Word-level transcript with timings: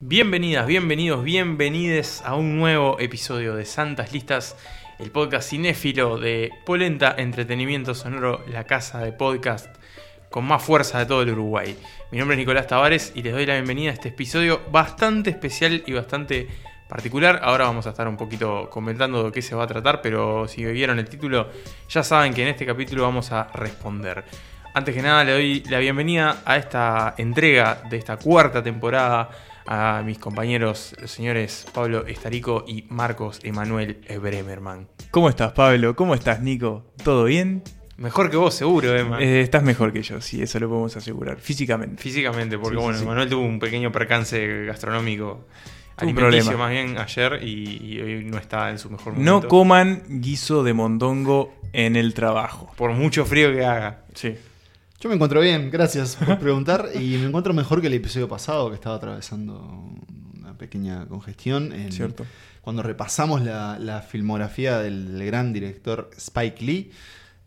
Bienvenidas, 0.00 0.66
bienvenidos, 0.66 1.22
bienvenides 1.22 2.22
a 2.24 2.34
un 2.34 2.56
nuevo 2.56 2.98
episodio 2.98 3.54
de 3.54 3.64
Santas 3.64 4.12
Listas, 4.12 4.56
el 4.98 5.10
podcast 5.10 5.50
cinéfilo 5.50 6.18
de 6.18 6.50
Polenta 6.66 7.14
Entretenimiento 7.16 7.94
Sonoro, 7.94 8.44
la 8.48 8.64
casa 8.64 9.00
de 9.00 9.12
podcast 9.12 9.77
con 10.30 10.44
más 10.44 10.62
fuerza 10.62 10.98
de 10.98 11.06
todo 11.06 11.22
el 11.22 11.30
Uruguay. 11.30 11.76
Mi 12.10 12.18
nombre 12.18 12.34
es 12.34 12.38
Nicolás 12.38 12.66
Tavares 12.66 13.12
y 13.14 13.22
les 13.22 13.32
doy 13.32 13.46
la 13.46 13.54
bienvenida 13.54 13.90
a 13.90 13.94
este 13.94 14.08
episodio 14.08 14.60
bastante 14.70 15.30
especial 15.30 15.82
y 15.86 15.92
bastante 15.92 16.48
particular. 16.88 17.40
Ahora 17.42 17.66
vamos 17.66 17.86
a 17.86 17.90
estar 17.90 18.08
un 18.08 18.16
poquito 18.16 18.68
comentando 18.70 19.24
de 19.24 19.32
qué 19.32 19.42
se 19.42 19.54
va 19.54 19.64
a 19.64 19.66
tratar, 19.66 20.00
pero 20.00 20.48
si 20.48 20.64
vieron 20.64 20.98
el 20.98 21.08
título 21.08 21.48
ya 21.88 22.02
saben 22.02 22.34
que 22.34 22.42
en 22.42 22.48
este 22.48 22.66
capítulo 22.66 23.02
vamos 23.02 23.30
a 23.32 23.44
responder. 23.54 24.24
Antes 24.74 24.94
que 24.94 25.02
nada 25.02 25.24
le 25.24 25.32
doy 25.32 25.62
la 25.68 25.78
bienvenida 25.78 26.42
a 26.44 26.56
esta 26.56 27.14
entrega 27.16 27.82
de 27.90 27.96
esta 27.96 28.16
cuarta 28.16 28.62
temporada 28.62 29.30
a 29.66 30.02
mis 30.04 30.18
compañeros, 30.18 30.94
los 31.00 31.10
señores 31.10 31.66
Pablo 31.74 32.06
Estarico 32.06 32.64
y 32.66 32.84
Marcos 32.88 33.40
Emanuel 33.42 34.00
Bremerman. 34.20 34.88
¿Cómo 35.10 35.28
estás, 35.28 35.52
Pablo? 35.52 35.94
¿Cómo 35.94 36.14
estás, 36.14 36.40
Nico? 36.40 36.84
¿Todo 37.02 37.24
bien? 37.24 37.62
Mejor 37.98 38.30
que 38.30 38.36
vos, 38.36 38.54
seguro, 38.54 38.94
Emma. 38.96 39.20
Eh, 39.20 39.40
estás 39.40 39.62
mejor 39.62 39.92
que 39.92 40.02
yo, 40.02 40.20
sí, 40.20 40.40
eso 40.40 40.58
lo 40.60 40.68
podemos 40.68 40.96
asegurar. 40.96 41.38
Físicamente. 41.38 42.00
Físicamente, 42.02 42.56
porque 42.56 42.76
Sí, 42.78 42.82
bueno, 42.82 42.98
sí. 42.98 43.04
Emanuel 43.04 43.28
tuvo 43.28 43.42
un 43.44 43.58
pequeño 43.58 43.90
percance 43.92 44.64
gastronómico. 44.64 45.46
Un 46.00 46.14
problema. 46.14 46.52
más 46.56 46.70
bien 46.70 46.96
ayer 46.96 47.40
y, 47.42 47.94
y 47.94 48.00
hoy 48.00 48.24
no 48.24 48.38
está 48.38 48.70
en 48.70 48.78
su 48.78 48.88
mejor 48.88 49.14
No 49.18 49.32
momento. 49.32 49.48
coman 49.48 50.02
guiso 50.08 50.62
de 50.62 50.72
mondongo 50.72 51.52
en 51.72 51.96
el 51.96 52.14
trabajo. 52.14 52.72
Por 52.76 52.92
mucho 52.92 53.24
frío 53.24 53.52
que 53.52 53.64
haga. 53.64 54.04
Sí. 54.14 54.36
Yo 55.00 55.08
me 55.08 55.16
encuentro 55.16 55.40
bien, 55.40 55.68
gracias 55.72 56.14
por 56.24 56.38
preguntar. 56.38 56.88
Y 56.94 57.16
me 57.18 57.26
encuentro 57.26 57.52
mejor 57.52 57.80
que 57.80 57.88
el 57.88 57.94
episodio 57.94 58.28
pasado, 58.28 58.68
que 58.68 58.76
estaba 58.76 58.94
atravesando 58.94 59.90
una 60.38 60.56
pequeña 60.56 61.04
congestión. 61.06 61.72
en- 61.72 61.90
Cierto. 61.90 62.24
Cuando 62.60 62.84
repasamos 62.84 63.42
la, 63.42 63.76
la 63.80 64.00
filmografía 64.02 64.78
del, 64.78 65.18
del 65.18 65.26
gran 65.26 65.52
director 65.52 66.10
Spike 66.16 66.64
Lee. 66.64 66.92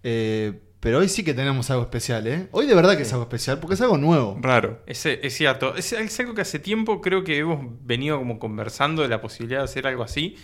Eh, 0.04 0.60
pero 0.80 0.98
hoy 0.98 1.10
sí 1.10 1.24
que 1.24 1.34
tenemos 1.36 1.70
algo 1.70 1.84
especial, 1.84 2.26
¿eh? 2.26 2.48
Hoy 2.52 2.66
de 2.66 2.74
verdad 2.74 2.98
que 2.98 3.04
es 3.04 3.12
algo 3.14 3.24
especial, 3.24 3.60
porque 3.60 3.76
es 3.76 3.82
algo 3.82 3.98
nuevo. 3.98 4.38
Raro. 4.42 4.82
Es, 4.88 5.06
es 5.06 5.34
cierto. 5.34 5.76
Es, 5.76 5.94
es 5.94 6.20
algo 6.20 6.34
que 6.34 6.42
hace 6.42 6.58
tiempo 6.58 7.02
creo 7.02 7.24
que 7.24 7.38
hemos 7.38 7.60
venido 7.86 8.18
como 8.18 8.40
conversando 8.40 9.04
de 9.04 9.08
la 9.08 9.22
posibilidad 9.22 9.60
de 9.60 9.66
hacer 9.66 9.86
algo 9.86 10.02
así. 10.04 10.38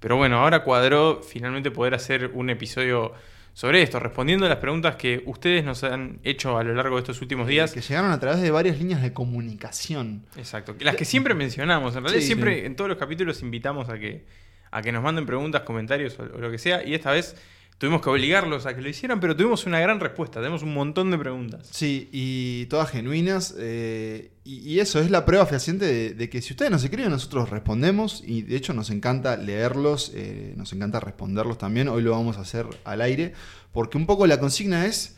Pero 0.00 0.16
bueno, 0.16 0.38
ahora 0.38 0.64
cuadró 0.64 1.20
finalmente 1.22 1.70
poder 1.70 1.94
hacer 1.94 2.30
un 2.32 2.48
episodio 2.50 3.12
sobre 3.52 3.82
esto, 3.82 4.00
respondiendo 4.00 4.46
a 4.46 4.48
las 4.48 4.58
preguntas 4.58 4.96
que 4.96 5.22
ustedes 5.26 5.62
nos 5.62 5.84
han 5.84 6.20
hecho 6.24 6.56
a 6.56 6.64
lo 6.64 6.74
largo 6.74 6.96
de 6.96 7.00
estos 7.02 7.20
últimos 7.20 7.46
días. 7.46 7.72
Que 7.72 7.82
llegaron 7.82 8.10
a 8.12 8.18
través 8.18 8.40
de 8.40 8.50
varias 8.50 8.78
líneas 8.78 9.02
de 9.02 9.12
comunicación. 9.12 10.24
Exacto. 10.36 10.74
Las 10.80 10.96
que 10.96 11.04
siempre 11.04 11.34
mencionamos. 11.34 11.94
En 11.94 12.02
realidad 12.02 12.20
Sí, 12.22 12.26
siempre 12.28 12.60
sí. 12.60 12.66
en 12.66 12.76
todos 12.76 12.88
los 12.88 12.96
capítulos 12.98 13.42
invitamos 13.42 13.90
a 13.90 13.98
que, 13.98 14.24
a 14.70 14.80
que 14.80 14.90
nos 14.90 15.02
manden 15.02 15.26
preguntas, 15.26 15.62
comentarios 15.62 16.18
o, 16.18 16.22
o 16.22 16.38
lo 16.38 16.50
que 16.50 16.56
sea. 16.58 16.82
Y 16.82 16.94
esta 16.94 17.12
vez 17.12 17.36
tuvimos 17.82 18.00
que 18.00 18.10
obligarlos 18.10 18.64
a 18.64 18.76
que 18.76 18.80
lo 18.80 18.88
hicieran, 18.88 19.18
pero 19.18 19.34
tuvimos 19.34 19.66
una 19.66 19.80
gran 19.80 19.98
respuesta. 19.98 20.38
Tenemos 20.38 20.62
un 20.62 20.72
montón 20.72 21.10
de 21.10 21.18
preguntas. 21.18 21.66
Sí, 21.72 22.08
y 22.12 22.66
todas 22.66 22.88
genuinas. 22.88 23.56
eh, 23.58 24.30
y, 24.44 24.58
y 24.74 24.78
eso 24.78 25.00
es 25.00 25.10
la 25.10 25.24
prueba 25.24 25.46
fehaciente 25.46 25.84
de, 25.84 26.14
de 26.14 26.30
que 26.30 26.40
si 26.42 26.52
ustedes 26.52 26.70
nos 26.70 26.84
escriben, 26.84 27.10
nosotros 27.10 27.50
respondemos. 27.50 28.22
Y 28.24 28.42
de 28.42 28.54
hecho 28.54 28.72
nos 28.72 28.90
encanta 28.90 29.36
leerlos, 29.36 30.12
eh, 30.14 30.54
nos 30.56 30.72
encanta 30.72 31.00
responderlos 31.00 31.58
también. 31.58 31.88
Hoy 31.88 32.02
lo 32.02 32.12
vamos 32.12 32.38
a 32.38 32.42
hacer 32.42 32.66
al 32.84 33.00
aire. 33.00 33.32
Porque 33.72 33.98
un 33.98 34.06
poco 34.06 34.28
la 34.28 34.38
consigna 34.38 34.86
es 34.86 35.16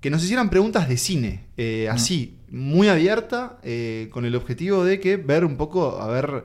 que 0.00 0.10
nos 0.10 0.24
hicieran 0.24 0.50
preguntas 0.50 0.88
de 0.88 0.96
cine. 0.96 1.44
eh, 1.56 1.88
así, 1.88 2.40
muy 2.50 2.88
abierta, 2.88 3.60
eh, 3.62 4.08
con 4.10 4.24
el 4.24 4.34
objetivo 4.34 4.84
de 4.84 4.98
que 4.98 5.16
ver 5.16 5.44
un 5.44 5.56
poco, 5.56 6.02
a 6.02 6.08
ver 6.08 6.44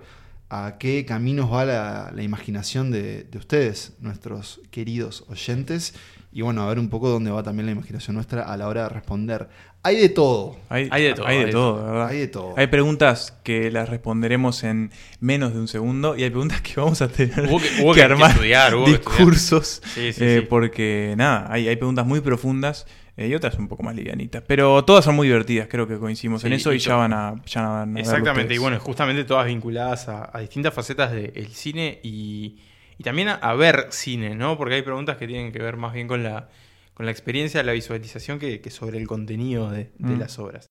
a 0.50 0.78
qué 0.80 1.06
caminos 1.06 1.52
va 1.52 1.66
la, 1.66 2.12
la 2.16 2.24
imaginación 2.24 2.90
de, 2.92 3.24
de 3.24 3.38
ustedes, 3.38 3.94
nuestros 4.00 4.62
queridos 4.72 5.26
oyentes. 5.30 5.94
Y 6.32 6.42
bueno, 6.44 6.62
a 6.62 6.68
ver 6.68 6.78
un 6.80 6.90
poco 6.90 7.10
dónde 7.10 7.32
va 7.32 7.42
también 7.42 7.66
la 7.66 7.72
imaginación 7.72 8.16
nuestra 8.16 8.44
a 8.44 8.56
la 8.58 8.68
hora 8.68 8.84
de 8.84 8.90
responder. 8.90 9.50
Hay 9.82 9.96
de 9.98 10.10
todo. 10.10 10.58
Hay, 10.70 10.88
Hay 10.92 11.04
de 11.04 11.14
todo, 11.14 11.26
Hay 11.26 11.38
de 11.40 11.46
hay 11.46 11.52
todo, 11.52 11.86
¿verdad? 11.86 12.08
Hay 12.08 12.18
de 12.20 12.28
todo. 12.28 12.54
Hay 12.58 12.68
preguntas 12.68 13.34
que 13.44 13.72
las 13.72 13.90
responderemos 13.90 14.64
en 14.64 14.92
menos 15.20 15.54
de 15.54 15.60
un 15.60 15.68
segundo 15.68 16.16
y 16.18 16.24
hay 16.24 16.30
preguntas 16.30 16.62
que 16.62 16.74
vamos 16.80 17.02
a 17.02 17.08
tener 17.08 17.48
Hubo 17.50 17.60
que- 17.60 17.82
hubo 17.84 17.94
que 17.94 18.04
armar 18.04 18.32
estudiar, 18.32 18.76
hubo 18.76 18.86
que 18.86 18.92
estudiar. 18.92 19.18
discursos 19.18 19.82
Sí, 19.96 20.14
sí, 20.14 20.24
eh, 20.24 20.40
sí. 20.42 20.48
porque 20.50 21.16
nada, 21.18 21.48
hay, 21.50 21.68
hay 21.68 21.76
preguntas 21.78 22.06
muy 22.06 22.20
profundas 22.22 22.86
y 23.28 23.36
otras 23.36 23.58
un 23.58 23.68
poco 23.68 23.84
más 23.84 23.96
livianitas, 23.96 24.44
pero 24.46 24.84
todas 24.86 25.04
son 25.06 25.16
muy 25.16 25.28
divertidas, 25.28 25.68
creo 25.70 25.88
que 25.88 25.98
coincidimos 25.98 26.44
en 26.46 26.54
eso 26.54 26.72
y, 26.74 26.80
ya 26.80 26.96
van 26.96 27.14
a, 27.14 27.36
ya 27.46 27.68
van 27.68 27.98
a 27.98 28.00
Exactamente, 28.00 28.54
y 28.54 28.58
bueno, 28.58 28.80
justamente 28.80 29.24
todas 29.26 29.46
vinculadas 29.46 30.08
a, 30.08 30.30
a 30.32 30.40
distintas 30.40 30.74
facetas 30.74 31.12
del 31.12 31.48
cine 31.48 32.00
y, 32.04 32.60
y 32.98 33.04
también 33.04 33.30
a, 33.30 33.36
a 33.36 33.54
ver 33.56 33.88
cine, 33.90 34.36
¿no? 34.36 34.58
Porque 34.58 34.76
hay 34.76 34.82
preguntas 34.82 35.18
que 35.18 35.28
tienen 35.28 35.52
que 35.52 35.60
ver 35.60 35.78
más 35.78 35.94
bien 35.94 36.08
con 36.08 36.24
la, 36.24 36.50
con 36.94 37.06
la 37.06 37.12
experiencia, 37.12 37.64
la 37.64 37.72
visualización, 37.74 38.40
que, 38.40 38.62
que 38.62 38.70
sobre 38.70 38.98
el 38.98 39.08
contenido 39.08 39.70
de, 39.70 39.92
de 39.98 40.16
Mm. 40.16 40.20
las 40.20 40.38
obras. 40.40 40.70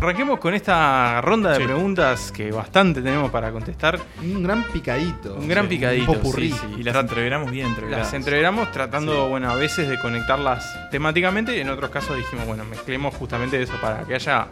Arranquemos 0.00 0.38
con 0.38 0.54
esta 0.54 1.20
ronda 1.22 1.50
de 1.50 1.56
Sí. 1.58 1.64
preguntas 1.64 2.30
que 2.30 2.52
bastante 2.52 3.02
tenemos 3.02 3.32
para 3.32 3.50
contestar. 3.50 3.98
Un 4.22 4.44
gran 4.44 4.62
picadito. 4.62 5.34
Un 5.34 5.48
gran 5.48 5.66
picadito, 5.68 6.12
Un 6.12 6.18
popurrí. 6.18 6.52
sí, 6.52 6.58
sí. 6.60 6.74
Y 6.80 6.82
las 6.84 6.94
entreveramos 6.94 7.50
bien 7.50 7.66
entreveradas. 7.66 8.06
Las 8.06 8.14
entreveramos 8.14 8.70
tratando, 8.70 9.28
bueno, 9.28 9.50
a 9.50 9.56
veces 9.56 9.88
de 9.88 9.98
conectarlas 9.98 10.72
temáticamente 10.92 11.56
y 11.56 11.60
en 11.60 11.68
otros 11.70 11.90
casos 11.90 12.16
dijimos, 12.16 12.46
bueno, 12.46 12.64
mezclemos 12.64 13.12
justamente 13.16 13.60
eso 13.60 13.72
para 13.80 14.04
que 14.04 14.14
haya 14.14 14.46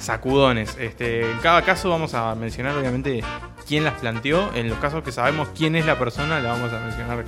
sacudones. 0.00 0.76
Este, 0.80 1.30
en 1.30 1.38
cada 1.38 1.60
caso 1.60 1.90
vamos 1.90 2.14
a 2.14 2.34
mencionar 2.34 2.74
obviamente 2.74 3.22
quién 3.68 3.84
las 3.84 3.94
planteó. 4.00 4.50
En 4.54 4.70
los 4.70 4.78
casos 4.78 5.04
que 5.04 5.12
sabemos 5.12 5.48
quién 5.54 5.76
es 5.76 5.84
la 5.84 5.98
persona, 5.98 6.40
la 6.40 6.52
vamos 6.52 6.72
a 6.72 6.80
mencionar 6.80 7.22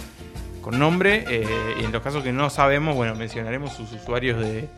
con 0.62 0.78
nombre. 0.78 1.24
eh, 1.28 1.46
y 1.80 1.84
en 1.84 1.92
los 1.92 2.02
casos 2.02 2.22
que 2.22 2.32
no 2.32 2.48
sabemos, 2.48 2.96
bueno, 2.96 3.14
mencionaremos 3.14 3.74
sus 3.74 3.92
usuarios 3.92 4.40
de 4.40 4.70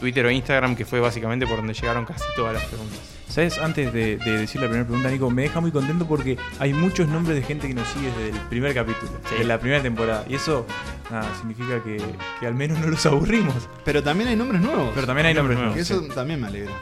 Twitter 0.00 0.24
o 0.26 0.30
Instagram, 0.30 0.76
que 0.76 0.84
fue 0.84 1.00
básicamente 1.00 1.46
por 1.46 1.56
donde 1.56 1.74
llegaron 1.74 2.04
casi 2.04 2.24
todas 2.36 2.54
las 2.54 2.64
preguntas. 2.64 2.98
¿Sabes? 3.28 3.58
Antes 3.58 3.92
de, 3.94 4.18
de 4.18 4.38
decir 4.38 4.60
la 4.60 4.66
primera 4.66 4.84
pregunta, 4.86 5.08
Nico, 5.10 5.30
me 5.30 5.42
deja 5.42 5.58
muy 5.60 5.70
contento 5.70 6.06
porque 6.06 6.36
hay 6.58 6.74
muchos 6.74 7.08
nombres 7.08 7.34
de 7.36 7.42
gente 7.42 7.66
que 7.66 7.72
nos 7.72 7.88
sigue 7.88 8.08
desde 8.08 8.28
el 8.38 8.46
primer 8.48 8.74
capítulo, 8.74 9.10
Sí. 9.30 9.36
de 9.38 9.44
la 9.44 9.58
primera 9.58 9.80
temporada. 9.82 10.24
Y 10.28 10.34
eso 10.34 10.66
nada, 11.10 11.34
significa 11.38 11.82
que, 11.82 11.96
que 12.40 12.46
al 12.46 12.54
menos 12.54 12.78
no 12.80 12.88
los 12.88 13.06
aburrimos. 13.06 13.54
Pero 13.86 14.02
también 14.02 14.28
hay 14.28 14.36
nombres 14.36 14.60
nuevos. 14.60 14.90
Pero 14.94 15.06
también 15.06 15.26
hay 15.28 15.34
nombres 15.34 15.56
nuevos. 15.56 15.74
Que 15.74 15.80
eso 15.80 16.02
sí. 16.02 16.08
también 16.14 16.42
me 16.42 16.48
alegra. 16.48 16.72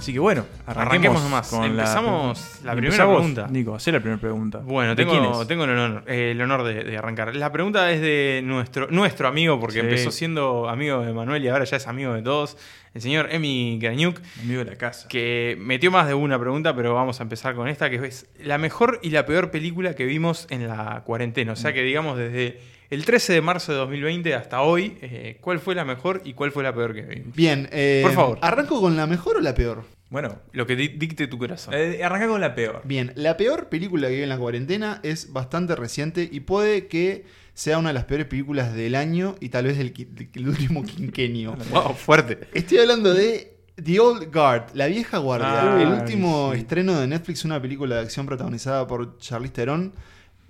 Así 0.00 0.12
que 0.12 0.18
bueno, 0.18 0.44
arranquemos, 0.66 0.86
Arranquemos 0.86 1.22
nomás. 1.22 1.48
con 1.48 1.64
Empezamos 1.64 2.60
la 2.64 2.74
primera 2.74 3.04
vos, 3.04 3.16
pregunta. 3.18 3.46
Nico, 3.50 3.74
hacé 3.74 3.92
la 3.92 4.00
primera 4.00 4.20
pregunta. 4.20 4.58
Bueno, 4.64 4.94
¿De 4.94 5.04
quién 5.06 5.22
tengo, 5.46 5.64
el 5.64 5.70
honor, 5.70 6.04
eh, 6.06 6.30
el 6.32 6.40
honor 6.40 6.64
de, 6.64 6.84
de 6.84 6.96
arrancar. 6.98 7.34
La 7.36 7.52
pregunta 7.52 7.90
es 7.92 8.00
de 8.00 8.40
nuestro, 8.44 8.88
nuestro 8.90 9.28
amigo, 9.28 9.60
porque 9.60 9.74
Sí. 9.74 9.80
empezó 9.80 10.10
siendo 10.10 10.68
amigo 10.68 11.00
de 11.02 11.12
Manuel 11.12 11.44
y 11.44 11.48
ahora 11.48 11.64
ya 11.64 11.76
es 11.76 11.86
amigo 11.86 12.14
de 12.14 12.22
todos, 12.22 12.56
el 12.94 13.00
señor 13.02 13.28
Emi 13.30 13.78
Graniuk, 13.80 14.18
Amigo 14.42 14.64
de 14.64 14.70
la 14.70 14.76
casa. 14.76 15.06
que 15.08 15.56
metió 15.60 15.90
más 15.90 16.08
de 16.08 16.14
una 16.14 16.38
pregunta, 16.40 16.74
pero 16.74 16.94
vamos 16.94 17.20
a 17.20 17.22
empezar 17.22 17.54
con 17.54 17.68
esta, 17.68 17.88
que 17.90 17.96
es 18.04 18.26
la 18.42 18.58
mejor 18.58 18.98
y 19.02 19.10
la 19.10 19.26
peor 19.26 19.50
película 19.50 19.94
que 19.94 20.04
vimos 20.06 20.46
en 20.50 20.66
la 20.66 21.02
cuarentena. 21.04 21.52
O 21.52 21.56
sea 21.56 21.72
que 21.72 21.82
digamos 21.82 22.16
desde 22.18 22.58
el 22.90 23.04
13 23.04 23.32
de 23.34 23.40
marzo 23.40 23.72
de 23.72 23.78
2020 23.78 24.34
hasta 24.34 24.60
hoy, 24.62 24.98
eh, 25.00 25.38
¿cuál 25.40 25.60
fue 25.60 25.74
la 25.74 25.84
mejor 25.84 26.22
y 26.24 26.34
cuál 26.34 26.50
fue 26.52 26.62
la 26.62 26.74
peor 26.74 26.94
que 26.94 27.02
vimos? 27.02 27.34
Bien, 27.36 27.68
eh, 27.72 28.00
Por 28.04 28.12
favor. 28.12 28.38
¿Arranco 28.42 28.80
con 28.80 28.96
la 28.96 29.06
mejor 29.06 29.36
o 29.36 29.40
la 29.40 29.54
peor? 29.54 29.84
Bueno, 30.10 30.40
Lo 30.52 30.66
que 30.66 30.74
di- 30.74 30.88
dicte 30.88 31.28
tu 31.28 31.38
corazón. 31.38 31.72
eh, 31.72 32.02
arranca 32.02 32.26
con 32.26 32.40
la 32.40 32.54
peor. 32.56 32.82
Bien, 32.84 33.12
la 33.14 33.36
peor 33.36 33.68
película 33.68 34.08
que 34.08 34.16
vi 34.16 34.22
en 34.22 34.28
la 34.28 34.38
cuarentena 34.38 34.98
es 35.04 35.32
bastante 35.32 35.76
reciente 35.76 36.28
y 36.30 36.40
puede 36.40 36.88
que 36.88 37.24
sea 37.54 37.78
una 37.78 37.90
de 37.90 37.94
las 37.94 38.04
peores 38.06 38.26
películas 38.26 38.74
del 38.74 38.96
año 38.96 39.36
y 39.38 39.50
tal 39.50 39.66
vez 39.66 39.78
del, 39.78 39.92
del 40.32 40.48
último 40.48 40.82
quinquenio. 40.84 41.56
Wow, 41.70 41.94
fuerte. 41.94 42.40
Estoy 42.54 42.78
hablando 42.78 43.14
de 43.14 43.56
The 43.82 44.00
Old 44.00 44.32
Guard, 44.34 44.70
La 44.74 44.86
Vieja 44.86 45.18
Guardia, 45.18 45.76
Ah, 45.76 45.80
el 45.82 45.88
último 45.88 46.50
sí. 46.54 46.58
estreno 46.58 46.98
de 46.98 47.06
Netflix, 47.06 47.44
una 47.44 47.62
película 47.62 47.94
de 47.96 48.00
acción 48.02 48.26
protagonizada 48.26 48.86
por 48.88 49.16
Charlize 49.18 49.52
Theron. 49.54 49.92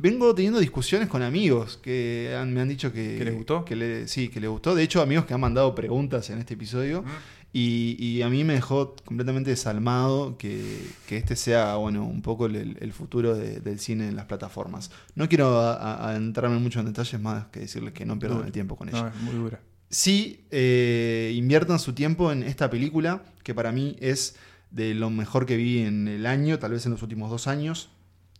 Vengo 0.01 0.35
teniendo 0.35 0.59
discusiones 0.61 1.09
con 1.09 1.21
amigos 1.23 1.77
que 1.83 2.35
han- 2.39 2.55
me 2.55 2.61
han 2.63 2.69
dicho 2.69 2.91
que... 2.93 3.17
¿Que 3.19 3.25
les 3.27 3.35
gustó? 3.35 3.65
que 3.67 3.77
le- 3.77 4.09
sí, 4.09 4.29
que 4.29 4.41
les 4.41 4.49
gustó. 4.49 4.75
De 4.75 4.83
hecho, 4.83 5.03
amigos 5.03 5.27
que 5.27 5.35
han 5.35 5.41
mandado 5.41 5.75
preguntas 5.75 6.31
en 6.31 6.39
este 6.39 6.55
episodio. 6.55 7.05
Y, 7.53 7.97
y 7.99 8.23
a 8.23 8.29
mí 8.31 8.45
me 8.45 8.55
dejó 8.55 8.95
completamente 9.05 9.51
desalmado 9.51 10.39
que, 10.39 10.81
que 11.09 11.17
este 11.17 11.35
sea, 11.37 11.75
bueno, 11.77 12.05
un 12.07 12.23
poco 12.23 12.47
el, 12.47 12.79
el 12.81 12.93
futuro 12.93 13.35
de- 13.35 13.61
del 13.61 13.79
cine 13.81 14.09
en 14.09 14.17
las 14.17 14.25
plataformas. 14.27 14.91
No 15.17 15.29
quiero 15.29 15.59
adentrarme 15.61 16.59
mucho 16.61 16.81
en 16.81 16.87
detalles 16.87 17.21
más 17.21 17.47
que 17.49 17.61
decirles 17.61 17.93
que 17.93 18.07
no 18.07 18.19
pierdan 18.19 18.45
el 18.47 18.53
tiempo 18.53 18.77
con 18.77 18.89
No, 18.91 18.97
ella. 18.97 19.13
es 19.15 19.21
muy 19.23 19.35
dura. 19.35 19.61
sí 19.91 20.45
eh, 20.53 21.33
inviertan 21.35 21.79
su 21.81 21.93
tiempo 21.93 22.31
en 22.33 22.43
esta 22.45 22.71
película, 22.71 23.25
que 23.43 23.53
para 23.53 23.73
mí 23.73 23.97
es 24.01 24.37
de 24.71 24.95
lo 24.95 25.11
mejor 25.11 25.45
que 25.45 25.57
vi 25.57 25.81
en 25.81 26.07
el 26.09 26.25
año, 26.27 26.59
tal 26.61 26.71
vez 26.71 26.87
en 26.87 26.93
los 26.93 27.03
últimos 27.03 27.31
dos 27.31 27.49
años. 27.49 27.91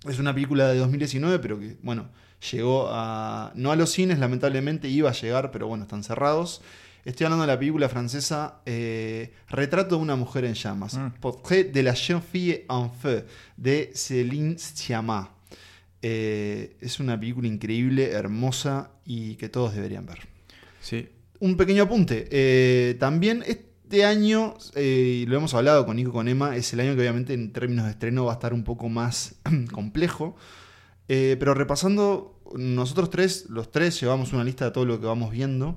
Es 0.09 0.19
una 0.19 0.33
película 0.33 0.69
de 0.69 0.79
2019, 0.79 1.39
pero 1.41 1.59
que, 1.59 1.77
bueno, 1.83 2.09
llegó 2.51 2.89
a. 2.91 3.53
no 3.55 3.71
a 3.71 3.77
los 3.77 3.91
cines, 3.91 4.19
lamentablemente, 4.19 4.89
iba 4.89 5.11
a 5.11 5.13
llegar, 5.13 5.51
pero 5.51 5.67
bueno, 5.67 5.85
están 5.85 6.03
cerrados. 6.03 6.63
Estoy 7.05 7.25
hablando 7.25 7.47
de 7.47 7.53
la 7.53 7.59
película 7.59 7.89
francesa 7.89 8.61
eh, 8.67 9.33
Retrato 9.49 9.97
de 9.97 10.03
una 10.03 10.17
mujer 10.17 10.45
en 10.45 10.55
llamas. 10.55 10.95
Mm. 10.95 11.13
Portrait 11.21 11.73
de 11.73 11.83
la 11.83 11.95
jeune 11.95 12.23
fille 12.23 12.67
en 12.69 12.93
feu, 12.93 13.25
de 13.57 13.91
Céline 13.95 14.59
Sciamma. 14.59 15.31
Eh, 16.03 16.77
es 16.81 17.01
una 17.01 17.19
película 17.19 17.49
increíble, 17.49 18.11
hermosa 18.11 18.91
y 19.05 19.35
que 19.37 19.49
todos 19.49 19.75
deberían 19.75 20.07
ver. 20.07 20.19
Sí. 20.81 21.09
Un 21.41 21.57
pequeño 21.57 21.83
apunte. 21.85 22.29
eh, 22.31 22.97
también 22.99 23.43
este 23.91 24.05
año, 24.05 24.55
eh, 24.77 25.25
lo 25.27 25.37
hemos 25.37 25.53
hablado 25.53 25.85
con 25.85 25.97
Nico 25.97 26.13
con 26.13 26.29
Emma, 26.29 26.55
es 26.55 26.73
el 26.73 26.79
año 26.79 26.95
que 26.95 27.01
obviamente 27.01 27.35
en 27.35 27.53
términos 27.53 27.87
de 27.87 27.91
estreno 27.91 28.25
va 28.25 28.31
a 28.31 28.35
estar 28.35 28.55
un 28.55 28.63
poco 28.63 28.89
más 28.89 29.35
complejo. 29.73 30.37
Eh, 31.09 31.35
pero 31.41 31.55
repasando, 31.55 32.41
nosotros 32.55 33.11
tres, 33.11 33.47
los 33.51 33.73
tres, 33.73 34.01
llevamos 34.01 34.33
una 34.33 34.45
lista 34.45 34.67
de 34.67 34.71
todo 34.71 34.85
lo 34.85 35.01
que 35.01 35.07
vamos 35.07 35.33
viendo. 35.33 35.77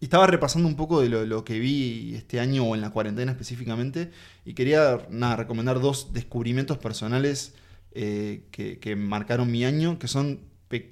Y 0.00 0.06
estaba 0.06 0.26
repasando 0.26 0.66
un 0.66 0.74
poco 0.74 1.00
de 1.00 1.10
lo, 1.10 1.44
que 1.44 1.60
vi 1.60 2.16
este 2.16 2.40
año 2.40 2.64
o 2.64 2.74
en 2.74 2.80
la 2.80 2.90
cuarentena 2.90 3.30
específicamente. 3.30 4.10
Y 4.44 4.54
quería 4.54 4.96
recomendar 5.36 5.78
dos 5.78 6.12
descubrimientos 6.12 6.78
personales 6.78 7.54
eh, 7.92 8.48
que, 8.50 8.96
marcaron 8.96 9.48
mi 9.48 9.64
año, 9.64 10.00
que 10.00 10.08
son 10.08 10.40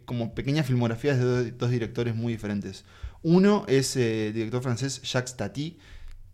como 0.04 0.32
pequeñas 0.36 0.66
filmografías 0.66 1.18
de 1.18 1.50
dos, 1.50 1.70
directores 1.72 2.14
muy 2.14 2.34
diferentes. 2.34 2.84
Uno 3.24 3.64
es 3.66 3.96
eh, 3.96 4.28
el 4.28 4.32
director 4.32 4.62
francés 4.62 5.02
Jacques 5.02 5.36
Tati, 5.36 5.78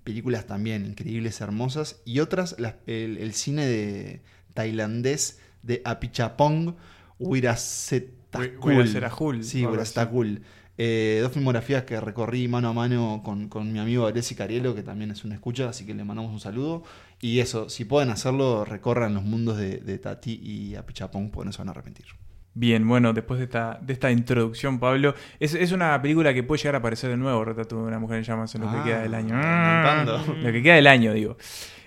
películas 0.05 0.47
también 0.47 0.85
increíbles, 0.87 1.41
hermosas, 1.41 2.01
y 2.05 2.21
otras 2.21 2.57
las- 2.59 2.75
el, 2.87 3.19
el 3.19 3.33
cine 3.35 3.67
de 3.67 4.23
tailandés 4.55 5.39
de 5.63 5.81
Apichapong 5.85 6.75
Wirasetakul. 7.19 8.73
Wirasetakul, 8.73 9.45
Sí. 9.45 9.65
Wirasetakul. 9.67 10.43
Eh, 10.79 11.19
dos 11.23 11.33
filmografías 11.33 11.85
que 11.85 12.01
recorrí 12.01 12.49
mano 12.49 12.69
a 12.69 12.73
mano 12.73 13.21
con, 13.25 13.49
con 13.49 13.73
mi 13.73 13.79
amigo 13.79 14.07
Alessi 14.07 14.35
Carielo, 14.35 14.75
que 14.75 14.83
también 14.83 15.11
es 15.11 15.23
una 15.25 15.35
escucha, 15.35 15.69
así 15.69 15.85
que 15.85 15.95
le 15.95 16.03
mandamos 16.03 16.33
un 16.33 16.41
saludo. 16.41 16.83
Y 17.21 17.41
eso, 17.41 17.69
si 17.69 17.85
pueden 17.85 18.11
hacerlo, 18.11 18.65
recorran 18.65 19.15
los 19.15 19.23
mundos 19.23 19.59
de, 19.59 19.79
de 19.79 19.99
Tati 19.99 20.41
y 20.43 20.75
Apichapong, 20.75 21.31
porque 21.31 21.47
no 21.47 21.53
se 21.53 21.59
van 21.59 21.69
a 21.69 21.73
arrepentir. 21.73 22.07
Bien, 22.55 22.87
bueno, 22.87 23.13
después 23.15 23.39
de 23.39 23.45
esta, 23.45 23.79
de 23.81 23.93
esta 23.95 24.11
introducción, 24.11 24.79
Pablo, 24.79 25.15
es, 25.41 25.55
es 25.55 25.73
una 25.73 26.01
película 26.03 26.35
que 26.35 26.43
puede 26.43 26.59
llegar 26.61 26.75
a 26.75 26.79
aparecer 26.79 27.09
de 27.11 27.17
nuevo, 27.17 27.45
Retrato 27.45 27.77
de 27.77 27.83
una 27.89 27.99
mujer 27.99 28.19
en 28.19 28.25
llamas, 28.25 28.55
en 28.55 28.61
lo 28.63 28.69
Ah, 28.69 28.83
que 28.85 28.91
queda 28.91 29.01
del 29.03 29.15
año. 29.15 29.35
inventando. 29.35 30.35
Lo 30.43 30.53
que 30.53 30.63
queda 30.63 30.75
del 30.75 30.87
año, 30.87 31.15
digo. 31.15 31.37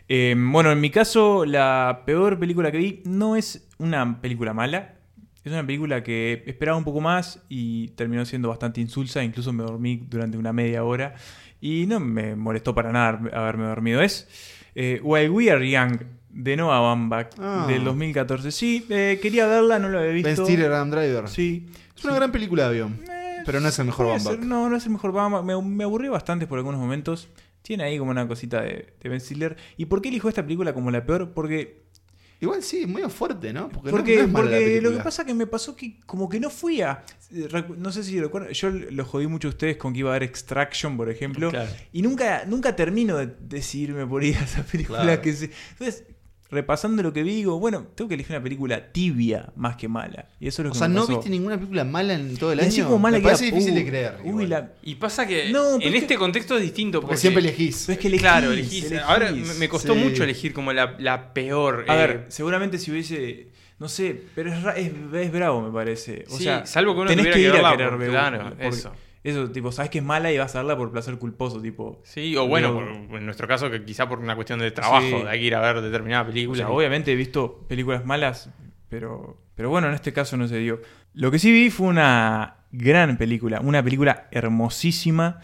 Eh, 0.07 0.35
bueno, 0.38 0.71
en 0.71 0.81
mi 0.81 0.89
caso, 0.89 1.45
la 1.45 2.01
peor 2.06 2.39
película 2.39 2.71
que 2.71 2.77
vi 2.79 3.01
no 3.06 3.35
es 3.35 3.67
una 3.77 4.19
película 4.21 4.53
mala. 4.53 4.94
Es 5.44 5.51
una 5.51 5.63
película 5.63 6.01
que 6.03 6.44
esperaba 6.47 6.75
un 6.77 6.83
poco 6.83 7.01
más 7.01 7.44
y 7.50 7.89
terminó 7.89 8.25
siendo 8.25 8.50
bastante 8.50 8.81
insulsa. 8.81 9.23
Incluso 9.23 9.53
me 9.53 9.63
dormí 9.63 9.97
durante 10.09 10.38
una 10.38 10.51
media 10.51 10.83
hora 10.83 11.13
y 11.61 11.85
no 11.88 12.00
me 12.00 12.35
molestó 12.35 12.73
para 12.73 12.91
nada 12.91 13.19
haberme 13.33 13.65
dormido. 13.65 14.01
Es 14.01 14.27
eh, 14.73 15.00
While 15.03 15.29
We 15.29 15.51
Are 15.51 15.69
Young 15.69 16.00
de 16.35 16.57
Noah 16.57 16.79
Baumbach 16.81 17.29
Ah. 17.39 17.65
del 17.67 17.83
2014. 17.85 18.51
Sí, 18.51 18.85
eh, 18.89 19.17
quería 19.21 19.47
verla, 19.47 19.79
no 19.79 19.89
la 19.89 19.99
había 19.99 20.11
visto. 20.11 20.27
Ben 20.27 20.37
Stiller, 20.37 20.71
Adam 20.71 20.91
Driver. 20.91 21.27
Sí. 21.29 21.65
Es 21.97 22.03
una 22.03 22.13
gran 22.15 22.31
película 22.31 22.63
de 22.63 22.69
avión, 22.69 22.99
Eh, 23.09 23.37
pero 23.45 23.59
no 23.61 23.69
es 23.69 23.79
el 23.79 23.85
mejor 23.85 24.07
Baumbach. 24.07 24.39
No, 24.39 24.69
no 24.69 24.75
es 24.75 24.85
el 24.85 24.91
mejor 24.91 25.11
Baumbach. 25.13 25.43
Me, 25.43 25.59
me 25.61 25.83
aburrió 25.85 26.11
bastante 26.11 26.45
por 26.45 26.57
algunos 26.59 26.79
momentos. 26.79 27.29
Tiene 27.61 27.83
ahí 27.85 27.97
como 27.97 28.11
una 28.11 28.27
cosita 28.27 28.61
de, 28.61 28.93
de 29.01 29.09
Ben 29.09 29.19
Stiller. 29.21 29.55
¿Y 29.77 29.85
por 29.85 30.01
qué 30.01 30.09
elijo 30.09 30.29
esta 30.29 30.43
película 30.43 30.73
como 30.73 30.91
la 30.91 31.05
peor? 31.05 31.31
Porque, 31.33 31.83
Igual 32.41 32.61
sí, 32.63 32.81
es 32.81 32.87
muy 32.87 33.01
fuerte, 33.03 33.53
¿no? 33.53 33.69
Porque, 33.69 33.91
porque, 33.91 34.27
no 34.27 34.43
es 34.49 34.83
lo 34.83 34.91
que 34.91 34.97
pasa 34.97 35.25
que 35.25 35.33
me 35.33 35.47
pasó 35.47 35.73
que 35.73 36.01
como 36.05 36.27
que 36.27 36.37
no 36.41 36.49
fui 36.49 36.81
a... 36.81 37.03
eh, 37.31 37.47
No 37.77 37.93
sé 37.93 38.03
si 38.03 38.19
recuerdan, 38.19 38.51
yo 38.51 38.69
lo 38.69 39.05
jodí 39.05 39.25
mucho 39.27 39.47
a 39.47 39.51
ustedes 39.51 39.77
con 39.77 39.93
que 39.93 39.99
iba 39.99 40.09
a 40.11 40.15
haber 40.15 40.23
Extraction, 40.23 40.97
por 40.97 41.09
ejemplo. 41.09 41.49
Claro. 41.49 41.69
Y 41.93 42.01
nunca, 42.01 42.43
nunca 42.45 42.75
termino 42.75 43.15
de 43.15 43.27
decidirme 43.39 44.05
por 44.05 44.21
ir 44.23 44.35
a 44.37 44.41
esa 44.43 44.63
película 44.63 45.01
Claro. 45.01 45.21
que 45.21 45.33
se... 45.33 45.49
Entonces, 45.71 46.03
repasando 46.51 47.01
lo 47.03 47.12
que 47.12 47.24
vi, 47.24 47.36
digo, 47.36 47.59
bueno, 47.59 47.88
tengo 47.95 48.07
que 48.07 48.13
elegir 48.15 48.36
una 48.36 48.44
película 48.44 48.92
tibia 48.92 49.51
más 49.56 49.75
que 49.75 49.88
mala. 49.88 50.27
Y 50.39 50.47
eso 50.47 50.62
es 50.62 50.65
lo 50.65 50.69
O 50.69 50.74
que 50.74 50.80
sea, 50.80 50.88
me 50.88 50.95
¿no 50.95 51.01
pasó. 51.01 51.13
viste 51.18 51.30
ninguna 51.30 51.56
película 51.57 51.83
mala 51.83 52.13
en 52.13 52.38
todo 52.38 52.51
el 52.51 52.59
Y 52.59 52.62
año? 52.62 52.69
así 52.69 52.81
como 52.83 53.00
mala 53.00 53.18
Me 53.18 53.21
que 53.21 53.25
parece 53.25 53.47
era, 53.47 53.56
difícil 53.57 53.75
de 53.75 53.86
creer. 53.88 54.18
uy, 54.24 54.47
la- 54.47 54.71
Y 54.83 54.95
pasa 54.95 55.25
que 55.27 55.50
No, 55.51 55.75
en 55.75 55.81
es 55.81 55.94
este 55.95 56.07
que- 56.13 56.18
contexto 56.18 56.56
es 56.57 56.62
distinto. 56.62 57.01
Porque 57.01 57.18
siempre 57.18 57.42
elegís. 57.42 57.83
Pero 57.88 57.94
es 57.94 58.00
que 58.00 58.07
elegís, 58.07 58.21
Claro, 58.21 58.51
elegís. 58.51 58.83
elegís. 58.86 59.00
Ahora 59.07 59.31
me 59.31 59.69
costó 59.69 59.94
Sí. 59.94 60.00
mucho 60.00 60.24
elegir 60.24 60.53
como 60.53 60.71
la, 60.71 60.95
la 61.00 61.33
peor. 61.33 61.86
A 61.88 61.95
eh, 61.95 61.97
ver, 62.07 62.25
seguramente 62.30 62.77
si 62.77 62.92
hubiese. 62.92 63.47
No 63.77 63.89
sé, 63.89 64.21
pero 64.36 64.53
es, 64.53 64.63
ra- 64.63 64.77
es, 64.77 64.92
es 65.13 65.31
bravo, 65.33 65.62
me 65.62 65.71
parece. 65.74 66.24
O 66.30 66.38
Sí, 66.38 66.44
sea, 66.45 66.65
salvo 66.65 66.94
que 66.94 67.01
uno 67.01 67.09
tenés 67.09 67.25
que 67.25 67.31
que 67.33 67.39
ir 67.42 67.51
a 67.51 67.71
querer 67.71 67.97
ver. 67.97 68.09
claro, 68.09 68.44
porque- 68.50 68.68
eso. 68.68 68.92
Eso, 69.25 69.50
tipo, 69.51 69.72
sabes 69.72 69.89
que 69.89 69.98
es 69.98 70.04
mala 70.04 70.31
y 70.31 70.38
vas 70.38 70.56
a 70.56 70.60
verla 70.60 70.77
por 70.77 70.92
placer 70.92 71.18
culposo, 71.18 71.60
tipo. 71.62 72.00
Sí, 72.04 72.36
o 72.38 72.48
bueno, 72.48 72.74
por- 72.75 73.18
en 73.18 73.25
nuestro 73.25 73.48
caso, 73.48 73.72
que 73.72 73.83
quizá 73.83 74.07
por 74.07 74.19
una 74.19 74.36
cuestión 74.36 74.60
de 74.60 74.69
trabajo, 74.69 75.01
Sí. 75.06 75.24
de 75.24 75.30
hay 75.30 75.39
que 75.39 75.45
ir 75.45 75.56
a 75.56 75.62
ver 75.62 75.81
determinada 75.81 76.22
O 76.24 76.27
película. 76.27 76.57
sea, 76.57 76.68
y- 76.68 76.72
obviamente 76.72 77.12
he 77.12 77.16
visto 77.16 77.66
películas 77.68 78.06
malas, 78.06 78.51
pero, 78.88 79.42
pero 79.56 79.69
bueno, 79.72 79.88
en 79.88 79.95
este 79.95 80.13
caso 80.13 80.38
no 80.38 80.48
se 80.48 80.60
dio. 80.60 80.80
Lo 81.16 81.31
que 81.31 81.39
sí 81.39 81.51
vi 81.51 81.72
fue 81.72 81.88
una 81.88 82.57
gran 82.72 83.18
película, 83.18 83.62
una 83.62 83.81
película 83.83 84.27
hermosísima, 84.31 85.39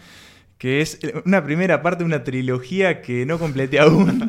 que 0.58 0.80
es 0.80 1.00
una 1.24 1.42
primera 1.42 1.82
parte 1.82 2.04
de 2.04 2.04
una 2.04 2.22
trilogía 2.22 3.02
que 3.02 3.26
no 3.26 3.40
completé 3.40 3.80
aún, 3.80 4.28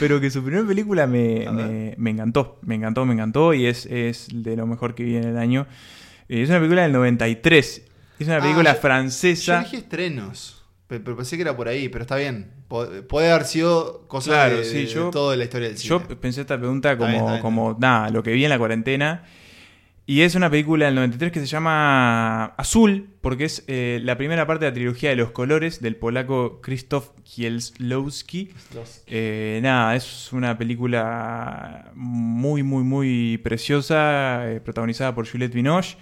pero 0.00 0.18
que 0.18 0.30
su 0.30 0.42
primera 0.42 0.66
película 0.66 1.06
me, 1.06 1.46
me- 1.52 1.94
me 1.98 2.10
encantó, 2.10 2.58
me 2.62 2.74
encantó, 2.76 3.04
me 3.04 3.12
encantó 3.12 3.52
y 3.52 3.66
es, 3.66 3.84
es 3.86 4.28
de 4.32 4.56
lo 4.56 4.66
mejor 4.66 4.94
que 4.94 5.04
vi 5.04 5.16
en 5.16 5.24
el 5.24 5.36
año. 5.36 5.66
Es 6.28 6.48
una 6.48 6.58
película 6.58 6.82
del 6.84 6.92
93, 6.92 7.86
es 8.18 8.26
una 8.26 8.36
Ah, 8.36 8.40
película 8.40 8.70
yo- 8.70 8.76
Yo 8.76 8.80
francesa. 8.80 9.58
elegí 9.60 9.76
estrenos, 9.76 10.64
pe- 10.86 11.00
pero 11.00 11.16
pensé 11.16 11.36
que 11.36 11.42
era 11.42 11.56
por 11.56 11.68
ahí, 11.68 11.88
pero 11.88 12.02
está 12.02 12.16
bien. 12.16 12.50
Puede 13.08 13.30
haber 13.30 13.44
sido 13.46 14.06
cosa 14.08 14.30
Claro, 14.30 14.56
de, 14.58 14.64
sí, 14.64 14.74
de 14.78 14.86
yo- 14.86 15.10
toda 15.10 15.36
la 15.36 15.44
historia 15.44 15.68
del 15.68 15.78
cine. 15.78 15.88
Yo 16.08 16.20
pensé 16.20 16.40
esta 16.40 16.58
pregunta 16.58 16.96
como, 16.96 17.08
bien, 17.08 17.20
está 17.20 17.30
bien, 17.32 17.42
como 17.42 17.76
nada, 17.78 18.10
lo 18.10 18.22
que 18.22 18.32
vi 18.32 18.44
en 18.44 18.50
la 18.50 18.58
cuarentena. 18.58 19.24
Y 20.06 20.20
es 20.20 20.34
una 20.34 20.50
película 20.50 20.84
del 20.84 20.96
93 20.96 21.32
que 21.32 21.40
se 21.40 21.46
llama 21.46 22.44
Azul, 22.58 23.08
porque 23.22 23.44
es 23.46 23.64
eh, 23.68 24.00
la 24.02 24.18
primera 24.18 24.46
parte 24.46 24.66
de 24.66 24.70
la 24.70 24.74
trilogía 24.74 25.08
de 25.08 25.16
los 25.16 25.30
colores 25.30 25.80
del 25.80 25.96
polaco 25.96 26.60
Krzysztof 26.60 27.08
Kieslowski. 27.22 28.50
Eh, 29.06 29.60
nada, 29.62 29.96
es 29.96 30.30
una 30.32 30.58
película 30.58 31.90
muy, 31.94 32.62
muy, 32.62 32.82
muy 32.84 33.38
preciosa, 33.38 34.50
eh, 34.50 34.60
protagonizada 34.60 35.14
por 35.14 35.26
Juliette 35.28 35.54
Binoche. 35.54 35.96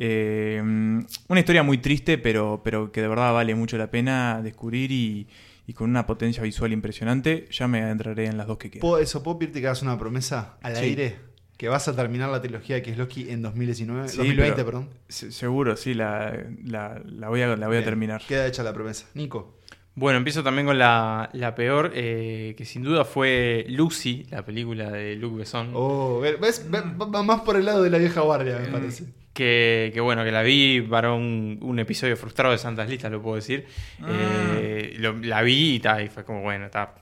Eh, 0.00 0.60
una 0.62 1.40
historia 1.40 1.62
muy 1.62 1.78
triste, 1.78 2.18
pero, 2.18 2.60
pero 2.64 2.92
que 2.92 3.02
de 3.02 3.08
verdad 3.08 3.32
vale 3.32 3.54
mucho 3.54 3.76
la 3.76 3.90
pena 3.90 4.40
descubrir 4.42 4.92
y, 4.92 5.26
y 5.66 5.72
con 5.72 5.90
una 5.90 6.06
potencia 6.06 6.42
visual 6.42 6.72
impresionante. 6.72 7.46
Ya 7.50 7.66
me 7.68 7.82
adentraré 7.82 8.26
en 8.26 8.36
las 8.38 8.46
dos 8.46 8.58
que 8.58 8.70
quedan. 8.70 8.80
¿Puedo, 8.80 8.98
eso, 8.98 9.22
¿puedo 9.22 9.38
pedirte 9.38 9.60
que 9.60 9.66
hagas 9.66 9.82
una 9.82 9.98
promesa 9.98 10.56
al 10.62 10.76
Sí. 10.76 10.84
aire? 10.84 11.16
Que 11.56 11.68
vas 11.68 11.88
a 11.88 11.96
terminar 11.96 12.30
la 12.30 12.40
trilogía 12.40 12.76
de 12.76 12.82
Kieslowski 12.82 13.30
en 13.30 13.42
2019, 13.42 14.08
Sí, 14.08 14.18
2020, 14.18 14.54
pero- 14.54 14.64
perdón. 14.66 14.88
Se- 15.08 15.32
seguro, 15.32 15.76
sí, 15.76 15.92
la, 15.92 16.32
la- 16.64 17.02
la 17.04 17.28
voy, 17.28 17.42
a, 17.42 17.56
la 17.56 17.66
voy 17.66 17.78
a 17.78 17.84
terminar. 17.84 18.22
Queda 18.28 18.46
hecha 18.46 18.62
la 18.62 18.72
promesa. 18.72 19.06
Nico. 19.14 19.58
Bueno, 19.96 20.18
empiezo 20.18 20.44
también 20.44 20.64
con 20.68 20.78
la, 20.78 21.28
la 21.32 21.56
peor, 21.56 21.90
eh, 21.92 22.54
que 22.56 22.64
sin 22.64 22.84
duda 22.84 23.04
fue 23.04 23.66
Lucy, 23.68 24.28
la 24.30 24.44
película 24.44 24.90
de 24.92 25.16
Luc 25.16 25.36
Besson. 25.38 25.70
Oh, 25.74 26.20
ve- 26.20 26.36
¿ves? 26.40 26.70
Ve- 26.70 26.82
va 26.96 27.22
más 27.24 27.40
por 27.40 27.56
el 27.56 27.64
lado 27.64 27.82
de 27.82 27.90
la 27.90 27.98
vieja 27.98 28.20
guardia, 28.20 28.60
me 28.60 28.68
parece. 28.68 29.06
Que, 29.38 29.92
que 29.94 30.00
bueno, 30.00 30.24
que 30.24 30.32
la 30.32 30.42
vi 30.42 30.80
para 30.80 31.12
un, 31.12 31.58
un 31.62 31.78
episodio 31.78 32.16
frustrado 32.16 32.50
de 32.50 32.58
Santas 32.58 32.88
Listas, 32.90 33.12
lo 33.12 33.22
puedo 33.22 33.36
decir. 33.36 33.66
Ah. 34.02 34.08
Eh, 34.10 34.96
lo- 34.98 35.12
la 35.18 35.42
vi 35.42 35.76
y, 35.76 35.78
ta, 35.78 36.02
y 36.02 36.08
fue 36.08 36.24
como, 36.24 36.42
bueno, 36.42 36.66
está 36.66 36.92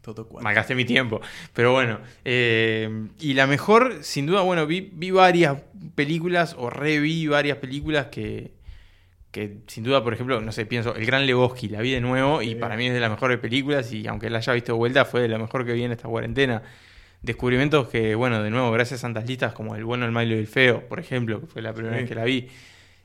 Todo 0.00 0.26
cual. 0.26 0.42
malgasté 0.42 0.74
mi 0.74 0.86
tiempo. 0.86 1.20
Pero 1.52 1.72
bueno, 1.72 1.98
eh, 2.24 2.88
y 3.20 3.34
la 3.34 3.46
mejor, 3.46 3.98
sin 4.00 4.24
duda, 4.24 4.40
bueno, 4.40 4.66
vi, 4.66 4.80
vi 4.94 5.10
varias 5.10 5.58
películas 5.94 6.54
o 6.58 6.70
reví 6.70 7.26
varias 7.26 7.58
películas 7.58 8.06
que, 8.06 8.52
que 9.30 9.58
sin 9.66 9.84
duda, 9.84 10.02
por 10.02 10.14
ejemplo, 10.14 10.40
no 10.40 10.52
sé, 10.52 10.64
pienso, 10.64 10.94
El 10.96 11.04
Gran 11.04 11.26
Lebowski, 11.26 11.68
la 11.68 11.82
vi 11.82 11.90
de 11.90 12.00
nuevo 12.00 12.40
y 12.40 12.54
para 12.54 12.76
mí 12.78 12.86
es 12.86 12.94
de 12.94 13.00
las 13.00 13.10
mejores 13.10 13.38
películas 13.40 13.92
y 13.92 14.06
aunque 14.06 14.30
la 14.30 14.38
haya 14.38 14.54
visto 14.54 14.72
de 14.72 14.78
vuelta, 14.78 15.04
fue 15.04 15.20
de 15.20 15.28
la 15.28 15.36
mejor 15.38 15.66
que 15.66 15.74
vi 15.74 15.82
en 15.84 15.92
esta 15.92 16.08
cuarentena. 16.08 16.62
Descubrimientos 17.24 17.88
que, 17.88 18.14
bueno, 18.14 18.42
de 18.42 18.50
nuevo, 18.50 18.70
gracias 18.70 19.00
a 19.00 19.02
Santas 19.02 19.26
Listas 19.26 19.54
como 19.54 19.74
El 19.76 19.84
Bueno, 19.86 20.04
el 20.04 20.12
Malo 20.12 20.34
y 20.34 20.38
el 20.38 20.46
Feo, 20.46 20.86
por 20.86 21.00
ejemplo, 21.00 21.40
que 21.40 21.46
fue 21.46 21.62
la 21.62 21.72
primera 21.72 21.96
Sí. 21.96 22.02
vez 22.02 22.08
que 22.10 22.14
la 22.14 22.24
vi. 22.24 22.48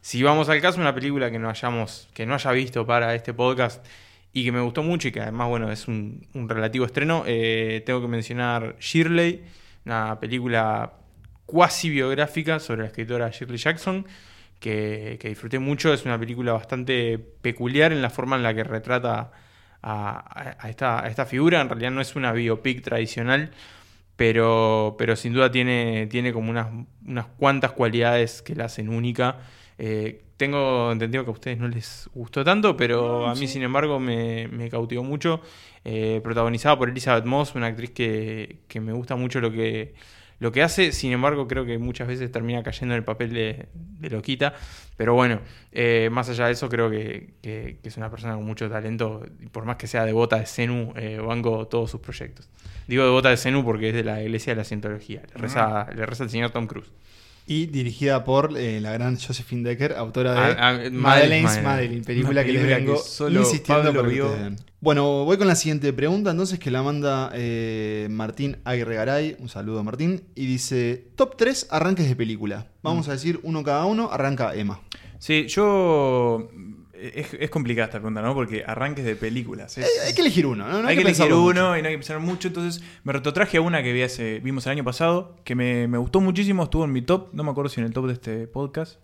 Si 0.01 0.21
vamos 0.23 0.49
al 0.49 0.59
caso, 0.59 0.81
una 0.81 0.93
película 0.93 1.31
que 1.31 1.39
no 1.39 1.49
hayamos, 1.49 2.09
que 2.13 2.25
no 2.25 2.33
haya 2.33 2.51
visto 2.51 2.85
para 2.85 3.15
este 3.15 3.33
podcast 3.33 3.85
y 4.33 4.43
que 4.43 4.51
me 4.51 4.59
gustó 4.59 4.83
mucho 4.83 5.07
y 5.07 5.13
que 5.13 5.21
además, 5.21 5.47
bueno, 5.47 5.71
es 5.71 5.87
un, 5.87 6.27
un 6.33 6.49
relativo 6.49 6.85
estreno, 6.85 7.23
eh, 7.27 7.81
tengo 7.85 8.01
que 8.01 8.09
mencionar 8.09 8.75
Shirley, 8.79 9.41
una 9.85 10.19
película 10.19 10.93
cuasi 11.45 11.89
biográfica 11.89 12.59
sobre 12.59 12.81
la 12.81 12.87
escritora 12.87 13.29
Shirley 13.29 13.57
Jackson, 13.57 14.05
que, 14.59 15.17
que 15.21 15.29
disfruté 15.29 15.59
mucho. 15.59 15.93
Es 15.93 16.03
una 16.03 16.19
película 16.19 16.51
bastante 16.51 17.17
peculiar 17.17 17.93
en 17.93 18.01
la 18.01 18.09
forma 18.09 18.35
en 18.35 18.43
la 18.43 18.53
que 18.53 18.65
retrata 18.65 19.31
a 19.81 20.67
esta, 20.67 21.01
a 21.05 21.07
esta 21.07 21.25
figura. 21.25 21.61
En 21.61 21.69
realidad 21.69 21.91
no 21.91 22.01
es 22.01 22.17
una 22.17 22.33
biopic 22.33 22.81
tradicional, 22.83 23.51
pero, 24.19 24.95
pero 24.97 25.15
sin 25.15 25.31
duda 25.31 25.49
tiene, 25.49 26.07
tiene 26.07 26.33
como 26.33 26.49
unas, 26.51 26.67
unas 27.07 27.25
cuantas 27.37 27.71
cualidades 27.71 28.41
que 28.41 28.53
la 28.53 28.65
hacen 28.65 28.89
única. 28.89 29.37
Eh, 29.77 30.23
tengo 30.35 30.91
entendido 30.91 31.23
que 31.23 31.29
a 31.29 31.33
ustedes 31.33 31.57
no 31.57 31.69
les 31.69 32.09
gustó 32.13 32.43
tanto, 32.43 32.75
pero 32.75 33.27
a 33.27 33.33
mí, 33.35 33.47
sin 33.47 33.63
embargo, 33.63 33.97
me, 33.97 34.49
me 34.49 34.69
cautivó 34.69 35.05
mucho. 35.05 35.39
Eh, 35.85 36.19
protagonizada 36.21 36.77
por 36.77 36.89
Elizabeth 36.89 37.23
Moss, 37.23 37.55
una 37.55 37.67
actriz 37.67 37.91
que, 37.91 38.57
que 38.67 38.81
me 38.81 38.91
gusta 38.91 39.15
mucho 39.15 39.39
lo 39.39 39.53
que, 39.53 39.93
lo 40.39 40.51
que 40.51 40.63
hace. 40.63 40.91
Sin 40.91 41.13
embargo, 41.13 41.47
creo 41.47 41.63
que 41.65 41.77
muchas 41.77 42.09
veces 42.09 42.29
termina 42.29 42.61
cayendo 42.61 42.95
en 42.95 42.97
el 42.99 43.05
papel 43.05 43.31
de, 43.31 43.67
de 43.73 44.09
loquita. 44.09 44.53
Pero 44.97 45.13
bueno, 45.13 45.39
eh, 45.71 46.09
más 46.11 46.27
allá 46.29 46.47
de 46.47 46.51
eso, 46.51 46.67
creo 46.67 46.89
que, 46.89 47.35
que- 47.41 47.79
que 47.81 47.87
es 47.87 47.95
una 47.95 48.09
persona 48.11 48.35
con 48.35 48.43
mucho 48.43 48.69
talento. 48.69 49.23
Y 49.39 49.45
por 49.47 49.63
más 49.63 49.77
que 49.77 49.87
sea 49.87 50.03
devota 50.03 50.35
de 50.39 50.45
Zenu, 50.45 50.91
banco 51.25 51.67
todos 51.67 51.89
sus 51.89 52.01
proyectos. 52.01 52.49
Digo 52.89 53.03
devota 53.05 53.29
de 53.29 53.37
Zenu 53.37 53.63
porque 53.63 53.89
es 53.89 53.93
de 53.95 54.03
la 54.03 54.21
iglesia 54.21 54.53
de 54.53 54.57
la 54.57 54.63
cientología. 54.65 55.21
Le 55.33 55.41
reza, 55.41 55.87
le 55.95 56.05
reza 56.05 56.23
el 56.23 56.29
señor 56.29 56.49
Tom 56.51 56.67
Cruise. 56.67 56.89
Y 57.47 57.65
dirigida 57.65 58.23
por 58.23 58.55
eh, 58.57 58.79
la 58.79 58.91
gran 58.91 59.17
Josephine 59.19 59.67
Decker, 59.67 59.93
autora 59.93 60.33
de 60.33 60.39
Ah, 60.39 60.55
ah, 60.59 60.73
Madeline's 60.91 60.91
Madeleine. 61.43 61.63
Madeline, 61.63 62.03
película 62.03 62.31
Una 62.41 62.43
que 62.43 62.51
les 62.53 62.61
película 62.61 62.77
vengo 62.77 63.01
que 63.03 63.09
solo 63.09 63.39
insistiendo 63.39 63.83
Pablo 63.93 64.03
vio. 64.03 64.35
Bueno, 64.81 65.25
voy 65.25 65.37
con 65.37 65.47
la 65.47 65.55
siguiente 65.55 65.91
pregunta, 65.93 66.29
entonces, 66.31 66.59
que 66.59 66.69
la 66.69 66.83
manda 66.83 67.31
eh, 67.33 68.07
Martín 68.11 68.57
Aguirregaray. 68.65 69.37
Un 69.39 69.49
saludo, 69.49 69.83
Martín. 69.83 70.21
Y 70.35 70.45
dice: 70.45 71.07
Top 71.15 71.37
3 71.37 71.67
arranques 71.71 72.07
de 72.07 72.15
película. 72.15 72.67
Vamos 72.83 73.07
Mm. 73.07 73.09
a 73.09 73.13
decir 73.13 73.39
uno 73.43 73.63
cada 73.63 73.85
uno. 73.85 74.09
Arranca 74.11 74.53
Emma. 74.53 74.79
Sí, 75.17 75.47
yo. 75.47 76.49
Es, 77.01 77.33
es 77.33 77.49
complicada 77.49 77.85
esta 77.85 77.99
pregunta, 77.99 78.21
¿no? 78.21 78.33
Porque 78.33 78.63
arranques 78.65 79.05
de 79.05 79.15
películas. 79.15 79.77
es- 79.77 79.87
hay 80.05 80.13
que 80.13 80.21
elegir 80.21 80.45
uno, 80.45 80.67
¿no? 80.67 80.81
No 80.81 80.87
hay, 80.87 80.95
que 80.95 81.01
elegir 81.01 81.31
uno 81.33 81.41
mucho. 81.43 81.77
y 81.77 81.81
no 81.81 81.87
hay 81.87 81.93
que 81.93 81.97
pensar 81.97 82.19
mucho. 82.19 82.47
Entonces 82.49 82.83
me 83.03 83.13
retrotraje 83.13 83.57
a 83.57 83.61
una 83.61 83.81
que 83.83 83.93
vi 83.93 84.01
hace- 84.03 84.39
vimos 84.39 84.65
el 84.65 84.71
año 84.73 84.83
pasado, 84.83 85.35
que 85.43 85.55
me, 85.55 85.87
me 85.87 85.97
gustó 85.97 86.19
muchísimo, 86.21 86.63
estuvo 86.63 86.83
en 86.85 86.91
mi 86.91 87.01
top, 87.01 87.29
no 87.33 87.43
me 87.43 87.51
acuerdo 87.51 87.69
si 87.69 87.79
en 87.79 87.87
el 87.87 87.93
top 87.93 88.07
de 88.07 88.13
este 88.13 88.47
podcast, 88.47 88.99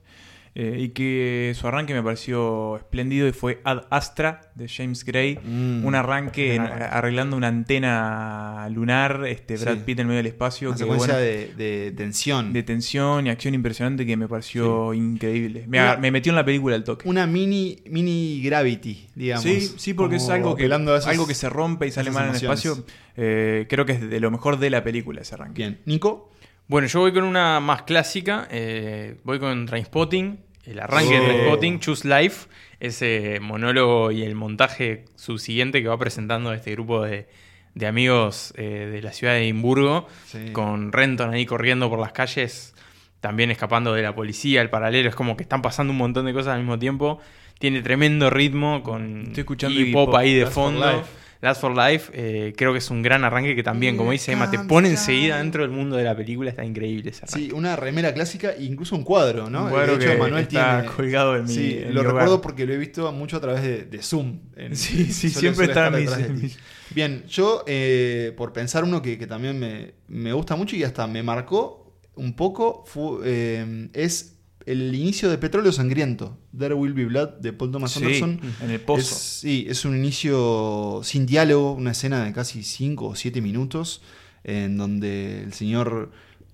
eh, 0.58 0.78
y 0.80 0.90
que 0.90 1.54
su 1.54 1.68
arranque 1.68 1.94
me 1.94 2.02
pareció 2.02 2.78
espléndido 2.78 3.28
y 3.28 3.34
fue 3.34 3.60
Ad 3.66 3.84
Astra 3.90 4.40
de 4.56 4.70
James 4.70 5.04
Gray. 5.04 5.38
Mm. 5.44 5.86
Un 5.86 5.96
arranque 5.96 6.56
en- 6.56 6.62
arreglando 6.62 7.36
una 7.36 7.50
antena 7.50 8.68
lunar, 8.72 9.24
este 9.28 9.58
Brad 9.58 9.74
Sí. 9.76 9.82
Pitt 9.86 10.00
en 10.00 10.08
medio 10.08 10.18
del 10.18 10.28
espacio. 10.28 10.70
Una 10.70 10.78
que, 10.78 10.84
secuencia 10.84 11.14
bueno, 11.16 11.26
de, 11.28 11.54
de 11.56 11.92
tensión. 11.92 12.54
de 12.54 12.64
tensión 12.64 13.28
y 13.28 13.30
acción 13.30 13.54
impresionante 13.54 14.06
que 14.06 14.16
me 14.18 14.28
pareció 14.28 14.94
increíble. 14.94 15.66
Me, 15.68 15.82
Una- 15.82 15.98
me 15.98 16.12
metió 16.12 16.32
en 16.32 16.36
la 16.38 16.46
película 16.46 16.76
el 16.76 16.84
toque. 16.84 17.08
Una 17.08 17.28
mini, 17.28 17.80
mini 17.90 18.42
gravity, 18.44 19.08
digamos. 19.16 19.44
Sí, 19.44 19.60
sí, 19.78 19.94
porque 19.94 20.16
es 20.18 20.30
algo 20.30 20.56
que, 20.56 20.66
esas- 20.66 21.08
algo 21.08 21.28
que 21.28 21.34
se 21.36 21.50
rompe 21.50 21.88
y 21.88 21.92
sale 21.92 22.12
mal 22.12 22.24
en 22.26 22.30
el 22.32 22.36
espacio. 22.38 22.86
Eh, 23.18 23.66
creo 23.70 23.86
que 23.86 23.92
es 23.94 24.10
de 24.10 24.20
lo 24.20 24.32
mejor 24.32 24.58
de 24.60 24.70
la 24.70 24.84
película 24.84 25.22
ese 25.22 25.36
arranque. 25.36 25.62
Bien. 25.62 25.80
Nico. 25.86 26.32
Bueno, 26.68 26.88
yo 26.88 27.02
voy 27.02 27.14
con 27.14 27.24
una 27.26 27.60
más 27.60 27.84
clásica. 27.84 28.48
eh, 28.50 29.18
voy 29.24 29.40
con 29.40 29.66
Trainspotting. 29.68 30.40
El 30.66 30.80
arranque 30.80 31.20
de 31.20 31.26
Trainspotting, 31.26 31.80
Choose 31.80 32.08
Life. 32.08 32.48
Ese 32.80 33.40
monólogo 33.42 34.12
y 34.12 34.24
el 34.24 34.36
montaje 34.36 35.06
subsiguiente 35.16 35.82
que 35.82 35.88
va 35.88 35.98
presentando 35.98 36.54
este 36.54 36.72
grupo 36.72 37.04
de, 37.04 37.28
de 37.74 37.88
amigos 37.88 38.54
eh, 38.58 38.90
de 38.92 39.02
la 39.02 39.14
ciudad 39.14 39.34
de 39.34 39.44
Edimburgo. 39.44 40.08
Sí. 40.26 40.52
Con 40.52 40.92
Renton 40.92 41.34
ahí 41.34 41.46
corriendo 41.46 41.90
por 41.90 42.00
las 42.00 42.12
calles. 42.12 42.74
También 43.22 43.50
escapando 43.50 43.94
de 43.94 44.02
la 44.02 44.14
policía, 44.14 44.62
el 44.62 44.70
paralelo. 44.70 45.10
Es 45.10 45.16
como 45.16 45.38
que 45.38 45.44
están 45.44 45.62
pasando 45.62 45.92
un 45.92 45.98
montón 45.98 46.26
de 46.26 46.34
cosas 46.34 46.54
al 46.54 46.60
mismo 46.60 46.78
tiempo. 46.78 47.20
Tiene 47.60 47.82
tremendo 47.82 48.30
ritmo 48.30 48.84
con 48.84 49.34
hip 49.36 49.96
hop 49.96 50.06
Pop, 50.08 50.16
ahí 50.16 50.34
de 50.34 50.46
fondo. 50.46 51.04
Last 51.42 51.62
for 51.62 51.76
Life, 51.76 52.12
eh, 52.14 52.54
creo 52.58 52.72
que 52.72 52.80
es 52.80 52.90
un 52.90 53.02
gran 53.02 53.24
arranque 53.24 53.56
que 53.56 53.64
también, 53.64 53.98
como 53.98 54.12
dice 54.12 54.32
Emma, 54.32 54.50
te 54.50 54.58
pone 54.60 54.90
enseguida 54.90 55.38
dentro 55.38 55.62
del 55.62 55.72
mundo 55.72 55.96
de 55.96 56.04
la 56.04 56.16
película. 56.16 56.50
Está 56.50 56.64
increíble 56.66 57.10
ese 57.12 57.26
arranque. 57.26 57.40
Sí, 57.48 57.52
una 57.52 57.76
remera 57.76 58.14
clásica 58.14 58.52
e 58.54 58.64
incluso 58.64 58.96
un 58.96 59.04
cuadro, 59.04 59.50
¿no? 59.50 59.66
Un 59.66 59.70
cuadro 59.70 59.98
de 59.98 60.06
hecho, 60.06 60.14
que 60.14 60.20
Manuel 60.20 60.44
está 60.44 60.80
tiene. 60.82 60.96
colgado 60.96 61.36
en 61.36 61.44
mi- 61.46 61.54
Sí, 61.54 61.78
en 61.78 61.94
lo 61.94 62.02
mi 62.02 62.08
hogar. 62.08 62.14
recuerdo 62.14 62.42
porque 62.42 62.66
lo 62.66 62.74
he 62.74 62.78
visto 62.78 63.12
mucho 63.12 63.38
a 63.38 63.42
través 63.42 63.62
de, 63.62 63.84
de 63.86 64.02
Zoom. 64.02 64.40
En- 64.56 64.76
Sí, 64.76 65.06
sí, 65.12 65.30
siempre 65.30 65.66
está 65.66 65.90
mis- 65.92 66.30
mis- 66.30 66.58
Bien, 66.92 67.26
yo, 67.28 67.64
eh, 67.68 68.34
por 68.38 68.54
pensar 68.54 68.84
uno 68.84 69.02
que, 69.02 69.18
que 69.18 69.28
también 69.28 69.60
me, 69.60 69.94
me 70.08 70.32
gusta 70.34 70.56
mucho 70.56 70.76
y 70.76 70.84
hasta 70.84 71.06
me 71.08 71.22
marcó 71.24 71.94
un 72.16 72.34
poco, 72.36 72.86
eh, 73.26 73.90
es 73.94 74.35
el 74.66 74.94
inicio 74.96 75.30
de 75.30 75.38
Petróleo 75.38 75.72
Sangriento, 75.72 76.38
There 76.58 76.74
Will 76.74 76.94
Be 76.94 77.06
Blood, 77.06 77.40
de 77.42 77.54
Paul 77.54 77.72
Thomas 77.72 77.92
Sí, 77.92 78.00
Anderson. 78.04 78.40
en 78.64 78.70
el 78.72 78.80
pozo. 78.82 79.02
Es, 79.02 79.08
sí, 79.10 79.66
es 79.70 79.86
un 79.86 79.96
inicio 79.96 81.02
sin 81.04 81.26
diálogo, 81.26 81.74
una 81.74 81.92
escena 81.92 82.24
de 82.24 82.34
casi 82.34 82.64
5 82.64 83.06
o 83.08 83.16
7 83.16 83.42
minutos, 83.42 84.02
en 84.44 84.78
donde 84.78 85.44
el 85.44 85.54
señor 85.54 86.12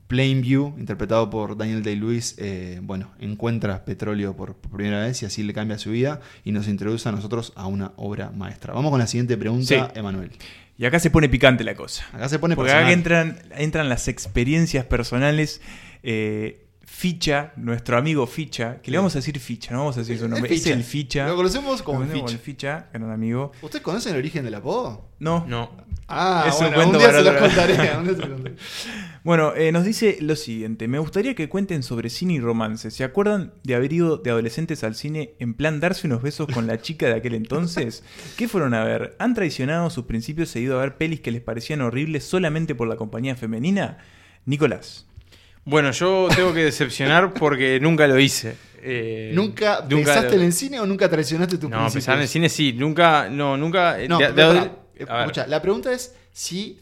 Plainview, 0.07 0.73
interpretado 0.77 1.29
por 1.29 1.55
Daniel 1.55 1.83
Day-Lewis, 1.83 2.35
eh, 2.37 2.79
bueno, 2.83 3.11
encuentra 3.19 3.85
petróleo 3.85 4.35
por, 4.35 4.55
primera 4.55 4.99
vez 5.05 5.21
y 5.21 5.25
así 5.25 5.41
le 5.41 5.53
cambia 5.53 5.77
su 5.77 5.91
vida 5.91 6.19
y 6.43 6.51
nos 6.51 6.67
introduce 6.67 7.07
a 7.07 7.13
nosotros 7.13 7.53
a 7.55 7.67
una 7.67 7.93
obra 7.95 8.29
maestra. 8.31 8.73
Vamos 8.73 8.91
con 8.91 8.99
la 8.99 9.07
siguiente 9.07 9.37
pregunta, 9.37 9.65
Sí. 9.65 9.99
Emanuel. 9.99 10.31
Y 10.77 10.83
acá 10.85 10.99
se 10.99 11.11
pone 11.11 11.29
picante 11.29 11.63
la 11.63 11.75
cosa. 11.75 12.03
Acá 12.11 12.27
se 12.27 12.39
pone 12.39 12.55
Porque 12.57 12.71
personal. 12.71 12.87
acá 12.87 12.93
entran, 12.93 13.39
entran 13.55 13.87
las 13.87 14.07
experiencias 14.09 14.83
personales. 14.83 15.61
eh, 16.03 16.60
Ficha, 16.93 17.53
nuestro 17.55 17.97
amigo 17.97 18.27
Ficha, 18.27 18.81
que 18.81 18.91
le 18.91 18.97
vamos 18.97 19.15
a 19.15 19.19
decir 19.19 19.39
Ficha, 19.39 19.71
no 19.71 19.79
vamos 19.79 19.95
a 19.95 20.01
decir 20.01 20.19
su 20.19 20.27
nombre, 20.27 20.53
es, 20.53 20.61
Ficha. 20.61 20.73
el 20.75 20.83
Ficha. 20.83 21.25
Lo 21.27 21.35
conocemos 21.37 21.81
como 21.81 21.99
Lo 22.01 22.05
conocemos 22.05 22.31
Ficha. 22.33 22.43
Ficha, 22.43 22.89
gran 22.93 23.09
amigo. 23.09 23.53
¿Ustedes 23.61 23.81
conocen 23.81 24.11
el 24.13 24.19
origen 24.19 24.43
del 24.43 24.55
apodo? 24.55 25.09
No, 25.19 25.45
No. 25.47 25.71
Ah, 26.13 26.43
Es 26.49 26.55
un 26.55 26.59
bueno, 26.71 26.75
cuento 26.75 26.91
un 26.91 26.97
día 26.97 27.07
para 27.07 27.17
se 27.19 27.23
los 27.23 27.33
otro- 27.33 27.47
contaré. 27.47 27.73
un 27.97 28.03
día 28.03 28.13
se 28.13 28.19
los 28.19 28.29
contaré. 28.29 28.55
Bueno, 29.23 29.55
eh, 29.55 29.71
nos 29.71 29.85
dice 29.85 30.17
lo 30.19 30.35
siguiente. 30.35 30.89
Me 30.89 30.99
gustaría 30.99 31.33
que 31.35 31.47
cuenten 31.47 31.81
sobre 31.83 32.09
cine 32.09 32.33
y 32.33 32.39
romance. 32.41 32.91
¿Se 32.91 33.05
acuerdan 33.05 33.53
de 33.63 33.75
haber 33.75 33.93
ido 33.93 34.17
de 34.17 34.29
adolescentes 34.29 34.83
al 34.83 34.95
cine 34.95 35.35
en 35.39 35.53
plan 35.53 35.79
darse 35.79 36.07
unos 36.07 36.21
besos 36.21 36.47
con 36.53 36.67
la 36.67 36.81
chica 36.81 37.05
de 37.07 37.13
aquel 37.13 37.35
entonces? 37.35 38.03
¿Qué 38.37 38.49
fueron 38.49 38.73
a 38.73 38.83
ver? 38.83 39.15
¿Han 39.19 39.33
traicionado 39.33 39.89
sus 39.89 40.03
principios 40.03 40.53
e 40.57 40.59
ido 40.59 40.77
a 40.77 40.81
ver 40.81 40.97
pelis 40.97 41.21
que 41.21 41.31
les 41.31 41.41
parecían 41.41 41.79
horribles 41.79 42.25
solamente 42.25 42.75
por 42.75 42.89
la 42.89 42.97
compañía 42.97 43.37
femenina? 43.37 43.99
Nicolás. 44.45 45.07
Bueno, 45.65 45.91
yo 45.91 46.27
tengo 46.35 46.53
que 46.53 46.63
decepcionar 46.63 47.33
porque 47.33 47.79
nunca 47.79 48.07
lo 48.07 48.19
hice. 48.19 48.55
Eh, 48.83 49.31
¿Nunca, 49.35 49.81
nunca 49.81 49.95
pensaste 49.95 50.29
lo- 50.35 50.41
en 50.41 50.47
el 50.47 50.53
cine 50.53 50.79
o 50.79 50.85
nunca 50.87 51.07
traicionaste 51.07 51.57
tus 51.57 51.69
No, 51.69 51.77
principios? 51.77 51.93
pensar 51.93 52.15
en 52.15 52.21
el 52.23 52.27
cine 52.27 52.49
sí, 52.49 52.73
nunca, 52.73 53.29
no, 53.29 53.55
nunca. 53.57 54.01
eh, 54.01 54.07
No, 54.07 54.19
eh, 54.19 54.69
escucha, 54.95 55.45
la 55.45 55.61
pregunta 55.61 55.91
es 55.93 56.15
si, 56.31 56.79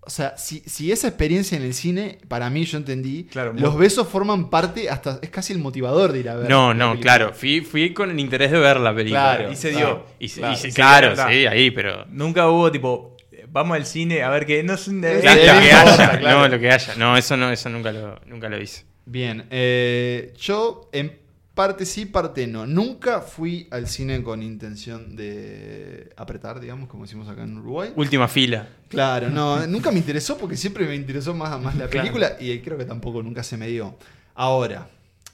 o 0.00 0.10
sea, 0.10 0.36
si, 0.36 0.60
si 0.66 0.90
esa 0.90 1.06
experiencia 1.06 1.56
en 1.56 1.62
el 1.62 1.72
cine, 1.72 2.18
para 2.26 2.50
mí 2.50 2.64
yo 2.64 2.78
entendí, 2.78 3.24
Claro, 3.30 3.52
los 3.52 3.76
besos 3.76 4.08
forman 4.08 4.50
parte, 4.50 4.90
hasta 4.90 5.20
es 5.22 5.30
casi 5.30 5.52
el 5.52 5.60
motivador 5.60 6.10
de 6.12 6.18
ir 6.18 6.28
a 6.28 6.34
ver. 6.34 6.50
No, 6.50 6.74
no, 6.74 6.90
película. 6.92 7.16
claro, 7.16 7.32
fui, 7.32 7.60
fui 7.60 7.92
con 7.94 8.10
el 8.10 8.18
interés 8.18 8.50
de 8.50 8.58
ver 8.58 8.80
la 8.80 8.92
película. 8.92 9.36
Claro, 9.36 9.52
Y 9.52 9.56
se 9.56 9.70
claro, 9.70 9.86
dio. 9.86 10.06
Y 10.18 10.28
se- 10.28 10.40
claro. 10.40 10.54
y 10.54 10.56
se- 10.56 10.72
claro, 10.72 11.14
dio, 11.14 11.28
sí, 11.28 11.46
ahí, 11.46 11.70
pero. 11.70 12.04
Nunca 12.10 12.48
hubo 12.48 12.72
tipo, 12.72 13.15
vamos 13.56 13.76
al 13.76 13.86
cine 13.86 14.22
a 14.22 14.28
ver 14.30 14.44
qué. 14.44 14.62
No 14.62 14.74
es 14.74 14.86
un 14.86 15.00
Claro, 15.00 15.16
lo 15.18 15.22
que 15.22 15.50
haya, 15.50 16.18
claro. 16.18 16.40
no, 16.40 16.48
lo 16.48 16.60
que 16.60 16.70
haya. 16.70 16.94
No, 16.96 17.16
eso 17.16 17.36
no, 17.38 17.50
eso 17.50 17.68
nunca 17.70 17.90
lo, 17.90 18.20
nunca 18.26 18.48
lo 18.50 18.60
hice. 18.60 18.84
Bien, 19.06 19.46
eh, 19.50 20.34
yo 20.38 20.90
en 20.92 21.18
parte 21.54 21.86
sí, 21.86 22.04
parte 22.04 22.46
no. 22.46 22.66
Nunca 22.66 23.22
fui 23.22 23.66
al 23.70 23.86
cine 23.88 24.22
con 24.22 24.42
intención 24.42 25.16
de 25.16 26.12
apretar, 26.16 26.60
digamos, 26.60 26.88
como 26.88 27.04
decimos 27.04 27.28
acá 27.28 27.44
en 27.44 27.56
Uruguay. 27.56 27.92
Última 27.96 28.28
fila. 28.28 28.68
Claro, 28.88 29.30
no, 29.30 29.66
nunca 29.68 29.90
me 29.90 29.98
interesó 29.98 30.36
porque 30.36 30.56
siempre 30.56 30.84
me 30.86 30.94
interesó 30.94 31.32
más, 31.34 31.58
más 31.60 31.74
la 31.76 31.88
Claro. 31.88 32.02
película 32.08 32.36
y 32.38 32.58
creo 32.60 32.76
que 32.76 32.84
tampoco 32.84 33.22
nunca 33.22 33.42
se 33.42 33.56
me 33.56 33.68
dio. 33.68 33.96
Ahora, 34.34 34.90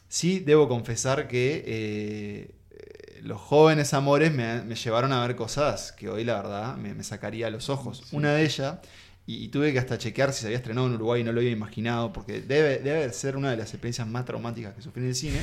sí 0.09 0.39
debo 0.39 0.69
confesar 0.69 1.27
que 1.27 1.65
eh, 1.67 2.51
los 3.23 3.41
jóvenes 3.41 3.95
amores 3.95 4.33
me, 4.33 4.63
me 4.63 4.75
llevaron 4.75 5.13
a 5.13 5.27
ver 5.27 5.37
cosas 5.37 5.93
que 5.93 6.09
hoy 6.09 6.25
la 6.25 6.35
verdad 6.43 6.77
me, 6.77 6.95
me 6.95 7.05
sacaría 7.05 7.47
a 7.47 7.51
los 7.51 7.69
ojos. 7.71 8.05
Una 8.13 8.33
de 8.35 8.45
ellas, 8.45 8.79
y, 9.27 9.45
y 9.45 9.49
tuve 9.49 9.73
que 9.73 9.79
hasta 9.79 9.99
chequear 9.99 10.33
si 10.33 10.41
se 10.41 10.47
había 10.47 10.59
estrenado 10.59 10.89
en 10.89 10.95
Uruguay 10.95 11.21
y 11.21 11.25
no 11.25 11.33
lo 11.33 11.39
había 11.41 11.53
imaginado, 11.53 12.13
porque 12.13 12.41
debe, 12.41 12.79
debe 12.81 13.13
ser 13.13 13.37
una 13.37 13.51
de 13.53 13.57
las 13.57 13.69
experiencias 13.71 14.07
más 14.09 14.25
traumáticas 14.25 14.75
que 14.75 14.83
sufrí 14.83 15.03
en 15.03 15.09
el 15.09 15.15
cine, 15.15 15.39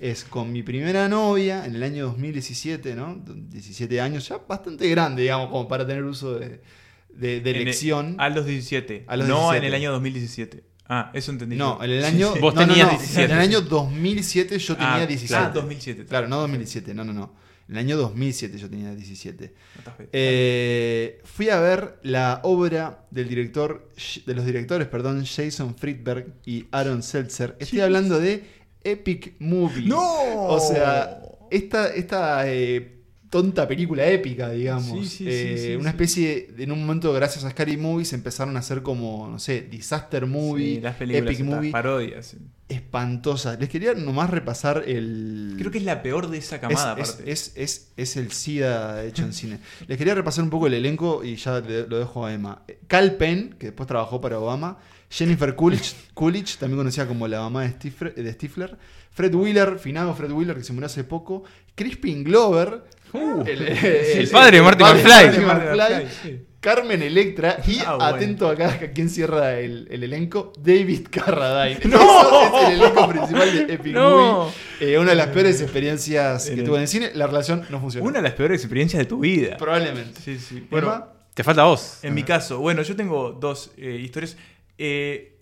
es 0.00 0.24
con 0.24 0.50
mi 0.52 0.62
primera 0.62 1.08
novia 1.08 1.66
en 1.66 1.74
el 1.76 1.82
año 1.82 2.06
2017, 2.06 2.94
¿no? 2.94 3.20
17 3.26 4.00
años, 4.00 4.26
ya 4.28 4.38
bastante 4.48 4.88
grande, 4.88 5.22
digamos, 5.22 5.50
como 5.50 5.68
para 5.68 5.86
tener 5.86 6.04
uso 6.04 6.38
de, 6.38 6.62
de, 7.10 7.40
de 7.40 7.50
En 7.50 7.56
el- 7.56 7.62
elección. 7.62 8.14
a 8.18 8.30
los 8.30 8.46
17. 8.46 9.04
A 9.06 9.16
los 9.16 9.28
no 9.28 9.36
17. 9.50 9.58
en 9.58 9.64
el 9.64 9.74
año 9.74 9.92
2017. 9.92 10.64
Ah, 10.88 11.10
eso 11.12 11.30
entendí. 11.32 11.56
No, 11.56 11.82
en 11.82 11.90
el 11.90 12.04
año. 12.04 12.34
Vos 12.40 12.54
no, 12.54 12.62
no, 12.62 12.66
tenías 12.68 12.86
no, 12.92 12.98
17. 12.98 13.24
En 13.24 13.30
el 13.32 13.38
año 13.38 13.60
2007 13.60 14.58
yo 14.58 14.74
tenía 14.74 14.94
Ah, 14.94 15.06
17. 15.06 15.34
Ah, 15.34 15.50
2007. 15.54 16.04
Claro, 16.06 16.28
no 16.28 16.36
2007, 16.40 16.94
no, 16.94 17.04
no, 17.04 17.12
no. 17.12 17.34
En 17.68 17.74
el 17.74 17.80
año 17.80 17.96
2007 17.98 18.56
yo 18.56 18.70
tenía 18.70 18.94
17. 18.94 19.52
No 19.74 19.78
estás 19.80 19.96
fe- 19.96 20.08
Eh, 20.12 21.20
fui 21.24 21.50
a 21.50 21.60
ver 21.60 21.98
la 22.02 22.40
obra 22.44 23.04
del 23.10 23.28
director, 23.28 23.90
de 24.24 24.34
los 24.34 24.46
directores, 24.46 24.88
perdón, 24.88 25.24
Jason 25.26 25.74
Friedberg 25.76 26.32
y 26.46 26.66
Aaron 26.72 27.02
Seltzer. 27.02 27.56
Estoy 27.60 27.80
hablando 27.80 28.18
de 28.18 28.44
Epic 28.84 29.34
Movie. 29.40 29.86
¡No! 29.86 30.46
O 30.46 30.58
sea, 30.60 31.20
esta, 31.50 31.88
esta 31.88 32.50
eh, 32.50 32.97
tonta 33.30 33.68
película 33.68 34.06
épica, 34.06 34.50
digamos. 34.50 34.86
Sí, 34.86 35.06
sí, 35.06 35.24
Eh, 35.28 35.64
sí, 35.72 35.76
una 35.76 35.90
especie, 35.90 36.48
de- 36.56 36.64
en 36.64 36.72
un 36.72 36.80
momento, 36.80 37.12
gracias 37.12 37.44
a 37.44 37.50
Scary 37.50 37.76
Movies, 37.76 38.12
empezaron 38.12 38.56
a 38.56 38.60
hacer 38.60 38.82
como, 38.82 39.28
no 39.28 39.38
sé, 39.38 39.60
Disaster 39.62 40.26
Movie, 40.26 40.76
Sí, 40.76 40.80
las 40.80 40.96
películas, 40.96 41.34
Epic 41.34 41.44
Movie, 41.46 41.70
parodias. 41.70 42.36
espantosas. 42.68 43.58
Les 43.60 43.68
quería 43.68 43.94
nomás 43.94 44.30
repasar 44.30 44.84
el... 44.86 45.54
Creo 45.58 45.70
que 45.70 45.78
es 45.78 45.84
la 45.84 46.02
peor 46.02 46.28
de 46.28 46.38
esa 46.38 46.60
camada, 46.60 46.96
es, 46.98 47.10
aparte. 47.10 47.30
es, 47.32 47.52
es, 47.56 47.92
es 47.96 48.16
el 48.16 48.32
SIDA 48.32 49.04
hecho 49.04 49.24
en 49.24 49.32
cine. 49.32 49.58
Les 49.86 49.98
quería 49.98 50.14
repasar 50.14 50.44
un 50.44 50.50
poco 50.50 50.66
el 50.66 50.74
elenco 50.74 51.22
y 51.24 51.36
ya 51.36 51.60
le- 51.60 51.86
lo 51.86 51.98
dejo 51.98 52.24
a 52.26 52.32
Emma. 52.32 52.62
Cal 52.86 53.16
Penn, 53.16 53.54
que 53.58 53.66
después 53.66 53.86
trabajó 53.86 54.20
para 54.20 54.38
Obama. 54.38 54.78
Jennifer 55.10 55.54
Coolidge, 55.54 55.94
Coolidge 56.14 56.56
también 56.58 56.78
conocida 56.78 57.06
como 57.06 57.26
la 57.28 57.40
mamá 57.40 57.62
de 57.62 57.70
Stifler. 57.70 58.14
de 58.14 58.32
Stifler. 58.32 58.76
Fred 59.10 59.34
Wheeler, 59.34 59.78
finado 59.78 60.14
Fred 60.14 60.30
Wheeler, 60.30 60.56
que 60.56 60.62
se 60.62 60.72
murió 60.72 60.86
hace 60.86 61.02
poco. 61.04 61.42
Crispin 61.74 62.22
Glover. 62.22 62.84
El, 63.14 63.62
el 63.68 64.28
padre 64.30 64.56
de 64.58 64.62
Marty 64.62 64.82
padre 64.82 65.02
McFly. 65.02 65.44
Marty 65.46 65.66
McFly. 65.76 66.48
Carmen 66.60 67.00
Electra 67.02 67.58
y 67.68 67.78
Ah, 67.78 67.94
bueno. 67.94 68.04
atento 68.04 68.48
acá 68.48 68.68
a 68.82 68.90
quién 68.90 69.08
cierra 69.08 69.60
el, 69.60 69.86
el 69.92 70.02
elenco, 70.02 70.52
David 70.58 71.06
Carradine. 71.08 71.78
¡No! 71.84 72.00
Eso 72.00 72.58
es 72.58 72.68
el 72.68 72.80
elenco 72.82 73.08
principal 73.08 73.66
de 73.68 73.74
Epic 73.74 73.92
No. 73.94 74.10
Movie. 74.44 74.52
Eh, 74.92 74.98
una 74.98 75.10
de 75.10 75.16
las 75.16 75.28
peores 75.28 75.60
experiencias 75.60 76.50
que 76.50 76.62
tuve 76.62 76.76
en 76.76 76.82
el 76.82 76.88
cine, 76.88 77.10
la 77.14 77.28
relación 77.28 77.64
no 77.70 77.80
funcionó. 77.80 78.06
Una 78.08 78.18
de 78.18 78.22
las 78.24 78.32
peores 78.32 78.60
experiencias 78.60 78.98
de 78.98 79.06
tu 79.06 79.20
vida. 79.20 79.56
Probablemente. 79.56 80.20
Sí, 80.20 80.36
sí. 80.38 80.66
Bueno, 80.68 81.06
Te 81.32 81.44
falta 81.44 81.62
vos. 81.62 82.00
en 82.02 82.12
mi 82.14 82.24
caso, 82.24 82.58
bueno, 82.58 82.82
yo 82.82 82.96
tengo 82.96 83.30
dos 83.32 83.70
eh, 83.76 83.96
historias. 84.02 84.36
Eh, 84.78 85.38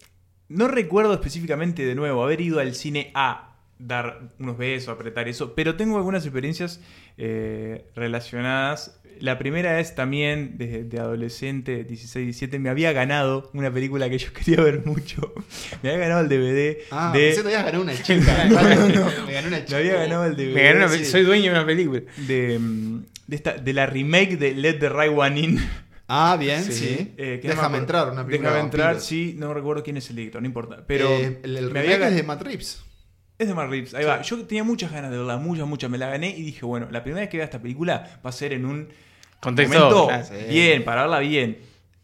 no 0.49 0.69
recuerdo 0.69 1.15
específicamente 1.15 1.85
de 1.87 1.95
nuevo 1.95 2.23
haber 2.23 2.43
ido 2.43 2.61
al 2.61 2.75
cine 2.75 3.11
a 3.15 3.46
dar 3.79 4.31
unos 4.39 4.57
besos, 4.59 4.89
apretar 4.89 5.29
eso, 5.29 5.55
pero 5.55 5.77
tengo 5.77 5.97
algunas 5.97 6.25
experiencias 6.25 6.81
eh, 7.19 7.85
relacionadas. 7.95 9.01
La 9.21 9.39
primera 9.39 9.81
es 9.81 9.95
también 9.95 10.59
de, 10.59 10.85
de 10.85 10.99
adolescente, 10.99 11.85
16, 11.85 12.27
17, 12.27 12.59
me 12.59 12.69
había 12.69 12.93
ganado 12.93 13.51
una 13.55 13.73
película 13.73 14.11
que 14.11 14.19
yo 14.19 14.31
quería 14.33 14.63
ver 14.63 14.85
mucho. 14.85 15.33
Me 15.83 15.89
había 15.91 16.01
ganado 16.09 16.21
el 16.21 16.29
DVD 16.29 16.77
ah, 16.91 17.13
de... 17.15 17.21
pensé 17.29 17.37
que 17.37 17.49
te 17.49 17.49
habías 17.57 17.65
ganado 17.65 17.83
una 17.83 17.95
chica. 18.03 18.45
No, 18.51 18.63
no, 18.63 18.89
no. 18.89 19.27
Me 19.27 19.33
ganó 19.33 19.49
una 19.49 19.57
Me 19.59 19.65
chica. 19.65 19.77
había 19.79 19.97
ganado 19.97 20.25
el 20.27 20.37
DVD. 20.37 20.55
Me 20.55 20.63
gané 20.65 20.77
una 20.85 20.89
sí, 20.91 21.05
Soy 21.07 21.23
dueño 21.23 21.45
de 21.45 21.51
una 21.51 21.65
película. 21.67 22.03
de, 22.27 22.59
mm, 22.59 23.05
de, 23.27 23.37
esta, 23.37 23.53
de 23.55 23.73
la 23.73 23.87
remake 23.87 24.37
de 24.37 24.55
Let 24.55 24.75
the 24.81 24.89
Right 24.91 25.13
One 25.17 25.41
In. 25.41 25.61
Ah, 26.09 26.37
bien, 26.39 26.63
Sí. 26.63 26.73
sí. 26.73 27.15
Eh, 27.17 27.41
me 27.43 27.49
Déjame 27.49 27.79
entrar, 27.79 28.11
una 28.13 28.25
película 28.27 28.51
Déjame 28.51 28.59
de 28.59 28.65
entrar, 28.67 29.01
sí, 29.01 29.35
no 29.39 29.53
recuerdo 29.55 29.83
quién 29.83 29.97
es 29.97 30.09
el 30.11 30.17
director, 30.17 30.43
no 30.43 30.47
importa. 30.47 30.85
Pero 30.87 31.09
Eh, 31.09 31.41
el, 31.43 31.57
el 31.57 31.65
me 31.71 31.81
remake 31.81 31.95
había 31.95 32.09
es 32.11 32.15
de 32.17 32.23
Matt 32.23 32.43
Reeves. 32.43 32.85
Es 33.39 33.49
de 33.49 33.55
Matt 33.55 33.69
Reeves, 33.71 33.95
ahí 33.95 34.03
Sí. 34.03 34.09
va. 34.09 34.23
Yo 34.23 34.45
tenía 34.47 34.65
muchas 34.65 34.91
ganas 34.93 35.11
de 35.11 35.19
verla, 35.19 35.37
muchas, 35.37 35.67
muchas. 35.67 35.91
Me 35.91 35.99
la 35.99 36.09
gané 36.09 36.31
y 36.31 36.43
dije, 36.43 36.65
bueno, 36.65 36.89
la 36.91 37.03
primera 37.03 37.21
vez 37.23 37.31
que 37.31 37.37
vea 37.37 37.45
esta 37.45 37.61
película 37.61 38.19
va 38.25 38.31
a 38.31 38.33
ser 38.33 38.53
en 38.53 38.65
un 38.67 38.89
Contexto. 39.41 39.79
momento. 40.07 40.25
Sí. 40.27 40.35
bien, 40.49 40.85
para 40.85 41.03
verla 41.03 41.19
bien. 41.21 41.59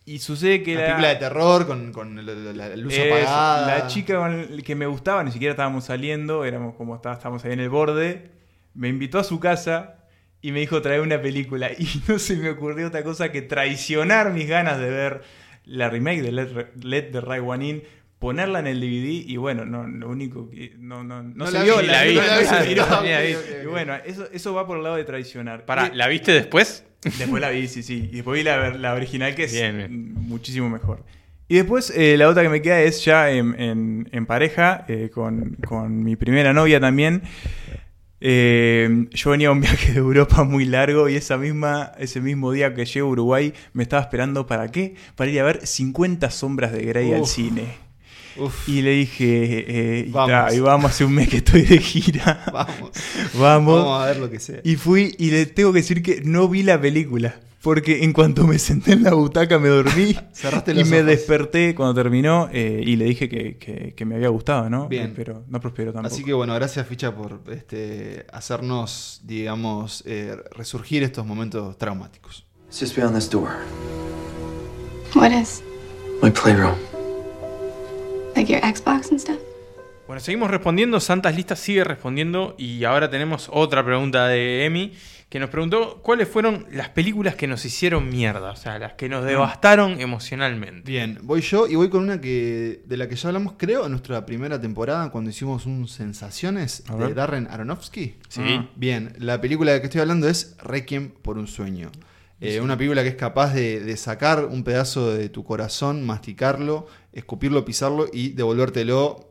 Y 0.05 0.19
sucede 0.19 0.63
que 0.65 0.73
Una 0.73 0.81
la, 0.81 0.87
película 0.89 1.09
de 1.09 1.17
terror 1.17 1.67
con, 1.67 1.93
con 1.93 2.27
la, 2.27 2.33
la- 2.35 2.69
la 2.69 2.77
luz 2.77 2.93
Eso, 2.93 3.15
apagada. 3.15 3.79
la 3.79 3.87
chica 3.87 4.17
con 4.17 4.61
que 4.63 4.75
me 4.75 4.87
gustaba, 4.87 5.23
ni 5.23 5.31
siquiera 5.31 5.53
estábamos 5.53 5.85
saliendo, 5.85 6.45
éramos 6.45 6.75
como 6.75 6.97
está- 6.97 7.13
estábamos 7.13 7.45
ahí 7.45 7.53
en 7.53 7.61
el 7.61 7.69
borde, 7.71 8.31
me 8.75 8.89
invitó 8.89 9.19
a 9.21 9.25
su 9.25 9.39
casa 9.39 9.99
y 10.41 10.51
me 10.51 10.59
dijo 10.61 10.83
traer 10.83 11.01
una 11.03 11.23
película. 11.23 11.71
Y 11.79 11.87
no 12.09 12.19
se 12.19 12.37
me 12.37 12.51
ocurrió 12.51 12.89
otra 12.89 13.05
cosa 13.05 13.31
que 13.31 13.43
traicionar 13.43 14.33
mis 14.33 14.49
ganas 14.49 14.79
de 14.81 14.91
ver 14.91 15.23
la 15.65 15.89
remake 15.89 16.21
de 16.23 16.33
Let, 16.33 16.49
Let 16.83 17.03
the 17.13 17.21
Right 17.21 17.43
One 17.45 17.65
In, 17.69 17.83
ponerla 18.23 18.61
en 18.61 18.69
el 18.69 18.81
DVD 18.81 19.29
y 19.29 19.37
bueno, 19.37 19.65
no, 19.67 19.87
lo 19.87 20.09
único 20.09 20.49
que 20.49 20.75
no, 20.79 21.03
no, 21.03 21.23
no 21.25 21.35
No 21.35 21.47
se 21.49 21.53
la 21.53 21.65
vio 21.65 21.79
vi, 21.79 21.87
la 21.89 22.05
vi, 22.05 22.13
Y 23.63 23.67
bueno, 23.67 23.95
eso, 24.07 24.29
eso 24.33 24.55
va 24.55 24.65
por 24.65 24.77
el 24.79 24.85
lado 24.85 24.95
de 24.95 25.03
traicionar. 25.05 25.65
Pará, 25.67 25.91
Y- 25.93 25.97
¿la 25.97 26.07
viste 26.07 26.31
después? 26.33 26.85
Después 27.03 27.41
la 27.43 27.51
vi, 27.51 27.67
sí, 27.67 27.83
sí. 27.83 28.09
Y 28.13 28.17
después 28.17 28.39
vi 28.39 28.45
la, 28.45 28.71
la 28.71 28.95
original, 28.95 29.35
que 29.35 29.45
es 29.45 29.53
Bien, 29.53 29.77
bien. 29.77 30.15
muchísimo 30.15 30.71
mejor. 30.71 31.05
Y 31.49 31.57
después 31.57 31.93
eh, 31.97 32.17
la 32.17 32.29
otra 32.29 32.45
que 32.45 32.49
me 32.49 32.63
queda 32.63 32.81
es 32.81 33.05
ya 33.05 33.29
en, 33.33 33.61
en- 33.61 34.09
en 34.13 34.25
pareja, 34.27 34.85
eh, 34.89 35.11
con, 35.13 35.57
con 35.67 36.05
mi 36.05 36.15
primera 36.15 36.53
novia 36.53 36.79
también. 36.79 37.23
Eh, 38.21 39.07
yo 39.11 39.31
venía 39.31 39.49
a 39.49 39.51
un 39.51 39.61
viaje 39.61 39.93
de 39.95 39.99
Europa 39.99 40.45
muy 40.45 40.65
largo 40.65 41.09
y 41.09 41.17
esa 41.17 41.37
misma, 41.39 41.91
ese 41.99 42.21
mismo 42.21 42.53
día 42.53 42.73
que 42.73 42.85
llego 42.85 43.09
a 43.09 43.11
Uruguay 43.11 43.53
me 43.73 43.83
estaba 43.83 44.01
esperando 44.01 44.47
para 44.47 44.69
qué? 44.71 44.95
Para 45.17 45.29
ir 45.29 45.41
a 45.41 45.43
ver 45.43 45.67
50 45.67 46.31
sombras 46.31 46.73
de 46.73 46.85
Grey 46.85 47.13
al 47.13 47.23
Uf. 47.23 47.29
cine. 47.31 47.65
Uf, 48.37 48.69
Y 48.69 48.83
le 48.83 48.91
dije, 48.93 49.65
eh, 50.01 50.05
y, 50.09 50.11
Vamos. 50.11 50.31
ta, 50.31 50.55
y 50.55 50.61
vamos, 50.61 50.91
hace 50.91 51.05
un 51.05 51.15
mes 51.15 51.29
que 51.29 51.39
estoy 51.39 51.63
de 51.63 51.79
gira. 51.79 52.45
vamos. 52.53 52.91
vamos. 53.35 53.77
Vamos 53.85 54.03
a 54.03 54.07
ver 54.07 54.17
lo 54.19 54.31
que 54.31 54.41
sea. 54.41 54.61
Y 54.65 54.77
fui 54.77 55.15
y 55.19 55.31
le 55.31 55.47
tengo 55.47 55.73
que 55.73 55.81
decir 55.81 56.03
que 56.03 56.23
no 56.25 56.49
vi 56.49 56.63
la 56.63 56.81
película. 56.81 57.41
Porque 57.63 58.03
en 58.03 58.13
cuanto 58.13 58.45
me 58.45 58.59
senté 58.59 58.95
en 58.95 59.05
la 59.05 59.13
butaca 59.15 59.57
me 59.61 59.69
dormí 59.69 60.17
Cerraste 60.33 60.73
y 60.73 60.75
los 60.75 60.89
me 60.89 60.97
ojos. 60.97 61.07
desperté 61.07 61.77
cuando 61.77 61.95
terminó 61.95 62.49
eh, 62.53 62.83
y 62.85 62.97
le 62.97 63.05
dije 63.05 63.29
que, 63.29 63.57
que- 63.57 63.95
que 63.97 64.05
me 64.05 64.17
había 64.17 64.31
gustado, 64.31 64.69
¿no? 64.69 64.89
Bien. 64.89 65.11
Eh, 65.11 65.13
Pero 65.15 65.45
no 65.47 65.61
prosperó 65.61 65.93
tampoco. 65.93 66.13
Así 66.13 66.25
que 66.25 66.33
bueno, 66.33 66.55
gracias 66.55 66.85
Ficha 66.89 67.15
por 67.15 67.41
este, 67.53 68.27
hacernos, 68.33 69.21
digamos, 69.23 70.03
eh, 70.07 70.35
resurgir 70.57 71.05
estos 71.05 71.25
momentos 71.25 71.79
traumáticos. 71.79 72.45
Just 72.77 72.97
beyond 72.97 73.15
this 73.15 73.31
door. 73.31 73.51
What 75.15 75.31
is? 75.31 75.63
My 76.21 76.31
playroom. 76.31 76.75
Like 78.35 78.53
your 78.53 78.63
Xbox 78.63 79.11
and 79.11 79.21
stuff? 79.21 79.37
Bueno, 80.07 80.21
seguimos 80.21 80.51
respondiendo. 80.51 81.01
Santas 81.01 81.37
Listas 81.37 81.59
sigue 81.59 81.85
respondiendo. 81.85 82.55
Y 82.59 82.85
ahora 82.85 83.11
tenemos 83.11 83.49
otra 83.53 83.85
pregunta 83.85 84.27
de 84.29 84.65
Emi. 84.65 84.93
Que 85.29 85.39
nos 85.41 85.49
preguntó 85.49 86.03
cuáles 86.03 86.29
fueron 86.29 86.67
las 86.71 86.91
películas 86.91 87.37
que 87.37 87.47
nos 87.47 87.65
hicieron 87.65 88.11
mierda. 88.11 88.51
O 88.51 88.57
sea, 88.57 88.79
las 88.79 88.93
que 88.95 89.09
nos 89.09 89.25
devastaron 89.25 89.99
emocionalmente. 89.99 90.83
Bien, 90.91 91.21
voy 91.23 91.41
yo 91.41 91.67
y 91.67 91.75
voy 91.75 91.89
con 91.89 92.03
una 92.03 92.21
que 92.21 92.83
de 92.85 92.97
la 92.99 93.09
que 93.09 93.17
ya 93.17 93.29
hablamos, 93.31 93.55
creo, 93.57 93.87
en 93.87 93.93
nuestra 93.93 94.27
primera 94.27 94.61
temporada, 94.61 95.11
cuando 95.11 95.31
hicimos 95.31 95.65
un 95.65 95.89
Sensaciones 95.89 96.85
de. 96.85 97.15
Darren 97.15 97.49
Aronofsky. 97.51 98.17
Sí. 98.29 98.43
Ah. 98.45 98.69
Bien, 98.77 99.15
la 99.19 99.41
película 99.41 99.71
de 99.71 99.79
la 99.79 99.81
que 99.81 99.87
estoy 99.87 100.03
hablando 100.03 100.29
es 100.29 100.55
Requiem 100.63 101.09
por 101.09 101.39
un 101.39 101.47
sueño. 101.47 101.91
Eh, 102.43 102.61
Una 102.61 102.77
película 102.77 103.03
que 103.03 103.11
es 103.11 103.15
capaz 103.15 103.55
de, 103.55 103.81
de 103.81 103.97
sacar 103.97 104.47
un 104.47 104.65
pedazo 104.65 105.15
de 105.15 105.29
tu 105.29 105.45
corazón, 105.45 106.05
masticarlo, 106.05 106.89
escupirlo, 107.13 107.65
pisarlo 107.65 108.07
y 108.13 108.31
devolvértelo 108.31 109.29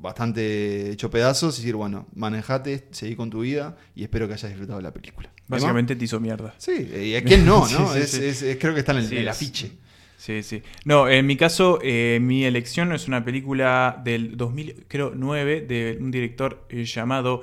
bastante 0.00 0.90
hecho 0.90 1.10
pedazos 1.10 1.58
y 1.58 1.62
decir, 1.62 1.74
bueno, 1.76 2.06
manejate, 2.14 2.86
seguí 2.90 3.16
con 3.16 3.30
tu 3.30 3.40
vida 3.40 3.76
y 3.94 4.02
espero 4.02 4.26
que 4.28 4.34
hayas 4.34 4.50
disfrutado 4.50 4.78
de 4.78 4.82
la 4.84 4.92
película. 4.92 5.30
Básicamente 5.48 5.96
te 5.96 6.04
hizo 6.04 6.20
mierda. 6.20 6.54
Sí, 6.58 6.88
eh, 6.92 7.06
y 7.06 7.14
a 7.16 7.24
quién 7.24 7.44
no, 7.46 7.60
¿no? 7.70 7.92
sí, 7.92 7.98
es, 7.98 8.10
sí. 8.10 8.24
es- 8.24 8.42
es- 8.42 8.56
creo 8.60 8.74
que 8.74 8.80
está 8.80 8.92
en 8.92 8.98
el, 8.98 9.12
el 9.12 9.28
afiche. 9.28 9.72
Sí, 10.16 10.42
sí. 10.42 10.62
No, 10.84 11.08
en 11.08 11.24
mi 11.26 11.36
caso, 11.36 11.78
eh, 11.82 12.18
mi 12.20 12.44
elección 12.44 12.92
es 12.92 13.08
una 13.08 13.24
película 13.24 14.00
del 14.04 14.36
2009 14.36 15.62
de 15.62 15.96
un 15.98 16.10
director 16.10 16.66
eh, 16.68 16.84
llamado 16.84 17.40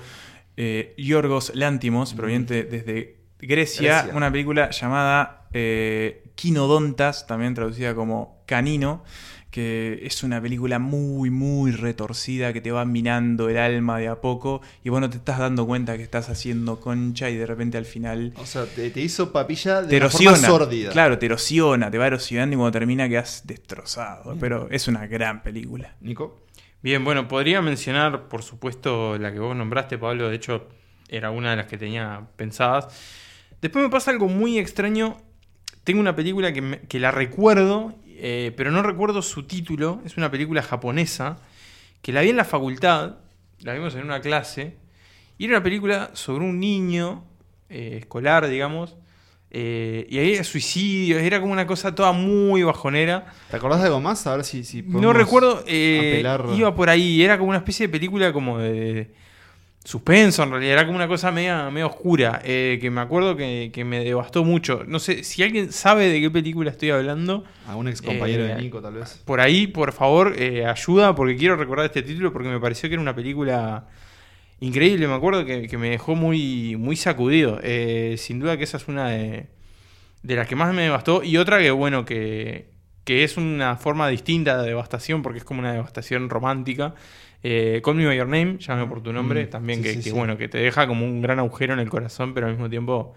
eh, 0.56 0.94
Yorgos 0.98 1.52
Lantimos, 1.56 2.14
proveniente 2.14 2.64
desde 2.64 3.18
Grecia, 3.40 4.02
Grecia. 4.02 4.16
una 4.18 4.32
película 4.32 4.70
llamada 4.70 5.48
eh, 5.54 6.24
Quinodontas, 6.36 7.26
también 7.26 7.56
traducida 7.56 7.96
como 7.96 8.44
Canino, 8.46 9.04
que 9.58 10.02
es 10.04 10.22
una 10.22 10.40
película 10.40 10.78
muy, 10.78 11.32
muy 11.32 11.72
retorcida 11.72 12.54
que 12.54 12.62
te 12.62 12.72
va 12.72 12.86
minando 12.86 13.50
el 13.50 13.58
alma 13.58 13.98
de 13.98 14.08
a 14.08 14.22
poco 14.22 14.62
y 14.84 14.90
vos 14.90 15.02
no 15.02 15.10
te 15.10 15.18
estás 15.18 15.40
dando 15.40 15.66
cuenta 15.66 15.98
que 15.98 16.04
estás 16.04 16.30
haciendo 16.30 16.80
concha 16.80 17.28
y 17.32 17.36
de 17.38 17.48
repente 17.48 17.76
al 17.80 17.86
final 17.86 18.34
O 18.38 18.46
sea, 18.46 18.66
te, 18.68 18.92
te 18.92 19.02
hizo 19.02 19.32
papilla 19.32 19.82
de 19.82 19.88
te 19.88 19.98
una 19.98 20.10
forma 20.12 20.36
sórdida. 20.38 20.92
Claro, 20.92 21.18
te 21.18 21.26
erosiona, 21.26 21.90
te 21.90 21.98
va 21.98 22.06
erosionando 22.06 22.54
y 22.54 22.58
cuando 22.58 22.72
termina 22.72 23.10
quedas 23.10 23.44
destrozado. 23.48 24.38
Pero 24.40 24.68
es 24.70 24.88
una 24.88 25.08
gran 25.08 25.42
película. 25.42 25.96
Nico. 26.02 26.40
Bien, 26.84 27.04
bueno, 27.04 27.28
podría 27.28 27.60
mencionar, 27.64 28.28
por 28.28 28.44
supuesto, 28.44 29.18
la 29.18 29.34
que 29.34 29.40
vos 29.40 29.56
nombraste, 29.56 29.98
Pablo. 29.98 30.30
De 30.30 30.36
hecho, 30.36 30.68
era 31.10 31.32
una 31.32 31.50
de 31.50 31.56
las 31.58 31.66
que 31.66 31.80
tenía 31.80 32.28
pensadas. 32.36 32.88
Después 33.60 33.84
me 33.84 33.90
pasa 33.90 34.12
algo 34.12 34.28
muy 34.28 34.60
extraño. 34.60 35.18
Tengo 35.84 36.00
una 36.00 36.16
película 36.16 36.54
que, 36.54 36.62
me- 36.62 36.80
que 36.82 37.00
la 37.00 37.10
recuerdo, 37.10 37.96
eh, 38.20 38.54
pero 38.58 38.72
no 38.72 38.82
recuerdo 38.84 39.22
su 39.22 39.44
título. 39.44 40.02
Es 40.06 40.18
una 40.18 40.30
película 40.32 40.62
japonesa 40.62 41.38
que 42.02 42.12
la 42.12 42.22
vi 42.22 42.30
en 42.30 42.38
la 42.38 42.46
facultad. 42.46 43.18
La 43.62 43.74
vimos 43.74 43.96
en 43.96 44.04
una 44.04 44.22
clase. 44.22 44.78
Y 45.38 45.46
era 45.46 45.56
una 45.58 45.64
película 45.64 46.12
sobre 46.14 46.44
un 46.46 46.60
niño 46.60 47.26
eh, 47.70 47.98
escolar, 48.00 48.48
digamos. 48.48 48.96
eh, 49.52 50.06
y 50.10 50.18
ahí 50.18 50.34
era 50.34 50.44
suicidios. 50.44 51.22
Era 51.22 51.40
como 51.40 51.54
una 51.54 51.66
cosa 51.68 51.94
toda 51.96 52.12
muy 52.12 52.64
bajonera. 52.64 53.34
¿Te 53.50 53.58
acordás 53.58 53.80
de 53.82 53.88
algo 53.88 54.02
más? 54.02 54.26
A 54.28 54.36
ver 54.36 54.46
si, 54.46 54.64
si 54.64 54.82
No 54.84 55.14
recuerdo, 55.14 55.64
eh, 55.68 56.16
apelar. 56.16 56.46
iba 56.56 56.74
por 56.76 56.90
ahí, 56.90 57.22
era 57.24 57.38
como 57.38 57.50
una 57.50 57.60
especie 57.60 57.88
de 57.88 57.92
película 57.92 58.34
como 58.34 58.58
de 58.60 59.14
suspenso, 59.88 60.44
en 60.44 60.50
realidad 60.52 60.74
era 60.74 60.86
como 60.86 60.98
una 60.98 61.08
cosa 61.08 61.32
media, 61.32 61.70
media 61.70 61.86
oscura, 61.86 62.42
eh, 62.44 62.78
que 62.82 62.92
me 62.92 63.00
acuerdo 63.00 63.38
que, 63.38 63.70
que 63.72 63.86
me 63.86 64.04
devastó 64.04 64.44
mucho. 64.44 64.84
No 64.86 65.00
sé, 65.00 65.24
si 65.24 65.44
alguien 65.44 65.72
sabe 65.72 66.10
de 66.10 66.20
qué 66.20 66.30
película 66.30 66.70
estoy 66.70 66.90
hablando, 66.90 67.46
Algún 67.70 67.88
ex 67.88 68.02
compañero 68.02 68.44
Eh, 68.44 68.48
de 68.50 68.56
Nico, 68.56 68.82
tal 68.82 68.96
vez. 68.96 69.22
por 69.24 69.40
ahí, 69.40 69.66
por 69.68 69.94
favor, 69.94 70.36
eh, 70.38 70.66
ayuda, 70.66 71.16
porque 71.16 71.38
quiero 71.38 71.56
recordar 71.56 71.86
este 71.86 72.02
título, 72.04 72.34
porque 72.34 72.50
me 72.50 72.60
pareció 72.60 72.90
que 72.90 72.96
era 72.96 73.02
una 73.02 73.16
película 73.16 73.88
increíble, 74.60 75.08
me 75.08 75.14
acuerdo 75.14 75.46
que, 75.46 75.68
que 75.70 75.78
me 75.78 75.90
dejó 75.90 76.16
muy, 76.16 76.76
muy 76.76 76.98
sacudido. 76.98 77.60
Eh, 77.64 78.16
sin 78.18 78.40
duda 78.42 78.58
que 78.58 78.66
esa 78.66 78.76
es 78.76 78.90
una 78.90 79.10
de, 79.12 79.48
de 80.22 80.36
las 80.36 80.48
que 80.50 80.58
más 80.58 80.74
me 80.74 80.82
devastó, 80.82 81.24
y 81.24 81.38
otra 81.38 81.60
que, 81.60 81.72
bueno, 81.72 82.04
que, 82.04 82.72
que 83.06 83.24
es 83.24 83.38
una 83.38 83.78
forma 83.78 84.10
distinta 84.10 84.62
de 84.62 84.68
devastación, 84.68 85.22
porque 85.22 85.40
es 85.40 85.46
como 85.46 85.62
una 85.62 85.72
devastación 85.72 86.30
romántica. 86.30 86.94
Eh, 87.50 87.82
Call 87.82 87.96
Me 87.96 88.06
By 88.06 88.18
Your 88.18 88.28
Name, 88.28 88.58
llámame 88.60 88.88
por 88.90 89.02
tu 89.02 89.14
nombre, 89.14 89.46
Mm, 89.46 89.50
también 89.50 89.80
sí, 89.80 89.84
que, 89.84 89.90
sí, 89.92 89.96
que, 90.00 90.04
sí. 90.10 90.12
bueno, 90.12 90.38
que 90.38 90.50
te 90.50 90.58
deja 90.58 90.86
como 90.86 91.06
un 91.06 91.22
gran 91.22 91.40
agujero 91.40 91.74
en 91.74 91.80
el 91.80 91.90
corazón, 91.90 92.34
pero 92.34 92.48
al 92.48 92.52
mismo 92.54 92.70
tiempo 92.70 93.14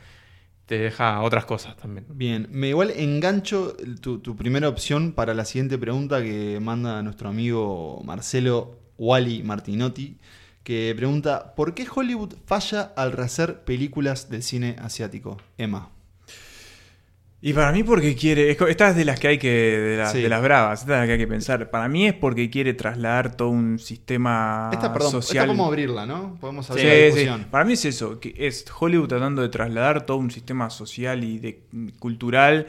te 0.67 0.79
deja 0.79 1.21
otras 1.23 1.47
cosas 1.47 1.75
también. 1.77 2.07
Bien, 2.11 2.47
me 2.53 2.69
igual 2.69 2.91
engancho 2.95 3.75
tu, 4.01 4.21
tu 4.21 4.37
primera 4.37 4.69
opción 4.69 5.13
para 5.13 5.35
la 5.35 5.45
siguiente 5.45 5.79
pregunta 5.79 6.23
que 6.23 6.61
manda 6.63 7.03
nuestro 7.03 7.29
amigo 7.29 8.01
Marcelo 8.05 8.79
Wally 8.99 9.43
Martinotti, 9.43 10.17
que 10.63 10.93
pregunta, 10.97 11.55
¿por 11.57 11.75
qué 11.75 11.87
Hollywood 11.93 12.35
falla 12.47 12.93
al 12.97 13.11
rehacer 13.11 13.65
películas 13.65 14.31
del 14.31 14.45
cine 14.45 14.77
asiático? 14.79 15.39
Emma. 15.59 15.91
Y 17.43 17.55
para 17.55 17.73
mí 17.73 17.83
porque 17.83 18.15
quiere, 18.15 18.51
esta 18.51 18.91
es 18.91 18.97
de 18.97 19.05
las 19.07 19.19
que 19.19 19.29
hay 19.29 19.39
que, 19.39 19.49
de, 19.51 19.97
las- 19.97 20.13
Sí. 20.13 20.21
de 20.21 20.29
las 20.29 20.43
bravas, 20.43 20.81
esta 20.81 20.93
es 20.93 20.95
de 20.95 20.99
las 20.99 21.07
que 21.07 21.13
hay 21.13 21.19
que 21.19 21.27
pensar. 21.27 21.71
Para 21.71 21.89
mí 21.89 22.07
es 22.07 22.13
porque 22.13 22.51
quiere 22.51 22.75
trasladar 22.75 23.35
todo 23.35 23.49
un 23.49 23.79
sistema 23.79 24.69
Esta, 24.73 24.93
perdón, 24.93 25.09
esta 25.09 25.23
social. 25.23 25.47
podemos 25.47 25.67
abrirla, 25.69 26.05
¿no? 26.05 26.37
Podemos 26.41 26.71
abrir 26.71 26.85
Sí, 26.85 26.89
la 26.89 26.95
sí. 26.97 27.05
discusión. 27.07 27.47
Para 27.51 27.65
mí 27.65 27.73
es 27.73 27.85
eso, 27.87 28.21
que 28.21 28.35
es 28.37 28.67
Hollywood 28.79 29.09
tratando 29.09 29.41
de 29.41 29.49
trasladar 29.49 30.05
todo 30.05 30.19
un 30.19 30.31
sistema 30.31 30.69
social 30.69 31.25
y 31.25 31.39
de, 31.39 31.63
cultural 31.99 32.67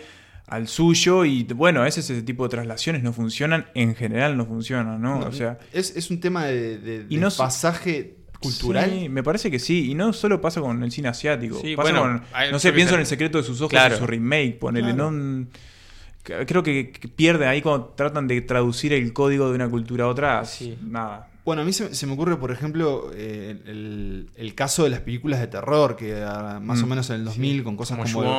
al 0.48 0.68
suyo 0.68 1.24
y 1.26 1.44
bueno, 1.44 1.82
a 1.82 1.84
veces 1.86 2.10
ese 2.10 2.22
tipo 2.24 2.44
de 2.44 2.50
traslaciones 2.50 3.04
no 3.04 3.14
funcionan, 3.14 3.68
en 3.74 3.96
general 3.96 4.36
no 4.38 4.46
funcionan, 4.46 5.02
¿no? 5.02 5.20
No, 5.20 5.28
o 5.28 5.32
sea, 5.32 5.60
es, 5.72 5.96
es 5.96 6.12
un 6.12 6.20
tema 6.20 6.46
de, 6.46 6.78
de- 6.78 7.18
no 7.18 7.30
pasaje 7.30 8.16
cultural. 8.42 8.90
Sí, 8.90 9.10
me 9.10 9.24
parece 9.24 9.50
que 9.52 9.60
sí, 9.60 9.92
y 9.92 9.94
no 9.96 10.14
solo 10.14 10.42
pasa 10.42 10.60
con 10.62 10.84
el 10.84 10.92
cine 10.92 11.08
asiático, 11.10 11.60
Sí, 11.62 11.76
pasa 11.76 11.92
bueno, 11.92 12.02
con, 12.02 12.24
hay- 12.34 12.52
no 12.52 12.60
sé, 12.60 12.74
pienso 12.74 12.96
en 12.96 13.02
El 13.02 13.06
secreto 13.06 13.38
de 13.38 13.44
sus 13.44 13.60
ojos 13.62 13.70
Claro. 13.72 13.96
y 13.96 13.98
su 13.98 14.08
remake, 14.08 14.58
ponele, 14.60 14.94
Claro. 14.94 15.12
no 15.12 15.48
creo 16.24 16.62
que, 16.62 16.92
que 16.92 17.08
pierde 17.08 17.48
ahí 17.48 17.62
cuando 17.62 17.88
tratan 17.96 18.28
de 18.28 18.42
traducir 18.42 18.94
el 18.94 19.12
código 19.14 19.50
de 19.50 19.56
una 19.56 19.70
cultura 19.70 20.06
a 20.06 20.08
otra, 20.08 20.46
Sí. 20.46 20.78
nada. 20.84 21.28
Bueno, 21.44 21.64
a 21.64 21.66
mí 21.66 21.74
se, 21.74 21.96
se 21.96 22.06
me 22.06 22.14
ocurre, 22.14 22.38
por 22.38 22.52
ejemplo, 22.52 23.10
eh, 23.16 23.60
el, 23.66 24.30
el 24.36 24.54
caso 24.54 24.84
de 24.84 24.92
las 24.92 25.00
películas 25.00 25.40
de 25.40 25.48
terror, 25.48 25.96
que 25.96 26.14
más 26.62 26.84
o 26.84 26.86
Mm, 26.86 26.90
menos 26.90 27.10
en 27.10 27.16
el 27.16 27.26
2000, 27.26 27.64
con 27.64 27.76
cosas 27.76 27.98
Como 27.98 28.12
como, 28.14 28.30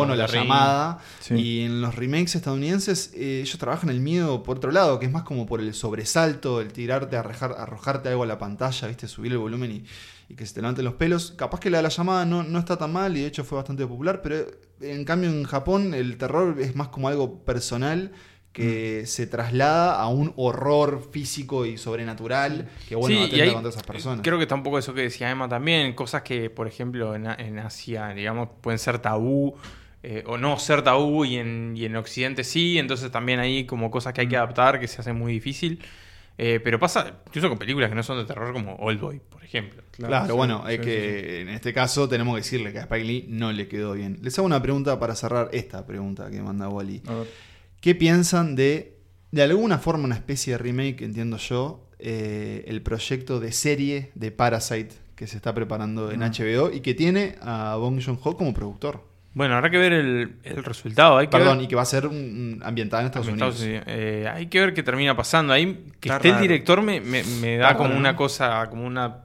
o 0.00 0.06
La 0.16 0.26
Ring. 0.26 0.42
Llamada, 0.42 0.98
Sí. 1.20 1.34
y 1.34 1.60
en 1.60 1.80
los 1.80 1.94
remakes 1.94 2.34
estadounidenses 2.34 3.12
eh, 3.14 3.42
ellos 3.42 3.56
trabajan 3.58 3.88
el 3.90 4.00
miedo 4.00 4.42
por 4.42 4.56
otro 4.56 4.72
lado, 4.72 4.98
que 4.98 5.06
es 5.06 5.12
más 5.12 5.22
como 5.22 5.46
por 5.46 5.60
el 5.60 5.74
sobresalto, 5.74 6.60
el 6.60 6.72
tirarte, 6.72 7.16
arrojar, 7.16 7.54
arrojarte 7.56 8.08
algo 8.08 8.24
a 8.24 8.26
la 8.26 8.38
pantalla, 8.38 8.88
viste 8.88 9.06
subir 9.06 9.30
el 9.30 9.38
volumen 9.38 9.70
y, 9.70 9.84
y 10.28 10.34
que 10.34 10.44
se 10.44 10.54
te 10.54 10.60
levanten 10.60 10.84
los 10.84 10.94
pelos. 10.94 11.32
Capaz 11.36 11.60
que 11.60 11.70
la 11.70 11.76
de 11.78 11.82
La 11.84 11.88
Llamada 11.88 12.24
no, 12.26 12.42
no 12.42 12.58
está 12.58 12.76
tan 12.76 12.92
mal 12.92 13.16
y 13.16 13.20
de 13.20 13.26
hecho 13.28 13.44
fue 13.44 13.56
bastante 13.56 13.86
popular, 13.86 14.22
pero 14.22 14.44
en 14.80 15.04
cambio 15.04 15.30
en 15.30 15.44
Japón 15.44 15.94
el 15.94 16.16
terror 16.16 16.56
es 16.58 16.74
más 16.74 16.88
como 16.88 17.06
algo 17.08 17.44
personal 17.44 18.10
Mm. 18.50 18.52
que 18.52 19.06
se 19.06 19.26
traslada 19.28 20.00
a 20.00 20.08
un 20.08 20.32
horror 20.36 21.08
físico 21.12 21.66
y 21.66 21.78
sobrenatural 21.78 22.68
que 22.88 22.96
bueno 22.96 23.26
Sí, 23.26 23.34
atenta 23.40 23.52
contra 23.54 23.70
esas 23.70 23.82
personas. 23.84 24.20
Creo 24.22 24.38
que 24.38 24.42
está 24.42 24.56
un 24.56 24.64
poco 24.64 24.78
eso 24.78 24.92
que 24.92 25.02
decía 25.02 25.30
Emma 25.30 25.48
también, 25.48 25.92
cosas 25.94 26.22
que, 26.22 26.50
por 26.50 26.66
ejemplo, 26.66 27.14
en, 27.14 27.26
en 27.26 27.58
Asia, 27.60 28.08
digamos, 28.08 28.48
pueden 28.60 28.78
ser 28.78 28.98
tabú 28.98 29.54
eh, 30.02 30.24
o 30.26 30.36
no 30.36 30.58
ser 30.58 30.82
tabú 30.82 31.24
y 31.24 31.36
en, 31.36 31.74
y 31.76 31.84
en 31.84 31.94
Occidente 31.94 32.42
sí, 32.42 32.78
entonces 32.78 33.10
también 33.10 33.38
hay 33.38 33.66
como 33.66 33.90
cosas 33.90 34.12
que 34.14 34.22
hay 34.22 34.28
que 34.28 34.36
adaptar 34.36 34.80
que 34.80 34.88
se 34.88 35.00
hace 35.00 35.12
muy 35.12 35.32
difícil. 35.32 35.80
Eh, 36.42 36.58
pero 36.58 36.78
pasa 36.78 37.20
incluso 37.26 37.50
con 37.50 37.58
películas 37.58 37.90
que 37.90 37.94
no 37.94 38.02
son 38.02 38.16
de 38.16 38.24
terror 38.24 38.54
como 38.54 38.74
Oldboy, 38.76 39.20
por 39.28 39.44
ejemplo. 39.44 39.82
Claro, 39.90 40.26
sí, 40.26 40.32
bueno, 40.32 40.64
sí, 40.66 40.72
es 40.72 40.78
sí, 40.80 40.84
que 40.86 41.40
en 41.42 41.50
este 41.50 41.74
caso 41.74 42.08
tenemos 42.08 42.34
que 42.34 42.40
decirle 42.40 42.72
que 42.72 42.78
a 42.78 42.82
Spike 42.82 43.04
Lee 43.04 43.26
no 43.28 43.52
le 43.52 43.68
quedó 43.68 43.92
bien. 43.92 44.18
Les 44.22 44.38
hago 44.38 44.46
una 44.46 44.62
pregunta 44.62 44.98
para 44.98 45.14
cerrar 45.14 45.50
esta 45.52 45.84
pregunta 45.86 46.30
que 46.30 46.40
manda 46.40 46.66
Wally. 46.68 47.02
A 47.06 47.14
ver. 47.14 47.26
¿Qué 47.80 47.94
piensan 47.94 48.56
de, 48.56 48.96
de 49.30 49.42
alguna 49.42 49.78
forma, 49.78 50.04
una 50.04 50.14
especie 50.14 50.52
de 50.54 50.58
remake, 50.58 51.02
entiendo 51.02 51.36
yo, 51.38 51.88
eh, 51.98 52.64
el 52.68 52.82
proyecto 52.82 53.40
de 53.40 53.52
serie 53.52 54.10
de 54.14 54.30
Parasite 54.30 54.94
que 55.16 55.26
se 55.26 55.36
está 55.36 55.54
preparando 55.54 56.10
en. 56.10 56.20
HBO 56.20 56.70
y 56.72 56.80
que 56.80 56.94
tiene 56.94 57.36
a 57.42 57.76
Bong 57.76 58.00
Joon-ho 58.04 58.36
como 58.36 58.54
productor? 58.54 59.08
Bueno, 59.32 59.54
habrá 59.54 59.70
que 59.70 59.78
ver 59.78 59.92
el, 59.92 60.36
el 60.42 60.64
resultado. 60.64 61.16
Hay 61.18 61.28
que 61.28 61.30
Perdón, 61.36 61.58
ver- 61.58 61.64
y 61.66 61.68
que 61.68 61.76
va 61.76 61.82
a 61.82 61.86
ser 61.86 62.06
un- 62.06 62.16
un- 62.16 62.60
ambientada 62.64 63.02
en 63.02 63.06
Estados 63.06 63.28
en 63.28 63.34
Unidos. 63.34 63.54
Estados 63.54 63.68
Unidos. 63.68 63.84
Eh, 63.86 64.28
hay 64.32 64.46
que 64.48 64.60
ver 64.60 64.74
qué 64.74 64.82
termina 64.82 65.16
pasando. 65.16 65.52
Ahí 65.52 65.86
que 66.00 66.08
Está 66.08 66.16
esté 66.16 66.30
el 66.30 66.40
director 66.40 66.82
me, 66.82 67.00
me- 67.00 67.22
me 67.22 67.56
da 67.58 67.66
Está 67.66 67.76
como 67.76 67.90
raro, 67.90 68.00
una 68.00 68.16
cosa, 68.16 68.66
como 68.70 68.84
una. 68.86 69.24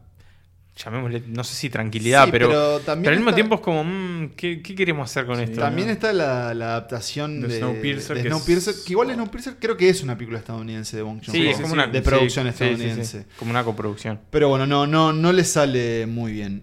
Llamémosle, 0.75 1.23
no 1.27 1.43
sé 1.45 1.55
si 1.55 1.69
tranquilidad, 1.69 2.25
Sí, 2.25 2.31
pero, 2.31 2.49
pero 2.49 2.79
también 2.81 3.03
pero 3.05 3.11
al 3.13 3.17
mismo 3.19 3.29
está- 3.29 3.35
tiempo 3.35 3.55
es 3.55 3.61
como, 3.61 3.83
mm, 3.85 4.31
¿qué, 4.35 4.61
qué 4.61 4.75
queremos 4.75 5.09
hacer 5.09 5.25
con 5.25 5.37
Sí. 5.37 5.43
esto? 5.43 5.61
También 5.61 5.87
no? 5.87 5.93
está 5.93 6.11
la, 6.11 6.53
la 6.53 6.65
adaptación 6.71 7.39
De 7.39 7.47
de, 7.47 7.57
Snowpiercer, 7.59 8.17
de 8.17 8.23
que 8.23 8.27
es- 8.27 8.33
Snowpiercer, 8.35 8.73
que 8.85 8.91
igual 8.91 9.13
Snowpiercer 9.13 9.55
creo 9.57 9.77
que 9.77 9.87
es 9.87 10.03
una 10.03 10.17
película 10.17 10.39
estadounidense 10.39 10.97
de 10.97 11.03
Bong. 11.03 11.21
Sí, 11.23 11.47
es 11.47 11.61
como 11.61 11.73
una 11.73 11.87
de 11.87 11.99
sí, 11.99 12.03
producción 12.03 12.45
sí, 12.47 12.51
sí, 12.51 12.57
sí, 12.57 12.63
estadounidense. 12.65 13.25
como 13.39 13.51
una 13.51 13.63
coproducción. 13.63 14.19
Pero 14.29 14.49
bueno, 14.49 14.67
no, 14.67 14.85
no, 14.85 15.13
no 15.13 15.31
le 15.31 15.45
sale 15.45 16.05
muy 16.07 16.33
bien. 16.33 16.61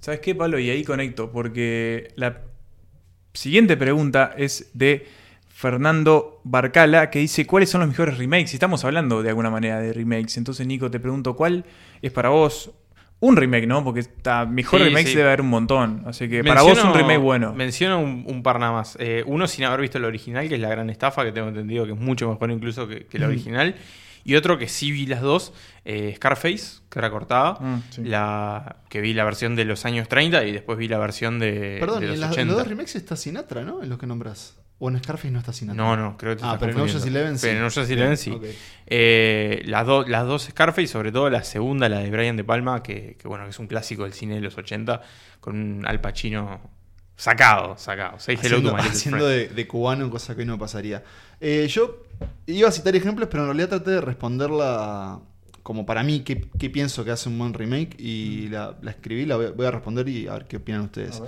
¿Sabes 0.00 0.20
qué, 0.20 0.34
Pablo? 0.34 0.58
Y 0.58 0.70
ahí 0.70 0.82
conecto, 0.82 1.30
porque 1.30 2.12
la 2.16 2.40
siguiente 3.34 3.76
pregunta 3.76 4.32
es 4.38 4.70
de 4.72 5.06
Fernando 5.48 6.40
Barcala, 6.44 7.10
que 7.10 7.18
dice, 7.18 7.46
¿cuáles 7.46 7.68
son 7.68 7.82
los 7.82 7.90
mejores 7.90 8.16
remakes? 8.16 8.54
Y 8.54 8.56
estamos 8.56 8.82
hablando 8.86 9.22
de 9.22 9.28
alguna 9.28 9.50
manera 9.50 9.78
de 9.80 9.92
remakes. 9.92 10.38
Entonces, 10.38 10.66
Nico, 10.66 10.90
te 10.90 10.98
pregunto, 10.98 11.36
¿cuál 11.36 11.66
es 12.00 12.10
para 12.12 12.30
vos 12.30 12.70
un 13.20 13.36
remake, 13.36 13.66
no? 13.66 13.84
Porque 13.84 14.00
está, 14.00 14.46
mejor 14.46 14.80
Sí, 14.80 14.84
remakes 14.86 15.10
sí. 15.10 15.14
debe 15.16 15.28
haber 15.28 15.42
un 15.42 15.48
montón. 15.50 16.02
Así 16.06 16.28
que 16.28 16.42
para 16.42 16.62
vos 16.62 16.82
un 16.82 16.94
remake 16.94 17.18
bueno. 17.18 17.52
Menciono 17.54 18.00
un, 18.00 18.24
un 18.26 18.42
par 18.42 18.58
nada 18.58 18.72
más. 18.72 18.96
Eh, 18.98 19.22
uno 19.26 19.46
sin 19.46 19.64
haber 19.66 19.80
visto 19.82 19.98
el 19.98 20.04
original, 20.06 20.48
que 20.48 20.54
es 20.54 20.60
La 20.60 20.70
Gran 20.70 20.88
Estafa, 20.90 21.24
que 21.24 21.32
tengo 21.32 21.48
entendido 21.48 21.84
que 21.86 21.92
es 21.92 21.98
mucho 21.98 22.28
mejor 22.30 22.50
incluso 22.50 22.88
que, 22.88 23.06
que 23.06 23.18
el 23.18 23.24
Mm. 23.24 23.28
original. 23.28 23.74
Y 24.22 24.34
otro 24.36 24.58
que 24.58 24.68
sí 24.68 24.92
vi 24.92 25.06
las 25.06 25.22
dos, 25.22 25.54
eh, 25.86 26.12
Scarface, 26.16 26.80
que 26.90 26.98
era 26.98 27.10
cortada. 27.10 27.52
Mm, 27.60 27.82
sí. 27.90 28.04
la, 28.04 28.76
que 28.90 29.00
vi 29.00 29.14
la 29.14 29.24
versión 29.24 29.56
de 29.56 29.64
los 29.64 29.86
años 29.86 30.08
30 30.08 30.44
y 30.44 30.52
después 30.52 30.76
vi 30.78 30.88
la 30.88 30.98
versión 30.98 31.38
de, 31.38 31.78
Perdón, 31.80 32.00
de 32.00 32.06
y 32.06 32.08
los 32.10 32.18
en, 32.18 32.24
80. 32.24 32.44
los 32.46 32.56
dos 32.58 32.68
remakes 32.68 32.96
está 32.96 33.16
Sinatra, 33.16 33.62
¿no? 33.62 33.82
En 33.82 33.88
los 33.88 33.98
que 33.98 34.06
nombras. 34.06 34.56
O 34.82 34.88
en 34.88 34.98
Scarface 34.98 35.30
no 35.30 35.38
está 35.38 35.52
Sinatra. 35.52 35.82
No, 35.84 35.94
no, 35.94 36.16
creo 36.16 36.32
que 36.34 36.40
te 36.40 36.44
Ah, 36.48 36.54
estás 36.54 36.60
pero 36.60 36.72
en 36.72 36.76
Ocean's 36.78 36.92
confundiendo. 36.94 37.18
Eleven 37.20 37.38
sí. 37.38 37.46
Pero 37.46 37.58
en 37.60 37.64
Ocean's 37.66 37.90
Eleven 37.90 38.16
sí. 38.16 38.30
ok. 38.30 38.44
Eh, 38.86 39.62
las, 39.66 39.86
do- 39.86 40.06
las 40.08 40.26
dos 40.26 40.44
Scarface, 40.44 40.86
sobre 40.88 41.12
todo 41.12 41.28
la 41.30 41.44
segunda, 41.44 41.88
la 41.88 41.98
de 41.98 42.10
Brian 42.10 42.36
De 42.36 42.44
Palma, 42.44 42.82
que, 42.82 43.16
que, 43.18 43.28
bueno, 43.28 43.44
que 43.44 43.50
es 43.50 43.58
un 43.58 43.66
clásico 43.66 44.04
del 44.04 44.14
cine 44.14 44.36
de 44.36 44.40
los 44.40 44.56
80, 44.56 45.02
con 45.40 45.54
un 45.56 45.86
Al 45.86 46.00
Pacino 46.00 46.60
sacado, 47.14 47.76
sacado. 47.76 48.18
Say 48.18 48.36
hello 48.42 48.56
Haciendo, 48.56 48.70
to 48.70 48.76
my 48.76 48.82
little 48.82 48.96
haciendo 48.98 49.26
friend. 49.26 49.48
de, 49.50 49.54
de 49.54 49.66
cubano, 49.68 50.08
cosa 50.10 50.34
que 50.34 50.40
hoy 50.40 50.46
no 50.46 50.58
pasaría. 50.58 51.04
Eh, 51.40 51.68
yo 51.70 52.02
iba 52.46 52.68
a 52.68 52.72
citar 52.72 52.96
ejemplos, 52.96 53.28
pero 53.30 53.42
en 53.42 53.48
realidad 53.48 53.68
traté 53.68 53.90
de 53.90 54.00
responderla 54.00 55.20
como 55.62 55.84
para 55.84 56.02
mí, 56.02 56.20
qué, 56.20 56.48
qué 56.58 56.70
pienso 56.70 57.04
que 57.04 57.10
hace 57.10 57.28
un 57.28 57.38
buen 57.38 57.52
remake. 57.52 57.96
Y 57.98 58.48
la, 58.48 58.76
la 58.80 58.92
escribí, 58.92 59.26
la 59.26 59.36
voy, 59.36 59.46
voy 59.54 59.66
a 59.66 59.70
responder 59.70 60.08
y 60.08 60.26
a 60.26 60.32
ver 60.32 60.46
qué 60.46 60.56
opinan 60.56 60.80
ustedes. 60.80 61.22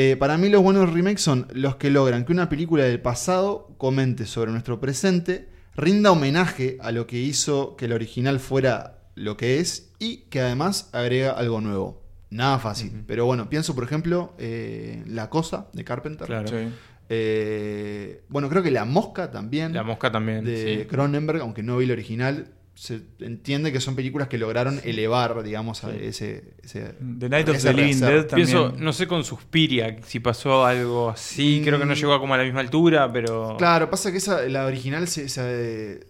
Eh, 0.00 0.14
para 0.16 0.38
mí 0.38 0.48
los 0.48 0.62
buenos 0.62 0.92
remakes 0.92 1.20
son 1.20 1.48
los 1.52 1.74
que 1.74 1.90
logran 1.90 2.24
que 2.24 2.30
una 2.30 2.48
película 2.48 2.84
del 2.84 3.00
pasado 3.00 3.74
comente 3.78 4.26
sobre 4.26 4.52
nuestro 4.52 4.78
presente, 4.78 5.48
rinda 5.74 6.12
homenaje 6.12 6.78
a 6.80 6.92
lo 6.92 7.08
que 7.08 7.16
hizo 7.16 7.74
que 7.74 7.86
el 7.86 7.92
original 7.92 8.38
fuera 8.38 9.00
lo 9.16 9.36
que 9.36 9.58
es 9.58 9.90
y 9.98 10.18
que 10.30 10.40
además 10.40 10.88
agrega 10.92 11.32
algo 11.32 11.60
nuevo. 11.60 12.04
Nada 12.30 12.60
fácil. 12.60 13.02
Pero 13.08 13.26
bueno, 13.26 13.50
pienso 13.50 13.74
por 13.74 13.82
ejemplo 13.82 14.34
eh, 14.38 15.02
La 15.08 15.30
Cosa 15.30 15.66
de 15.72 15.82
Carpenter. 15.82 16.28
Claro. 16.28 16.46
Sí. 16.46 16.68
Eh, 17.08 18.22
bueno, 18.28 18.48
creo 18.48 18.62
que 18.62 18.70
La 18.70 18.84
Mosca 18.84 19.32
también. 19.32 19.74
La 19.74 19.82
mosca 19.82 20.12
también. 20.12 20.44
de 20.44 20.82
sí. 20.82 20.84
Cronenberg, 20.86 21.40
aunque 21.40 21.64
no 21.64 21.76
vi 21.76 21.86
el 21.86 21.90
original. 21.90 22.46
Se 22.80 23.00
entiende 23.18 23.72
que 23.72 23.80
son 23.80 23.96
películas 23.96 24.28
que 24.28 24.38
lograron 24.38 24.80
elevar, 24.84 25.42
digamos, 25.42 25.82
a 25.82 25.92
ese, 25.92 26.54
ese- 26.62 26.94
The 27.18 27.28
Night 27.28 27.48
of 27.48 27.60
the 27.60 27.72
Living. 27.74 27.98
Dead 27.98 28.26
también. 28.26 28.46
Pienso, 28.46 28.72
no 28.78 28.92
sé 28.92 29.08
con 29.08 29.24
Suspiria 29.24 29.96
si 30.06 30.20
pasó 30.20 30.64
algo 30.64 31.10
así. 31.10 31.60
Creo 31.64 31.80
que 31.80 31.84
no 31.84 31.94
Mm. 31.94 31.96
llegó 31.96 32.12
a 32.14 32.20
como 32.20 32.34
a 32.34 32.36
la 32.36 32.44
misma 32.44 32.60
altura, 32.60 33.12
pero. 33.12 33.56
Claro, 33.58 33.90
pasa 33.90 34.12
que 34.12 34.18
esa, 34.18 34.42
la 34.42 34.64
original 34.64 35.08
se, 35.08 35.28
se- 35.28 36.06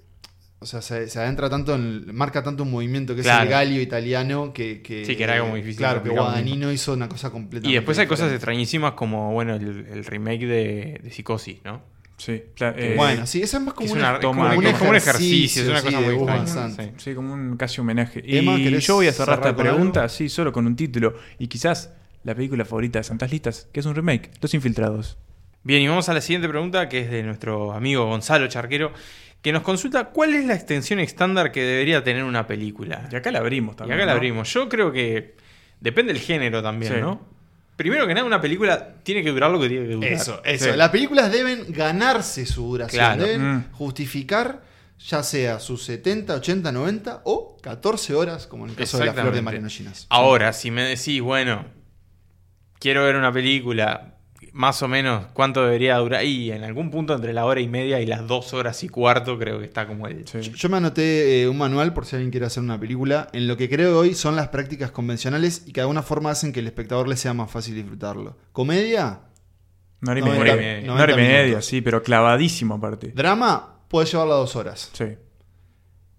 o 0.59 0.67
sea, 0.67 0.83
se, 0.83 1.09
se 1.09 1.19
adentra 1.19 1.49
tanto 1.49 1.75
en, 1.75 2.15
marca 2.15 2.43
tanto 2.43 2.65
un 2.65 2.71
movimiento 2.71 3.15
que 3.15 3.23
es 3.23 3.27
el 3.27 3.49
galio 3.49 3.81
italiano 3.81 4.53
que, 4.53 4.83
que- 4.83 5.07
Sí, 5.07 5.17
que 5.17 5.25
era 5.25 5.37
algo 5.37 5.49
muy 5.49 5.61
difícil 5.61 5.79
Claro, 5.79 6.03
que 6.03 6.11
Guadagnino 6.11 6.71
hizo 6.71 6.93
una 6.93 7.09
cosa 7.09 7.31
completamente 7.31 7.71
Y 7.71 7.75
después 7.77 7.99
hay 7.99 8.07
cosas 8.07 8.31
extrañísimas 8.31 8.93
como, 8.93 9.33
bueno, 9.33 9.55
el, 9.55 9.87
el 9.91 10.05
remake 10.05 10.47
de, 10.47 11.01
de 11.03 11.11
Psicosis, 11.11 11.59
¿no? 11.65 11.83
Sí, 12.19 12.43
claro, 12.55 12.77
eh, 12.79 12.95
bueno, 12.97 13.27
sí, 13.27 13.41
eso 13.43 13.57
es 13.59 13.63
más 13.63 13.75
como, 13.75 13.87
es 13.87 13.93
una- 13.93 14.19
toma- 14.19 14.49
como, 14.51 14.61
que- 14.61 14.73
como 14.73 14.91
un 14.91 14.97
ejercicio, 14.97 15.63
es 15.63 15.69
una 15.69 15.79
sí, 15.81 15.85
cosa 15.87 16.01
muy 16.01 16.47
Sant. 16.49 16.99
Sí. 17.01 17.15
Como 17.15 17.33
un 17.33 17.57
casi 17.57 17.81
homenaje. 17.81 18.23
Emma, 18.27 18.59
y 18.59 18.65
¿querés 18.65 18.85
yo 18.87 18.97
voy 18.97 19.07
a 19.07 19.13
cerrar 19.13 19.37
cerrar 19.37 19.51
esta 19.53 19.63
pregunta, 19.63 20.01
algo? 20.01 20.09
sí, 20.13 20.29
solo 20.29 20.53
con 20.53 20.67
un 20.67 20.75
título. 20.75 21.15
Y 21.39 21.47
quizás 21.47 21.95
la 22.25 22.35
película 22.35 22.65
favorita 22.65 22.99
de 22.99 23.05
Santas 23.05 23.31
Listas, 23.31 23.69
que 23.73 23.79
es 23.81 23.87
un 23.87 23.95
remake, 23.95 24.31
Los 24.43 24.53
Infiltrados. 24.53 25.17
Bien, 25.63 25.81
y 25.81 25.87
vamos 25.89 26.09
a 26.09 26.15
la 26.15 26.21
siguiente 26.21 26.49
pregunta, 26.49 26.89
que 26.89 27.01
es 27.01 27.11
de 27.11 27.23
nuestro 27.23 27.73
amigo 27.73 28.05
Gonzalo 28.07 28.49
Charquero, 28.49 28.93
que 29.41 29.53
nos 29.53 29.63
consulta 29.63 30.07
cuál 30.07 30.35
es 30.35 30.45
la 30.45 30.55
extensión 30.55 30.99
estándar 30.99 31.53
que 31.53 31.63
debería 31.63 32.03
tener 32.03 32.25
una 32.25 32.49
película. 32.49 33.09
Y 33.13 33.15
acá 33.15 33.31
la 33.31 33.39
abrimos 33.39 33.75
Y 33.75 33.79
también. 33.79 33.97
acá 33.99 34.07
la 34.07 34.13
abrimos. 34.15 34.53
Yo 34.53 34.69
creo 34.69 34.91
que 34.91 35.37
depende 35.81 36.13
del 36.13 36.21
género 36.21 36.63
también, 36.65 36.95
Sí. 36.95 37.01
¿no? 37.01 37.21
Primero 37.79 38.09
que 38.09 38.13
nada, 38.13 38.27
una 38.27 38.41
película 38.41 38.97
tiene 39.05 39.23
que 39.23 39.31
durar 39.31 39.53
lo 39.53 39.61
que 39.61 39.69
tiene 39.69 39.87
que 39.87 39.95
durar. 39.95 40.13
Eso, 40.13 40.43
eso. 40.45 40.65
Sí. 40.73 40.77
Las 40.77 40.91
películas 40.91 41.31
deben 41.31 41.65
ganarse 41.73 42.45
su 42.45 42.65
duración. 42.65 42.99
Claro. 43.01 43.23
Deben 43.23 43.55
Mm. 43.59 43.71
justificar 43.73 44.63
ya 44.99 45.23
sea 45.23 45.61
sus 45.61 45.85
70, 45.85 46.35
80, 46.35 46.73
90 46.73 47.21
o 47.25 47.57
14 47.63 48.15
horas, 48.17 48.49
como 48.49 48.65
en 48.65 48.71
el 48.71 48.77
caso 48.77 48.99
de 48.99 49.07
la 49.07 49.15
flor 49.15 49.33
de. 49.33 49.43
Mariano 49.43 49.69
Ginas. 49.69 50.07
Ahora, 50.11 50.53
si 50.53 50.73
me 50.73 50.83
decís, 50.83 51.21
bueno, 51.23 51.67
quiero 52.81 53.05
ver 53.05 53.15
una 53.15 53.33
película, 53.33 54.18
más 54.59 54.83
o 54.83 54.89
menos, 54.89 55.27
¿cuánto 55.35 55.63
debería 55.63 55.97
durar? 55.99 56.25
Y 56.25 56.51
en 56.51 56.65
algún 56.65 56.91
punto 56.91 57.15
entre 57.15 57.33
la 57.33 57.45
hora 57.45 57.61
y 57.61 57.69
media 57.69 58.01
y 58.01 58.07
las 58.07 58.27
dos 58.27 58.53
horas 58.55 58.83
y 58.83 58.89
cuarto, 58.89 59.39
creo 59.39 59.61
que 59.61 59.65
está 59.67 59.87
como 59.87 60.09
el. 60.09 60.27
Sí. 60.27 60.41
Yo, 60.41 60.51
yo 60.53 60.69
me 60.69 60.79
anoté 60.79 61.43
eh, 61.43 61.49
un 61.49 61.57
manual 61.57 61.95
por 61.95 62.05
si 62.07 62.17
alguien 62.17 62.33
quiere 62.33 62.47
hacer 62.47 62.65
una 62.65 62.79
película 62.79 63.29
en 63.33 63.47
lo 63.47 63.57
que 63.57 63.69
creo 63.69 63.97
hoy 63.97 64.15
son 64.15 64.35
las 64.35 64.49
prácticas 64.49 64.91
convencionales 64.91 65.63
y 65.67 65.73
que 65.73 65.81
de 65.81 65.83
alguna 65.83 66.03
forma 66.03 66.33
hacen 66.33 66.53
que 66.53 66.59
el 66.59 66.67
espectador 66.67 67.07
le 67.07 67.17
sea 67.17 67.35
más 67.35 67.49
fácil 67.53 67.77
disfrutarlo. 67.77 68.37
Comedia, 68.51 69.21
Una 70.03 70.11
hora 70.11 70.21
y 70.21 70.23
90, 70.25 70.57
media. 70.57 70.73
90 70.87 70.93
Una 70.93 71.03
hora 71.05 71.13
y 71.13 71.17
media, 71.17 71.63
sí, 71.63 71.81
pero 71.81 72.03
clavadísimo 72.03 72.75
aparte. 72.75 73.13
drama, 73.15 73.77
puede 73.87 74.07
llevarla 74.09 74.35
dos 74.35 74.57
horas. 74.57 74.91
Sí. 74.93 75.05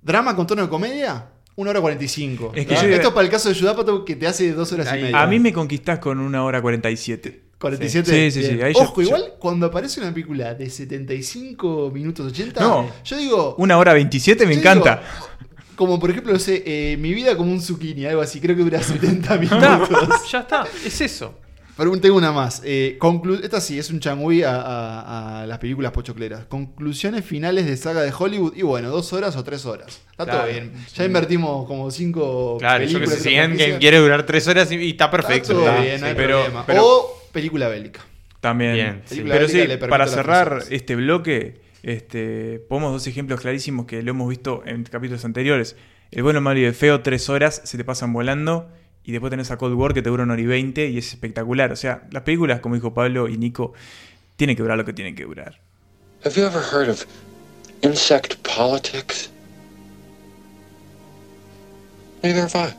Drama 0.02 0.34
con 0.38 0.48
tono 0.48 0.62
de 0.62 0.70
comedia, 0.70 1.26
una 1.58 1.72
hora 1.72 1.82
45. 1.82 2.54
Es 2.56 2.66
que 2.66 2.74
¿Ah? 2.76 2.84
yo- 2.84 2.88
Esto 2.90 3.14
para 3.14 3.26
el 3.26 3.30
caso 3.32 3.50
de 3.50 3.56
Judapato 3.60 4.06
que 4.06 4.16
te 4.16 4.28
hace 4.28 4.54
dos 4.54 4.72
horas 4.72 4.88
Ahí- 4.88 5.02
y 5.02 5.04
media. 5.04 5.22
A 5.22 5.28
mí 5.28 5.40
me 5.40 5.52
conquistás 5.52 6.00
con 6.00 6.20
una 6.20 6.42
hora 6.46 6.62
47. 6.62 7.49
47. 7.60 8.32
Sí, 8.32 8.32
sí, 8.42 8.48
sí, 8.48 8.62
ahí 8.62 8.74
Ojo, 8.76 9.02
yo- 9.02 9.08
igual 9.08 9.34
cuando 9.38 9.66
aparece 9.66 10.00
una 10.00 10.14
película 10.14 10.54
de 10.54 10.70
75 10.70 11.92
minutos 11.94 12.32
80, 12.32 12.62
No. 12.62 12.90
yo 13.04 13.18
digo. 13.18 13.56
Una 13.58 13.78
hora 13.78 13.94
27 13.94 14.46
me 14.46 14.54
encanta. 14.54 14.96
digo, 15.02 15.48
como 15.76 16.00
por 16.00 16.10
ejemplo, 16.10 16.34
no 16.34 16.40
sé, 16.40 16.64
eh, 16.66 16.98
mi 16.98 17.14
vida 17.14 17.36
como 17.38 17.52
un 17.52 17.62
zucchini, 17.62 18.06
algo 18.06 18.22
así, 18.22 18.40
creo 18.40 18.56
que 18.56 18.64
dura 18.64 18.82
70 18.82 19.36
Ya 19.36 19.38
minutos. 19.40 19.90
está, 20.02 20.20
ya 20.32 20.40
está, 20.40 20.68
es 20.86 21.02
eso. 21.02 21.34
Pero 21.78 21.98
tengo 22.02 22.18
una 22.18 22.34
más. 22.34 22.62
Eh, 22.66 22.98
conclu- 23.00 23.40
esta 23.42 23.62
sí, 23.62 23.80
es 23.80 23.90
un 23.90 24.02
changüí 24.02 24.44
a, 24.44 24.54
a- 24.60 25.42
a 25.44 25.48
las 25.48 25.60
películas 25.60 25.94
pochocleras. 25.94 26.44
Conclusiones 26.46 27.24
finales 27.24 27.66
de 27.68 27.78
saga 27.78 28.02
de 28.02 28.12
Hollywood. 28.18 28.54
Y 28.58 28.64
bueno, 28.64 28.90
dos 28.90 29.14
horas 29.14 29.38
o 29.38 29.46
tres 29.46 29.66
horas. 29.66 30.02
Está 30.12 30.26
Claro, 30.26 30.40
todo 30.42 30.50
bien. 30.52 30.74
Ya 30.94 31.06
invertimos 31.06 31.66
como 31.68 31.90
cinco 31.90 32.58
Claro, 32.60 32.84
yo 32.84 33.00
que 33.00 33.08
sé, 33.08 33.20
si 33.22 33.34
Endgame 33.34 33.78
quiere 33.78 33.98
durar 34.00 34.26
tres 34.26 34.46
horas 34.50 34.70
y, 34.74 34.76
y 34.76 34.90
está 34.90 35.06
Está 35.06 35.12
perfecto. 35.12 35.54
todo 35.54 35.70
está, 35.70 35.80
bien, 35.82 36.02
no 36.02 36.08
hay 36.08 36.16
pero- 36.16 36.40
problema. 36.40 36.66
pero- 36.66 36.86
o 36.86 37.19
película 37.32 37.68
bélica. 37.68 38.02
También. 38.40 38.74
Bien, 38.74 39.02
Sí. 39.06 39.16
sí. 39.16 39.24
Pero 39.28 39.48
sí, 39.48 39.60
para 39.90 40.08
cerrar 40.08 40.64
este 40.70 40.96
bloque, 40.96 41.62
este, 41.84 42.60
ponemos 42.70 42.92
dos 42.94 43.08
ejemplos 43.08 43.42
clarísimos 43.42 43.86
que 43.86 44.02
lo 44.02 44.12
hemos 44.12 44.30
visto 44.30 44.64
en 44.66 44.84
capítulos 44.84 45.26
anteriores. 45.26 45.76
El 46.12 46.24
bueno, 46.24 46.42
malo 46.42 46.60
y 46.60 46.64
el 46.66 46.74
feo, 46.74 47.02
tres 47.02 47.30
horas, 47.30 47.62
se 47.64 47.78
te 47.78 47.84
pasan 47.84 48.14
volando. 48.14 48.70
Y 49.04 49.12
después 49.12 49.32
tenés 49.32 49.50
a 49.52 49.58
Cold 49.58 49.76
War 49.76 49.94
que 49.94 50.02
te 50.02 50.10
dura 50.10 50.24
una 50.24 50.34
hora 50.34 50.42
y 50.42 50.46
veinte 50.46 50.88
y 50.88 50.98
es 50.98 51.10
espectacular. 51.10 51.72
O 51.72 51.76
sea, 51.76 52.04
las 52.12 52.24
películas, 52.24 52.60
como 52.60 52.76
dijo 52.76 52.94
Pablo 52.94 53.28
y 53.28 53.38
Nico, 53.38 53.74
tienen 54.36 54.56
que 54.56 54.62
durar 54.62 54.78
lo 54.78 54.86
que 54.86 54.94
tienen 54.94 55.16
que 55.16 55.24
durar. 55.24 55.60
Have 56.24 56.36
you 56.36 56.44
ever 56.46 56.62
heard 56.62 56.90
of 56.90 57.06
insect 57.82 58.36
politics? 58.48 59.32
Neither 62.22 62.44
have 62.44 62.56
I. 62.56 62.74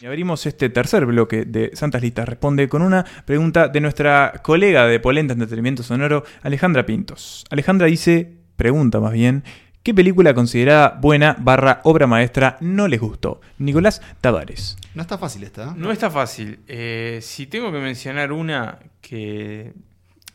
Y 0.00 0.06
abrimos 0.06 0.46
este 0.46 0.68
tercer 0.68 1.06
bloque 1.06 1.44
de 1.44 1.72
Santas 1.74 2.02
Listas. 2.02 2.28
Responde 2.28 2.68
con 2.68 2.82
una 2.82 3.04
pregunta 3.24 3.66
de 3.66 3.80
nuestra 3.80 4.32
colega 4.44 4.86
de 4.86 5.00
Polenta 5.00 5.32
Entretenimiento 5.32 5.82
Sonoro, 5.82 6.24
Alejandra 6.42 6.86
Pintos. 6.86 7.44
Alejandra 7.50 7.88
dice, 7.88 8.32
pregunta 8.54 9.00
más 9.00 9.12
bien, 9.12 9.42
¿qué 9.82 9.92
película 9.92 10.34
considerada 10.34 10.96
buena 11.00 11.36
barra 11.40 11.80
obra 11.82 12.06
maestra 12.06 12.58
no 12.60 12.86
les 12.86 13.00
gustó? 13.00 13.40
Nicolás 13.58 14.00
Tavares. 14.20 14.76
No 14.94 15.02
está 15.02 15.18
fácil 15.18 15.42
esta. 15.42 15.64
¿eh? 15.64 15.72
No 15.74 15.90
está 15.90 16.10
fácil. 16.10 16.60
Eh, 16.68 17.18
si 17.20 17.48
tengo 17.48 17.72
que 17.72 17.78
mencionar 17.78 18.30
una 18.30 18.78
que, 19.00 19.72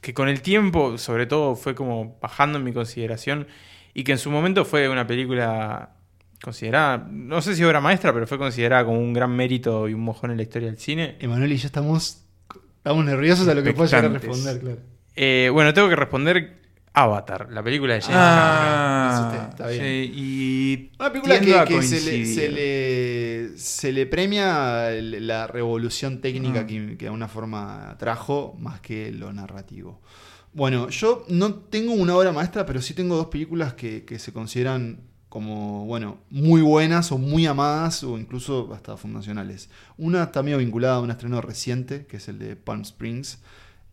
que 0.02 0.14
con 0.14 0.28
el 0.28 0.42
tiempo, 0.42 0.98
sobre 0.98 1.26
todo, 1.26 1.56
fue 1.56 1.74
como 1.74 2.18
bajando 2.22 2.58
en 2.58 2.66
mi 2.66 2.74
consideración 2.74 3.48
y 3.94 4.04
que 4.04 4.12
en 4.12 4.18
su 4.18 4.30
momento 4.30 4.66
fue 4.66 4.90
una 4.90 5.08
película 5.08 5.92
considerada, 6.44 7.08
no 7.10 7.42
sé 7.42 7.56
si 7.56 7.64
obra 7.64 7.80
maestra, 7.80 8.14
pero 8.14 8.28
fue 8.28 8.38
considerada 8.38 8.84
como 8.86 9.00
un 9.00 9.14
gran 9.14 9.32
mérito 9.36 9.88
y 9.88 9.94
un 9.94 10.02
mojón 10.02 10.32
en 10.32 10.38
la 10.38 10.44
historia 10.44 10.68
del 10.68 10.78
cine. 10.78 11.16
Emanuel 11.20 11.52
y 11.54 11.58
yo 11.58 11.68
estamos, 11.68 12.24
estamos 12.78 13.06
nerviosos 13.06 13.48
a 13.48 13.54
lo 13.54 13.64
que 13.64 13.74
puede 13.74 13.90
llegar 13.90 14.06
a 14.06 14.10
responder, 14.10 14.60
claro. 14.60 14.78
Eh, 15.16 15.50
bueno, 15.54 15.74
tengo 15.74 15.88
que 15.90 15.96
responder 15.96 16.62
Avatar, 16.96 17.48
la 17.52 17.64
película 17.64 17.94
de 17.96 18.02
James 18.02 18.18
Ah, 18.20 19.48
está- 19.52 19.68
bien. 19.68 19.82
sí, 19.82 20.12
y 20.16 20.92
Una 21.00 21.12
película 21.12 21.40
que, 21.66 21.76
que 21.76 21.82
se, 21.82 22.02
le, 22.02 22.26
se, 22.26 22.50
le, 22.50 23.58
se 23.58 23.92
le 23.94 24.06
premia 24.06 24.90
la 24.92 25.48
revolución 25.48 26.20
técnica 26.22 26.62
Mm. 26.64 26.68
que, 26.68 26.76
que 26.98 27.06
de 27.06 27.08
alguna 27.08 27.28
forma 27.28 27.96
trajo 27.98 28.56
más 28.60 28.80
que 28.82 29.12
lo 29.12 29.32
narrativo. 29.34 30.02
Bueno, 30.54 30.90
yo 30.90 31.26
no 31.30 31.54
tengo 31.56 31.94
una 31.94 32.16
obra 32.16 32.32
maestra, 32.32 32.64
pero 32.66 32.80
sí 32.82 32.94
tengo 32.94 33.16
dos 33.16 33.28
películas 33.28 33.74
que, 33.74 34.04
que 34.06 34.20
se 34.20 34.32
consideran 34.34 35.00
como, 35.34 35.88
bueno, 35.88 36.20
muy 36.30 36.62
buenas 36.62 37.12
o 37.12 37.18
muy 37.18 37.48
amadas 37.48 38.04
o 38.04 38.20
incluso 38.20 38.72
hasta 38.72 38.98
fundacionales. 38.98 39.68
Una 39.98 40.26
está 40.26 40.44
medio 40.44 40.60
vinculada 40.60 40.98
a 40.98 41.00
un 41.00 41.10
estreno 41.10 41.42
reciente, 41.42 42.06
que 42.06 42.18
es 42.18 42.28
el 42.28 42.38
de 42.38 42.56
Palm 42.56 42.82
Springs, 42.82 43.40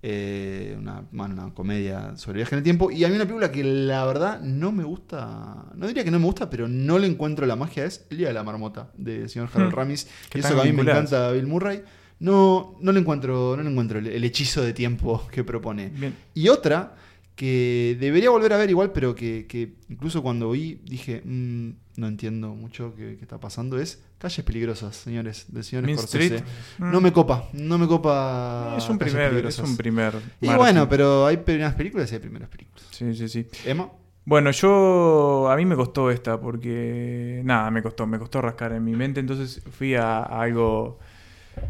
eh, 0.02 0.76
una, 0.78 1.02
bueno, 1.10 1.32
una 1.42 1.54
comedia 1.54 2.14
sobre 2.18 2.40
viaje 2.40 2.54
en 2.54 2.58
el 2.58 2.62
tiempo. 2.62 2.90
Y 2.90 3.04
a 3.04 3.08
mí 3.08 3.14
una 3.14 3.24
película 3.24 3.50
que 3.50 3.64
la 3.64 4.04
verdad 4.04 4.42
no 4.42 4.70
me 4.70 4.84
gusta, 4.84 5.64
no 5.74 5.86
diría 5.86 6.04
que 6.04 6.10
no 6.10 6.18
me 6.18 6.26
gusta, 6.26 6.50
pero 6.50 6.68
no 6.68 6.98
le 6.98 7.06
encuentro 7.06 7.46
la 7.46 7.56
magia, 7.56 7.86
es 7.86 8.04
El 8.10 8.18
Día 8.18 8.28
de 8.28 8.34
la 8.34 8.44
Marmota, 8.44 8.90
de 8.98 9.26
señor 9.26 9.48
Harold 9.50 9.72
Hmm. 9.72 9.76
Ramis. 9.76 10.08
Que 10.28 10.40
Y 10.40 10.42
eso 10.42 10.54
que 10.54 10.60
a 10.60 10.64
mí 10.64 10.72
me 10.72 10.82
encanta 10.82 11.32
Bill 11.32 11.46
Murray. 11.46 11.82
No, 12.18 12.76
no 12.82 12.92
le 12.92 13.00
encuentro, 13.00 13.56
no 13.56 13.62
le 13.62 13.70
encuentro 13.70 13.98
el, 13.98 14.08
el 14.08 14.24
hechizo 14.24 14.60
de 14.60 14.74
tiempo 14.74 15.26
que 15.32 15.42
propone. 15.42 15.88
Bien. 15.88 16.14
Y 16.34 16.48
otra 16.48 16.96
que 17.40 17.96
debería 17.98 18.28
volver 18.28 18.52
a 18.52 18.58
ver 18.58 18.68
igual, 18.68 18.92
pero 18.92 19.14
que, 19.14 19.46
que 19.48 19.72
incluso 19.88 20.22
cuando 20.22 20.50
vi 20.50 20.78
dije, 20.84 21.22
"Mm, 21.24 21.70
no 21.96 22.06
entiendo 22.06 22.50
mucho 22.54 22.94
qué, 22.94 23.16
qué 23.16 23.22
está 23.22 23.40
pasando, 23.40 23.78
es 23.80 24.02
Calles 24.18 24.44
Peligrosas, 24.44 24.94
señores, 24.94 25.46
del 25.48 25.64
señor 25.64 25.84
Main 25.86 25.96
Scorsese. 25.96 26.36
Street. 26.36 26.44
Mm. 26.76 26.92
No 26.92 27.00
me 27.00 27.12
copa, 27.14 27.48
no 27.54 27.78
me 27.78 27.86
copa. 27.88 28.74
es 28.76 28.86
un 28.90 28.98
Calles 28.98 29.14
primer, 29.14 29.46
es 29.46 29.58
un 29.58 29.74
primer. 29.78 30.12
Y 30.42 30.48
Martin. 30.48 30.56
bueno, 30.58 30.86
pero 30.90 31.24
hay 31.26 31.38
primeras 31.38 31.74
películas 31.76 32.12
y 32.12 32.16
hay 32.16 32.20
primeras 32.20 32.50
películas. 32.50 32.84
Sí, 32.90 33.14
sí, 33.14 33.26
sí. 33.30 33.46
Emma, 33.64 33.90
Bueno, 34.26 34.50
yo. 34.50 35.48
A 35.50 35.56
mí 35.56 35.64
me 35.64 35.76
costó 35.76 36.10
esta 36.10 36.38
porque. 36.38 37.40
Nada, 37.42 37.70
me 37.70 37.82
costó, 37.82 38.06
me 38.06 38.18
costó 38.18 38.42
rascar 38.42 38.72
en 38.74 38.84
mi 38.84 38.94
mente. 38.94 39.18
Entonces 39.18 39.62
fui 39.70 39.94
a, 39.94 40.18
a 40.18 40.42
algo. 40.42 40.98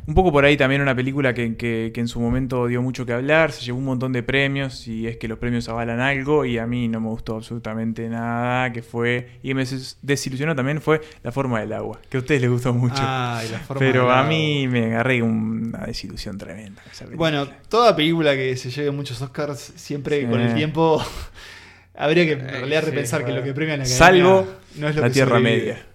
Un 0.06 0.14
poco 0.14 0.32
por 0.32 0.44
ahí 0.44 0.56
también 0.56 0.80
una 0.80 0.94
película 0.94 1.32
que, 1.34 1.56
que- 1.56 1.90
que 1.94 2.00
en 2.00 2.08
su 2.08 2.20
momento 2.20 2.66
dio 2.66 2.82
mucho 2.82 3.06
que 3.06 3.12
hablar, 3.12 3.52
se 3.52 3.62
llevó 3.64 3.78
un 3.78 3.84
montón 3.84 4.12
de 4.12 4.22
premios 4.22 4.88
y 4.88 5.06
es 5.06 5.16
que 5.18 5.28
los 5.28 5.38
premios 5.38 5.68
avalan 5.68 6.00
algo 6.00 6.44
y 6.44 6.58
a 6.58 6.66
mí 6.66 6.88
no 6.88 7.00
me 7.00 7.08
gustó 7.08 7.36
absolutamente 7.36 8.08
nada, 8.08 8.72
que 8.72 8.82
fue, 8.82 9.38
y 9.42 9.54
me 9.54 9.64
des- 9.64 9.98
desilusionó 10.02 10.54
también 10.56 10.80
fue 10.80 11.00
La 11.22 11.30
forma 11.32 11.60
del 11.60 11.72
agua, 11.72 12.00
que 12.08 12.16
a 12.16 12.20
ustedes 12.20 12.40
les 12.40 12.50
gustó 12.50 12.72
mucho. 12.74 12.96
Ay, 12.98 13.48
la 13.50 13.58
forma 13.60 13.78
pero 13.78 14.02
del 14.02 14.10
a 14.10 14.18
agua. 14.20 14.28
mí 14.30 14.66
me 14.68 14.86
agarré 14.86 15.22
una 15.22 15.80
desilusión 15.86 16.36
tremenda. 16.38 16.82
esa. 16.90 17.06
Bueno, 17.14 17.48
toda 17.68 17.94
película 17.94 18.34
que 18.34 18.56
se 18.56 18.70
lleve 18.70 18.90
muchos 18.90 19.20
Oscars, 19.22 19.72
siempre 19.76 20.20
Sí. 20.22 20.26
con 20.26 20.40
el 20.40 20.54
tiempo 20.54 21.00
habría 21.94 22.24
que 22.24 22.32
en 22.32 22.48
realidad 22.48 22.80
sí, 22.84 22.90
repensar 22.90 23.24
que 23.24 23.32
lo 23.32 23.42
que 23.42 23.52
premia 23.52 23.76
la 23.76 23.84
academia 23.84 23.98
Salvo 24.06 24.46
no 24.76 24.88
es 24.88 24.94
lo 24.96 25.02
La 25.02 25.08
que 25.08 25.12
Tierra 25.14 25.36
sobrevive. 25.36 25.58
Media. 25.60 25.86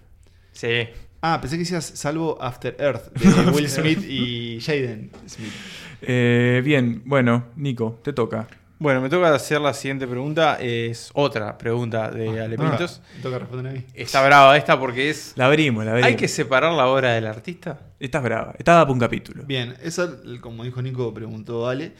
Sí. 0.52 0.88
Ah, 1.20 1.38
pensé 1.40 1.56
que 1.56 1.60
decías 1.60 1.84
salvo 1.84 2.38
After 2.40 2.76
Earth 2.78 3.12
de 3.14 3.50
Will 3.52 3.68
Smith 3.68 4.04
y 4.04 4.60
Jaden 4.60 5.10
Smith. 5.26 5.52
Eh, 6.02 6.62
bien, 6.64 7.02
bueno, 7.04 7.46
Nico, 7.56 7.98
te 8.02 8.12
toca. 8.12 8.46
Bueno, 8.78 9.00
me 9.00 9.08
toca 9.08 9.34
hacer 9.34 9.58
la 9.60 9.72
siguiente 9.72 10.06
pregunta. 10.06 10.58
Es 10.60 11.10
otra 11.14 11.56
pregunta 11.56 12.10
de 12.10 12.40
Ale 12.40 12.58
Pintos. 12.58 13.00
Me 13.16 13.22
toca 13.22 13.38
responder 13.38 13.72
a 13.72 13.74
mí. 13.74 13.84
Está 13.94 14.24
brava 14.26 14.54
esta 14.58 14.78
porque 14.78 15.08
es. 15.08 15.32
La 15.36 15.46
abrimos, 15.46 15.84
la 15.84 15.92
abrimos. 15.92 16.08
¿Hay 16.10 16.16
que 16.16 16.28
separar 16.28 16.72
la 16.74 16.86
obra 16.86 17.14
del 17.14 17.26
artista? 17.26 17.80
Estás 17.98 18.22
brava. 18.22 18.54
Estaba 18.58 18.82
para 18.82 18.92
un 18.92 18.98
capítulo. 18.98 19.44
Bien, 19.46 19.74
esa, 19.82 20.10
como 20.42 20.64
dijo 20.64 20.82
Nico, 20.82 21.14
preguntó 21.14 21.66
Ale. 21.66 21.92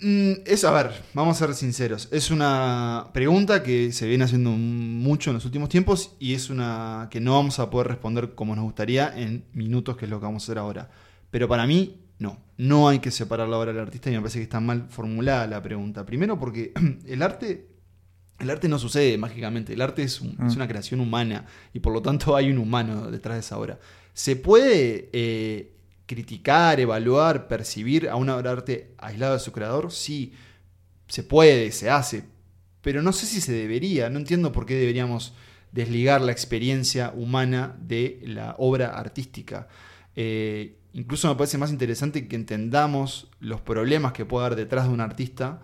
Mm, 0.00 0.42
Es, 0.46 0.64
a 0.64 0.70
ver, 0.70 0.92
vamos 1.12 1.40
a 1.42 1.46
ser 1.46 1.54
sinceros. 1.56 2.08
Es 2.12 2.30
una 2.30 3.08
pregunta 3.12 3.62
que 3.62 3.90
se 3.92 4.06
viene 4.06 4.24
haciendo 4.24 4.50
mucho 4.50 5.30
en 5.30 5.34
los 5.34 5.44
últimos 5.44 5.68
tiempos 5.68 6.14
y 6.20 6.34
es 6.34 6.50
una 6.50 7.08
que 7.10 7.20
no 7.20 7.34
vamos 7.34 7.58
a 7.58 7.68
poder 7.70 7.88
responder 7.88 8.34
como 8.34 8.54
nos 8.54 8.64
gustaría 8.64 9.12
en 9.18 9.44
minutos, 9.52 9.96
que 9.96 10.04
es 10.04 10.10
lo 10.10 10.20
que 10.20 10.26
vamos 10.26 10.42
a 10.42 10.46
hacer 10.46 10.58
ahora. 10.58 10.90
Pero 11.30 11.48
para 11.48 11.66
mí, 11.66 12.04
No, 12.20 12.36
no 12.56 12.88
hay 12.88 12.98
que 12.98 13.12
separar 13.12 13.46
la 13.48 13.56
obra 13.58 13.72
del 13.72 13.80
artista 13.80 14.10
y 14.10 14.14
me 14.14 14.18
parece 14.20 14.38
que 14.40 14.42
está 14.42 14.58
mal 14.58 14.86
formulada 14.90 15.46
la 15.46 15.62
pregunta. 15.62 16.04
Primero 16.04 16.36
porque 16.36 16.72
el 17.06 17.22
arte, 17.22 17.68
el 18.40 18.50
arte 18.50 18.68
no 18.68 18.76
sucede 18.80 19.16
mágicamente, 19.16 19.72
el 19.74 19.80
arte 19.80 20.02
es, 20.02 20.20
un- 20.20 20.34
Mm. 20.36 20.46
es 20.48 20.56
una 20.56 20.66
creación 20.66 20.98
humana 21.00 21.46
y 21.72 21.78
por 21.78 21.92
lo 21.92 22.02
tanto 22.02 22.34
hay 22.34 22.50
un 22.50 22.58
humano 22.58 23.08
detrás 23.12 23.36
de 23.36 23.40
esa 23.40 23.56
obra. 23.56 23.78
Se 24.14 24.34
puede 24.34 25.10
eh, 25.12 25.76
criticar, 26.08 26.80
evaluar, 26.80 27.46
percibir 27.46 28.08
a 28.08 28.16
una 28.16 28.34
obra 28.34 28.50
de 28.50 28.56
arte 28.56 28.94
aislada 28.98 29.34
de 29.34 29.38
su 29.38 29.52
creador, 29.52 29.92
sí, 29.92 30.32
se 31.06 31.22
puede, 31.22 31.70
se 31.70 31.90
hace, 31.90 32.24
pero 32.80 33.02
no 33.02 33.12
sé 33.12 33.26
si 33.26 33.40
se 33.40 33.52
debería, 33.52 34.08
no 34.08 34.18
entiendo 34.18 34.50
por 34.50 34.66
qué 34.66 34.74
deberíamos 34.74 35.34
desligar 35.70 36.22
la 36.22 36.32
experiencia 36.32 37.12
humana 37.14 37.76
de 37.80 38.20
la 38.24 38.56
obra 38.58 38.88
artística. 38.98 39.68
Eh, 40.16 40.78
incluso 40.94 41.28
me 41.28 41.36
parece 41.36 41.58
más 41.58 41.70
interesante 41.70 42.26
que 42.26 42.36
entendamos 42.36 43.28
los 43.38 43.60
problemas 43.60 44.12
que 44.12 44.24
puede 44.24 44.46
haber 44.46 44.58
detrás 44.58 44.86
de 44.86 44.94
un 44.94 45.02
artista 45.02 45.60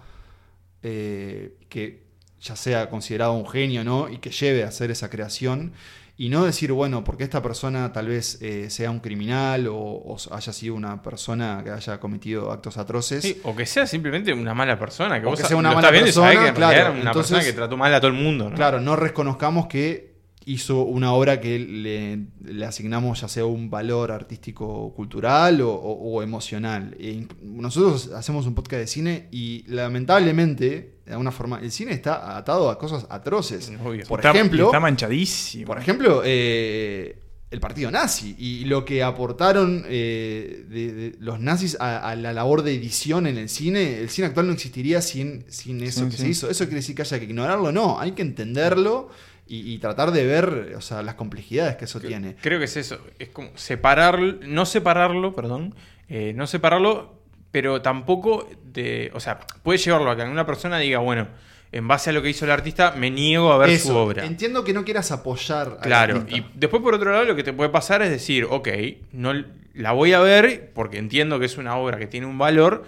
eh, 0.83 1.57
que 1.71 2.05
ya 2.43 2.55
sea 2.55 2.91
considerado 2.91 3.33
un 3.33 3.49
genio 3.49 3.83
no 3.83 4.11
y 4.11 4.19
que 4.19 4.31
lleve 4.31 4.63
a 4.63 4.69
hacer 4.69 4.91
esa 4.91 5.09
creación 5.09 5.73
y 6.17 6.29
no 6.29 6.45
decir, 6.45 6.71
bueno, 6.71 7.03
porque 7.03 7.25
esta 7.25 7.43
persona 7.43 7.93
tal 7.93 8.07
vez 8.07 8.39
eh, 8.41 8.71
sea 8.71 8.91
un 8.91 9.01
criminal 9.01 9.67
o, 9.67 9.75
o 9.77 10.17
haya 10.31 10.53
sido 10.53 10.75
una 10.77 11.03
persona 11.03 11.61
que 11.65 11.71
haya 11.71 11.99
cometido 11.99 12.53
actos 12.53 12.77
atroces. 12.77 13.23
Sí, 13.23 13.41
o 13.43 13.57
que 13.57 13.67
sea 13.67 13.87
simplemente 13.87 14.33
una 14.33 14.55
mala 14.55 14.79
persona. 14.79 15.21
Que 15.21 15.27
O 15.27 15.31
vos 15.31 15.41
que 15.41 15.47
sea 15.47 15.57
una 15.57 15.73
mala 15.75 15.91
persona, 15.91 16.55
claro, 16.55 16.93
una 16.93 17.01
entonces- 17.11 17.15
persona 17.33 17.43
que 17.45 17.53
trató 17.53 17.77
mal 17.77 17.93
a 17.93 17.99
todo 18.01 18.13
el 18.13 18.17
mundo. 18.17 18.49
¿no? 18.51 18.55
Claro, 18.55 18.81
no 18.81 18.95
reconozcamos 18.95 19.67
que 19.67 20.14
hizo 20.47 20.83
una 20.83 21.13
obra 21.15 21.41
que 21.41 21.59
le, 21.59 22.19
le 22.45 22.65
asignamos 22.67 23.21
ya 23.21 23.29
sea 23.29 23.47
un 23.47 23.71
valor 23.71 24.13
artístico 24.13 24.93
cultural 24.95 25.61
o, 25.63 25.71
o- 25.73 26.15
o 26.17 26.23
emocional. 26.23 26.95
E 27.01 27.27
nosotros 27.43 28.11
hacemos 28.15 28.47
un 28.47 28.55
podcast 28.55 28.81
de 28.81 28.87
cine 28.87 29.29
y 29.33 29.65
lamentablemente, 29.69 30.97
de 31.07 31.13
alguna 31.13 31.33
forma, 31.33 31.61
el 31.61 31.71
cine 31.73 31.93
está 31.93 32.37
atado 32.37 32.71
a 32.71 32.79
cosas 32.79 33.07
atroces. 33.11 33.73
Obvio. 33.85 34.05
Por 34.07 34.21
Está- 34.21 34.31
ejemplo, 34.33 34.67
Está 34.67 34.81
manchadísimo. 34.81 35.67
por 35.67 35.79
ejemplo, 35.79 36.23
eh, 36.25 37.19
el 37.51 37.61
partido 37.61 37.91
nazi 37.91 38.35
y 38.39 38.65
lo 38.65 38.85
que 38.85 39.03
aportaron 39.03 39.85
eh, 39.87 40.65
de- 40.69 40.93
de 40.93 41.17
los 41.21 41.39
nazis 41.41 41.77
a, 41.79 41.99
a 42.11 42.17
la 42.17 42.33
labor 42.33 42.63
de 42.63 42.75
edición 42.75 43.27
en 43.27 43.39
el 43.39 43.49
cine. 43.49 43.99
El 44.01 44.11
cine 44.11 44.27
actual 44.29 44.47
no 44.49 44.53
existiría 44.53 45.01
sin, 45.01 45.45
sin 45.49 45.83
eso 45.83 46.05
Sí, 46.05 46.11
que 46.11 46.17
sí. 46.17 46.23
se 46.23 46.29
hizo. 46.29 46.51
¿Eso 46.51 46.65
quiere 46.65 46.77
decir 46.81 46.95
que 46.97 47.03
haya 47.03 47.19
que 47.19 47.25
ignorarlo? 47.27 47.71
No, 47.71 48.01
hay 48.01 48.13
que 48.13 48.23
entenderlo 48.23 49.09
y, 49.47 49.73
y 49.75 49.79
tratar 49.79 50.11
de 50.11 50.25
ver 50.27 50.75
o 50.77 50.81
sea, 50.81 51.03
las 51.03 51.15
complejidades 51.17 51.77
que 51.77 51.85
eso 51.85 52.01
tiene. 52.01 52.37
Creo 52.41 52.59
que 52.59 52.65
es 52.65 52.77
eso. 52.77 52.99
Es 53.19 53.29
como 53.29 53.51
separar, 53.57 54.19
no 54.21 54.65
separarlo, 54.67 55.35
perdón. 55.35 55.75
eh, 56.09 56.33
no 56.35 56.47
separarlo, 56.47 57.21
pero 57.51 57.83
tampoco 57.83 58.49
de. 58.65 59.11
O 59.15 59.21
sea, 59.21 59.41
puede 59.63 59.79
llevarlo 59.79 60.11
a 60.11 60.17
que 60.17 60.23
una 60.23 60.47
persona 60.47 60.79
diga, 60.79 60.99
bueno, 60.99 61.29
en 61.73 61.89
base 61.89 62.11
a 62.11 62.13
lo 62.13 62.23
que 62.23 62.31
hizo 62.31 62.45
el 62.45 62.51
artista, 62.53 62.93
me 62.97 63.11
niego 63.11 63.53
a 63.53 63.59
ver 63.59 63.71
Eso, 63.71 63.89
su 63.89 63.97
obra. 63.97 64.25
Entiendo 64.25 64.63
que 64.65 64.73
no 64.73 64.85
quieras 64.85 65.11
apoyar 65.13 65.69
al 65.69 65.79
Claro, 65.81 66.17
artista. 66.19 66.37
y 66.39 66.59
después 66.59 66.83
por 66.83 66.95
otro 66.95 67.11
lado 67.13 67.25
lo 67.25 67.35
que 67.37 67.43
te 67.43 67.53
puede 67.53 67.71
pasar 67.71 68.01
es 68.03 68.11
decir, 68.11 68.47
ok, 68.49 68.69
no 69.13 69.33
la 69.75 69.91
voy 69.93 70.13
a 70.13 70.21
ver 70.21 70.71
porque 70.73 70.99
entiendo 70.99 71.41
que 71.41 71.47
es 71.47 71.59
una 71.59 71.77
obra 71.77 71.99
que 71.99 72.07
tiene 72.07 72.27
un 72.27 72.39
valor, 72.39 72.85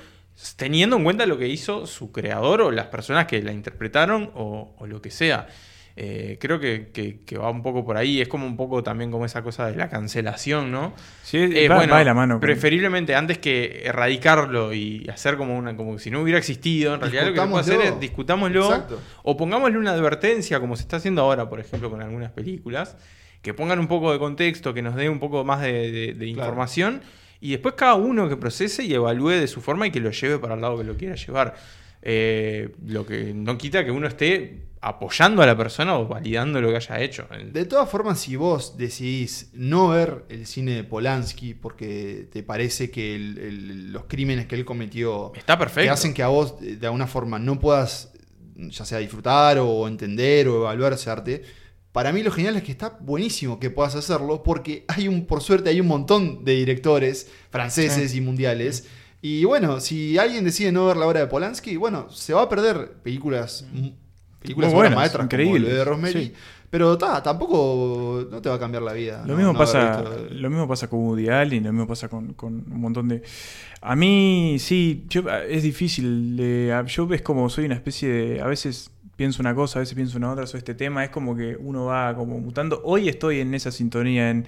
teniendo 0.56 0.96
en 0.96 1.04
cuenta 1.04 1.26
lo 1.26 1.36
que 1.36 1.48
hizo 1.48 1.86
su 1.86 2.12
creador 2.12 2.60
o 2.60 2.70
las 2.70 2.86
personas 2.86 3.26
que 3.26 3.42
la 3.42 3.52
interpretaron 3.52 4.30
o, 4.34 4.74
o 4.78 4.86
lo 4.86 5.02
que 5.02 5.10
sea. 5.10 5.48
Eh, 5.98 6.36
creo 6.38 6.60
que, 6.60 6.90
que- 6.92 7.20
que 7.24 7.38
va 7.38 7.48
un 7.48 7.62
poco 7.62 7.82
por 7.82 7.96
ahí, 7.96 8.20
es 8.20 8.28
como 8.28 8.46
un 8.46 8.54
poco 8.54 8.82
también 8.82 9.10
como 9.10 9.24
esa 9.24 9.42
cosa 9.42 9.66
de 9.70 9.76
la 9.76 9.88
cancelación, 9.88 10.70
¿no? 10.70 10.92
Sí, 11.22 11.38
Eh, 11.38 11.68
va, 11.70 11.76
bueno, 11.76 11.94
va 11.94 12.00
de 12.00 12.04
la 12.04 12.12
mano. 12.12 12.34
con- 12.34 12.40
preferiblemente 12.42 13.14
antes 13.14 13.38
que 13.38 13.80
erradicarlo 13.84 14.74
y 14.74 15.08
hacer 15.10 15.38
como 15.38 15.56
una 15.56 15.74
como 15.74 15.98
si 15.98 16.10
no 16.10 16.20
hubiera 16.20 16.38
existido, 16.38 16.94
en 16.94 17.00
realidad 17.00 17.22
lo 17.26 17.32
que 17.32 17.40
se 17.40 17.46
puede 17.46 17.60
hacer 17.62 17.80
es 17.80 17.98
discutámoslo 18.00 18.64
Exacto. 18.66 19.00
o 19.22 19.36
pongámosle 19.38 19.78
una 19.78 19.92
advertencia, 19.92 20.60
como 20.60 20.76
se 20.76 20.82
está 20.82 20.98
haciendo 20.98 21.22
ahora, 21.22 21.48
por 21.48 21.60
ejemplo, 21.60 21.90
con 21.90 22.02
algunas 22.02 22.30
películas, 22.30 22.96
que 23.40 23.54
pongan 23.54 23.78
un 23.78 23.86
poco 23.88 24.12
de 24.12 24.18
contexto, 24.18 24.74
que 24.74 24.82
nos 24.82 24.96
dé 24.96 25.08
un 25.08 25.18
poco 25.18 25.44
más 25.44 25.62
de, 25.62 25.90
de- 25.90 26.12
de 26.12 26.26
información, 26.26 27.00
y 27.40 27.52
después 27.52 27.74
cada 27.74 27.94
uno 27.94 28.28
que 28.28 28.36
procese 28.36 28.84
y 28.84 28.92
evalúe 28.92 29.30
de 29.30 29.46
su 29.46 29.62
forma 29.62 29.86
y 29.86 29.90
que 29.90 30.00
lo 30.00 30.10
lleve 30.10 30.38
para 30.38 30.54
el 30.56 30.60
lado 30.60 30.76
que 30.76 30.84
lo 30.84 30.94
quiera 30.96 31.14
llevar. 31.14 31.54
Eh, 32.08 32.68
lo 32.86 33.04
que 33.04 33.34
no 33.34 33.58
quita 33.58 33.84
que 33.84 33.90
uno 33.90 34.06
esté 34.06 34.62
apoyando 34.80 35.42
a 35.42 35.46
la 35.46 35.56
persona 35.56 35.98
o 35.98 36.06
validando 36.06 36.60
lo 36.60 36.68
que 36.68 36.76
haya 36.76 37.00
hecho. 37.00 37.26
De 37.52 37.64
todas 37.64 37.88
formas, 37.90 38.20
si 38.20 38.36
vos 38.36 38.76
decidís 38.78 39.50
no 39.54 39.88
ver 39.88 40.24
el 40.28 40.46
cine 40.46 40.76
de 40.76 40.84
Polanski 40.84 41.54
porque 41.54 42.28
te 42.30 42.44
parece 42.44 42.92
que 42.92 43.16
el- 43.16 43.38
el- 43.38 43.92
los 43.92 44.04
crímenes 44.04 44.46
que 44.46 44.54
él 44.54 44.64
cometió 44.64 45.32
Está 45.34 45.58
perfecto. 45.58 45.82
que 45.82 45.90
hacen 45.90 46.14
que 46.14 46.22
a 46.22 46.28
vos 46.28 46.54
eh, 46.62 46.76
de 46.76 46.86
alguna 46.86 47.08
forma 47.08 47.40
no 47.40 47.58
puedas 47.58 48.12
ya 48.54 48.84
sea 48.84 48.98
disfrutar 48.98 49.58
o 49.58 49.88
entender 49.88 50.46
o 50.46 50.58
evaluar 50.58 50.92
ese 50.92 51.10
arte, 51.10 51.42
para 51.90 52.12
mí 52.12 52.22
lo 52.22 52.30
genial 52.30 52.54
es 52.56 52.62
que 52.62 52.70
está 52.70 52.96
buenísimo 53.00 53.58
que 53.58 53.70
puedas 53.70 53.96
hacerlo 53.96 54.44
porque 54.44 54.84
hay 54.86 55.08
un, 55.08 55.26
por 55.26 55.42
suerte, 55.42 55.70
hay 55.70 55.80
un 55.80 55.88
montón 55.88 56.44
de 56.44 56.52
directores 56.52 57.28
franceses 57.50 58.14
y 58.14 58.20
mundiales. 58.20 58.86
Y 59.28 59.44
bueno, 59.44 59.80
si 59.80 60.16
alguien 60.18 60.44
decide 60.44 60.70
no 60.70 60.86
ver 60.86 60.96
la 60.96 61.06
obra 61.06 61.20
de 61.20 61.26
Polanski, 61.26 61.76
bueno, 61.76 62.08
se 62.10 62.32
va 62.32 62.42
a 62.42 62.48
perder 62.48 62.92
películas, 63.02 63.66
m- 63.74 63.92
películas 64.40 64.72
buenas, 64.72 64.94
maestras 64.94 65.24
increíbles, 65.24 65.72
de 65.72 65.84
Rosemary. 65.84 66.12
sí. 66.26 66.32
Pero 66.70 66.98
ta, 66.98 67.22
tampoco 67.22 68.26
no 68.30 68.42
te 68.42 68.48
va 68.48 68.56
a 68.56 68.58
cambiar 68.58 68.82
la 68.82 68.92
vida. 68.92 69.22
Lo, 69.22 69.32
no- 69.32 69.36
mismo 69.36 69.52
no 69.52 69.58
pasa, 69.58 70.02
visto- 70.02 70.28
lo 70.34 70.50
mismo 70.50 70.68
pasa 70.68 70.88
con 70.88 71.00
Woody 71.00 71.28
Allen, 71.28 71.64
lo 71.64 71.72
mismo 71.72 71.86
pasa 71.86 72.08
con, 72.08 72.34
con 72.34 72.52
un 72.70 72.80
montón 72.80 73.08
de... 73.08 73.22
A 73.80 73.96
mí, 73.96 74.56
sí, 74.58 75.04
yo, 75.08 75.22
es 75.48 75.62
difícil. 75.62 76.36
de- 76.36 76.84
yo 76.86 77.08
es 77.12 77.22
como 77.22 77.48
soy 77.48 77.64
una 77.66 77.74
especie 77.76 78.08
de... 78.08 78.40
A 78.42 78.46
veces 78.46 78.90
pienso 79.16 79.40
una 79.42 79.54
cosa, 79.54 79.78
a 79.78 79.80
veces 79.80 79.94
pienso 79.94 80.18
una 80.18 80.30
otra 80.32 80.46
sobre 80.46 80.58
este 80.58 80.74
tema. 80.74 81.02
Es 81.04 81.10
como 81.10 81.34
que 81.36 81.56
uno 81.58 81.86
va 81.86 82.14
como 82.14 82.38
mutando. 82.40 82.80
Hoy 82.84 83.08
estoy 83.08 83.40
en 83.40 83.54
esa 83.54 83.70
sintonía, 83.72 84.30
en... 84.30 84.46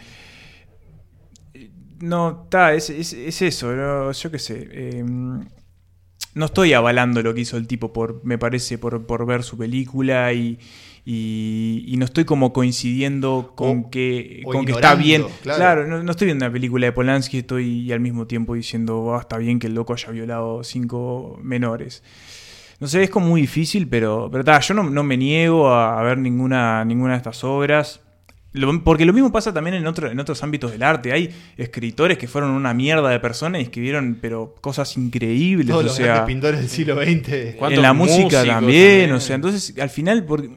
No, 2.01 2.43
está, 2.45 2.75
es, 2.75 2.91
es, 2.91 3.13
es 3.13 3.43
eso, 3.43 3.73
¿no? 3.75 4.13
yo 4.13 4.31
qué 4.31 4.39
sé. 4.39 4.69
eh, 4.71 5.05
no 6.35 6.45
estoy 6.45 6.73
avalando 6.73 7.23
lo 7.23 7.35
que 7.35 7.41
hizo 7.41 7.57
el 7.57 7.67
tipo, 7.67 7.93
por, 7.93 8.21
me 8.25 8.39
parece, 8.39 8.79
por, 8.79 9.05
por 9.07 9.27
ver 9.27 9.43
su 9.43 9.57
película 9.59 10.33
y, 10.33 10.59
y, 11.05 11.85
y 11.89 11.97
no 11.97 12.05
estoy 12.05 12.25
como 12.25 12.53
coincidiendo 12.53 13.53
con 13.57 13.79
O- 13.87 13.91
que, 13.91 14.43
o 14.47 14.51
con 14.53 14.65
que 14.65 14.73
está 14.73 14.95
bien. 14.95 15.23
claro. 15.43 15.59
Claro, 15.59 15.87
no, 15.89 16.03
no 16.05 16.11
estoy 16.13 16.27
viendo 16.27 16.45
una 16.45 16.53
película 16.53 16.87
de 16.87 16.93
Polanski, 16.93 17.39
estoy 17.39 17.81
y 17.81 17.93
al 17.93 18.01
mismo 18.01 18.27
tiempo 18.29 18.55
diciendo, 18.55 19.15
"Ah, 19.17 19.21
está 19.21 19.39
bien 19.39 19.59
que 19.59 19.67
el 19.67 19.75
loco 19.75 19.95
haya 19.95 20.11
violado 20.11 20.63
cinco 20.63 21.39
menores. 21.43 22.03
No 22.79 22.87
sé, 22.87 23.03
es 23.03 23.11
como 23.11 23.27
muy 23.27 23.41
difícil, 23.41 23.89
pero, 23.89 24.29
pero 24.31 24.45
ta, 24.45 24.61
yo 24.61 24.75
no, 24.75 24.85
no 24.89 25.03
me 25.03 25.17
niego 25.17 25.69
a, 25.69 25.99
a 25.99 26.03
ver 26.05 26.19
ninguna, 26.19 26.85
ninguna 26.85 27.13
de 27.13 27.17
estas 27.17 27.43
obras. 27.43 28.01
Lo- 28.53 28.83
porque 28.83 29.05
lo 29.05 29.13
mismo 29.13 29.31
pasa 29.31 29.53
también 29.53 29.75
en, 29.77 29.87
otro- 29.87 30.11
en 30.11 30.19
otros 30.19 30.43
ámbitos 30.43 30.73
del 30.73 30.83
arte. 30.83 31.13
Hay 31.13 31.31
escritores 31.57 32.17
que 32.19 32.27
fueron 32.29 32.51
una 32.51 32.73
mierda 32.75 33.11
de 33.11 33.21
personas 33.21 33.61
y 33.61 33.65
escribieron 33.65 34.19
pero 34.21 34.55
cosas 34.61 34.97
increíbles. 34.97 35.69
Todos 35.69 35.81
o 35.83 35.87
los 35.89 35.97
sea, 35.97 36.25
pintores 36.25 36.61
del 36.61 36.69
siglo 36.69 36.95
XX. 36.97 37.57
¿Cuántos 37.59 37.77
en 37.79 37.83
la 37.83 37.93
música 37.93 38.45
también, 38.45 38.55
también? 38.55 39.13
o 39.13 39.21
sea, 39.21 39.37
entonces 39.37 39.75
al 39.79 39.91
final 39.91 40.25
porque 40.25 40.51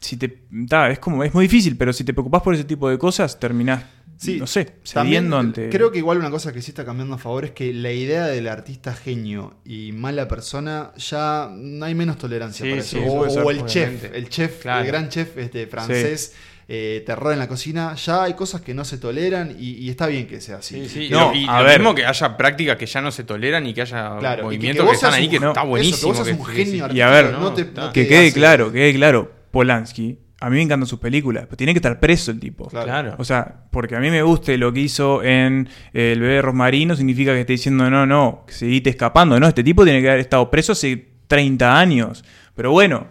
si 0.00 0.16
te 0.16 0.28
ta, 0.68 0.90
es 0.90 0.98
como 0.98 1.24
es 1.24 1.32
muy 1.32 1.44
difícil, 1.46 1.76
pero 1.76 1.92
si 1.92 2.04
te 2.04 2.12
preocupas 2.12 2.42
por 2.42 2.54
ese 2.54 2.64
tipo 2.64 2.88
de 2.90 2.98
cosas 2.98 3.38
terminás 3.40 3.84
Sí, 4.18 4.36
no 4.38 4.46
sé, 4.46 4.74
También, 4.92 5.32
ante 5.34 5.68
Creo 5.68 5.90
que 5.90 5.98
igual 5.98 6.18
una 6.18 6.30
cosa 6.30 6.52
que 6.52 6.62
sí 6.62 6.70
está 6.70 6.84
cambiando 6.84 7.16
a 7.16 7.18
favor 7.18 7.44
es 7.44 7.50
que 7.50 7.72
la 7.74 7.90
idea 7.90 8.26
del 8.26 8.46
artista 8.46 8.94
genio 8.94 9.54
y 9.64 9.90
mala 9.90 10.28
persona 10.28 10.92
ya 10.96 11.50
no 11.52 11.84
hay 11.86 11.96
menos 11.96 12.18
tolerancia 12.18 12.64
Sí, 12.64 12.70
para 12.70 12.82
sí, 12.84 12.98
eso. 12.98 13.12
O, 13.12 13.28
ser, 13.28 13.40
el 13.40 13.46
obviamente. 13.46 13.72
chef, 13.72 14.14
el 14.14 14.28
chef, 14.28 14.62
Claro. 14.62 14.80
el 14.82 14.86
gran 14.86 15.08
chef 15.08 15.36
este, 15.38 15.66
francés, 15.66 16.34
eh, 16.74 17.02
terror 17.04 17.34
en 17.34 17.38
la 17.38 17.48
cocina, 17.48 17.94
ya 17.96 18.22
hay 18.22 18.32
cosas 18.32 18.62
que 18.62 18.72
no 18.72 18.82
se 18.86 18.96
toleran 18.96 19.54
y, 19.58 19.72
y 19.72 19.90
está 19.90 20.06
bien 20.06 20.26
que 20.26 20.40
sea 20.40 20.56
así. 20.56 20.88
Sí, 20.88 21.06
sí. 21.06 21.08
No, 21.10 21.34
y 21.34 21.44
a 21.46 21.58
lo 21.58 21.64
ver. 21.66 21.80
mismo 21.80 21.94
que 21.94 22.06
haya 22.06 22.34
prácticas 22.34 22.78
que 22.78 22.86
ya 22.86 23.02
no 23.02 23.10
se 23.10 23.24
toleran 23.24 23.66
y 23.66 23.74
que 23.74 23.82
haya 23.82 24.16
Claro, 24.18 24.44
movimientos 24.44 24.86
que 24.88 24.94
están 24.94 25.12
ahí 25.12 25.26
un- 25.26 25.30
que 25.30 25.38
no, 25.40 25.48
está 25.48 25.60
Eso, 25.60 25.68
buenísimo. 25.68 26.12
que 26.12 26.18
vos 26.18 26.26
que- 26.28 26.32
un 26.34 26.46
que- 26.46 26.64
genio 26.64 26.88
Y 26.94 27.00
a 27.02 27.10
ver, 27.10 27.32
no 27.32 27.52
te- 27.52 27.66
no 27.66 27.92
que 27.92 28.06
quede 28.08 28.28
hace- 28.28 28.32
claro, 28.32 28.72
que 28.72 28.78
quede 28.78 28.94
claro, 28.94 29.30
Polanski, 29.50 30.18
a 30.40 30.48
mí 30.48 30.56
me 30.56 30.62
encantan 30.62 30.86
sus 30.86 30.98
películas, 30.98 31.44
pero 31.44 31.58
tiene 31.58 31.74
que 31.74 31.78
estar 31.78 32.00
preso 32.00 32.30
el 32.30 32.40
tipo. 32.40 32.68
Claro. 32.68 33.16
O 33.18 33.24
sea, 33.24 33.64
porque 33.70 33.94
a 33.94 34.00
mí 34.00 34.10
me 34.10 34.22
guste 34.22 34.56
lo 34.56 34.72
que 34.72 34.80
hizo 34.80 35.22
en 35.22 35.68
eh, 35.92 36.12
El 36.12 36.20
bebé 36.20 36.40
Rosmarie, 36.40 36.86
no 36.86 36.96
significa 36.96 37.32
que 37.34 37.40
esté 37.40 37.52
diciendo, 37.52 37.90
no, 37.90 38.06
no, 38.06 38.44
que 38.46 38.54
seguite 38.54 38.88
escapando. 38.88 39.38
No, 39.38 39.46
este 39.46 39.62
tipo 39.62 39.84
tiene 39.84 40.00
que 40.00 40.08
haber 40.08 40.20
estado 40.20 40.50
preso 40.50 40.72
hace 40.72 41.06
30 41.28 41.78
años. 41.78 42.24
Pero 42.56 42.70
bueno, 42.72 43.08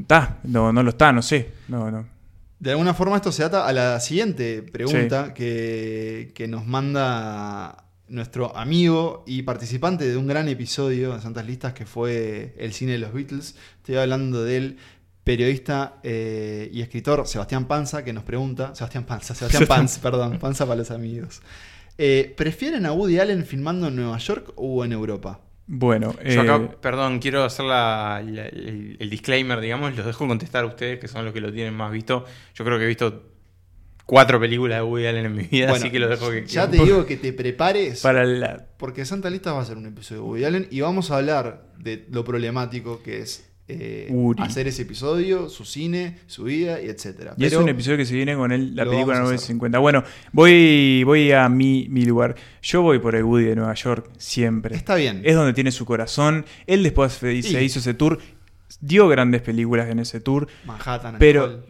está, 0.00 0.38
no, 0.44 0.72
no 0.72 0.82
lo 0.82 0.90
está, 0.90 1.12
no 1.12 1.22
sé. 1.22 1.48
No, 1.68 1.90
no. 1.90 2.17
De 2.60 2.72
alguna 2.72 2.92
forma 2.94 3.16
esto 3.16 3.30
se 3.30 3.44
ata 3.44 3.66
a 3.66 3.72
la 3.72 4.00
siguiente 4.00 4.62
pregunta 4.62 5.32
que, 5.32 6.32
que 6.34 6.48
nos 6.48 6.66
manda 6.66 7.84
nuestro 8.08 8.56
amigo 8.56 9.22
y 9.26 9.42
participante 9.42 10.08
de 10.08 10.16
un 10.16 10.26
gran 10.26 10.48
episodio 10.48 11.14
de 11.14 11.20
Santas 11.20 11.46
Listas 11.46 11.72
que 11.72 11.86
fue 11.86 12.54
el 12.58 12.72
cine 12.72 12.92
de 12.92 12.98
los 12.98 13.12
Beatles. 13.12 13.54
Estoy 13.76 13.96
hablando 13.96 14.42
del 14.42 14.76
periodista 15.22 15.98
eh, 16.02 16.70
y 16.72 16.80
escritor 16.80 17.26
Sebastián 17.26 17.66
Panza 17.66 18.02
que 18.02 18.12
nos 18.12 18.24
pregunta, 18.24 18.74
Sebastián 18.74 19.04
Panza, 19.04 19.34
Sebastián 19.34 19.66
Panza, 19.66 20.00
perdón, 20.00 20.38
Panza 20.38 20.64
para 20.66 20.78
los 20.78 20.90
amigos. 20.90 21.42
Eh, 21.98 22.32
¿Prefieren 22.36 22.86
a 22.86 22.92
Woody 22.92 23.18
Allen 23.18 23.44
filmando 23.44 23.88
en 23.88 23.96
Nueva 23.96 24.18
York 24.18 24.52
o 24.56 24.84
en 24.84 24.92
Europa? 24.92 25.40
Bueno, 25.70 26.14
Yo 26.24 26.40
acá, 26.40 26.56
eh, 26.56 26.70
perdón, 26.80 27.18
quiero 27.18 27.44
hacer 27.44 27.66
la- 27.66 28.22
la- 28.26 28.46
el, 28.46 28.96
el 28.98 29.10
disclaimer, 29.10 29.60
digamos, 29.60 29.94
los 29.94 30.06
dejo 30.06 30.26
contestar 30.26 30.64
a 30.64 30.66
ustedes, 30.66 30.98
que 30.98 31.08
son 31.08 31.24
los 31.26 31.34
que 31.34 31.40
lo 31.42 31.52
tienen 31.52 31.74
más 31.74 31.92
visto. 31.92 32.24
Yo 32.54 32.64
creo 32.64 32.78
que 32.78 32.84
he 32.84 32.88
visto 32.88 33.24
cuatro 34.06 34.40
películas 34.40 34.78
de 34.78 34.82
Woody 34.82 35.06
Allen 35.06 35.26
en 35.26 35.34
mi 35.36 35.42
vida, 35.44 35.66
Bueno, 35.68 35.84
así 35.84 35.92
que 35.92 35.98
los 35.98 36.08
dejo 36.08 36.30
que... 36.30 36.46
Ya 36.46 36.70
te 36.70 36.78
digo 36.82 37.04
que 37.04 37.18
te 37.18 37.34
prepares. 37.34 38.00
para 38.00 38.24
la... 38.24 38.66
Porque 38.78 39.04
Santa 39.04 39.28
Lista 39.28 39.52
va 39.52 39.60
a 39.60 39.64
ser 39.66 39.76
un 39.76 39.84
episodio 39.86 40.22
de 40.22 40.26
Woody 40.28 40.44
Allen 40.46 40.68
y 40.70 40.80
vamos 40.80 41.10
a 41.10 41.18
hablar 41.18 41.66
de 41.78 42.06
lo 42.10 42.24
problemático 42.24 43.02
que 43.02 43.20
es 43.20 43.47
eh, 43.70 44.10
hacer 44.38 44.66
ese 44.66 44.82
episodio, 44.82 45.48
su 45.50 45.64
cine, 45.64 46.18
su 46.26 46.44
vida 46.44 46.80
y 46.80 46.86
etcétera. 46.88 47.34
Y 47.36 47.44
es 47.44 47.52
un 47.54 47.68
episodio 47.68 47.98
que 47.98 48.06
se 48.06 48.14
viene 48.14 48.34
con 48.34 48.50
el- 48.50 48.74
la 48.74 48.84
película 48.84 49.18
vamos 49.18 49.32
a 49.32 49.34
hacer. 49.34 49.54
950. 49.54 49.78
Bueno, 49.78 50.04
voy, 50.32 51.02
voy 51.04 51.32
a 51.32 51.48
mi, 51.48 51.86
mi 51.90 52.04
lugar. 52.04 52.34
Yo 52.62 52.80
voy 52.82 52.98
por 52.98 53.14
el 53.14 53.24
Woody 53.24 53.44
de 53.44 53.56
Nueva 53.56 53.74
York 53.74 54.10
siempre. 54.16 54.74
Está 54.74 54.94
bien. 54.94 55.20
Es 55.24 55.34
donde 55.34 55.52
tiene 55.52 55.70
su 55.70 55.84
corazón. 55.84 56.46
Él 56.66 56.82
después 56.82 57.12
se 57.12 57.34
hizo 57.34 57.78
ese 57.78 57.94
tour. 57.94 58.18
Dio 58.80 59.06
grandes 59.08 59.42
películas 59.42 59.88
en 59.90 59.98
ese 59.98 60.20
tour. 60.20 60.46
Manhattan, 60.64 61.16
Pero 61.18 61.64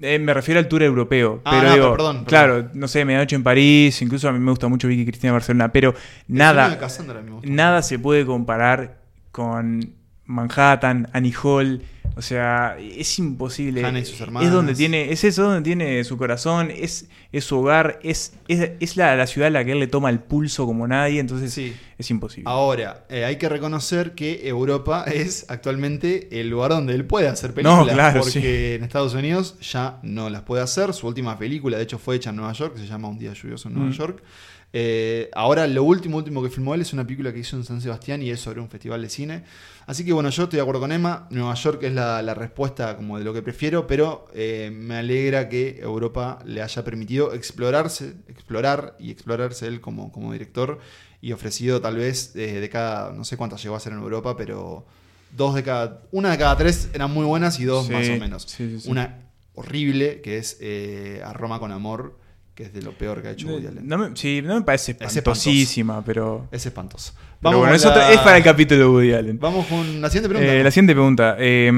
eh, 0.00 0.18
me 0.18 0.34
refiero 0.34 0.58
al 0.60 0.68
tour 0.68 0.82
europeo. 0.82 1.40
Ah, 1.44 1.50
pero 1.58 1.62
no, 1.68 1.74
digo, 1.74 1.84
pero 1.84 1.96
perdón, 1.96 2.24
claro, 2.24 2.70
no 2.74 2.88
sé, 2.88 3.04
Medianoche 3.04 3.36
en 3.36 3.42
París. 3.42 4.00
Incluso 4.02 4.28
a 4.28 4.32
mí 4.32 4.38
me 4.38 4.50
gusta 4.50 4.68
mucho 4.68 4.86
Vicky 4.88 5.04
Cristina 5.06 5.32
Barcelona. 5.32 5.72
Pero 5.72 5.94
nada, 6.28 6.78
nada 7.44 7.82
se 7.82 7.98
puede 7.98 8.24
comparar 8.26 9.00
con 9.30 9.94
Manhattan, 10.32 11.08
Annie 11.12 11.34
Hall. 11.42 11.82
O 12.14 12.20
sea, 12.20 12.76
es 12.78 13.18
imposible. 13.18 13.82
Hannah 13.82 14.00
y 14.00 14.04
sus 14.04 14.20
hermanas. 14.20 14.46
Es 14.48 14.52
donde 14.52 14.74
tiene, 14.74 15.12
es 15.12 15.24
eso 15.24 15.44
donde 15.44 15.62
tiene 15.62 16.04
su 16.04 16.18
corazón, 16.18 16.70
es, 16.70 17.06
es 17.32 17.44
su 17.44 17.56
hogar, 17.60 18.00
es, 18.02 18.34
es, 18.48 18.72
es 18.80 18.96
la, 18.98 19.16
la 19.16 19.26
ciudad 19.26 19.46
a 19.46 19.50
la 19.50 19.64
que 19.64 19.72
él 19.72 19.78
le 19.80 19.86
toma 19.86 20.10
el 20.10 20.18
pulso 20.20 20.66
como 20.66 20.86
nadie, 20.86 21.20
entonces 21.20 21.54
Sí. 21.54 21.74
es 21.96 22.10
imposible. 22.10 22.50
Ahora, 22.50 23.06
eh, 23.08 23.24
hay 23.24 23.36
que 23.36 23.48
reconocer 23.48 24.12
que 24.14 24.46
Europa 24.46 25.04
es 25.10 25.46
actualmente 25.48 26.38
el 26.38 26.50
lugar 26.50 26.72
donde 26.72 26.94
él 26.94 27.06
puede 27.06 27.28
hacer 27.28 27.54
películas. 27.54 27.86
No, 27.86 27.92
claro, 27.94 28.20
porque 28.20 28.40
sí. 28.40 28.74
en 28.76 28.84
Estados 28.84 29.14
Unidos 29.14 29.56
ya 29.60 29.98
no 30.02 30.28
las 30.28 30.42
puede 30.42 30.62
hacer. 30.62 30.92
Su 30.92 31.06
última 31.06 31.38
película, 31.38 31.78
de 31.78 31.84
hecho, 31.84 31.98
fue 31.98 32.16
hecha 32.16 32.28
en 32.28 32.36
Nueva 32.36 32.52
York, 32.52 32.76
se 32.76 32.86
llama 32.86 33.08
Un 33.08 33.18
día 33.18 33.32
lluvioso 33.32 33.68
en 33.68 33.74
Nueva 33.74 33.88
Mm. 33.88 33.94
York. 33.94 34.22
Eh, 34.74 35.28
ahora, 35.34 35.66
lo 35.66 35.84
último, 35.84 36.16
último 36.16 36.42
que 36.42 36.48
filmó 36.48 36.74
él 36.74 36.80
es 36.80 36.92
una 36.94 37.04
película 37.04 37.32
que 37.32 37.40
hizo 37.40 37.56
en 37.56 37.64
San 37.64 37.80
Sebastián 37.82 38.22
y 38.22 38.30
es 38.30 38.40
sobre 38.40 38.60
un 38.60 38.70
festival 38.70 39.02
de 39.02 39.10
cine. 39.10 39.44
Así 39.86 40.04
que 40.04 40.12
bueno, 40.14 40.30
yo 40.30 40.44
estoy 40.44 40.56
de 40.56 40.62
acuerdo 40.62 40.80
con 40.80 40.92
Emma. 40.92 41.26
Nueva 41.30 41.52
York 41.54 41.82
es 41.82 41.92
la, 41.92 42.22
la 42.22 42.32
respuesta 42.34 42.96
como 42.96 43.18
de 43.18 43.24
lo 43.24 43.34
que 43.34 43.42
prefiero, 43.42 43.86
pero 43.86 44.28
eh, 44.32 44.70
me 44.72 44.96
alegra 44.96 45.48
que 45.50 45.78
Europa 45.80 46.38
le 46.46 46.62
haya 46.62 46.84
permitido 46.84 47.34
explorarse, 47.34 48.14
explorar 48.28 48.96
y 48.98 49.10
explorarse 49.10 49.66
él 49.66 49.80
como, 49.82 50.10
como 50.10 50.32
director 50.32 50.78
y 51.20 51.32
ofrecido 51.32 51.80
tal 51.80 51.96
vez 51.96 52.34
eh, 52.34 52.60
de 52.60 52.68
cada, 52.70 53.12
no 53.12 53.24
sé 53.24 53.36
cuántas 53.36 53.62
llegó 53.62 53.76
a 53.76 53.80
ser 53.80 53.92
en 53.92 53.98
Europa, 53.98 54.36
pero 54.36 54.86
dos 55.36 55.54
de 55.54 55.62
cada, 55.62 56.00
una 56.12 56.30
de 56.30 56.38
cada 56.38 56.56
tres 56.56 56.88
eran 56.94 57.10
muy 57.12 57.26
buenas 57.26 57.60
y 57.60 57.64
dos 57.64 57.86
Sí, 57.88 57.92
más 57.92 58.08
o 58.08 58.16
menos. 58.16 58.42
sí, 58.44 58.70
sí, 58.70 58.80
sí. 58.80 58.90
Una 58.90 59.18
horrible 59.54 60.22
que 60.22 60.38
es 60.38 60.58
A 61.24 61.32
Roma 61.34 61.58
con 61.60 61.72
Amor, 61.72 62.18
que 62.62 62.68
es 62.68 62.72
de 62.72 62.82
lo 62.82 62.92
peor 62.92 63.20
que 63.22 63.28
ha 63.28 63.30
hecho 63.32 63.48
Woody 63.48 63.66
Allen. 63.66 63.88
No 63.88 63.98
me, 63.98 64.16
sí, 64.16 64.40
no 64.44 64.54
me 64.54 64.62
parece 64.62 64.96
espantosísima, 65.00 66.04
pero... 66.04 66.46
Es 66.52 66.64
espantoso. 66.64 67.12
pero 67.40 67.58
bueno, 67.58 67.74
es, 67.74 67.84
otra- 67.84 68.12
es 68.12 68.18
para 68.20 68.36
el 68.36 68.44
capítulo 68.44 68.80
de 68.80 68.86
Woody 68.86 69.12
Allen. 69.12 69.38
Vamos 69.40 69.66
con 69.66 70.00
la 70.00 70.08
siguiente 70.08 70.28
pregunta. 70.28 70.54
Eh, 70.54 70.62
la 70.62 70.70
siguiente 70.70 70.92
pregunta. 70.92 71.36
Eh, 71.38 71.70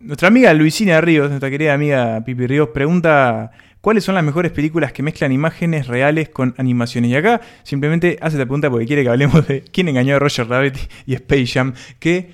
nuestra 0.00 0.28
amiga 0.28 0.52
Luisina 0.52 1.00
Ríos, 1.00 1.28
nuestra 1.28 1.50
querida 1.50 1.72
amiga 1.74 2.22
Pipi 2.24 2.46
Ríos, 2.46 2.68
pregunta 2.74 3.50
cuáles 3.80 4.04
son 4.04 4.14
las 4.16 4.24
mejores 4.24 4.52
películas 4.52 4.92
que 4.92 5.02
mezclan 5.02 5.32
imágenes 5.32 5.86
reales 5.86 6.28
con 6.28 6.54
animaciones. 6.58 7.10
Y 7.10 7.16
acá 7.16 7.40
simplemente 7.62 8.18
hace 8.20 8.36
la 8.36 8.44
pregunta 8.44 8.68
porque 8.68 8.86
quiere 8.86 9.02
que 9.02 9.08
hablemos 9.08 9.46
de 9.48 9.62
quién 9.62 9.88
engañó 9.88 10.16
a 10.16 10.18
Roger 10.18 10.46
Rabbit 10.48 10.76
y 11.06 11.14
Space 11.14 11.46
Jam, 11.46 11.72
que, 11.98 12.30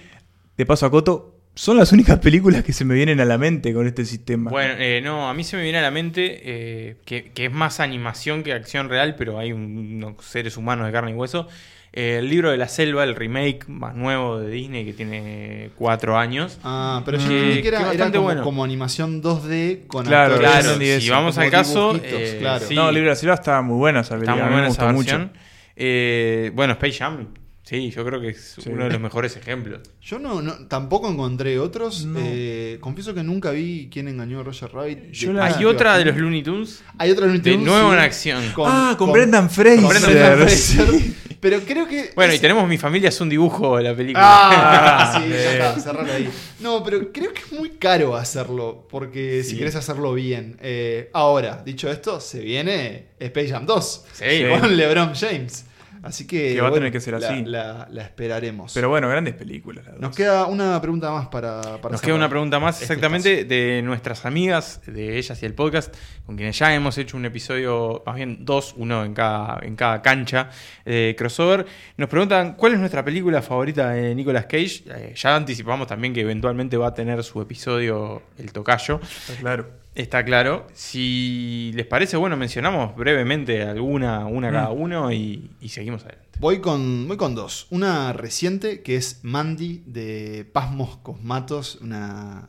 de 0.56 0.66
paso 0.66 0.86
a 0.86 0.90
Coto, 0.90 1.31
son 1.54 1.76
las 1.76 1.92
únicas 1.92 2.18
películas 2.18 2.64
que 2.64 2.72
se 2.72 2.84
me 2.84 2.94
vienen 2.94 3.20
a 3.20 3.24
la 3.24 3.36
mente 3.38 3.74
con 3.74 3.86
este 3.86 4.04
sistema. 4.04 4.50
Bueno, 4.50 4.74
eh, 4.78 5.00
no, 5.02 5.28
a 5.28 5.34
mí 5.34 5.44
se 5.44 5.56
me 5.56 5.62
viene 5.62 5.78
a 5.78 5.82
la 5.82 5.90
mente 5.90 6.40
eh, 6.44 6.96
que, 7.04 7.24
que 7.32 7.46
es 7.46 7.52
más 7.52 7.78
animación 7.80 8.42
que 8.42 8.52
acción 8.52 8.88
real, 8.88 9.14
pero 9.16 9.38
hay 9.38 9.52
un- 9.52 9.76
unos 10.02 10.24
seres 10.24 10.56
humanos 10.56 10.86
de 10.86 10.92
carne 10.92 11.10
y 11.10 11.14
hueso. 11.14 11.48
Eh, 11.94 12.16
el 12.20 12.30
libro 12.30 12.50
de 12.50 12.56
la 12.56 12.68
selva, 12.68 13.04
el 13.04 13.14
remake 13.14 13.68
más 13.68 13.94
nuevo 13.94 14.38
de 14.40 14.50
Disney 14.50 14.86
que 14.86 14.94
tiene 14.94 15.68
cuatro 15.76 16.16
años. 16.16 16.58
Ah, 16.64 17.02
pero 17.04 17.18
yo 17.18 17.28
Que- 17.28 17.34
entendí 17.34 17.56
que 17.56 17.62
que 17.62 17.68
era, 17.68 17.80
bastante 17.82 18.16
como, 18.16 18.22
bueno. 18.28 18.42
como 18.44 18.64
animación 18.64 19.20
2D 19.22 19.86
con 19.88 20.06
Claro, 20.06 20.36
actores. 20.36 20.64
claro, 20.78 21.00
si 21.00 21.10
vamos 21.10 21.36
al 21.36 21.50
caso, 21.50 22.00
eh, 22.02 22.38
claro. 22.40 22.64
sí. 22.66 22.74
no, 22.74 22.88
el 22.88 22.94
libro 22.94 23.10
de 23.10 23.14
la 23.14 23.20
selva 23.20 23.34
estaba 23.34 23.60
muy 23.60 23.76
buena 23.76 24.00
esa 24.00 24.14
Está 24.14 24.24
película. 24.24 24.34
muy 24.36 24.42
a 24.42 24.46
mí 24.46 24.50
me 24.54 24.60
buena 24.62 24.68
esa 24.72 24.84
gustó 24.86 24.96
versión. 24.98 25.20
mucho. 25.28 25.32
Eh, 25.76 26.50
bueno, 26.54 26.72
Space 26.72 26.98
Jam, 26.98 27.28
sí, 27.64 27.90
yo 27.90 28.04
creo 28.04 28.20
que 28.20 28.28
es 28.30 28.56
Sí. 28.62 28.68
uno 28.70 28.84
de 28.84 28.90
los 28.90 29.00
mejores 29.00 29.36
ejemplos. 29.36 29.80
Yo 30.00 30.18
no, 30.18 30.42
no- 30.42 30.66
tampoco 30.68 31.08
encontré 31.10 31.58
otros. 31.58 32.04
No. 32.04 32.18
Eh, 32.22 32.78
confieso 32.80 33.14
que 33.14 33.22
nunca 33.22 33.50
vi 33.50 33.88
quién 33.92 34.08
engañó 34.08 34.40
a 34.40 34.42
Roger 34.42 34.70
Rabbit. 34.72 35.10
Yo 35.12 35.32
la- 35.32 35.46
Hay 35.46 35.64
Ah, 35.64 35.68
otra 35.68 35.98
de 35.98 36.04
los 36.06 36.16
Looney 36.16 36.42
Tunes 36.42 36.82
Hay 36.98 37.10
otra 37.10 37.26
de, 37.26 37.38
de 37.38 37.56
nuevo 37.56 37.92
en 37.92 37.98
acción. 37.98 38.42
Ah, 38.58 38.94
con 38.98 39.12
Brendan 39.12 39.48
Fraser. 39.50 39.80
con 39.80 39.88
Brendan 39.90 40.38
Fraser. 40.38 40.86
Sí. 40.92 41.16
Pero 41.40 41.58
creo 41.66 41.88
que. 41.88 42.12
Bueno, 42.14 42.32
y 42.34 42.38
tenemos 42.38 42.68
Mi 42.68 42.78
familia 42.78 43.08
es 43.08 43.20
un 43.20 43.28
dibujo 43.28 43.76
de 43.76 43.82
la 43.82 43.96
película. 43.96 44.22
Ah, 44.24 45.20
sí, 45.24 45.28
ya 45.28 45.74
está, 45.74 45.90
ahí. 46.14 46.28
No, 46.60 46.84
pero 46.84 47.10
creo 47.12 47.32
que 47.34 47.40
es 47.40 47.52
muy 47.52 47.70
caro 47.70 48.14
hacerlo, 48.14 48.86
porque 48.88 49.42
si 49.42 49.56
querés 49.56 49.74
hacerlo 49.74 50.14
bien. 50.14 50.56
Eh, 50.60 51.10
ahora, 51.12 51.60
dicho 51.64 51.90
esto, 51.90 52.20
se 52.20 52.38
viene 52.40 53.06
Space 53.18 53.48
Jam 53.48 53.66
2 53.66 54.04
Sí, 54.12 54.24
con 54.60 54.76
LeBron 54.76 55.14
James. 55.16 55.64
Así 56.02 56.26
que, 56.26 56.54
Que 56.54 56.60
va 56.60 56.66
a 56.66 56.70
bueno, 56.70 56.80
tener 56.86 56.92
que 56.92 57.00
ser 57.00 57.18
la- 57.20 57.28
así. 57.30 57.44
La, 57.44 57.86
la 57.90 58.02
esperaremos. 58.02 58.72
Pero 58.74 58.88
bueno, 58.88 59.08
grandes 59.08 59.34
películas. 59.34 59.84
las 59.86 60.00
Nos 60.00 60.16
queda 60.16 60.46
una 60.46 60.80
pregunta 60.80 61.12
más 61.12 61.28
para, 61.28 61.60
para 61.80 61.92
Nos 61.92 62.00
queda 62.00 62.14
una 62.16 62.28
pregunta 62.28 62.58
más 62.58 62.80
este 62.82 62.92
exactamente 62.92 63.44
de 63.44 63.82
nuestras 63.82 64.26
amigas, 64.26 64.80
de 64.86 65.16
ellas 65.18 65.40
y 65.42 65.46
el 65.46 65.54
podcast, 65.54 65.94
con 66.26 66.36
quienes 66.36 66.58
ya 66.58 66.74
hemos 66.74 66.98
hecho 66.98 67.16
un 67.16 67.24
episodio, 67.24 68.02
más 68.04 68.16
bien 68.16 68.44
dos, 68.44 68.74
uno 68.76 69.04
en 69.04 69.14
cada, 69.14 69.60
en 69.62 69.76
cada 69.76 70.02
cancha 70.02 70.50
de 70.84 71.14
crossover. 71.16 71.66
Nos 71.96 72.08
preguntan 72.08 72.54
cuál 72.54 72.72
es 72.72 72.78
nuestra 72.80 73.04
película 73.04 73.40
favorita 73.40 73.90
de 73.90 74.14
Nicolas 74.14 74.46
Cage. 74.46 74.82
Eh, 74.86 75.14
ya 75.16 75.36
anticipamos 75.36 75.86
también 75.86 76.12
que 76.12 76.22
eventualmente 76.22 76.76
va 76.76 76.88
a 76.88 76.94
tener 76.94 77.22
su 77.22 77.40
episodio 77.40 78.22
El 78.38 78.52
Tocayo. 78.52 79.00
Está 79.02 79.34
claro. 79.40 79.81
Está 79.94 80.24
claro. 80.24 80.66
Si 80.72 81.70
les 81.74 81.86
parece, 81.86 82.16
bueno, 82.16 82.36
mencionamos 82.36 82.96
brevemente 82.96 83.62
alguna, 83.62 84.24
una 84.26 84.50
Mm. 84.50 84.52
cada 84.54 84.70
uno 84.70 85.12
y, 85.12 85.50
y 85.60 85.68
seguimos 85.68 86.02
adelante. 86.04 86.38
Voy 86.40 86.60
con, 86.60 87.06
voy 87.08 87.16
con 87.18 87.34
dos. 87.34 87.66
Una 87.70 88.12
reciente 88.14 88.82
que 88.82 88.96
es 88.96 89.20
Mandy 89.22 89.82
de 89.86 90.46
Pasmos 90.50 90.96
Cosmatos, 90.98 91.76
una 91.82 92.48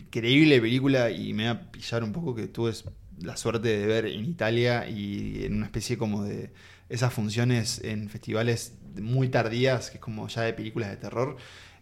increíble 0.00 0.60
película 0.60 1.10
y 1.10 1.34
me 1.34 1.44
va 1.44 1.50
a 1.50 1.70
pillar 1.70 2.02
un 2.02 2.12
poco 2.12 2.34
que 2.34 2.48
tuve 2.48 2.72
la 3.20 3.36
suerte 3.36 3.68
de 3.68 3.86
ver 3.86 4.06
en 4.06 4.24
Italia 4.24 4.88
y 4.88 5.44
en 5.44 5.56
una 5.56 5.66
especie 5.66 5.98
como 5.98 6.24
de 6.24 6.50
esas 6.88 7.12
funciones 7.12 7.80
en 7.84 8.08
festivales 8.08 8.74
muy 9.00 9.28
tardías, 9.28 9.90
que 9.90 9.98
es 9.98 10.00
como 10.02 10.26
ya 10.28 10.42
de 10.42 10.54
películas 10.54 10.90
de 10.90 10.96
terror. 10.96 11.36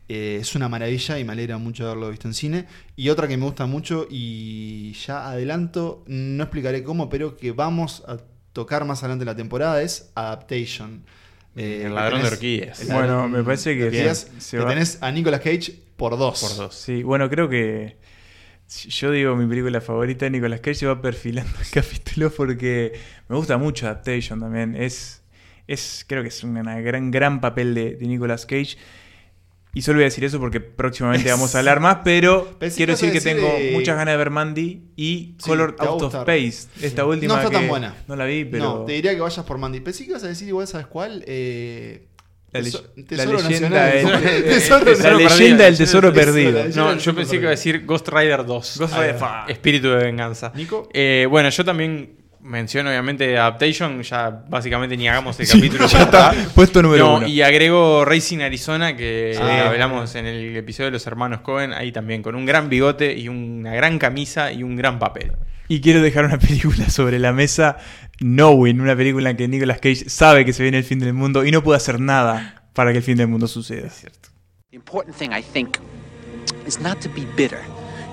Eh, 0.08 0.38
es 0.40 0.54
una 0.54 0.68
maravilla 0.68 1.18
y 1.18 1.24
me 1.24 1.32
alegra 1.32 1.58
mucho 1.58 1.84
haberlo 1.86 2.10
visto 2.10 2.28
en 2.28 2.34
cine. 2.34 2.66
Y 2.96 3.10
otra 3.10 3.28
que 3.28 3.36
me 3.36 3.44
gusta 3.44 3.66
mucho 3.66 4.06
y 4.10 4.92
ya 5.06 5.28
adelanto, 5.30 6.02
no 6.06 6.42
explicaré 6.44 6.82
cómo, 6.82 7.08
pero 7.10 7.36
que 7.36 7.52
vamos 7.52 8.02
a 8.08 8.16
tocar 8.54 8.84
más 8.86 9.00
adelante 9.02 9.22
en 9.22 9.26
la 9.26 9.36
temporada 9.36 9.82
es 9.82 10.10
Adaptation. 10.14 11.04
Eh, 11.56 11.82
El 11.84 11.88
que 11.88 11.94
ladrón 11.94 12.22
de 12.22 12.28
orquídeas. 12.28 12.80
el 12.80 12.86
Bueno, 12.88 13.00
ladrón 13.08 13.32
me 13.32 13.42
parece 13.44 13.74
que 13.74 13.80
de 13.80 13.86
orquídeas, 13.88 14.30
se 14.38 14.56
que 14.56 14.62
va- 14.62 14.70
tenés 14.70 14.98
a 15.02 15.10
Nicolas 15.12 15.40
Cage 15.40 15.74
por 15.96 16.16
dos. 16.16 16.40
Por 16.40 16.56
dos. 16.56 16.74
Sí, 16.74 17.02
bueno, 17.02 17.28
creo 17.28 17.48
que 17.48 17.96
yo 18.88 19.10
digo 19.10 19.34
mi 19.34 19.46
película 19.46 19.80
favorita 19.80 20.26
de 20.26 20.30
Nicolas 20.30 20.60
Cage 20.60 20.74
se 20.74 20.86
va 20.86 21.00
perfilando 21.00 21.50
el 21.60 21.70
capítulo 21.70 22.30
porque 22.30 22.92
me 23.28 23.36
gusta 23.36 23.56
mucho 23.58 23.86
Adaptation 23.86 24.40
también. 24.40 24.76
Es, 24.76 25.22
es 25.66 26.04
creo 26.08 26.22
que 26.22 26.28
es 26.28 26.42
un 26.44 26.54
gran, 26.54 27.10
gran 27.10 27.40
papel 27.40 27.74
de, 27.74 27.96
de 27.96 28.06
Nicolas 28.06 28.46
Cage. 28.46 28.76
Y 29.74 29.82
solo 29.82 29.96
voy 29.98 30.04
a 30.04 30.06
decir 30.06 30.24
eso 30.24 30.38
porque 30.40 30.60
próximamente 30.60 31.30
vamos 31.30 31.54
a 31.54 31.58
hablar 31.58 31.80
más, 31.80 31.98
pero 32.02 32.56
Pensé 32.58 32.76
quiero 32.78 32.92
decir 32.94 33.10
que 33.10 33.20
decir, 33.20 33.34
tengo 33.36 33.48
eh, 33.58 33.70
muchas 33.74 33.96
ganas 33.96 34.14
de 34.14 34.16
ver 34.18 34.30
Mandy 34.30 34.82
y 34.96 35.34
Sí, 35.38 35.48
Color 35.50 35.76
Out 35.78 36.02
of. 36.02 36.14
Space. 36.14 36.68
Esta 36.82 37.04
última 37.04 37.34
No 37.34 37.40
está 37.40 37.52
tan 37.52 37.62
que 37.62 37.68
buena. 37.68 37.94
No 38.08 38.16
la 38.16 38.24
vi, 38.24 38.44
pero... 38.44 38.64
No, 38.64 38.84
te 38.84 38.92
diría 38.94 39.14
que 39.14 39.20
vayas 39.20 39.44
por 39.44 39.58
Mandy. 39.58 39.80
Pensé 39.80 40.04
que 40.04 40.10
ibas 40.10 40.24
a 40.24 40.28
decir 40.28 40.48
igual, 40.48 40.66
¿sabes 40.66 40.86
cuál? 40.86 41.22
Eh, 41.26 42.06
La, 42.50 42.62
Tesoro 42.62 42.88
leyenda, 43.42 43.68
Nacional. 43.78 44.22
del- 44.22 44.44
Tesoro 44.44 44.84
la 44.86 44.90
Nacional. 44.92 45.18
leyenda 45.38 45.64
del 45.66 45.76
tesoro 45.76 46.12
Tesoro 46.12 46.14
perdido. 46.14 46.64
No, 46.74 46.96
Yo 46.96 47.14
pensé 47.14 47.32
que 47.32 47.36
iba 47.42 47.48
a 47.48 47.50
decir 47.50 47.84
Ghost 47.84 48.08
Rider 48.08 48.44
2. 48.46 48.78
Ghost 48.78 48.94
Ah, 48.94 49.00
Rider, 49.00 49.14
fa. 49.18 49.44
Espíritu 49.48 49.88
de 49.90 49.96
venganza. 49.96 50.50
Nico. 50.54 50.88
Eh, 50.94 51.26
bueno, 51.30 51.50
yo 51.50 51.64
también 51.64 52.16
menciono 52.48 52.88
obviamente 52.90 53.36
Adaptation, 53.38 54.02
ya 54.02 54.30
básicamente 54.48 54.96
ni 54.96 55.06
hagamos 55.08 55.38
el 55.38 55.46
capítulo. 55.52 55.86
ya 55.86 56.02
está, 56.02 56.32
puesto 56.54 56.82
número 56.82 57.04
No, 57.06 57.16
uno. 57.18 57.26
y 57.26 57.42
agrego 57.42 58.04
Racing 58.04 58.40
Arizona, 58.40 58.96
que 58.96 59.34
Sí. 59.36 59.42
hablamos 59.42 60.14
en 60.14 60.26
el 60.26 60.56
episodio 60.56 60.86
de 60.86 60.92
los 60.92 61.06
hermanos 61.06 61.40
Cohen, 61.42 61.72
ahí 61.72 61.92
también, 61.92 62.22
con 62.22 62.34
un 62.34 62.46
gran 62.46 62.68
bigote 62.68 63.16
y 63.16 63.28
una 63.28 63.74
gran 63.74 63.98
camisa 63.98 64.50
y 64.52 64.62
un 64.62 64.76
gran 64.76 64.98
papel. 64.98 65.32
Y 65.68 65.80
quiero 65.80 66.00
dejar 66.00 66.24
una 66.24 66.38
película 66.40 66.88
sobre 66.90 67.18
la 67.18 67.32
mesa, 67.32 67.76
Knowing, 68.20 68.80
una 68.80 68.96
película 68.96 69.30
en 69.30 69.36
que 69.36 69.46
Nicolas 69.46 69.78
Cage 69.78 70.08
sabe 70.08 70.44
que 70.44 70.52
se 70.52 70.62
viene 70.62 70.78
el 70.78 70.84
fin 70.84 70.98
del 70.98 71.12
mundo 71.12 71.44
y 71.44 71.50
no 71.50 71.62
puede 71.62 71.76
hacer 71.76 72.00
nada 72.00 72.62
para 72.72 72.92
que 72.92 72.98
el 72.98 73.04
fin 73.04 73.16
del 73.16 73.28
mundo 73.28 73.46
suceda. 73.46 73.88
The 74.70 74.76
important 74.76 75.16
thing, 75.16 75.30
I 75.32 75.42
think, 75.42 75.76
is 76.66 76.80
not 76.80 76.98
to 77.00 77.08
be 77.10 77.26
bitter. 77.36 77.60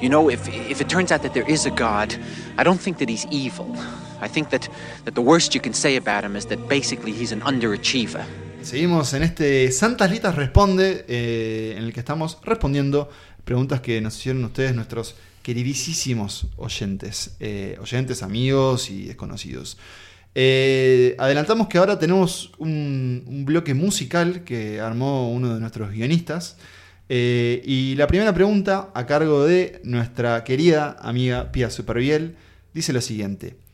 You 0.01 0.09
know, 0.09 0.29
if, 0.29 0.41
if 0.69 0.81
it 0.81 0.88
turns 0.89 1.11
out 1.11 1.21
that 1.21 1.31
there 1.31 1.45
is 1.47 1.65
a 1.65 1.69
God, 1.69 2.13
I 2.57 2.63
don't 2.63 2.79
think 2.81 2.97
that 2.97 3.07
he's 3.09 3.25
evil. 3.31 3.67
I 4.22 4.30
think 4.30 4.49
that, 4.49 4.70
that 5.03 5.13
the 5.13 5.22
worst 5.22 5.53
you 5.53 5.61
can 5.61 5.74
say 5.74 5.97
about 5.97 6.24
him 6.24 6.36
is 6.36 6.45
that 6.47 6.59
basically 6.68 7.11
he's. 7.11 7.34
Seguimos 8.61 9.13
en 9.13 9.24
este 9.24 9.72
Santas 9.72 10.09
Litas 10.09 10.36
Responde, 10.36 11.05
eh, 11.07 11.76
en 11.78 11.84
el 11.84 11.93
que 11.93 11.99
estamos 11.99 12.39
respondiendo 12.43 13.09
preguntas 13.43 13.82
que 13.82 14.01
nos 14.01 14.18
hicieron 14.18 14.43
ustedes, 14.43 14.74
nuestros 14.74 15.16
queridísimos 15.43 16.47
oyentes, 16.55 17.36
eh, 17.39 17.78
oyentes, 17.80 18.24
amigos 18.24 18.89
y 18.89 19.05
desconocidos. 19.05 19.78
Eh, 20.34 21.16
adelantamos 21.20 21.68
que 21.68 21.78
ahora 21.78 21.99
tenemos 21.99 22.51
un, 22.57 23.43
bloque 23.45 23.76
musical 23.76 24.43
que 24.43 24.82
armó 24.82 25.32
uno 25.32 25.53
de 25.53 25.59
nuestros 25.59 25.91
guionistas. 25.91 26.57
Y 27.07 27.93
la 27.97 28.07
primera 28.07 28.34
pregunta, 28.34 28.89
a 28.95 29.05
cargo 29.05 29.45
de 29.45 29.80
nuestra 29.84 30.43
querida 30.43 30.97
amiga 31.01 31.51
Pia 31.51 31.70
Superviel, 31.70 32.36
dice 32.74 32.93
lo 32.93 33.01
siguiente. 33.01 33.64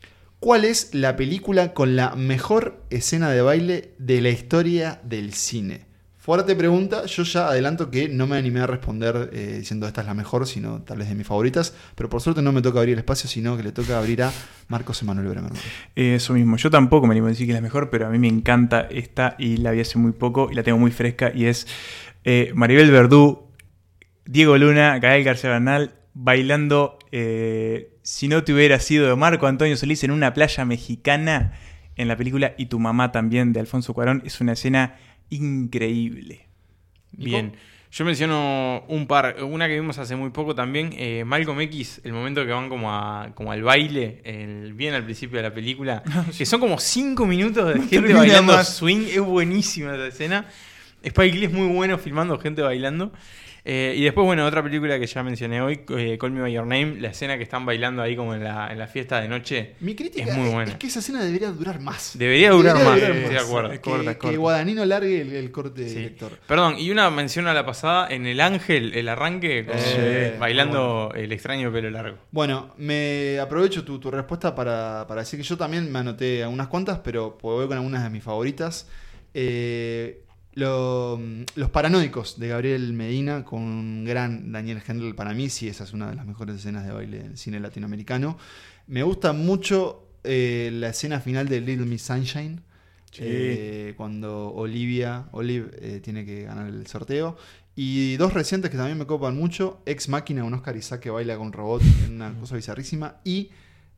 ¿Cuál 0.42 0.66
es 0.66 0.96
la 0.96 1.18
película 1.18 1.72
con 1.76 1.96
la 1.96 2.16
mejor 2.16 2.84
escena 2.89 3.30
de 3.30 3.44
baile 3.44 3.94
de 4.00 4.22
la 4.22 4.30
historia 4.30 5.00
del 5.04 5.36
cine? 5.36 5.86
Fuerte 6.18 6.56
pregunta, 6.56 7.06
yo 7.06 7.22
ya 7.22 7.50
adelanto 7.50 7.92
que 7.92 8.10
no 8.10 8.26
me 8.26 8.38
animé 8.38 8.62
a 8.62 8.66
responder 8.66 9.30
eh, 9.34 9.58
diciendo 9.60 9.86
esta 9.86 10.02
es 10.02 10.08
la 10.08 10.16
mejor, 10.16 10.48
sino 10.48 10.82
tal 10.82 10.98
vez 10.98 11.10
de 11.10 11.14
mis 11.14 11.28
favoritas, 11.28 11.76
pero 11.94 12.10
por 12.10 12.22
suerte 12.22 12.42
no 12.42 12.52
me 12.52 12.64
toca 12.64 12.80
abrir 12.80 12.94
el 12.94 13.00
espacio, 13.00 13.30
sino 13.30 13.56
que 13.56 13.62
le 13.62 13.72
toca 13.72 14.00
abrir 14.00 14.24
a 14.24 14.32
Marcos 14.68 15.00
Emanuel 15.04 15.28
Bremer. 15.28 15.52
Eh, 15.96 16.16
Eso 16.16 16.34
mismo, 16.34 16.58
yo 16.58 16.72
tampoco 16.72 17.06
me 17.06 17.14
animo 17.14 17.28
a 17.28 17.30
decir 17.30 17.46
que 17.46 17.52
es 17.52 17.58
la 17.58 17.62
mejor, 17.62 17.92
pero 17.92 18.08
a 18.08 18.10
mí 18.10 18.18
me 18.18 18.28
encanta 18.28 18.88
esta 18.89 19.36
y 19.38 19.58
la 19.58 19.70
vi 19.70 19.82
hace 19.82 20.00
muy 20.00 20.12
poco 20.12 20.50
y 20.52 20.56
la 20.56 20.64
tengo 20.64 20.80
muy 20.80 20.89
fresca 20.89 21.32
y 21.36 21.46
es 21.46 21.68
eh, 22.24 22.52
Maribel 22.56 22.89
Verdú, 22.89 23.44
Diego 24.26 24.58
Luna, 24.58 24.98
Gael 24.98 25.24
García 25.24 25.52
Bernal 25.52 26.01
bailando 26.14 26.97
eh, 27.12 27.93
Si 28.03 28.28
no 28.28 28.43
te 28.43 28.53
hubiera 28.53 28.80
sido 28.80 29.07
de 29.07 29.16
Marco 29.16 29.47
Antonio 29.47 29.76
Solís 29.78 30.03
en 30.03 30.12
una 30.12 30.34
playa 30.34 30.66
mexicana 30.66 31.53
en 31.95 32.07
la 32.07 32.16
película 32.18 32.53
Y 32.57 32.66
tu 32.68 32.80
mamá 32.80 33.12
también 33.12 33.53
de 33.53 33.59
Alfonso 33.59 33.93
Cuarón. 33.93 34.22
Es 34.26 34.41
una 34.41 34.53
escena 34.53 34.95
increíble. 35.30 36.47
Bien. 37.12 37.53
Yo 37.93 38.05
menciono 38.05 38.86
un 38.88 39.05
par, 39.05 39.43
una 39.43 39.68
que 39.68 39.74
vimos 39.74 39.97
hace 39.97 40.16
muy 40.16 40.30
poco 40.30 40.55
también, 40.55 40.91
eh, 40.97 41.26
Malcolm 41.26 41.59
X, 41.59 41.99
el 42.05 42.14
momento 42.14 42.45
que 42.45 42.51
van 42.53 42.70
como, 42.70 42.89
a, 42.89 43.32
como 43.36 43.51
al 43.51 43.64
baile, 43.64 44.22
el- 44.24 44.72
bien 44.74 44.93
al 44.93 45.03
principio 45.03 45.36
de 45.36 45.43
la 45.43 45.53
película, 45.53 46.01
que 46.38 46.45
son 46.45 46.62
como 46.62 46.80
cinco 46.80 47.26
minutos 47.26 47.74
de 47.74 47.82
gente 47.82 48.14
bailando 48.14 48.53
más. 48.53 48.78
swing, 48.78 49.07
es 49.09 49.20
buenísima 49.20 49.93
esa 49.95 50.07
escena. 50.07 50.45
Spike 51.03 51.38
Lee 51.38 51.45
es 51.47 51.51
muy 51.51 51.68
bueno 51.68 51.97
filmando 51.97 52.39
gente 52.39 52.62
bailando. 52.62 53.12
Eh, 53.64 53.93
y 53.95 54.03
después, 54.03 54.26
bueno, 54.26 54.45
otra 54.45 54.64
película 54.64 54.99
que 54.99 55.05
ya 55.05 55.22
mencioné 55.22 55.62
hoy, 55.62 55.82
eh, 55.95 56.18
Call 56.20 56.32
Me 56.32 56.41
By 56.41 56.51
Your 56.51 56.66
Name, 56.66 56.95
la 56.99 57.09
escena 57.09 57.38
que 57.38 57.43
están 57.43 57.64
bailando 57.66 58.01
ahí 58.01 58.16
como 58.16 58.34
en 58.34 58.43
la, 58.43 58.72
en 58.72 58.80
la 58.80 58.88
fiesta 58.88 59.22
de 59.22 59.28
noche. 59.28 59.76
Mi 59.82 59.93
crítica 59.95 60.32
Es 60.32 60.36
muy 60.36 60.49
buena. 60.49 60.72
es 60.72 60.78
que 60.78 60.88
esa 60.88 60.97
escena 60.99 61.24
debería 61.24 61.51
durar 61.51 61.80
más. 61.80 62.18
Debería 62.18 62.49
durar 62.51 62.76
más, 62.78 62.95
durar 62.95 63.12
estoy 63.12 63.34
de 63.36 63.39
acuerdo. 63.39 63.70
Que, 63.70 63.76
Es 63.76 63.82
corta, 63.82 64.12
es 64.12 64.18
que 64.18 64.22
corta. 64.22 64.38
Guadagnino 64.38 64.84
largue 64.86 65.22
el, 65.22 65.34
el 65.34 65.51
corte 65.51 65.88
Sí. 65.88 65.95
director. 65.95 66.32
Perdón, 66.47 66.76
y 66.80 66.89
una 66.89 67.09
mención 67.12 67.47
a 67.47 67.53
la 67.53 67.66
pasada, 67.66 68.07
en 68.09 68.26
El 68.26 68.41
Ángel, 68.41 68.95
el 68.95 69.07
arranque, 69.07 69.66
con- 69.66 69.76
Eh, 69.78 70.36
bailando 70.39 71.12
el 71.16 71.32
extraño 71.32 71.72
pelo 71.72 71.89
largo. 71.91 72.18
Bueno, 72.32 72.74
me 72.78 73.38
aprovecho 73.39 73.84
tu, 73.84 73.99
tu 73.99 74.09
respuesta 74.09 74.55
para, 74.55 75.05
para 75.07 75.22
decir 75.22 75.38
que 75.39 75.43
yo 75.43 75.55
también 75.55 75.91
me 75.91 75.99
anoté 75.99 76.41
algunas 76.43 76.68
cuantas, 76.68 76.99
pero 77.03 77.38
voy 77.41 77.68
con 77.68 77.78
algunas 77.78 78.03
de 78.03 78.09
mis 78.09 78.24
favoritas. 78.24 78.88
Eh, 79.36 80.24
lo- 80.54 81.20
los 81.56 81.70
paranoicos 81.70 82.39
de 82.39 82.49
Gabriel 82.49 82.93
Medina 82.93 83.43
con 83.45 83.62
un 83.62 84.06
gran 84.06 84.52
Daniel 84.52 84.82
Hendel 84.86 85.16
para 85.16 85.34
mí, 85.34 85.49
sí, 85.49 85.68
esa 85.68 85.84
es 85.84 85.93
una 85.93 86.10
de 86.10 86.16
las 86.16 86.26
mejores 86.26 86.56
escenas 86.58 86.86
de 86.86 86.91
baile 86.91 87.24
del 87.24 87.38
cine 87.38 87.60
latinoamericano. 87.60 88.38
Me 88.88 89.04
gusta 89.04 89.34
mucho 89.34 90.08
eh, 90.24 90.70
la 90.74 90.89
escena 90.89 91.20
final 91.20 91.47
de 91.47 91.62
Little 91.62 91.86
Miss 91.86 92.02
Sunshine. 92.04 92.62
Sí. 93.12 93.24
eh, 93.26 93.93
cuando 93.97 94.54
Olivia 94.54 95.26
Olive 95.34 95.70
eh, 95.82 95.99
tiene 96.02 96.26
que 96.26 96.43
ganar 96.43 96.68
el 96.68 96.88
sorteo. 96.88 97.36
Y 97.76 98.16
dos 98.18 98.34
recientes 98.34 98.72
que 98.72 98.78
también 98.78 98.97
me 98.97 99.06
copan 99.06 99.36
mucho: 99.36 99.82
Ex 99.86 100.08
Máquina, 100.08 100.43
un 100.45 100.54
Oscar 100.54 100.78
Isaac 100.78 101.02
que 101.02 101.10
baila 101.10 101.38
con 101.38 101.52
robot, 101.52 101.82
una 102.10 102.34
cosa 102.39 102.56
bizarrísima. 102.56 103.18
Y 103.26 103.49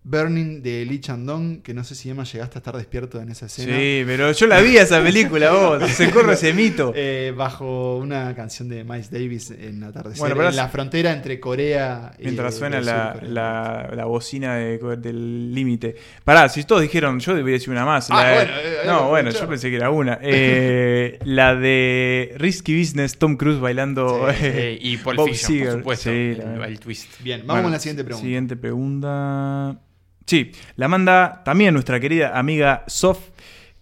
Burning 0.06 0.62
de 0.62 0.86
Lee 0.86 1.00
Chandong, 1.00 1.62
que 1.62 1.74
no 1.74 1.84
sé 1.86 1.96
si 1.96 2.10
Emma 2.10 2.26
llegaste 2.26 2.58
a 2.58 2.60
estar 2.60 2.76
despierto 2.76 3.22
en 3.22 3.30
esa 3.30 3.46
escena. 3.46 3.78
Sí, 3.78 4.04
pero 4.06 4.32
yo 4.34 4.48
la 4.48 4.60
vi 4.60 4.76
esa 4.76 5.02
película, 5.02 5.52
vos. 5.52 5.90
Se 5.92 6.12
corre 6.12 6.34
ese 6.34 6.54
mito. 6.54 6.92
Eh, 6.94 7.34
bajo 7.36 7.98
una 7.98 8.36
canción 8.36 8.68
de 8.68 8.84
Miles 8.84 9.10
Davis 9.10 9.52
en 9.52 9.82
atardecer 9.84 10.20
Bueno, 10.20 10.36
pero 10.36 10.50
en 10.50 10.56
la 10.58 10.68
frontera 10.68 11.14
entre 11.14 11.40
Corea 11.40 12.12
y 12.20 12.24
Mientras 12.24 12.56
suena 12.56 12.82
la, 12.82 13.14
Corea. 13.14 13.30
la, 13.30 13.90
la 13.96 14.06
bocina 14.06 14.56
de- 14.56 14.78
del 14.98 15.56
límite. 15.56 15.96
Pará, 16.26 16.50
si 16.50 16.66
todos 16.66 16.82
dijeron, 16.82 17.20
yo 17.22 17.34
debería 17.34 17.54
decir 17.58 17.70
una 17.70 17.86
más. 17.86 18.10
Ah, 18.12 18.24
La 18.24 18.34
bueno, 18.34 18.52
eh, 18.58 18.62
eh, 18.64 18.88
no, 18.88 19.08
bueno, 19.10 19.30
escuchá. 19.30 19.46
yo 19.46 19.50
pensé 19.52 19.70
que 19.70 19.76
era 19.78 19.90
una. 19.90 20.20
Eh, 20.22 21.18
la 21.26 21.56
de 21.56 22.34
Risky 22.38 22.78
Business, 22.78 23.18
Tom 23.18 23.38
Cruise 23.38 23.62
bailando. 23.62 24.28
Sí, 24.32 24.36
Eh, 24.42 24.78
y 24.82 24.98
Paul 24.98 25.16
Bob 25.16 25.30
Fiction, 25.30 25.48
Seger. 25.54 25.68
por 25.70 25.78
supuesto. 25.80 26.10
Sí, 26.10 26.16
el, 26.42 26.64
el 26.66 26.80
twist. 26.82 27.10
Bien, 27.22 27.40
vamos 27.40 27.48
Bueno, 27.54 27.64
con 27.64 27.72
la 27.72 27.80
siguiente 27.80 28.04
pregunta. 28.04 28.22
Siguiente 28.26 28.56
pregunta. 28.58 29.80
Sí, 30.26 30.52
la 30.76 30.88
manda 30.88 31.42
también 31.44 31.74
nuestra 31.74 32.00
querida 32.00 32.38
amiga 32.38 32.84
Sof. 32.88 33.30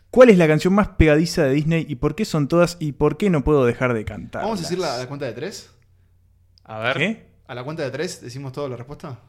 ¿Cuál 0.09 0.29
es 0.29 0.37
la 0.37 0.47
canción 0.47 0.73
más 0.73 0.89
pegadiza 0.89 1.43
de 1.43 1.53
Disney 1.53 1.85
y 1.87 1.95
por 1.95 2.15
qué 2.15 2.25
son 2.25 2.47
todas 2.47 2.75
y 2.79 2.91
por 2.93 3.15
qué 3.17 3.29
no 3.29 3.43
puedo 3.43 3.65
dejar 3.65 3.93
de 3.93 4.03
cantar? 4.03 4.41
Vamos 4.43 4.59
a 4.59 4.63
decir 4.63 4.77
la, 4.79 4.97
la 4.97 5.07
cuenta 5.07 5.25
de 5.25 5.33
tres. 5.33 5.71
A 6.65 6.79
ver. 6.79 6.97
¿Qué? 6.97 7.25
A 7.47 7.55
la 7.55 7.63
cuenta 7.63 7.83
de 7.83 7.91
tres 7.91 8.21
decimos 8.21 8.51
toda 8.51 8.67
la 8.69 8.75
respuesta. 8.75 9.19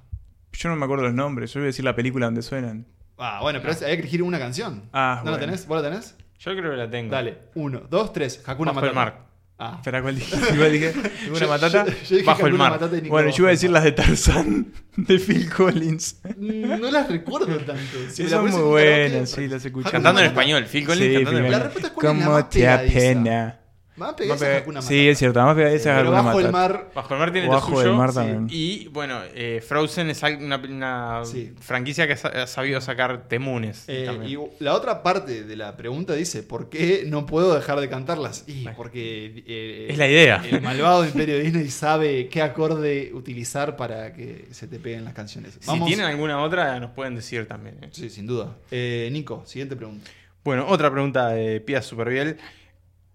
Yo 0.52 0.68
no 0.68 0.76
me 0.76 0.84
acuerdo 0.84 1.04
los 1.04 1.14
nombres, 1.14 1.52
yo 1.52 1.60
voy 1.60 1.66
a 1.66 1.68
decir 1.68 1.84
la 1.84 1.94
película 1.94 2.26
donde 2.26 2.42
suenan. 2.42 2.86
Ah, 3.18 3.38
bueno, 3.42 3.60
pero 3.60 3.72
es- 3.72 3.82
hay 3.82 3.94
que 3.96 4.02
elegir 4.02 4.22
una 4.22 4.38
canción. 4.38 4.88
Ah, 4.92 5.22
¿No 5.24 5.30
la 5.30 5.38
tenés? 5.38 5.66
¿Vos 5.66 5.80
la 5.82 5.88
tenés? 5.88 6.16
Yo 6.38 6.56
creo 6.56 6.72
que 6.72 6.76
la 6.76 6.90
tengo. 6.90 7.12
Dale, 7.12 7.38
uno, 7.54 7.82
dos, 7.88 8.12
tres. 8.12 8.42
Hakuna 8.46 8.72
Matata. 8.72 9.18
Ah. 9.64 9.74
Espera, 9.76 10.02
¿cuál 10.02 10.16
dije? 10.16 10.36
Igual 10.54 10.72
dije, 10.72 10.92
¿Alguna 11.24 11.40
Yo- 11.40 11.48
matata? 11.48 11.86
yo- 11.86 11.92
yo 11.92 12.16
dije 12.16 12.22
Bajo 12.26 12.46
el 12.46 12.54
mar. 12.54 12.80
Bueno, 13.08 13.30
yo 13.30 13.36
iba 13.38 13.48
a 13.48 13.50
decir 13.52 13.70
las 13.70 13.84
de 13.84 13.92
Tarzán 13.92 14.72
de 14.96 15.18
Phil 15.20 15.48
Collins. 15.50 16.16
mar. 16.24 16.80
No 16.80 16.90
las 16.90 17.08
recuerdo 17.08 17.56
tanto. 17.58 17.82
Si 18.10 18.28
son 18.28 18.50
muy 18.50 18.60
buenas, 18.60 19.30
sí, 19.30 19.46
las 19.46 19.64
escuché. 19.64 19.90
Cantando 19.90 20.20
en 20.20 20.26
español, 20.26 20.64
Phil 20.66 20.84
Collins 20.86 21.06
Sí, 21.06 21.14
cantando 21.14 21.38
en 21.38 21.44
Phil 21.46 21.52
La 21.52 21.58
respuesta 21.60 21.88
es 21.88 21.92
cuál 21.94 22.06
es 22.06 22.18
la 22.18 22.24
¿Cómo 22.24 22.36
más 22.36 22.50
te 22.50 22.68
apena? 22.68 23.58
Más 23.94 24.10
No 24.12 24.16
pegadiza 24.16 24.46
pe- 24.46 24.52
es 24.56 24.62
Hakuna 24.62 24.80
Matata. 24.80 24.88
Sí, 24.88 25.08
es 25.08 25.18
cierto, 25.18 25.42
más 25.42 25.54
pegadiza 25.54 25.90
es 25.90 25.96
Pero 25.98 26.08
Hakuna 26.08 26.22
bajo 26.22 26.40
el 26.40 26.50
mar. 26.50 26.90
Bajo 26.94 27.12
el 27.14 27.20
mar 27.20 27.30
tiene 27.32 27.48
Bajo 27.48 27.70
lo 27.72 27.76
el 27.80 27.84
suyo. 27.86 27.96
mar 27.96 28.12
también. 28.14 28.46
Y 28.50 28.88
bueno, 28.88 29.20
eh, 29.34 29.62
Frozen 29.66 30.08
es 30.08 30.22
una, 30.22 30.56
una 30.56 31.20
Sí. 31.26 31.52
franquicia 31.60 32.06
que 32.06 32.14
ha 32.14 32.16
sa- 32.16 32.28
ha 32.28 32.46
sabido 32.46 32.80
sacar 32.80 33.28
temunes. 33.28 33.84
Eh, 33.88 34.08
y 34.26 34.38
la 34.64 34.72
otra 34.74 35.02
parte 35.02 35.44
de 35.44 35.56
la 35.56 35.76
pregunta 35.76 36.14
dice, 36.14 36.42
¿por 36.42 36.70
qué 36.70 37.04
no 37.06 37.26
puedo 37.26 37.54
dejar 37.54 37.80
de 37.80 37.90
cantarlas? 37.90 38.44
Y 38.46 38.66
porque 38.76 39.44
eh, 39.46 39.88
Es 39.90 39.98
la 39.98 40.08
idea. 40.08 40.42
el 40.50 40.62
malvado 40.62 41.04
imperio 41.04 41.34
de 41.36 41.42
Disney 41.42 41.68
sabe 41.68 42.28
qué 42.28 42.40
acorde 42.40 43.10
utilizar 43.12 43.76
para 43.76 44.14
que 44.14 44.46
se 44.52 44.66
te 44.68 44.78
peguen 44.78 45.04
las 45.04 45.12
canciones. 45.12 45.58
Si 45.60 45.80
tienen 45.84 46.06
alguna 46.06 46.40
otra, 46.42 46.80
nos 46.80 46.92
pueden 46.92 47.14
decir 47.14 47.46
también. 47.46 47.76
eh. 47.82 47.88
Sí, 47.92 48.08
sin 48.08 48.26
duda. 48.26 48.56
Eh, 48.70 49.10
Nico, 49.12 49.42
siguiente 49.44 49.76
pregunta. 49.76 50.10
Bueno, 50.44 50.66
otra 50.66 50.90
pregunta 50.90 51.28
de 51.28 51.60
Pia 51.60 51.82
Superviel, 51.82 52.38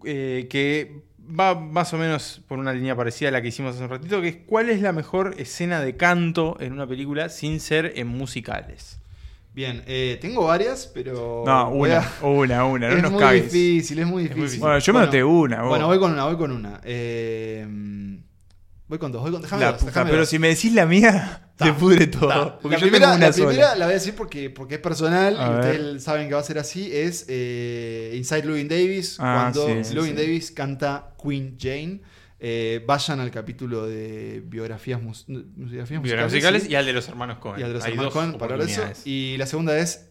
eh, 0.04 0.48
que 0.50 1.02
va 1.20 1.56
más 1.56 1.94
o 1.94 1.98
menos 1.98 2.42
por 2.48 2.58
una 2.60 2.72
línea 2.74 2.96
parecida 2.96 3.30
a 3.30 3.32
la 3.32 3.42
que 3.42 3.50
hicimos 3.50 3.76
hace 3.76 3.84
un 3.84 3.90
ratito, 3.90 4.22
que 4.22 4.28
es 4.30 4.38
¿cuál 4.46 4.70
es 4.70 4.82
la 4.82 4.94
mejor 4.94 5.36
escena 5.38 5.82
de 5.82 5.98
canto 5.98 6.56
en 6.60 6.72
una 6.74 6.88
película 6.88 7.30
sin 7.30 7.60
ser 7.60 7.94
en 7.96 8.08
musicales? 8.08 9.00
Bien, 9.54 9.84
eh, 9.88 10.20
tengo 10.22 10.46
varias, 10.46 10.90
pero... 10.94 11.42
No, 11.46 11.70
una, 11.72 11.98
a- 12.00 12.26
una, 12.28 12.64
una, 12.66 12.90
no 12.90 12.96
es 12.98 13.02
nos 13.02 13.12
muy 13.12 13.20
cagues. 13.20 13.52
difícil, 13.52 14.00
es 14.00 14.06
muy 14.06 14.24
muy 14.24 14.34
difícil. 14.36 14.60
Bueno, 14.60 14.78
yo 14.80 14.94
me 14.94 15.00
anoté 15.00 15.24
una, 15.24 15.62
vos. 15.62 15.70
Bueno, 15.70 15.88
voy 15.88 15.98
con 16.00 16.12
una, 16.14 16.26
voy 16.26 16.38
con 16.38 16.52
una. 16.52 16.80
Eh, 16.84 17.66
voy 18.88 18.98
con 19.00 19.12
dos, 19.12 19.22
voy 19.22 19.32
con... 19.32 19.42
Déjame 19.42 19.62
La 19.64 19.72
dos, 19.72 19.80
puta, 19.80 19.92
déjame 19.92 20.10
pero 20.10 20.20
dos. 20.22 20.30
si 20.30 20.40
me 20.40 20.48
decís 20.50 20.74
la 20.74 20.86
mía, 20.86 21.50
se 21.60 21.74
pudre 21.74 22.08
todo. 22.08 22.28
Ta. 22.30 22.60
Porque 22.60 22.76
la 22.78 22.82
yo 22.82 22.86
primera, 22.88 23.06
tengo 23.08 23.18
una 23.18 23.28
la 23.28 23.34
primera 23.34 23.54
sola. 23.68 23.76
la 23.76 23.86
voy 23.86 23.92
a 23.92 23.98
decir 23.98 24.16
porque, 24.16 24.50
porque 24.50 24.76
es 24.76 24.82
personal 24.82 25.38
A 25.40 25.46
y 25.46 25.50
ver. 25.50 25.60
ustedes 25.82 26.04
saben 26.04 26.28
que 26.28 26.34
va 26.34 26.40
a 26.40 26.44
ser 26.44 26.60
así. 26.60 26.90
Es 26.94 27.26
eh, 27.28 28.14
Inside 28.16 28.44
Llewyn 28.44 28.68
Davis, 28.68 29.18
Ah, 29.20 29.52
cuando 29.54 29.84
sí, 29.84 29.94
sí. 30.00 30.14
Davis 30.14 30.52
canta 30.52 31.14
Queen 31.22 31.58
Jane. 31.60 32.02
Eh, 32.40 32.84
vayan 32.86 33.20
al 33.20 33.32
capítulo 33.32 33.88
de 33.88 34.44
biografías, 34.46 35.02
mus- 35.02 35.26
biografías 35.28 35.58
Biografías 35.58 36.02
musicales, 36.02 36.32
musicales 36.34 36.64
sí, 36.64 36.70
y 36.72 36.76
al 36.76 36.86
de 36.86 36.94
los 36.94 37.08
hermanos 37.10 37.40
Cohen. 37.40 37.60
y 37.60 37.64
al 37.64 37.70
de 37.70 37.74
los 37.76 37.84
Hay 37.84 37.92
hermanos 37.94 38.14
Coen 38.14 38.34
para 38.34 38.54
hablar 38.54 38.68
de 38.68 38.74
eso. 38.74 38.84
Y 39.06 39.38
la 39.38 39.48
segunda 39.48 39.76
es 39.80 40.10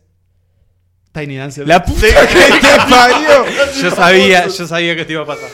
Tiny 1.12 1.36
Dancer. 1.36 1.68
La 1.68 1.84
puta 1.84 2.00
que 2.00 2.58
te 2.60 2.76
parió. 2.90 3.44
Yo 3.80 3.90
sabía, 3.92 4.48
yo 4.48 4.66
sabía 4.66 4.96
que 4.96 5.04
te 5.04 5.12
iba 5.12 5.22
a 5.22 5.26
pasar. 5.26 5.48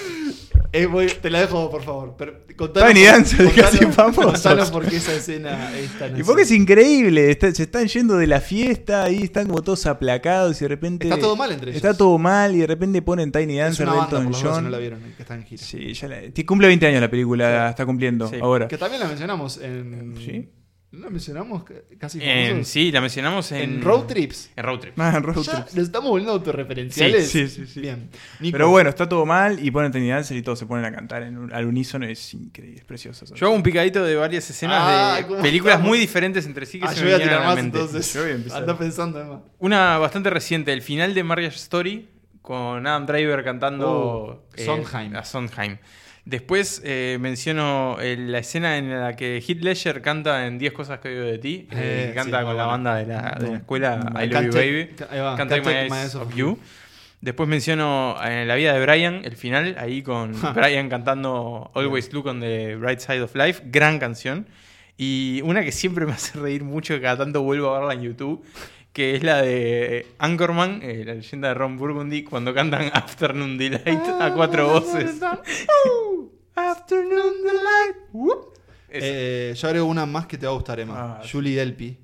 Eh, 0.74 0.86
voy- 0.86 1.06
te 1.08 1.28
la 1.28 1.40
dejo, 1.40 1.70
por 1.70 1.82
favor. 1.82 2.14
Pero, 2.16 2.32
contanos 2.56 2.92
Tiny 2.94 3.04
Dancer, 3.04 3.46
contanos- 3.46 3.70
casi 3.72 3.86
famosos. 3.92 4.32
Contanos 4.32 4.70
por 4.70 4.86
qué 4.86 4.96
esa 4.96 5.12
escena 5.14 5.70
es 5.76 5.98
tan 5.98 6.18
Y 6.18 6.22
porque 6.22 6.42
es 6.42 6.48
así. 6.48 6.56
increíble, 6.56 7.30
está- 7.30 7.54
se 7.54 7.64
están 7.64 7.86
yendo 7.88 8.16
de 8.16 8.26
la 8.26 8.40
fiesta 8.40 9.10
y 9.10 9.22
están 9.22 9.48
como 9.48 9.60
todos 9.62 9.84
aplacados 9.84 10.60
y 10.60 10.64
de 10.64 10.68
repente... 10.68 11.06
Está 11.08 11.18
todo 11.20 11.36
mal 11.36 11.52
entre 11.52 11.72
ellos. 11.72 11.76
Está 11.76 11.94
todo 11.96 12.16
mal 12.16 12.54
y 12.54 12.60
de 12.60 12.66
repente 12.66 13.02
ponen 13.02 13.30
Tiny 13.32 13.58
Es 13.58 13.64
Dancer 13.78 13.88
de 13.90 13.98
Elton 13.98 14.32
si 14.34 14.42
John. 14.42 14.64
no 14.64 14.70
la 14.70 14.78
vieron, 14.78 15.00
que 15.14 15.22
está 15.22 15.34
en 15.34 15.44
gira. 15.44 15.62
Sí, 15.62 15.92
ya 15.92 16.08
la- 16.08 16.20
cumple 16.46 16.68
20 16.68 16.86
años 16.86 17.02
la 17.02 17.10
película, 17.10 17.50
la 17.50 17.70
está 17.70 17.84
cumpliendo 17.84 18.28
Sí. 18.28 18.36
ahora. 18.40 18.66
Que 18.68 18.78
también 18.78 19.00
la 19.02 19.08
mencionamos 19.08 19.58
en... 19.58 20.14
Sí. 20.24 20.48
¿No 20.92 21.04
la 21.06 21.10
mencionamos 21.10 21.64
casi 21.98 22.18
En- 22.22 22.66
sí, 22.66 22.92
la 22.92 23.00
mencionamos 23.00 23.50
en, 23.52 23.62
En 23.62 23.82
Road 23.82 24.02
Trips. 24.08 24.50
En 24.54 24.62
Road 24.64 24.78
Trip. 24.80 25.00
Ah, 25.00 25.18
Road 25.20 25.42
Ya 25.42 25.64
Trip. 25.64 25.74
nos 25.76 25.84
estamos 25.86 26.10
volviendo 26.10 26.32
autorreferenciales. 26.34 27.30
Sí, 27.30 27.48
sí, 27.48 27.64
sí, 27.64 27.66
sí. 27.66 27.80
Bien. 27.80 28.10
Nico, 28.40 28.52
Pero 28.52 28.68
bueno, 28.68 28.90
está 28.90 29.08
todo 29.08 29.24
mal 29.24 29.58
y 29.64 29.70
ponen 29.70 29.90
Tiny 29.90 30.10
Dancer 30.10 30.36
y 30.36 30.42
todos 30.42 30.58
se 30.58 30.66
ponen 30.66 30.84
a 30.84 30.92
cantar 30.92 31.22
en 31.22 31.38
un- 31.38 31.52
al 31.52 31.64
unísono. 31.66 32.04
Es 32.04 32.34
increíble, 32.34 32.80
es 32.80 32.84
precioso. 32.84 33.24
Yo 33.34 33.46
hago 33.46 33.56
un 33.56 33.62
picadito 33.62 34.04
de 34.04 34.16
varias 34.16 34.48
escenas 34.50 34.76
Ah, 34.80 35.14
de 35.16 35.26
¿cómo 35.26 35.40
películas 35.40 35.74
estamos? 35.76 35.88
muy 35.88 35.98
diferentes 35.98 36.44
entre 36.44 36.66
sí 36.66 36.78
que 36.78 36.84
Ah, 36.84 36.90
se 36.92 36.96
yo 37.00 37.04
me 37.06 37.12
voy 37.12 37.20
a 37.20 37.24
tirar 37.24 37.42
a 37.42 37.46
más 37.46 37.58
entonces. 37.58 38.12
Yo 38.12 38.20
voy 38.22 38.30
a 38.30 38.34
empezar. 38.34 38.60
Anda 38.60 38.76
pensando, 38.78 39.18
Emma. 39.20 39.42
Una 39.60 39.96
bastante 39.96 40.28
reciente, 40.28 40.74
el 40.74 40.82
final 40.82 41.14
de 41.14 41.24
Marriage 41.24 41.56
Story 41.56 42.06
con 42.42 42.86
Adam 42.86 43.06
Driver 43.06 43.42
cantando 43.42 43.88
Oh, 43.90 44.42
Sondheim. 44.56 45.16
a 45.16 45.24
Sondheim. 45.24 45.78
Después 46.24 46.80
eh, 46.84 47.18
menciono 47.20 47.96
eh, 48.00 48.16
la 48.16 48.38
escena 48.38 48.78
en 48.78 48.90
la 49.00 49.16
que 49.16 49.38
Heath 49.46 49.60
Ledger 49.62 50.00
canta 50.02 50.46
en 50.46 50.56
10 50.58 50.72
cosas 50.72 51.00
que 51.00 51.08
oigo 51.08 51.22
de 51.24 51.38
ti, 51.38 51.66
eh, 51.72 52.10
Eh, 52.10 52.12
canta 52.14 52.38
sí, 52.38 52.44
con 52.44 52.52
muy 52.52 52.58
la 52.58 52.66
banda 52.66 52.94
de 52.96 53.06
la, 53.06 53.36
de 53.40 53.48
la 53.48 53.56
escuela 53.56 54.12
I 54.22 54.26
Love 54.28 54.44
You 54.44 54.52
Baby. 54.52 54.86
ca- 54.96 55.08
ahí 55.10 55.18
va, 55.18 55.36
Can't 55.36 55.50
Can't 55.50 55.50
Take 55.50 55.62
Take 55.62 55.84
My 55.84 55.90
My 55.90 55.96
Eyes 55.96 56.04
Eyes 56.04 56.14
of 56.14 56.22
Off 56.28 56.34
You. 56.36 56.46
You. 56.50 56.58
Después 57.22 57.48
menciono 57.48 58.16
eh, 58.24 58.44
la 58.46 58.54
vida 58.54 58.72
de 58.72 58.80
Brian, 58.84 59.22
el 59.24 59.36
final, 59.36 59.76
ahí 59.78 60.02
con 60.02 60.32
Brian 60.54 60.88
cantando 60.88 61.70
Always 61.74 62.12
Look 62.12 62.26
on 62.28 62.40
the 62.40 62.76
Bright 62.76 63.00
Side 63.00 63.22
of 63.22 63.34
Life, 63.34 63.62
gran 63.66 63.98
canción. 63.98 64.46
Y 64.96 65.40
una 65.44 65.64
que 65.64 65.72
siempre 65.72 66.06
me 66.06 66.12
hace 66.12 66.38
reír 66.38 66.62
mucho, 66.62 66.94
que 66.94 67.00
cada 67.00 67.16
tanto 67.18 67.42
vuelvo 67.42 67.74
a 67.74 67.78
verla 67.80 67.94
en 67.94 68.02
YouTube, 68.02 68.44
que 68.92 69.16
es 69.16 69.22
la 69.24 69.40
de 69.42 70.06
Anchorman, 70.18 70.80
eh, 70.82 71.02
la 71.04 71.14
leyenda 71.14 71.48
de 71.48 71.54
Ron 71.54 71.78
Burgundy, 71.78 72.22
cuando 72.24 72.52
cantan 72.54 72.90
Afternoon 72.92 73.56
Delight 73.58 73.86
a 74.20 74.32
cuatro 74.34 74.68
voces. 74.68 75.18
Afternoon 76.54 77.34
Delight. 77.44 78.40
Eh, 78.90 79.54
yo 79.56 79.68
agrego 79.68 79.86
una 79.86 80.04
más 80.06 80.26
que 80.26 80.36
te 80.38 80.46
va 80.46 80.52
a 80.52 80.54
gustar, 80.54 80.80
Emma. 80.80 81.18
Ah, 81.20 81.22
Julie 81.30 81.56
Delpy 81.56 81.96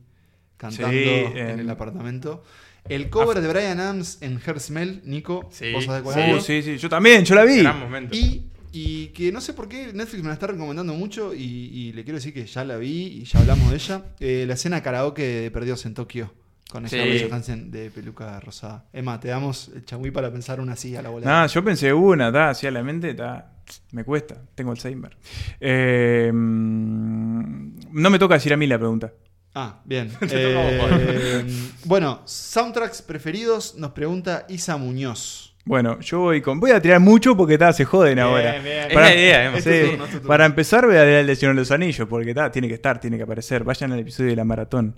cantando 0.56 0.90
Sí, 0.98 1.04
en 1.34 1.36
en- 1.50 1.60
el 1.60 1.70
apartamento. 1.70 2.42
El 2.88 3.10
cover 3.10 3.40
de 3.42 3.48
Brian 3.48 3.78
Adams 3.80 4.18
en 4.22 4.40
Her 4.44 4.58
Smell, 4.60 5.02
Nico. 5.04 5.48
Sí, 5.52 5.72
¿Vos 5.72 5.84
sabés 5.84 6.02
cuál 6.02 6.40
sí. 6.40 6.62
sí, 6.62 6.62
sí, 6.62 6.78
yo 6.78 6.88
también, 6.88 7.24
yo 7.24 7.34
la 7.34 7.44
vi. 7.44 7.58
gran 7.62 7.78
momento. 7.78 8.16
Y, 8.16 8.46
y 8.72 9.08
que 9.08 9.30
no 9.30 9.42
sé 9.42 9.52
por 9.52 9.68
qué 9.68 9.92
Netflix 9.92 10.22
me 10.22 10.28
la 10.28 10.34
está 10.34 10.46
recomendando 10.46 10.94
mucho 10.94 11.34
y, 11.34 11.42
y 11.42 11.92
le 11.92 12.02
quiero 12.04 12.16
decir 12.16 12.32
que 12.32 12.46
ya 12.46 12.64
la 12.64 12.76
vi 12.78 13.18
y 13.20 13.24
ya 13.24 13.40
hablamos 13.40 13.68
de 13.70 13.76
ella. 13.76 14.04
Eh, 14.20 14.44
la 14.48 14.54
escena 14.54 14.82
karaoke 14.82 15.22
de 15.22 15.50
Perdidos 15.50 15.84
en 15.84 15.92
Tokio 15.94 16.32
con 16.70 16.86
esa 16.86 16.96
Sí. 17.42 17.52
De 17.66 17.90
peluca 17.90 18.38
rosada. 18.40 18.84
Emma, 18.92 19.18
te 19.18 19.28
damos 19.28 19.70
el 19.74 19.84
changüí 19.84 20.10
para 20.10 20.30
pensar 20.30 20.60
una 20.60 20.74
así 20.74 20.94
a 20.96 21.02
la 21.02 21.08
bola. 21.08 21.26
Nada, 21.26 21.46
yo 21.46 21.64
pensé 21.64 21.92
una, 21.92 22.28
está, 22.28 22.50
así 22.50 22.66
a 22.66 22.70
la 22.70 22.82
mente, 22.82 23.10
está. 23.10 23.52
Me 23.92 24.04
cuesta, 24.04 24.36
tengo 24.54 24.70
Alzheimer. 24.70 25.16
Eh, 25.60 26.30
mm, 26.32 27.80
no 27.92 28.10
me 28.10 28.18
toca 28.18 28.34
decir 28.34 28.52
a 28.52 28.56
mí 28.56 28.66
la 28.66 28.78
pregunta. 28.78 29.12
Ah, 29.54 29.80
bien. 29.84 30.10
Eh, 30.30 31.44
bueno, 31.84 32.22
soundtracks 32.24 33.02
preferidos 33.02 33.74
nos 33.76 33.92
pregunta 33.92 34.46
Isa 34.48 34.76
Muñoz. 34.76 35.47
Bueno, 35.68 36.00
yo 36.00 36.20
voy 36.20 36.40
con. 36.40 36.58
Voy 36.60 36.70
a 36.70 36.80
tirar 36.80 36.98
mucho 36.98 37.36
porque 37.36 37.52
está, 37.52 37.74
se 37.74 37.84
joden 37.84 38.18
ahora. 38.18 38.58
bien. 38.58 38.88
Es 38.88 38.94
la 38.94 39.14
idea, 39.14 39.52
turno, 39.52 40.04
para 40.26 40.46
empezar, 40.46 40.86
voy 40.86 40.96
a 40.96 41.04
leer 41.04 41.18
el 41.18 41.26
de 41.26 41.36
Señor 41.36 41.54
de 41.54 41.60
los 41.60 41.70
Anillos, 41.70 42.08
porque 42.08 42.30
está, 42.30 42.50
tiene 42.50 42.68
que 42.68 42.74
estar, 42.74 42.98
tiene 42.98 43.18
que 43.18 43.24
aparecer. 43.24 43.64
Vayan 43.64 43.92
al 43.92 43.98
episodio 43.98 44.30
de 44.30 44.36
la 44.36 44.44
maratón. 44.44 44.96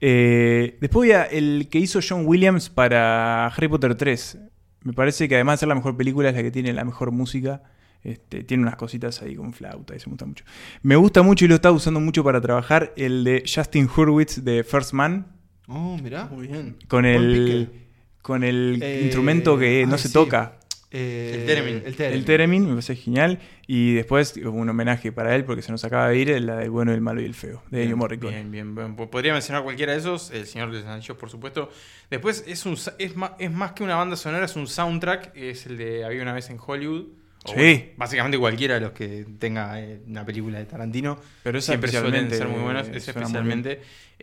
Eh, 0.00 0.78
después 0.80 1.08
voy 1.08 1.10
a 1.10 1.24
el 1.24 1.66
que 1.68 1.80
hizo 1.80 1.98
John 2.08 2.22
Williams 2.24 2.70
para 2.70 3.48
Harry 3.48 3.66
Potter 3.66 3.96
3. 3.96 4.38
Me 4.84 4.92
parece 4.92 5.28
que 5.28 5.34
además 5.34 5.58
de 5.58 5.60
ser 5.62 5.68
la 5.70 5.74
mejor 5.74 5.96
película, 5.96 6.28
es 6.28 6.36
la 6.36 6.42
que 6.42 6.52
tiene 6.52 6.72
la 6.72 6.84
mejor 6.84 7.10
música. 7.10 7.64
Este, 8.04 8.44
tiene 8.44 8.62
unas 8.62 8.76
cositas 8.76 9.22
ahí 9.22 9.34
con 9.34 9.52
flauta 9.52 9.96
y 9.96 9.98
se 9.98 10.06
me 10.06 10.12
gusta 10.12 10.26
mucho. 10.26 10.44
Me 10.82 10.94
gusta 10.94 11.22
mucho 11.22 11.46
y 11.46 11.48
lo 11.48 11.56
está 11.56 11.72
usando 11.72 11.98
mucho 11.98 12.22
para 12.22 12.40
trabajar 12.40 12.92
el 12.96 13.24
de 13.24 13.42
Justin 13.52 13.88
Hurwitz 13.88 14.44
de 14.44 14.62
First 14.62 14.92
Man. 14.92 15.26
Oh, 15.66 15.98
mirá. 16.00 16.26
Muy 16.26 16.46
bien. 16.46 16.76
Con 16.86 17.02
Buen 17.02 17.14
el, 17.14 17.66
pique. 17.66 17.81
Con 18.22 18.44
el 18.44 18.78
Eh, 18.82 19.02
instrumento 19.04 19.58
que 19.58 19.84
no 19.86 19.94
ay, 19.94 19.98
se 19.98 20.08
sí. 20.08 20.14
toca. 20.14 20.56
Eh, 20.94 21.36
El 21.40 21.46
Theremin. 21.46 21.82
El 21.86 21.96
Theremin. 21.96 22.18
El 22.18 22.24
Teremin, 22.26 22.62
me 22.64 22.70
parece 22.72 22.96
genial. 22.96 23.38
Y 23.66 23.94
después 23.94 24.34
como 24.42 24.58
un 24.60 24.68
homenaje 24.68 25.10
para 25.10 25.34
él, 25.34 25.44
porque 25.44 25.62
se 25.62 25.72
nos 25.72 25.82
acaba 25.84 26.08
de 26.08 26.18
ir, 26.18 26.40
la 26.42 26.56
del 26.56 26.68
bueno, 26.68 26.92
el 26.92 27.00
malo 27.00 27.22
y 27.22 27.24
el 27.24 27.34
feo, 27.34 27.62
de 27.70 27.84
Ennio 27.84 27.96
Morricone. 27.96 28.32
Bien, 28.36 28.50
bien, 28.50 28.74
bien. 28.74 28.94
Po- 28.96 29.10
Podría 29.10 29.32
mencionar 29.32 29.62
cualquiera 29.62 29.92
de 29.92 29.98
esos. 30.00 30.30
El 30.32 30.46
Señor 30.46 30.70
de 30.70 30.80
los 30.80 30.86
Anillos, 30.86 31.16
por 31.16 31.30
supuesto. 31.30 31.70
Después 32.10 32.44
es, 32.46 32.66
un, 32.66 32.76
sa- 32.76 32.94
es, 32.98 33.16
más, 33.16 33.32
es 33.38 33.50
más 33.50 33.72
que 33.72 33.84
una 33.84 33.96
banda 33.96 34.16
sonora, 34.16 34.44
es 34.44 34.54
un 34.54 34.66
soundtrack. 34.66 35.34
Es 35.34 35.64
el 35.64 35.78
de 35.78 36.04
Había 36.04 36.20
una 36.22 36.34
vez 36.34 36.50
en 36.50 36.58
Hollywood. 36.64 37.06
O 37.44 37.48
Sí. 37.48 37.54
bueno, 37.56 37.80
básicamente 37.96 38.38
cualquiera 38.38 38.74
de 38.74 38.80
los 38.82 38.92
que 38.92 39.26
tenga 39.38 39.80
eh, 39.80 40.00
una 40.06 40.24
película 40.24 40.58
de 40.58 40.64
Tarantino. 40.66 41.18
Pero 41.42 41.58
esa 41.58 41.72
siempre 41.72 41.90
suelen 41.90 42.26
especialmente, 42.26 42.36
ser 42.36 42.46
muy 42.48 42.60
buenos. 42.62 42.86
suena 43.02 43.28
muy 43.28 43.38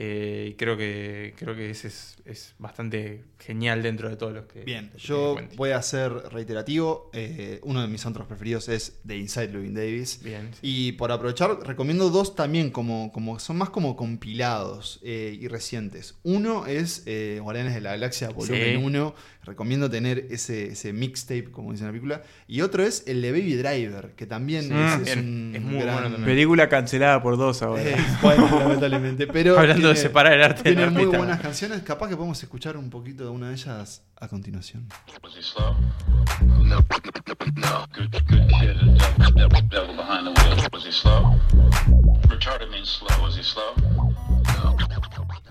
eh, 0.01 0.55
creo 0.57 0.77
que 0.77 1.33
creo 1.37 1.53
que 1.55 1.69
ese 1.71 1.89
es, 1.89 2.15
es 2.23 2.55
bastante 2.57 3.25
genial 3.37 3.83
dentro 3.83 4.07
de 4.09 4.15
todos 4.15 4.31
los 4.33 4.45
que. 4.45 4.61
Bien, 4.63 4.89
que 4.91 4.97
yo 4.97 5.35
voy 5.57 5.71
a 5.71 5.81
ser 5.81 6.11
reiterativo. 6.31 7.09
eh, 7.13 7.59
uno 7.63 7.81
de 7.81 7.89
mis 7.89 7.99
soundtracks 7.99 8.29
preferidos 8.29 8.69
es 8.69 9.01
The 9.05 9.17
Inside 9.17 9.49
Llewyn 9.51 9.73
Davis. 9.73 10.21
Bien. 10.23 10.49
sí. 10.53 10.59
Y 10.61 10.91
por 10.93 11.11
aprovechar, 11.11 11.59
recomiendo 11.67 12.09
dos 12.09 12.33
también, 12.35 12.69
como, 12.71 13.11
como 13.11 13.39
son 13.39 13.57
más 13.57 13.69
como 13.71 13.97
compilados 13.97 14.99
eh, 15.03 15.37
y 15.39 15.47
recientes. 15.49 16.15
Uno 16.23 16.65
es 16.65 17.03
eh, 17.05 17.39
Guardianes 17.41 17.73
de 17.73 17.81
la 17.81 17.91
Galaxia, 17.91 18.29
volumen 18.29 18.77
Sí. 18.79 18.85
1. 18.85 19.15
Recomiendo 19.43 19.89
tener 19.89 20.27
ese, 20.29 20.67
ese 20.73 20.93
mixtape, 20.93 21.45
como 21.51 21.71
dice 21.71 21.83
en 21.83 21.87
la 21.87 21.91
película. 21.91 22.21
Y 22.47 22.61
otro 22.61 22.83
es 22.83 23.03
el 23.07 23.21
de 23.21 23.31
Baby 23.31 23.55
Driver, 23.55 24.11
que 24.15 24.25
también 24.27 24.63
Sí. 24.65 24.73
es, 25.09 25.15
un 25.17 25.53
es 25.55 25.61
muy 25.61 25.81
gran- 25.81 25.95
bueno 25.95 26.11
también. 26.11 26.25
Película 26.25 26.69
cancelada 26.69 27.21
por 27.23 27.35
dos 27.37 27.61
ahora. 27.63 27.81
Eh, 27.83 27.95
bueno, 28.21 28.47
lamentablemente. 28.59 29.27
Pero 29.27 29.57
Hablando 29.59 29.88
de 29.89 29.95
tiene- 29.95 30.09
separar 30.09 30.33
el 30.33 30.43
arte 30.43 30.63
Tiene 30.63 30.85
muy 30.87 31.01
artista. 31.01 31.17
buenas 31.17 31.39
canciones. 31.41 31.81
Capaz 31.83 32.07
que 32.09 32.15
podemos 32.15 32.41
escuchar 32.41 32.77
un 32.77 32.89
poquito 32.89 33.23
de 33.23 33.29
una 33.29 33.47
de 33.49 33.53
ellas 33.55 34.03
a 34.19 34.27
continuación. 34.27 34.87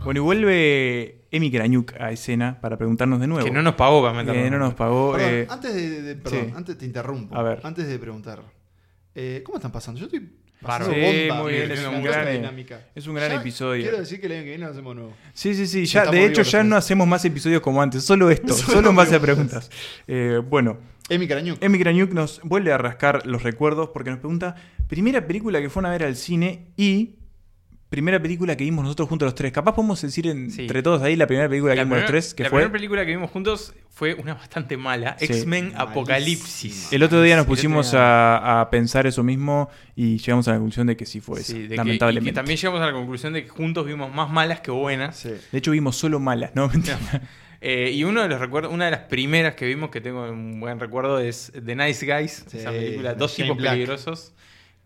Bueno, 0.05 0.21
y 0.21 0.23
vuelve 0.23 1.27
Emi 1.31 1.51
Kraniuk 1.51 1.93
a 2.01 2.11
escena 2.13 2.59
para 2.61 2.79
preguntarnos 2.79 3.21
de 3.21 3.27
nuevo. 3.27 3.45
Que 3.45 3.51
no 3.51 3.63
nos 3.63 3.75
pagó 3.75 4.01
para 4.01 4.15
meternos. 4.15 4.45
Que 4.45 4.51
no 4.51 4.59
nos 4.59 4.75
pagó. 4.75 5.13
Perdón, 5.13 5.31
eh, 5.31 5.47
antes 5.51 5.75
de, 5.75 6.03
de- 6.03 6.15
perdón, 6.17 6.47
sí. 6.47 6.53
antes 6.57 6.79
te 6.79 6.87
interrumpo. 6.87 7.37
A 7.37 7.43
ver. 7.43 7.61
Antes 7.65 7.87
de 7.87 7.99
preguntar. 7.99 8.43
Eh, 9.15 9.43
¿Cómo 9.45 9.59
están 9.59 9.73
pasando? 9.73 9.99
Yo 10.01 10.07
estoy 10.07 10.31
Bárbaro. 10.61 10.93
Sí, 10.93 11.01
bomba. 11.29 11.43
muy 11.43 11.53
bien, 11.53 11.71
es 11.71 11.83
gran- 12.03 12.33
dinámica. 12.33 12.81
es 12.95 13.07
un 13.07 13.15
gran 13.15 13.31
Ya 13.31 13.37
episodio. 13.41 13.83
Quiero 13.83 13.99
decir 13.99 14.21
que 14.21 14.27
el 14.27 14.33
año 14.33 14.43
que 14.43 14.49
viene 14.49 14.65
lo 14.65 14.71
hacemos 14.73 14.97
nuevo. 14.97 15.13
Sí, 15.33 15.55
sí, 15.55 15.67
sí. 15.67 15.87
Ya, 15.87 16.07
de 16.07 16.25
hecho, 16.25 16.43
ya 16.43 16.65
no 16.65 16.77
hacemos 16.77 17.07
más 17.07 17.25
episodios 17.25 17.61
como 17.61 17.81
antes. 17.81 18.03
Solo 18.05 18.31
esto. 18.31 18.53
Solo 18.55 18.73
solo 18.73 18.91
en 18.91 18.97
base 18.97 19.15
a 19.15 19.21
preguntas. 19.21 19.71
Eh, 20.07 20.41
bueno, 20.49 20.79
Emi 21.09 21.29
Carañuc. 21.29 21.63
Emi 21.63 21.79
Kraniuk 21.79 22.13
nos 22.13 22.41
vuelve 22.43 22.73
a 22.73 22.79
rascar 22.79 23.27
los 23.27 23.43
recuerdos 23.43 23.91
porque 23.95 24.11
nos 24.11 24.19
pregunta: 24.19 24.57
primera 24.89 25.27
película 25.27 25.61
que 25.61 25.71
fueron 25.71 25.91
a 25.91 25.93
ver 25.93 26.05
al 26.05 26.17
cine 26.17 26.67
y. 26.77 27.15
Primera 27.91 28.21
película 28.21 28.55
que 28.55 28.65
vimos 28.65 28.85
nosotros 28.85 29.09
juntos 29.09 29.27
los 29.27 29.35
tres. 29.35 29.51
Capaz 29.51 29.75
podemos 29.75 30.01
decir 30.03 30.25
Sí. 30.25 30.61
entre 30.63 30.83
todos 30.83 31.01
ahí 31.03 31.17
la 31.17 31.27
primera 31.27 31.49
película 31.49 31.73
que 31.73 31.77
La 31.79 31.85
vimos 31.85 31.99
los 32.01 32.07
tres, 32.07 32.35
que 32.35 32.43
la 32.43 32.51
fue. 32.51 32.59
primera 32.59 32.73
película 32.73 33.05
que 33.07 33.13
vimos 33.13 33.31
juntos 33.31 33.73
fue 33.89 34.13
una 34.15 34.35
bastante 34.35 34.77
mala. 34.77 35.17
Sí. 35.19 35.25
X-Men. 35.25 35.73
Apocalipsis. 35.75 36.93
El 36.93 37.03
otro 37.03 37.23
día 37.23 37.37
nos 37.37 37.47
pusimos 37.47 37.93
día- 37.93 38.37
a, 38.37 38.61
a 38.61 38.71
pensar 38.71 39.07
eso 39.07 39.23
mismo 39.23 39.71
y 39.97 40.19
llegamos 40.19 40.47
a 40.49 40.53
la 40.53 40.57
conclusión 40.59 40.87
de 40.87 40.97
que 40.97 41.07
sí 41.07 41.21
fue 41.21 41.43
Sí, 41.43 41.53
esa, 41.53 41.61
de 41.63 41.69
que- 41.69 41.77
lamentablemente. 41.77 42.29
y 42.29 42.33
que 42.33 42.35
también 42.35 42.57
llegamos 42.59 42.81
a 42.83 42.87
la 42.87 42.93
conclusión 42.93 43.33
de 43.33 43.45
que 43.45 43.49
juntos 43.49 43.87
vimos 43.87 44.13
más 44.15 44.31
malas 44.31 44.61
que 44.61 44.71
buenas. 44.71 45.17
Sí. 45.17 45.31
De 45.51 45.59
hecho, 45.59 45.71
vimos 45.71 45.97
solo 45.97 46.21
malas, 46.21 46.51
¿no? 46.55 46.69
Mentira. 46.69 46.99
Eh, 47.61 47.91
y 47.93 48.05
uno 48.05 48.23
de 48.23 48.29
los 48.29 48.39
recuerdos, 48.39 48.73
una 48.73 48.85
de 48.85 48.93
las 48.93 49.01
primeras 49.01 49.57
que 49.57 49.67
vimos 49.67 49.91
que 49.91 50.01
tengo 50.01 50.31
un 50.31 50.61
buen 50.61 50.79
recuerdo 50.79 51.19
es 51.19 51.51
The 51.67 51.75
Nice 51.75 52.07
Guys, 52.07 52.45
Sí, 52.49 52.59
esa 52.59 52.71
película, 52.71 53.15
de 53.15 53.19
dos 53.19 53.33
Shane 53.37 53.49
tipos 53.49 53.59
Black. 53.61 53.75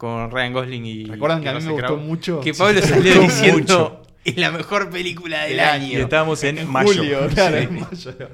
Con 0.03 0.33
Ryan 0.33 0.53
Gosling 0.53 0.85
y 0.85 1.05
¿Recuerdan 1.05 1.41
que 1.45 1.49
a 1.49 1.53
mí 1.53 1.59
Russell 1.61 1.75
me 1.75 1.81
gustó 1.81 1.97
mucho? 1.97 2.41
Que. 2.41 2.53
Pablo 2.55 2.83
salió 2.83 3.21
diciendo 3.21 4.03
es 4.25 4.37
la 4.37 4.51
mejor 4.51 4.91
película 4.91 5.45
del 5.45 5.61
año. 5.61 5.97
Y 5.99 6.01
estábamos 6.03 6.43
en, 6.43 6.59
En 6.59 6.69
mayo. 6.69 6.89
julio, 6.93 7.29
claro, 7.35 7.57
Sí. 7.59 7.63
en 7.65 7.75
mayo. 7.81 8.29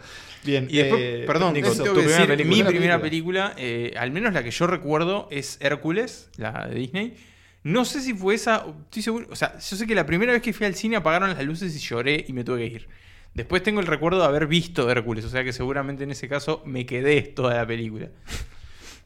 Bien. 0.44 0.66
Y 0.70 0.78
después, 0.78 1.00
eh, 1.02 1.24
perdón, 1.26 1.52
Nico, 1.52 1.70
tu 1.74 1.84
que 1.84 1.90
primera 1.90 2.26
película. 2.26 2.36
mi 2.36 2.44
Primera 2.46 2.68
primera 2.70 3.00
película, 3.02 3.54
eh, 3.58 3.92
al 3.98 4.10
menos 4.12 4.32
la 4.32 4.42
que 4.42 4.50
yo 4.50 4.66
recuerdo, 4.66 5.28
es 5.30 5.58
Hércules, 5.60 6.30
la 6.38 6.66
de 6.68 6.74
Disney. 6.74 7.16
No 7.64 7.84
sé 7.84 8.00
si 8.00 8.14
fue 8.14 8.34
esa, 8.34 8.64
estoy 8.84 9.02
seguro, 9.02 9.26
o 9.30 9.36
sea, 9.36 9.58
yo 9.58 9.76
sé 9.76 9.86
que 9.86 9.94
la 9.94 10.06
primera 10.06 10.32
vez 10.32 10.40
que 10.40 10.54
fui 10.54 10.64
al 10.64 10.74
cine 10.74 10.96
apagaron 10.96 11.28
las 11.28 11.44
luces 11.44 11.76
y 11.76 11.78
lloré 11.80 12.24
y 12.26 12.32
me 12.32 12.44
tuve 12.44 12.60
que 12.60 12.76
ir. 12.76 12.88
Después 13.34 13.62
tengo 13.62 13.80
el 13.80 13.86
recuerdo 13.86 14.20
de 14.20 14.24
haber 14.24 14.46
visto 14.46 14.90
Hércules, 14.90 15.22
o 15.26 15.28
sea 15.28 15.44
que 15.44 15.52
seguramente 15.52 16.04
en 16.04 16.12
ese 16.12 16.28
caso 16.28 16.62
me 16.64 16.86
quedé 16.86 17.20
toda 17.22 17.54
la 17.54 17.66
película. 17.66 18.08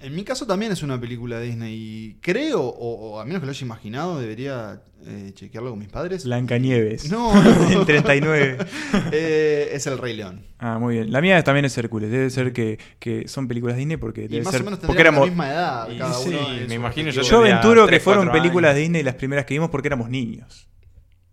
En 0.03 0.15
mi 0.15 0.25
caso 0.25 0.47
también 0.47 0.73
es 0.73 0.83
una 0.83 1.01
película 1.01 1.39
de 1.39 1.47
Disney 1.47 1.75
y 1.75 2.15
creo, 2.21 2.61
o, 2.63 3.13
o 3.13 3.21
a 3.21 3.25
menos 3.25 3.41
que 3.41 3.47
lo 3.47 3.51
haya 3.51 3.65
imaginado, 3.65 4.19
debería 4.21 4.83
eh, 5.07 5.31
chequearlo 5.35 5.71
con 5.71 5.79
mis 5.79 5.89
padres. 5.89 6.25
Blancanieves. 6.25 7.11
No, 7.11 7.33
no. 7.35 7.71
En 7.81 7.85
39. 7.87 8.59
Eh, 9.13 9.71
es 9.73 9.87
El 9.87 9.99
Rey 9.99 10.15
León. 10.17 10.45
Ah, 10.59 10.79
muy 10.79 10.95
bien. 10.97 11.13
La 11.13 11.21
mía 11.21 11.43
también 11.45 11.65
es 11.67 11.77
Hércules. 11.79 12.11
Debe 12.11 12.31
ser 12.31 12.53
que, 12.53 12.79
que 12.99 13.29
son 13.29 13.47
películas 13.49 13.77
Disney 13.77 13.97
porque 13.97 14.25
Y 14.25 14.29
debe 14.29 14.43
más 14.45 14.53
ser. 14.53 14.63
o 14.63 14.65
menos 14.65 14.81
porque 14.81 15.01
éramos. 15.03 15.21
la 15.21 15.27
misma 15.27 15.51
edad 15.51 15.89
Y 15.91 15.99
cada 15.99 16.15
sí, 16.15 16.29
uno. 16.31 16.55
en 16.55 16.67
me 16.69 16.75
imagino 16.75 17.11
Yo 17.11 17.23
tendría 17.23 17.39
aventuro 17.59 17.87
que 17.87 18.01
fueron 18.01 18.31
películas 18.33 18.71
años. 18.73 18.81
Disney 18.83 19.03
las 19.03 19.15
primeras 19.15 19.45
que 19.47 19.55
vimos 19.55 19.71
porque 19.71 19.89
éramos 19.89 20.09
niños. 20.11 20.69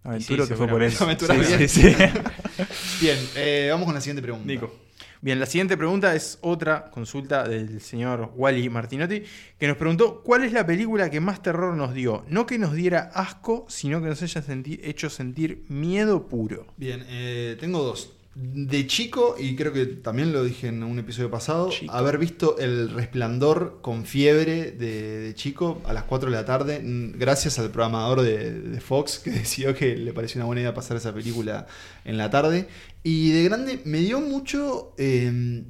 Aventuro 0.04 0.44
Sí, 0.44 0.50
que 0.50 0.56
fue 0.56 0.68
por 0.68 0.82
eso. 0.84 1.08
Sí, 1.10 1.68
sí, 1.68 1.68
sí. 1.68 1.96
Bien, 3.02 3.18
eh, 3.36 3.68
vamos 3.72 3.86
con 3.86 3.94
la 3.96 4.02
siguiente 4.02 4.22
pregunta. 4.22 4.46
Nico. 4.48 4.74
Bien, 5.22 5.38
la 5.38 5.46
siguiente 5.46 5.76
pregunta 5.76 6.16
es 6.16 6.38
otra 6.40 6.90
consulta 6.92 7.46
del 7.46 7.82
señor 7.82 8.32
Wally 8.38 8.70
Martinotti, 8.70 9.24
que 9.58 9.68
nos 9.68 9.76
preguntó 9.76 10.24
cuál 10.24 10.46
es 10.46 10.54
la 10.54 10.66
película 10.66 11.10
que 11.10 11.20
más 11.20 11.44
terror 11.44 11.76
nos 11.76 11.94
dio. 11.94 12.24
No 12.30 12.46
que 12.46 12.58
nos 12.58 12.74
diera 12.74 13.12
asco, 13.14 13.66
sino 13.68 14.02
que 14.02 14.08
nos 14.08 14.22
haya 14.22 14.42
hecho 14.82 15.10
sentir 15.10 15.66
miedo 15.68 16.28
puro. 16.30 16.68
Bien, 16.78 17.06
eh, 17.10 17.58
tengo 17.60 17.84
dos. 17.84 18.14
De 18.36 18.88
chico, 18.88 19.36
y 19.38 19.56
creo 19.56 19.74
que 19.74 19.86
también 19.86 20.32
lo 20.32 20.44
dije 20.44 20.68
en 20.68 20.84
un 20.84 20.98
episodio 21.00 21.30
pasado, 21.30 21.70
Chico. 21.72 21.92
haber 21.92 22.18
visto 22.18 22.58
El 22.58 22.92
Resplandor 22.92 23.80
con 23.82 24.06
fiebre 24.06 24.72
de, 24.72 25.20
de 25.20 25.34
chico 25.36 25.82
a 25.86 25.92
las 25.94 26.04
4 26.04 26.30
de 26.30 26.36
la 26.38 26.46
tarde, 26.46 26.80
mm, 26.80 27.18
gracias 27.20 27.60
al 27.60 27.70
programador 27.72 28.22
de, 28.22 28.52
de 28.62 28.80
Fox 28.82 29.20
que 29.20 29.32
decidió 29.44 29.76
que 29.76 29.98
le 29.98 30.14
pareció 30.14 30.40
una 30.40 30.46
buena 30.46 30.62
idea 30.62 30.74
pasar 30.74 30.96
esa 30.96 31.14
película 31.14 31.68
en 32.06 32.18
la 32.18 32.30
tarde. 32.30 32.70
Y 33.04 33.32
de 33.32 33.44
grande 33.44 33.82
me 33.84 33.98
dio 34.00 34.22
mucho... 34.22 34.94
eh, 34.98 35.64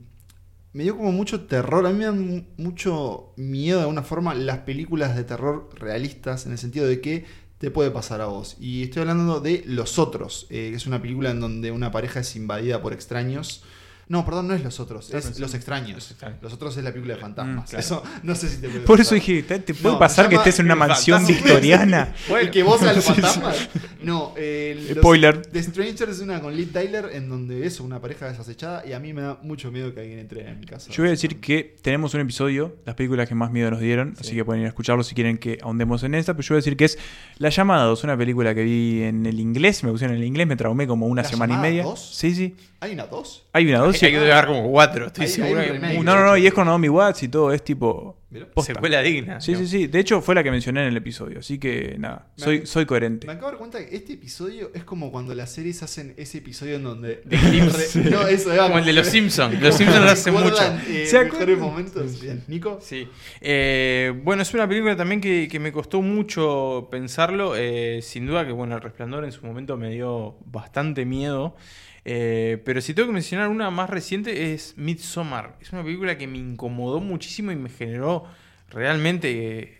me 0.72 0.84
dio 0.84 0.95
como 0.97 1.12
mucho 1.12 1.45
terror. 1.47 1.88
A 1.88 1.89
mí 1.91 1.97
me 1.97 2.05
dan 2.05 2.20
mu- 2.28 2.43
mucho 2.57 3.34
miedo 3.38 3.78
de 3.80 3.84
alguna 3.84 4.03
forma 4.03 4.36
las 4.36 4.60
películas 4.60 5.16
de 5.16 5.24
terror 5.24 5.70
realistas, 5.80 6.45
en 6.45 6.51
el 6.51 6.57
sentido 6.60 6.86
de 6.88 7.01
que 7.01 7.26
te 7.60 7.72
puede 7.72 7.91
pasar 7.91 8.22
a 8.22 8.26
vos. 8.26 8.55
Y 8.60 8.84
estoy 8.84 9.01
hablando 9.01 9.41
de 9.41 9.64
Los 9.66 9.99
Otros, 9.99 10.47
eh, 10.49 10.70
que 10.72 10.76
es 10.76 10.88
una 10.88 11.01
película 11.01 11.30
en 11.30 11.41
donde 11.41 11.72
una 11.72 11.91
pareja 11.91 12.22
es 12.22 12.36
invadida 12.36 12.82
por 12.82 12.93
extraños. 12.93 13.64
No, 14.10 14.26
perdón, 14.26 14.47
no 14.47 14.55
es 14.55 14.64
Los 14.64 14.80
Otros, 14.80 15.05
es 15.05 15.12
pensando- 15.12 15.39
Los 15.39 15.53
Extraños. 15.53 15.93
Los 15.93 16.10
Extraños. 16.12 16.39
Los 16.41 16.51
Otros 16.53 16.76
es 16.78 16.84
la 16.84 16.91
película 16.91 17.14
de 17.14 17.22
fantasmas. 17.22 17.66
Mm, 17.66 17.70
claro. 17.70 17.80
Eso 17.80 18.03
no 18.24 18.34
sé 18.36 18.49
si 18.49 18.57
te 18.57 18.68
puede 18.68 18.80
Por 18.82 18.99
eso 18.99 19.14
dije, 19.16 19.43
¿te, 19.43 19.60
te 19.60 19.74
puede 19.76 19.93
No, 19.93 19.99
pasar 19.99 20.28
que 20.28 20.36
estés 20.36 20.60
en 20.60 20.66
una 20.66 20.76
mansión 20.76 21.20
Fantasmas. 21.22 21.43
victoriana? 21.45 22.16
y 22.43 22.49
que 22.49 22.64
vos 22.64 22.80
seas 22.80 22.95
los 22.95 23.05
fantasmas. 23.05 23.70
No, 24.01 24.34
eh, 24.36 24.93
Spoiler. 24.97 25.41
The 25.43 25.62
Strangers 25.62 26.10
es 26.14 26.20
una 26.22 26.41
con 26.41 26.55
Liv 26.55 26.72
Tyler 26.74 27.10
en 27.14 27.30
donde 27.30 27.66
eso, 27.68 27.84
una 27.84 28.01
pareja 28.01 28.28
desacechada 28.30 28.84
y 28.86 28.93
a 28.93 28.99
mí 28.99 29.14
me 29.14 29.22
da 29.22 29.38
mucho 29.43 29.72
miedo 29.72 29.93
que 29.93 29.99
alguien 29.99 30.18
entre 30.20 30.49
en 30.49 30.60
mi 30.60 30.66
casa. 30.66 30.89
Yo 30.89 31.03
voy 31.03 31.10
a 31.10 31.12
decir 31.12 31.39
que 31.39 31.76
tenemos 31.84 32.14
un 32.16 32.22
episodio, 32.22 32.78
las 32.86 32.95
películas 32.95 33.30
que 33.30 33.36
más 33.36 33.51
miedo 33.51 33.70
nos 33.70 33.80
dieron, 33.80 34.16
Sí. 34.16 34.22
así 34.22 34.36
que 34.36 34.43
pueden 34.43 34.62
ir 34.62 34.66
a 34.66 34.70
escucharlo 34.70 35.03
si 35.03 35.14
quieren 35.14 35.38
que 35.38 35.60
ahondemos 35.62 36.01
en 36.03 36.16
esta, 36.16 36.34
pero 36.34 36.43
yo 36.47 36.55
voy 36.55 36.57
a 36.57 36.62
decir 36.62 36.76
que 36.78 36.86
es 36.86 36.97
La 37.38 37.49
Llamada 37.49 37.84
2, 37.84 38.03
una 38.05 38.18
película 38.18 38.55
que 38.55 38.64
vi 38.64 39.03
en 39.03 39.28
el 39.28 39.39
inglés, 39.39 39.84
me 39.84 39.91
pusieron 39.91 40.16
en 40.16 40.22
el 40.24 40.28
inglés, 40.28 40.47
me 40.47 40.55
traumé 40.55 40.88
como 40.88 41.05
una 41.05 41.22
¿La 41.22 41.30
semana 41.30 41.53
y 41.53 41.57
media. 41.57 41.84
2? 41.84 42.16
Sí, 42.16 42.34
sí. 42.34 42.55
¿Hay 42.82 42.93
una 42.93 43.07
dos? 43.07 43.45
Hay 43.51 43.68
una 43.68 43.80
dos. 44.08 44.14
Hay 44.14 44.20
que 44.20 44.28
dar 44.28 44.47
como 44.47 44.70
cuatro, 44.72 45.08
estoy 45.08 45.26
Hay- 45.26 45.32
seguro. 45.32 45.60
hay 45.62 45.72
que. 45.72 45.80
No, 46.04 46.16
no, 46.16 46.24
no, 46.26 46.38
y 46.38 46.47
es 46.47 46.54
con 46.54 46.66
Naomi 46.68 46.89
Watts 46.89 47.24
y 47.24 47.28
todo, 47.30 47.52
es 47.54 47.64
tipo... 47.64 48.16
Posta. 48.54 48.76
Secuela 48.76 49.02
digna. 49.02 49.41
Sí, 49.41 49.56
sí, 49.56 49.66
sí. 49.66 49.88
De 49.88 50.00
hecho, 50.00 50.22
fue 50.22 50.36
la 50.36 50.43
que 50.43 50.52
mencioné 50.52 50.82
en 50.84 50.89
el 50.89 50.97
episodio, 50.97 51.39
así 51.39 51.58
que 51.58 51.95
nada, 51.97 52.28
Me- 52.38 52.43
soy, 52.43 52.66
soy 52.68 52.86
coherente. 52.86 53.26
Me 53.26 53.34
acabo 53.34 53.47
de 53.47 53.52
dar 53.54 53.58
cuenta 53.58 53.84
que 53.84 53.95
este 53.95 54.14
episodio 54.14 54.70
es 54.76 54.84
como 54.84 55.12
cuando 55.12 55.34
las 55.34 55.52
series 55.52 55.82
hacen 55.82 56.14
ese 56.16 56.38
episodio 56.38 56.76
en 56.76 56.84
donde. 56.84 57.22
De 57.26 58.10
No, 58.12 58.28
eso 58.28 58.52
Como 58.56 58.78
el 58.78 58.86
de 58.86 58.93
los 58.93 59.08
Simpsons. 59.08 59.60
Los 59.60 59.74
Simpsons 59.78 60.06
lo 60.06 60.12
hacen 60.12 60.34
mucho. 60.36 60.54
Eh, 60.88 61.08
¿Se 61.08 61.24
mejores 61.24 61.34
acuerdan? 61.34 61.60
momentos. 61.60 62.22
Bien, 62.22 62.43
Nico. 62.47 62.78
Sí. 62.84 63.08
Eh, 63.41 64.14
bueno, 64.24 64.43
es 64.43 64.54
una 64.54 64.68
película 64.68 64.95
también 64.95 65.22
que, 65.22 65.47
que 65.50 65.60
me 65.60 65.72
costó 65.72 66.04
mucho 66.04 66.88
pensarlo. 66.91 67.56
eh, 67.58 68.02
sin 68.04 68.28
duda 68.28 68.45
que, 68.45 68.52
bueno, 68.52 68.76
El 68.76 68.82
Resplandor 68.84 69.24
en 69.26 69.32
su 69.32 69.43
momento 69.43 69.76
me 69.76 69.89
dio 69.89 70.36
bastante 70.45 71.04
miedo. 71.04 71.56
Eh, 72.06 72.62
pero 72.66 72.82
si 72.82 72.93
tengo 72.93 73.08
que 73.08 73.14
mencionar 73.14 73.50
una 73.50 73.70
más 73.70 73.89
reciente 73.89 74.54
es 74.54 74.78
Midsommar. 74.78 75.58
Es 75.62 75.72
una 75.74 75.84
película 75.84 76.18
que 76.18 76.28
me 76.28 76.38
incomodó 76.38 77.00
muchísimo 77.00 77.52
y 77.52 77.56
me 77.56 77.70
generó 77.70 78.26
realmente 78.70 79.60
eh, 79.60 79.80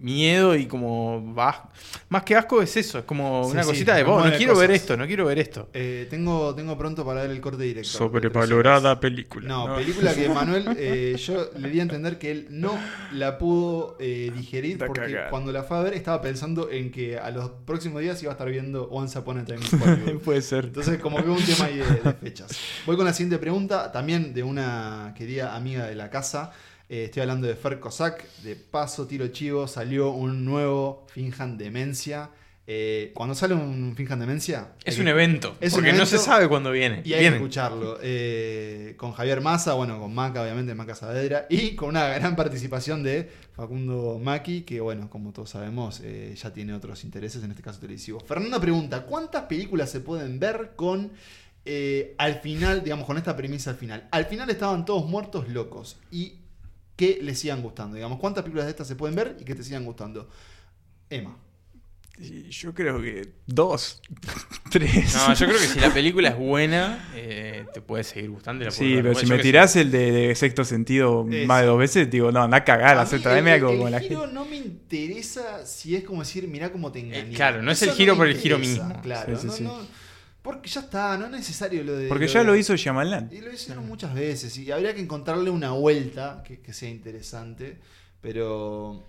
miedo 0.00 0.54
y 0.56 0.66
como... 0.66 1.34
vas- 1.34 1.60
Más 2.08 2.22
que 2.24 2.34
asco 2.36 2.60
es 2.62 2.76
eso, 2.76 2.98
es 2.98 3.04
como 3.04 3.44
Sí, 3.44 3.52
una 3.52 3.62
sí, 3.62 3.68
cosita 3.68 3.94
de, 3.94 4.04
me 4.04 4.10
"Vos, 4.10 4.24
no 4.24 4.36
quiero 4.36 4.56
ver 4.56 4.68
cosas". 4.70 4.82
esto, 4.82 4.96
no 4.96 5.06
quiero 5.06 5.26
ver 5.26 5.38
esto. 5.38 5.68
Eh, 5.74 6.06
tengo, 6.10 6.54
tengo 6.54 6.76
pronto 6.78 7.04
para 7.04 7.22
ver 7.22 7.30
el 7.30 7.40
corte 7.40 7.62
directo. 7.64 7.90
Sobrevalorada 7.90 8.98
película. 9.00 9.48
No, 9.48 9.74
película 9.76 10.14
que 10.14 10.28
Manuel, 10.30 10.74
eh, 10.76 11.16
yo 11.24 11.50
le 11.56 11.70
di 11.70 11.78
a 11.80 11.82
entender 11.82 12.18
que 12.18 12.30
él 12.30 12.46
no 12.50 12.78
la 13.12 13.38
pudo 13.38 13.96
eh, 14.00 14.32
digerir 14.34 14.72
Está 14.72 14.86
porque 14.86 15.02
cagada. 15.02 15.30
cuando 15.30 15.52
la 15.52 15.62
fue 15.62 15.76
a 15.78 15.82
ver 15.82 15.94
estaba 15.94 16.20
pensando 16.22 16.70
en 16.70 16.90
que 16.90 17.18
a 17.18 17.30
los 17.30 17.50
próximos 17.66 18.00
días 18.02 18.22
iba 18.22 18.32
a 18.32 18.34
estar 18.34 18.48
viendo 18.50 18.84
Once 18.90 19.18
Upon 19.18 19.38
a 19.38 19.44
Time. 19.44 19.60
Puede 20.24 20.42
ser. 20.42 20.64
Entonces, 20.66 20.98
como 20.98 21.16
que 21.22 21.28
un 21.28 21.42
tema 21.44 21.66
ahí 21.66 21.76
de, 21.78 21.84
de 21.84 22.12
fechas. 22.14 22.50
Voy 22.86 22.96
con 22.96 23.04
la 23.04 23.12
siguiente 23.12 23.38
pregunta, 23.38 23.92
también 23.92 24.32
de 24.34 24.42
una 24.42 25.14
querida 25.16 25.54
amiga 25.54 25.86
de 25.86 25.94
la 25.94 26.10
casa. 26.10 26.52
Eh, 26.92 27.04
estoy 27.04 27.22
hablando 27.22 27.46
de 27.46 27.54
Fer 27.54 27.78
Cossack. 27.78 28.26
De 28.38 28.56
paso, 28.56 29.06
tiro 29.06 29.28
chivo, 29.28 29.68
salió 29.68 30.10
un 30.10 30.44
nuevo 30.44 31.06
Finjan 31.08 31.56
Demencia. 31.56 32.30
Eh, 32.66 33.12
cuando 33.14 33.36
sale 33.36 33.54
un 33.54 33.94
Finjan 33.96 34.18
Demencia. 34.18 34.72
Es 34.84 34.98
un 34.98 35.06
evento, 35.06 35.56
es 35.60 35.72
un 35.72 35.78
porque 35.78 35.92
no 35.92 36.04
se 36.04 36.18
sabe 36.18 36.48
cuándo 36.48 36.72
viene. 36.72 37.02
Y 37.04 37.12
hay 37.12 37.20
Viene. 37.20 37.36
que 37.36 37.42
escucharlo. 37.44 37.98
Eh, 38.02 38.94
con 38.96 39.12
Javier 39.12 39.40
Massa, 39.40 39.74
bueno, 39.74 40.00
con 40.00 40.12
Maca, 40.12 40.42
obviamente, 40.42 40.74
Maca 40.74 40.96
Saavedra. 40.96 41.46
Y 41.48 41.76
con 41.76 41.90
una 41.90 42.08
gran 42.08 42.34
participación 42.34 43.04
de 43.04 43.30
Facundo 43.52 44.18
Maki, 44.20 44.62
que, 44.62 44.80
bueno, 44.80 45.08
como 45.10 45.32
todos 45.32 45.50
sabemos, 45.50 46.00
eh, 46.02 46.34
ya 46.36 46.52
tiene 46.52 46.74
otros 46.74 47.04
intereses, 47.04 47.44
en 47.44 47.52
este 47.52 47.62
caso 47.62 47.78
televisivos. 47.78 48.24
Fernanda 48.24 48.60
pregunta: 48.60 49.02
¿cuántas 49.06 49.44
películas 49.44 49.90
se 49.90 50.00
pueden 50.00 50.40
ver 50.40 50.72
con. 50.74 51.12
al 52.18 52.34
final, 52.40 52.82
digamos, 52.82 53.06
con 53.06 53.16
esta 53.16 53.36
premisa 53.36 53.70
al 53.70 53.76
final? 53.76 54.08
Al 54.10 54.24
final 54.24 54.50
estaban 54.50 54.84
todos 54.84 55.08
muertos 55.08 55.48
locos. 55.48 55.98
Y 56.10 56.40
que 57.00 57.18
les 57.22 57.38
sigan 57.38 57.62
gustando. 57.62 57.94
Digamos, 57.96 58.18
¿cuántas 58.18 58.42
películas 58.42 58.66
de 58.66 58.72
estas 58.72 58.86
se 58.86 58.94
pueden 58.94 59.16
ver 59.16 59.36
y 59.40 59.44
que 59.44 59.54
te 59.54 59.62
sigan 59.64 59.84
gustando? 59.86 60.28
Emma. 61.08 61.34
Yo 62.50 62.74
creo 62.74 63.00
que 63.00 63.32
dos, 63.46 64.02
tres. 64.70 65.14
No, 65.14 65.32
yo 65.32 65.46
creo 65.46 65.58
que 65.58 65.66
si 65.66 65.80
la 65.80 65.88
película 65.94 66.28
es 66.28 66.36
buena, 66.36 67.08
eh, 67.14 67.64
te 67.72 67.80
puede 67.80 68.04
seguir 68.04 68.28
gustando. 68.28 68.62
y 68.62 68.66
la 68.66 68.70
Sí, 68.70 68.84
ver. 68.92 68.96
pero 68.96 69.12
Bueno, 69.14 69.26
si 69.26 69.32
me 69.32 69.38
tirás 69.38 69.74
el 69.76 69.90
de, 69.90 70.12
de 70.12 70.34
sexto 70.34 70.64
sentido 70.66 71.26
Eso. 71.30 71.46
más 71.46 71.62
de 71.62 71.66
dos 71.68 71.78
veces, 71.78 72.10
digo, 72.10 72.30
no, 72.30 72.42
anda 72.42 72.58
a 72.58 72.64
cagar, 72.64 72.98
A 72.98 73.02
hacer 73.02 73.20
mí 73.20 73.22
traeme 73.22 73.50
el, 73.54 73.54
algo 73.54 73.70
el 73.70 73.78
como 73.78 73.88
la 73.88 74.00
giro 74.00 74.20
gente. 74.20 74.34
no 74.34 74.44
me 74.44 74.56
interesa 74.56 75.64
si 75.64 75.96
es 75.96 76.04
como 76.04 76.20
decir, 76.20 76.46
mirá 76.46 76.70
cómo 76.70 76.92
te 76.92 76.98
engañé. 77.00 77.30
Eh, 77.32 77.34
claro, 77.34 77.62
no 77.62 77.70
es 77.70 77.80
el 77.80 77.92
giro 77.92 78.14
por 78.18 78.26
el 78.28 78.36
giro 78.36 78.58
mismo. 78.58 79.00
Claro, 79.00 79.34
Sí, 79.36 79.40
sí, 79.40 79.46
no, 79.46 79.52
sí. 79.54 79.64
no- 79.64 79.99
porque 80.42 80.68
ya 80.68 80.80
está, 80.80 81.16
no 81.18 81.26
es 81.26 81.30
necesario 81.32 81.82
lo 81.84 81.92
de. 81.96 82.08
Porque 82.08 82.26
lo 82.26 82.32
ya 82.32 82.40
de- 82.40 82.46
lo 82.46 82.56
hizo 82.56 82.74
Shyamalan. 82.76 83.28
Y 83.32 83.40
lo 83.40 83.52
hicieron 83.52 83.86
muchas 83.86 84.14
veces 84.14 84.56
y 84.58 84.70
habría 84.70 84.94
que 84.94 85.00
encontrarle 85.00 85.50
una 85.50 85.72
vuelta 85.72 86.42
que, 86.46 86.60
que 86.60 86.72
sea 86.72 86.88
interesante, 86.90 87.78
pero 88.20 89.02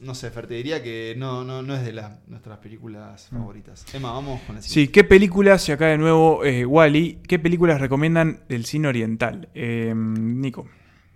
no 0.00 0.14
sé, 0.14 0.30
Fer, 0.30 0.46
te 0.46 0.54
diría 0.54 0.82
que 0.82 1.14
no, 1.16 1.44
no, 1.44 1.62
no 1.62 1.74
es 1.74 1.84
de 1.84 1.92
las, 1.92 2.12
nuestras 2.28 2.58
películas 2.58 3.28
favoritas. 3.30 3.84
Emma, 3.94 4.12
vamos 4.12 4.40
con 4.42 4.56
la 4.56 4.62
Sí, 4.62 4.68
siguiente. 4.70 4.92
¿qué 4.92 5.04
películas, 5.04 5.68
y 5.68 5.72
acá 5.72 5.86
de 5.86 5.98
nuevo 5.98 6.44
eh, 6.44 6.64
Wally, 6.66 7.18
qué 7.26 7.38
películas 7.38 7.80
recomiendan 7.80 8.40
del 8.48 8.64
cine 8.64 8.88
oriental? 8.88 9.48
Eh, 9.54 9.92
Nico. 9.96 10.66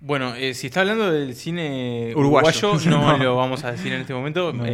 Bueno, 0.00 0.34
eh, 0.34 0.54
si 0.54 0.66
está 0.66 0.80
hablando 0.80 1.12
del 1.12 1.34
cine 1.36 2.12
Uruguayo. 2.16 2.70
uruguayo, 2.70 2.90
no, 2.90 3.18
No. 3.18 3.18
lo 3.24 3.36
vamos 3.36 3.62
a 3.64 3.72
decir 3.72 3.92
en 3.92 4.00
este 4.00 4.14
momento. 4.14 4.52
No. 4.52 4.64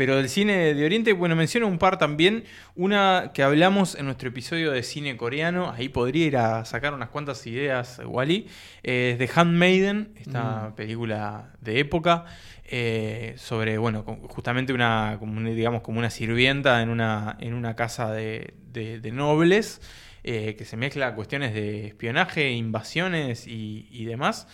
Pero 0.00 0.16
del 0.16 0.30
cine 0.30 0.72
de 0.72 0.82
Oriente, 0.86 1.12
bueno, 1.12 1.36
menciono 1.36 1.66
un 1.68 1.76
par 1.76 1.98
también. 1.98 2.44
Una 2.74 3.32
que 3.34 3.42
hablamos 3.42 3.94
en 3.96 4.06
nuestro 4.06 4.30
episodio 4.30 4.70
de 4.70 4.82
cine 4.82 5.14
coreano. 5.18 5.70
Ahí 5.76 5.90
podría 5.90 6.24
ir 6.26 6.36
a 6.38 6.64
sacar 6.64 6.94
unas 6.94 7.10
cuantas 7.10 7.46
ideas, 7.46 8.00
Wally. 8.02 8.46
Eh, 8.82 9.10
es 9.12 9.18
The 9.18 9.38
Handmaiden, 9.38 10.14
esta 10.18 10.72
película 10.74 11.50
de 11.60 11.80
época. 11.80 12.24
eh, 12.64 13.34
sobre, 13.36 13.76
bueno, 13.76 14.04
justamente 14.28 14.72
una, 14.72 15.16
como 15.18 15.36
una, 15.36 15.50
digamos, 15.50 15.82
como 15.82 15.98
una 15.98 16.08
sirvienta 16.08 16.80
en 16.80 16.88
una, 16.88 17.36
en 17.40 17.52
una 17.52 17.76
casa 17.76 18.10
de, 18.10 18.54
de- 18.72 19.00
de 19.00 19.12
nobles. 19.12 19.82
eh, 20.22 20.54
que 20.56 20.64
se 20.64 20.76
mezcla 20.76 21.14
cuestiones 21.14 21.52
de 21.54 21.86
espionaje, 21.88 22.50
invasiones 22.52 23.46
y, 23.46 23.88
y 23.90 24.04
demás. 24.06 24.46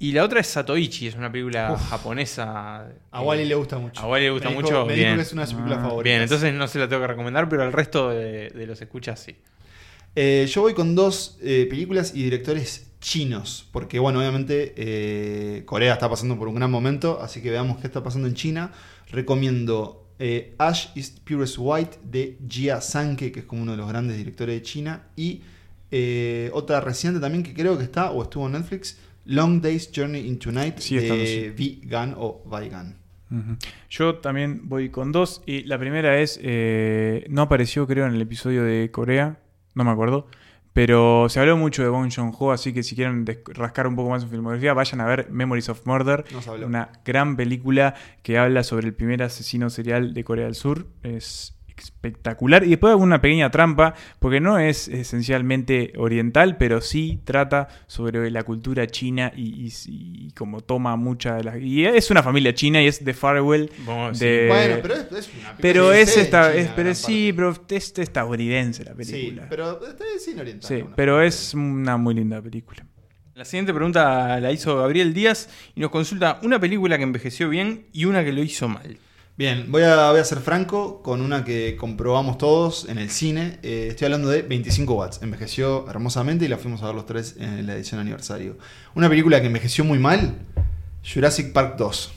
Y 0.00 0.12
la 0.12 0.22
otra 0.24 0.40
es 0.40 0.46
Satoichi, 0.46 1.08
es 1.08 1.16
una 1.16 1.30
película 1.32 1.76
japonesa. 1.76 2.82
A 3.10 3.20
eh, 3.20 3.24
Wally 3.24 3.44
le 3.46 3.54
gusta 3.56 3.78
mucho. 3.78 4.00
A 4.00 4.06
Wally 4.06 4.26
le 4.26 4.30
gusta 4.30 4.48
Me 4.48 4.54
dijo- 4.56 4.62
mucho. 4.62 4.86
Me 4.86 4.94
dijo 4.94 5.04
bien. 5.06 5.16
que 5.16 5.22
es 5.22 5.32
una 5.32 5.42
de 5.42 5.46
sus 5.46 5.54
películas 5.56 5.78
Ah, 5.80 5.88
favoritas. 5.88 6.04
Bien, 6.04 6.22
entonces 6.22 6.54
no 6.54 6.68
se 6.68 6.78
la 6.78 6.88
tengo 6.88 7.02
que 7.02 7.08
recomendar, 7.08 7.48
pero 7.48 7.62
al 7.64 7.72
resto 7.72 8.10
de, 8.10 8.50
de 8.50 8.66
los 8.66 8.80
escuchas 8.80 9.18
sí. 9.20 9.34
Eh, 10.14 10.48
yo 10.52 10.62
voy 10.62 10.74
con 10.74 10.94
dos 10.94 11.38
eh, 11.42 11.66
películas 11.68 12.12
y 12.14 12.22
directores 12.22 12.90
chinos, 13.00 13.68
porque 13.72 13.98
bueno, 13.98 14.18
obviamente 14.20 14.72
eh, 14.76 15.62
Corea 15.64 15.92
está 15.94 16.08
pasando 16.08 16.36
por 16.38 16.48
un 16.48 16.54
gran 16.56 16.70
momento, 16.70 17.20
así 17.20 17.40
que 17.42 17.50
veamos 17.50 17.78
qué 17.78 17.86
está 17.88 18.02
pasando 18.02 18.26
en 18.28 18.34
China. 18.34 18.72
Recomiendo 19.10 20.06
eh, 20.18 20.54
Ash 20.58 20.88
is 20.94 21.10
Purest 21.10 21.56
White 21.58 21.98
de 22.04 22.38
Jia 22.48 22.80
Sanke, 22.80 23.30
que 23.32 23.40
es 23.40 23.46
como 23.46 23.62
uno 23.62 23.72
de 23.72 23.78
los 23.78 23.88
grandes 23.88 24.16
directores 24.16 24.54
de 24.56 24.62
China, 24.62 25.02
y 25.16 25.42
eh, 25.90 26.50
otra 26.52 26.80
reciente 26.80 27.18
también 27.20 27.42
que 27.42 27.52
creo 27.54 27.76
que 27.78 27.84
está 27.84 28.10
o 28.10 28.22
estuvo 28.22 28.46
en 28.46 28.52
Netflix, 28.52 28.98
Long 29.28 29.60
Day's 29.60 29.90
Journey 29.94 30.26
into 30.26 30.50
Night 30.50 30.78
Sí, 30.78 30.96
de 30.96 31.54
V. 31.56 31.80
Gunn 31.84 32.14
o 32.16 32.42
Vi 32.44 32.68
Gunn. 32.68 32.96
Ujú. 33.30 33.56
Yo 33.90 34.14
también 34.16 34.68
voy 34.68 34.88
con 34.88 35.12
dos. 35.12 35.42
Y 35.46 35.64
la 35.64 35.78
primera 35.78 36.18
es. 36.18 36.40
eh, 36.42 37.26
no 37.28 37.42
apareció, 37.42 37.86
creo, 37.86 38.06
en 38.06 38.14
el 38.14 38.22
episodio 38.22 38.64
de 38.64 38.90
Corea. 38.90 39.38
No 39.74 39.84
me 39.84 39.90
acuerdo. 39.90 40.26
Pero 40.72 41.28
se 41.28 41.40
habló 41.40 41.56
mucho 41.56 41.82
de 41.82 41.88
Bong 41.88 42.10
Joon-ho, 42.14 42.52
así 42.52 42.72
que 42.72 42.82
si 42.84 42.94
quieren 42.94 43.26
rascar 43.46 43.86
un 43.88 43.96
poco 43.96 44.10
más 44.10 44.22
su 44.22 44.28
filmografía, 44.28 44.74
vayan 44.74 45.00
a 45.00 45.06
ver 45.06 45.28
Memories 45.30 45.68
of 45.70 45.84
Murder. 45.86 46.24
Una 46.64 46.90
gran 47.04 47.36
película 47.36 47.94
que 48.22 48.38
habla 48.38 48.62
sobre 48.62 48.86
el 48.86 48.94
primer 48.94 49.22
asesino 49.22 49.70
serial 49.70 50.14
de 50.14 50.24
Corea 50.24 50.44
del 50.44 50.54
Sur. 50.54 50.86
Es 51.02 51.57
espectacular. 51.82 52.64
Y 52.64 52.70
después 52.70 52.92
hago 52.92 53.02
una 53.02 53.20
pequeña 53.20 53.50
trampa, 53.50 53.94
porque 54.18 54.40
no 54.40 54.58
es 54.58 54.88
esencialmente 54.88 55.92
oriental, 55.96 56.56
pero 56.56 56.80
sí 56.80 57.20
trata 57.24 57.68
sobre 57.86 58.30
la 58.30 58.42
cultura 58.42 58.86
china 58.86 59.32
y, 59.36 59.66
y, 59.66 59.72
y 59.86 60.30
como 60.32 60.60
toma 60.60 60.96
mucha 60.96 61.36
de 61.36 61.44
la... 61.44 61.58
Y 61.58 61.84
es 61.86 62.10
una 62.10 62.22
familia 62.22 62.54
china 62.54 62.82
y 62.82 62.86
es 62.86 63.04
de 63.04 63.14
Farewell. 63.14 63.70
Sí. 64.12 64.24
de- 64.24 64.46
Bueno, 64.48 64.76
pero 64.82 64.94
es, 64.94 65.00
es 65.00 65.10
una 65.10 65.56
película 65.56 65.56
pero 65.60 65.92
es 65.92 66.16
esta, 66.16 66.50
China, 66.52 66.62
es- 66.62 66.70
pero 66.76 66.94
sí, 66.94 67.32
parte. 67.32 67.34
pero 67.68 67.76
es 67.76 67.98
estadounidense 67.98 68.84
la 68.84 68.92
Sí, 68.92 68.96
película. 69.12 69.46
pero 69.48 69.86
está 69.86 70.04
sin 70.18 70.38
oriental. 70.38 70.68
Sí, 70.68 70.84
pero 70.96 71.22
es 71.22 71.54
una 71.54 71.96
muy 71.96 72.14
linda 72.14 72.40
película. 72.42 72.84
La 73.34 73.44
siguiente 73.44 73.72
pregunta 73.72 74.40
la 74.40 74.50
hizo 74.50 74.76
Gabriel 74.76 75.14
Díaz 75.14 75.48
y 75.76 75.80
nos 75.80 75.90
consulta 75.90 76.40
una 76.42 76.58
película 76.58 76.96
que 76.96 77.04
envejeció 77.04 77.48
bien 77.48 77.86
y 77.92 78.04
una 78.06 78.24
que 78.24 78.32
lo 78.32 78.42
hizo 78.42 78.68
mal. 78.68 78.98
Bien, 79.38 79.66
voy 79.70 79.82
a, 79.84 80.10
voy 80.10 80.18
a 80.18 80.24
ser 80.24 80.38
franco 80.38 81.00
con 81.00 81.20
una 81.20 81.44
que 81.44 81.76
comprobamos 81.76 82.38
todos 82.38 82.88
en 82.88 82.98
el 82.98 83.08
cine. 83.08 83.60
Eh, 83.62 83.86
estoy 83.90 84.06
hablando 84.06 84.28
de 84.28 84.42
25 84.42 84.94
watts. 84.94 85.22
Envejeció 85.22 85.88
hermosamente 85.88 86.44
y 86.44 86.48
la 86.48 86.56
fuimos 86.58 86.82
a 86.82 86.86
ver 86.86 86.96
los 86.96 87.06
tres 87.06 87.36
en 87.38 87.64
la 87.64 87.74
edición 87.76 88.00
aniversario. 88.00 88.58
Una 88.96 89.08
película 89.08 89.40
que 89.40 89.46
envejeció 89.46 89.84
muy 89.84 90.00
mal, 90.00 90.38
Jurassic 91.14 91.52
Park 91.52 91.76
2, 91.78 92.12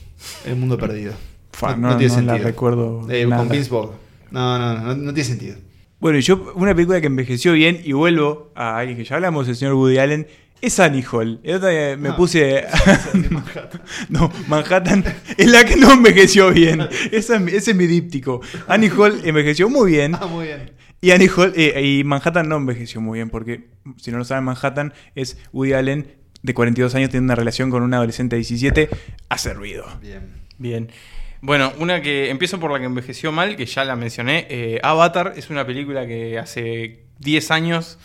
El 0.46 0.56
Mundo 0.56 0.76
Perdido. 0.76 1.12
Fa, 1.52 1.76
no- 1.76 1.96
no 1.96 2.22
la 2.22 2.38
recuerdo 2.38 3.06
Eh, 3.08 3.28
con 3.28 3.48
Vince 3.48 3.70
Vaughn. 3.70 3.90
No, 4.32 4.58
no, 4.58 4.80
no, 4.80 4.94
no 4.96 5.14
tiene 5.14 5.28
sentido. 5.28 5.56
Bueno, 6.00 6.18
y 6.18 6.22
yo, 6.22 6.52
una 6.56 6.74
película 6.74 7.00
que 7.00 7.06
envejeció 7.06 7.52
bien, 7.52 7.80
y 7.84 7.92
vuelvo 7.92 8.50
a 8.56 8.78
alguien 8.78 8.98
que 8.98 9.04
ya 9.04 9.14
hablamos, 9.14 9.46
el 9.46 9.54
señor 9.54 9.74
Woody 9.74 9.98
Allen, 9.98 10.26
es 10.62 10.80
Annie 10.80 11.04
Hall. 11.12 11.40
El 11.42 11.56
otro 11.56 11.68
día 11.68 11.96
me 11.98 12.08
Ah. 12.10 12.16
puse. 12.16 12.64
no, 14.08 14.32
Manhattan 14.48 15.04
es 15.36 15.50
la 15.50 15.64
que 15.64 15.76
no 15.76 15.92
envejeció 15.92 16.50
bien. 16.50 16.80
Esa 17.12 17.36
es 17.36 17.40
mi- 17.42 17.52
ese 17.52 17.72
es 17.72 17.76
mi 17.76 17.86
díptico. 17.86 18.40
Annie 18.68 18.90
Hall 18.90 19.20
envejeció 19.24 19.68
muy 19.68 19.92
bien. 19.92 20.14
Ah, 20.18 20.26
muy 20.26 20.46
bien. 20.46 20.72
Y 21.00 21.10
Annie 21.10 21.28
Hall, 21.36 21.52
eh, 21.56 21.82
y 21.84 22.04
Manhattan 22.04 22.48
no 22.48 22.56
envejeció 22.56 23.00
muy 23.00 23.18
bien, 23.18 23.28
porque 23.28 23.64
si 23.96 24.12
no 24.12 24.18
lo 24.18 24.24
saben, 24.24 24.44
Manhattan 24.44 24.92
es 25.16 25.36
Woody 25.52 25.72
Allen 25.72 26.06
de 26.42 26.54
42 26.54 26.94
años, 26.94 27.10
tiene 27.10 27.24
una 27.24 27.34
relación 27.34 27.70
con 27.70 27.82
un 27.82 27.92
adolescente 27.94 28.36
de 28.36 28.38
17, 28.40 28.88
hace 29.28 29.52
ruido. 29.54 29.84
Bien. 30.00 30.30
Bien. 30.58 30.90
Bueno, 31.40 31.72
una 31.78 32.02
que 32.02 32.30
empiezo 32.30 32.60
por 32.60 32.70
la 32.70 32.78
que 32.78 32.84
envejeció 32.84 33.32
mal, 33.32 33.56
que 33.56 33.66
ya 33.66 33.84
la 33.84 33.96
mencioné. 33.96 34.46
eh, 34.48 34.78
Avatar 34.84 35.32
es 35.36 35.50
una 35.50 35.66
película 35.66 36.06
que 36.06 36.38
hace 36.38 37.02
10 37.18 37.50
años 37.50 37.98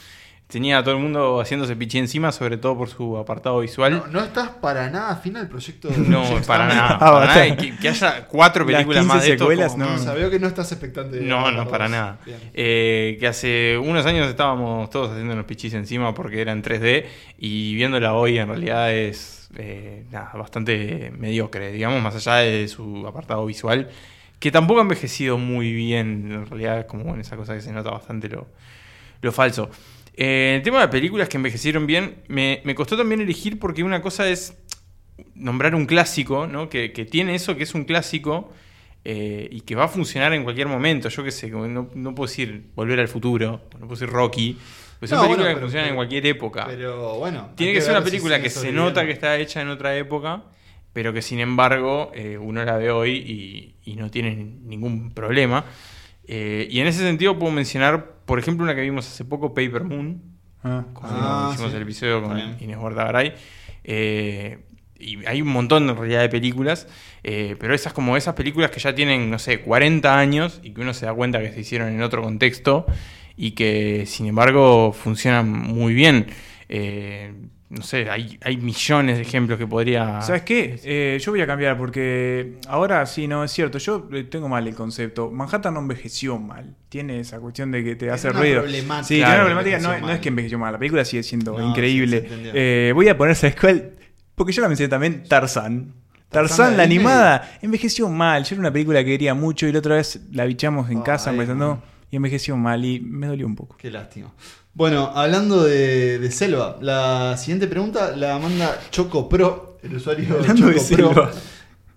tenía 0.48 0.78
a 0.78 0.84
todo 0.84 0.96
el 0.96 1.02
mundo 1.02 1.40
haciéndose 1.42 1.76
pichi 1.76 1.98
encima, 1.98 2.32
sobre 2.32 2.58
todo 2.58 2.78
por 2.78 2.88
su 2.90 3.18
apartado 3.18 3.60
visual. 3.60 4.04
No, 4.06 4.08
no 4.08 4.24
estás 4.26 4.50
para 4.50 4.90
nada 4.90 5.10
afín 5.12 5.36
al 5.38 5.50
proyecto. 5.50 5.90
de 5.90 5.98
No, 5.98 6.24
James 6.26 6.48
para 6.48 6.68
Cameron. 6.70 6.78
nada. 6.84 6.96
Ah, 6.96 7.00
para 7.00 7.12
basta. 7.26 7.44
nada. 7.46 7.58
Que, 7.58 7.76
que 7.78 7.90
haya 7.90 8.28
cuatro 8.28 8.64
Las 8.64 8.74
películas 8.76 9.02
15 9.04 9.14
más 9.16 9.24
de 9.26 9.32
esto. 9.34 9.44
secuelas, 9.44 9.72
como- 9.74 9.86
no. 9.86 9.94
O 9.96 9.98
sea, 9.98 10.14
veo 10.14 10.30
que 10.30 10.40
no 10.40 10.48
estás 10.48 10.72
expectante. 10.72 11.20
No, 11.22 11.52
no, 11.52 11.68
para 11.68 11.86
2. 11.86 11.92
nada. 11.92 12.20
Eh, 12.54 13.18
que 13.20 13.28
hace 13.28 13.78
unos 13.78 14.06
años 14.06 14.28
estábamos 14.30 14.90
todos 14.90 15.12
haciéndonos 15.12 15.44
pichis 15.46 15.74
encima 15.74 16.14
porque 16.14 16.40
era 16.42 16.54
en 16.54 16.62
3D 16.64 17.06
y 17.40 17.76
viéndola 17.76 18.14
hoy 18.14 18.38
en 18.40 18.48
realidad 18.48 18.94
es 18.94 19.50
eh, 19.58 20.06
nada, 20.12 20.32
bastante 20.36 21.12
mediocre, 21.18 21.72
digamos, 21.74 22.02
más 22.02 22.16
allá 22.16 22.36
de 22.38 22.68
su 22.68 23.06
apartado 23.08 23.46
visual, 23.46 23.90
que 24.40 24.52
tampoco 24.52 24.80
ha 24.80 24.84
envejecido 24.84 25.38
muy 25.38 25.72
bien, 25.74 26.32
en 26.32 26.46
realidad 26.46 26.80
es 26.80 26.86
como 26.86 27.14
en 27.14 27.22
esa 27.22 27.36
cosa 27.38 27.54
que 27.56 27.62
se 27.62 27.72
nota 27.72 27.90
bastante 27.92 28.30
lo, 28.30 28.48
lo 29.22 29.32
falso. 29.32 29.70
Eh, 30.18 30.56
el 30.58 30.64
tema 30.64 30.82
de 30.82 30.88
películas 30.88 31.30
que 31.30 31.38
envejecieron 31.38 31.86
bien, 31.86 32.24
me, 32.28 32.62
me 32.66 32.76
costó 32.76 32.98
también 32.98 33.22
elegir 33.22 33.60
porque 33.60 33.84
una 33.84 34.02
cosa 34.02 34.28
es 34.28 34.58
nombrar 35.36 35.76
un 35.76 35.86
clásico, 35.86 36.48
¿no? 36.48 36.70
Que, 36.70 36.92
que 36.92 37.06
tiene 37.06 37.36
eso, 37.36 37.56
que 37.56 37.64
es 37.64 37.74
un 37.76 37.86
clásico 37.86 38.52
eh, 39.06 39.48
y 39.52 39.62
que 39.62 39.76
va 39.76 39.86
a 39.86 39.88
funcionar 39.88 40.34
en 40.34 40.44
cualquier 40.44 40.68
momento. 40.68 41.10
Yo 41.10 41.24
qué 41.24 41.32
sé, 41.32 41.50
no, 41.50 41.90
no 41.94 42.16
puedo 42.16 42.28
decir 42.28 42.66
Volver 42.76 43.00
al 43.00 43.08
Futuro, 43.08 43.62
no 43.74 43.88
puedo 43.88 43.92
decir 44.00 44.10
Rocky. 44.10 44.58
Pues 45.00 45.10
son 45.10 45.20
No, 45.20 45.26
películas 45.26 45.46
bueno, 45.46 45.56
que 45.60 45.62
funcionan 45.62 45.90
en 45.90 45.96
cualquier 45.96 46.26
época. 46.26 46.66
Pero 46.68 47.20
bueno. 47.20 47.52
Tiene 47.56 47.74
que 47.74 47.82
ser 47.82 47.92
una 47.92 48.02
si 48.02 48.10
película 48.10 48.42
que 48.42 48.50
se 48.50 48.72
nota 48.72 49.06
que 49.06 49.12
está 49.12 49.38
hecha 49.38 49.62
en 49.62 49.70
otra 49.70 49.96
época, 49.96 50.44
pero 50.92 51.14
que 51.14 51.22
sin 51.22 51.40
embargo 51.40 52.12
eh, 52.16 52.40
uno 52.40 52.66
la 52.66 52.78
ve 52.78 52.90
hoy 52.90 53.12
y, 53.86 53.92
y 53.92 53.96
no 53.96 54.10
tiene 54.10 54.36
ningún 54.36 55.12
problema. 55.12 55.66
Eh, 56.28 56.68
y 56.70 56.80
en 56.80 56.88
ese 56.88 57.00
sentido 57.02 57.38
puedo 57.38 57.52
mencionar, 57.52 58.17
por 58.28 58.38
ejemplo, 58.38 58.64
una 58.64 58.76
que 58.76 58.82
vimos 58.82 59.08
hace 59.08 59.26
poco, 59.26 59.56
Paper 59.56 59.84
Moon, 59.84 60.22
Ah. 60.64 60.86
cuando 60.94 61.18
Ah, 61.20 61.50
hicimos 61.54 61.72
sí. 61.72 61.78
el 61.78 61.84
episodio 61.84 62.22
con. 62.22 62.38
Inés 62.60 62.78
Huerta 62.78 63.06
Garay. 63.06 63.34
Eh, 63.84 64.60
y 65.00 65.24
hay 65.26 65.42
un 65.42 65.48
montón 65.50 65.88
en 65.90 65.96
realidad 65.96 66.22
de 66.22 66.30
películas, 66.30 66.88
eh, 67.24 67.56
pero 67.60 67.74
esas 67.76 67.94
como 67.94 68.18
esas 68.18 68.34
películas 68.36 68.72
que 68.72 68.80
ya 68.80 68.94
tienen, 68.96 69.30
no 69.30 69.38
sé, 69.40 69.62
40 69.62 70.18
años 70.20 70.60
y 70.64 70.72
que 70.72 70.82
uno 70.82 70.94
se 70.94 71.06
da 71.06 71.14
cuenta 71.14 71.40
que 71.40 71.52
se 71.54 71.60
hicieron 71.62 71.90
en 71.90 72.02
otro 72.02 72.22
contexto 72.24 72.86
y 73.36 73.52
que 73.52 74.06
sin 74.08 74.26
embargo 74.26 74.92
funcionan 74.94 75.50
muy 75.50 75.94
bien. 75.94 76.28
Eh, 76.70 77.34
no 77.70 77.82
sé, 77.82 78.10
hay, 78.10 78.38
hay 78.44 78.56
millones 78.58 79.18
de 79.18 79.24
ejemplos 79.24 79.58
que 79.60 79.68
podría... 79.68 80.22
¿Sabes 80.22 80.44
qué? 80.44 80.80
Eh, 80.84 81.20
yo 81.22 81.32
voy 81.34 81.42
a 81.42 81.48
cambiar 81.48 81.78
porque 81.78 82.60
ahora 82.70 83.06
sí, 83.06 83.28
no 83.28 83.44
es 83.44 83.52
cierto. 83.52 83.78
Yo 83.78 84.08
eh, 84.14 84.24
tengo 84.24 84.48
mal 84.48 84.66
el 84.68 84.74
concepto. 84.74 85.30
Manhattan 85.32 85.74
no 85.74 85.82
envejeció 85.82 86.38
mal. 86.40 86.76
Tiene 86.88 87.20
esa 87.20 87.40
cuestión 87.40 87.72
de 87.72 87.84
que 87.84 87.90
te 87.92 88.06
Tiene 88.06 88.14
hace 88.14 88.30
una 88.30 88.40
ruido. 88.40 88.62
problemática. 88.62 89.04
Sí, 89.04 89.16
tiene 89.16 89.26
Claro, 89.26 89.46
una 89.48 89.56
problemática. 89.62 90.00
No, 90.00 90.10
es 90.14 90.20
que 90.20 90.30
envejeció 90.30 90.58
mal. 90.60 90.72
La 90.72 90.80
película 90.80 91.04
sigue 91.04 91.24
siendo 91.24 91.58
No, 91.60 91.70
increíble. 91.70 92.22
sí. 92.22 92.50
Eh, 92.54 92.92
voy 92.96 93.10
a 93.10 93.18
poner, 93.18 93.36
¿sabes 93.36 93.58
cuál? 93.60 93.92
Porque 94.34 94.54
yo 94.54 94.62
la 94.62 94.70
mencioné 94.70 94.88
también, 94.90 95.24
Tarzán. 95.28 95.94
Tarzán, 96.30 96.78
la 96.78 96.84
animada, 96.84 97.58
envejeció 97.62 98.08
mal. 98.10 98.44
Yo 98.44 98.56
era 98.56 98.60
una 98.62 98.72
película 98.72 99.00
que 99.00 99.12
quería 99.12 99.34
mucho 99.34 99.68
y 99.68 99.72
la 99.72 99.80
otra 99.80 99.96
vez 99.96 100.22
la 100.32 100.46
bichamos 100.46 100.90
en 100.90 100.98
Ay, 101.00 101.04
casa 101.04 101.32
empezando 101.32 101.68
man. 101.76 101.82
y 102.12 102.16
envejeció 102.18 102.56
mal 102.58 102.84
y 102.86 103.00
me 103.00 103.28
dolió 103.28 103.46
un 103.48 103.56
poco. 103.56 103.76
Qué 103.78 103.90
lástima. 103.92 104.32
Bueno, 104.78 105.12
hablando 105.16 105.64
de, 105.64 106.20
de 106.20 106.30
Selva, 106.30 106.78
la 106.82 107.36
siguiente 107.36 107.66
pregunta 107.66 108.16
la 108.16 108.38
manda 108.38 108.80
Choco 108.92 109.28
Pro, 109.28 109.80
el 109.82 109.96
usuario 109.96 110.36
Hablando 110.38 110.68
de 110.68 110.76
Choco 110.76 110.96
Pro. 110.96 111.14
Selva. 111.16 111.32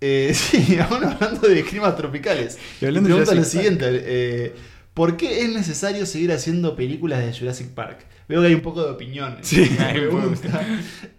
Eh, 0.01 0.31
sí, 0.35 0.79
hablando 0.79 1.47
de 1.47 1.63
climas 1.63 1.95
tropicales. 1.95 2.57
Y 2.81 2.85
hablando 2.85 3.07
de 3.07 3.13
pregunta 3.13 3.35
lo 3.35 3.41
Jurassic 3.43 3.59
siguiente: 3.59 3.85
eh, 3.91 4.55
¿Por 4.95 5.15
qué 5.15 5.43
es 5.43 5.49
necesario 5.53 6.07
seguir 6.07 6.31
haciendo 6.31 6.75
películas 6.75 7.23
de 7.23 7.37
Jurassic 7.37 7.67
Park? 7.67 8.07
Veo 8.27 8.41
que 8.41 8.47
hay 8.47 8.55
un 8.55 8.61
poco 8.61 8.83
de 8.83 8.89
opinión. 8.89 9.37
Sí, 9.41 9.61
un 9.69 9.77
poco. 9.77 9.91
pregunta. 9.93 10.65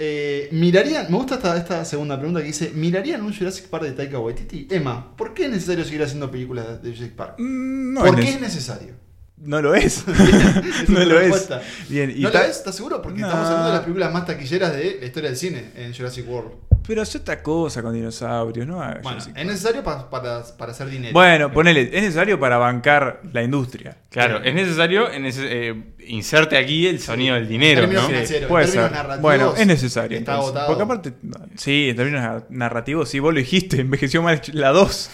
Eh, 0.00 0.48
¿Mirarían? 0.50 1.06
Me 1.12 1.16
gusta 1.16 1.36
esta, 1.36 1.56
esta 1.56 1.84
segunda 1.84 2.16
pregunta 2.16 2.40
que 2.40 2.48
dice: 2.48 2.72
¿Mirarían 2.74 3.22
un 3.22 3.32
Jurassic 3.32 3.66
Park 3.68 3.84
de 3.84 3.92
Taika 3.92 4.18
Waititi? 4.18 4.66
Emma, 4.68 5.16
¿por 5.16 5.32
qué 5.32 5.44
es 5.44 5.50
necesario 5.52 5.84
seguir 5.84 6.02
haciendo 6.02 6.28
películas 6.28 6.82
de 6.82 6.90
Jurassic 6.90 7.14
Park? 7.14 7.34
Mm, 7.38 7.92
No, 7.92 8.00
¿Por 8.00 8.16
qué 8.18 8.30
es 8.30 8.40
necesario? 8.40 9.01
No 9.42 9.60
lo 9.62 9.74
es. 9.74 10.04
Es 10.82 10.88
no 10.88 11.04
lo 11.04 11.20
es. 11.20 11.48
Bien, 11.88 12.12
y 12.16 12.20
¿No 12.22 12.30
la 12.30 12.40
ves? 12.42 12.56
¿Estás 12.58 12.74
seguro? 12.76 13.00
Porque 13.02 13.20
No. 13.20 13.26
estamos 13.26 13.46
hablando 13.46 13.68
de 13.68 13.72
las 13.74 13.82
películas 13.82 14.12
más 14.12 14.26
taquilleras 14.26 14.72
de 14.74 14.96
la 15.00 15.06
historia 15.06 15.30
del 15.30 15.38
cine 15.38 15.70
en 15.76 15.94
Jurassic 15.94 16.28
World. 16.28 16.52
Pero 16.86 17.00
hace 17.02 17.18
otra 17.18 17.40
cosa 17.44 17.80
con 17.80 17.94
dinosaurios, 17.94 18.66
¿no? 18.66 18.82
hagas 18.82 19.02
Bueno, 19.02 19.18
Jurassic 19.20 19.36
es 19.38 19.46
necesario 19.46 19.84
pa- 19.84 20.10
para, 20.10 20.42
para 20.58 20.72
hacer 20.72 20.88
dinero. 20.90 21.12
Bueno, 21.12 21.52
ponele, 21.52 21.82
es 21.82 22.02
necesario 22.02 22.40
para 22.40 22.56
bancar 22.58 23.20
la 23.32 23.42
industria. 23.44 23.98
Claro, 24.10 24.42
es 24.42 24.52
necesario, 24.52 25.08
en 25.10 25.26
ese- 25.26 25.68
eh, 25.70 25.84
inserte 26.08 26.56
aquí 26.58 26.88
el 26.88 26.98
sonido 26.98 27.36
del 27.36 27.46
dinero, 27.46 27.82
En 27.84 27.90
términos 27.90 28.02
¿no? 28.10 28.48
puede 28.48 28.64
en 28.64 28.70
términos 28.70 28.70
ser. 28.72 28.90
narrativos, 28.92 29.20
Bueno, 29.22 29.54
es 29.56 29.66
necesario. 29.66 30.18
está 30.18 30.32
entonces. 30.32 30.56
agotado. 30.56 30.66
Porque 30.66 30.82
aparte, 30.82 31.12
no, 31.22 31.36
sí, 31.56 31.90
en 31.90 31.96
términos 31.96 32.20
nar- 32.22 32.46
narrativos, 32.50 33.08
sí, 33.08 33.20
vos 33.20 33.32
lo 33.32 33.38
dijiste, 33.38 33.80
envejeció 33.80 34.20
mal 34.22 34.40
la 34.52 34.70
2. 34.70 35.10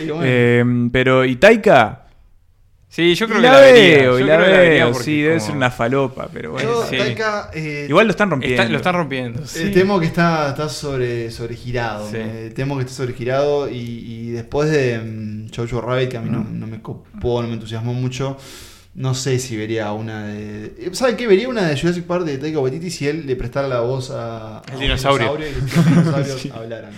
Y 0.00 0.06
bueno, 0.06 0.22
Eh, 0.24 0.64
pero, 0.92 1.24
¿y 1.24 1.36
Taika? 1.36 2.06
Sí, 2.94 3.14
yo 3.14 3.26
creo 3.26 3.38
Y 3.38 3.42
que 3.42 3.48
la 3.48 3.58
vería. 3.60 3.96
veo, 3.96 4.18
yo 4.18 4.24
y 4.24 4.28
la 4.28 4.36
creo 4.36 4.46
que 4.52 4.58
vería 4.58 4.84
veo. 4.84 4.94
Sí, 4.94 5.22
debe 5.22 5.40
ser 5.40 5.56
una 5.56 5.70
falopa, 5.70 6.28
pero 6.30 6.50
bueno. 6.52 6.68
yo, 6.70 6.86
sí. 6.90 6.98
Taika, 6.98 7.50
eh, 7.54 7.86
Igual 7.88 8.06
lo 8.06 8.10
están 8.10 8.28
rompiendo. 8.28 8.60
Está- 8.60 8.70
lo 8.70 8.76
están 8.76 8.94
rompiendo. 8.94 9.46
sí. 9.46 9.62
eh, 9.62 9.68
temo 9.70 9.98
que 9.98 10.04
está, 10.04 10.50
está 10.50 10.68
sobre, 10.68 11.30
sobregirado. 11.30 12.06
Sí. 12.10 12.16
eh, 12.18 12.52
temo 12.54 12.76
que 12.76 12.82
está 12.82 12.94
sobregirado. 12.94 13.70
Y, 13.70 13.76
y 13.78 14.30
después 14.32 14.70
de 14.70 14.98
mm, 14.98 15.48
Jojo 15.56 15.80
Rabbit, 15.80 16.10
que 16.10 16.16
a 16.18 16.20
mí 16.20 16.28
no, 16.28 16.44
no 16.44 16.66
me 16.66 16.82
copó, 16.82 17.40
no 17.40 17.48
me 17.48 17.54
entusiasmó 17.54 17.94
mucho. 17.94 18.36
No 18.94 19.14
sé 19.14 19.38
si 19.38 19.56
vería 19.56 19.90
una 19.92 20.24
de. 20.26 20.90
¿Saben 20.92 21.16
qué? 21.16 21.26
Vería 21.26 21.48
una 21.48 21.66
de 21.66 21.80
Jurassic 21.80 22.04
Park 22.04 22.24
de 22.26 22.36
Taika 22.36 22.58
Waititi 22.58 22.90
si 22.90 23.08
él 23.08 23.26
le 23.26 23.36
prestara 23.36 23.68
la 23.68 23.80
voz 23.80 24.10
a. 24.10 24.58
a 24.58 24.62
El 24.68 24.74
un 24.74 24.80
dinosaurio. 24.80 25.34
y 25.38 25.52
los 25.54 25.86
dinosaurios 25.86 26.40
Sí. 26.42 26.52
hablaran. 26.54 26.90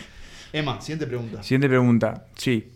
Emma, 0.53 0.81
siguiente 0.81 1.07
pregunta. 1.07 1.41
Siguiente 1.45 1.69
pregunta. 1.69 2.25
Sí. 2.37 2.69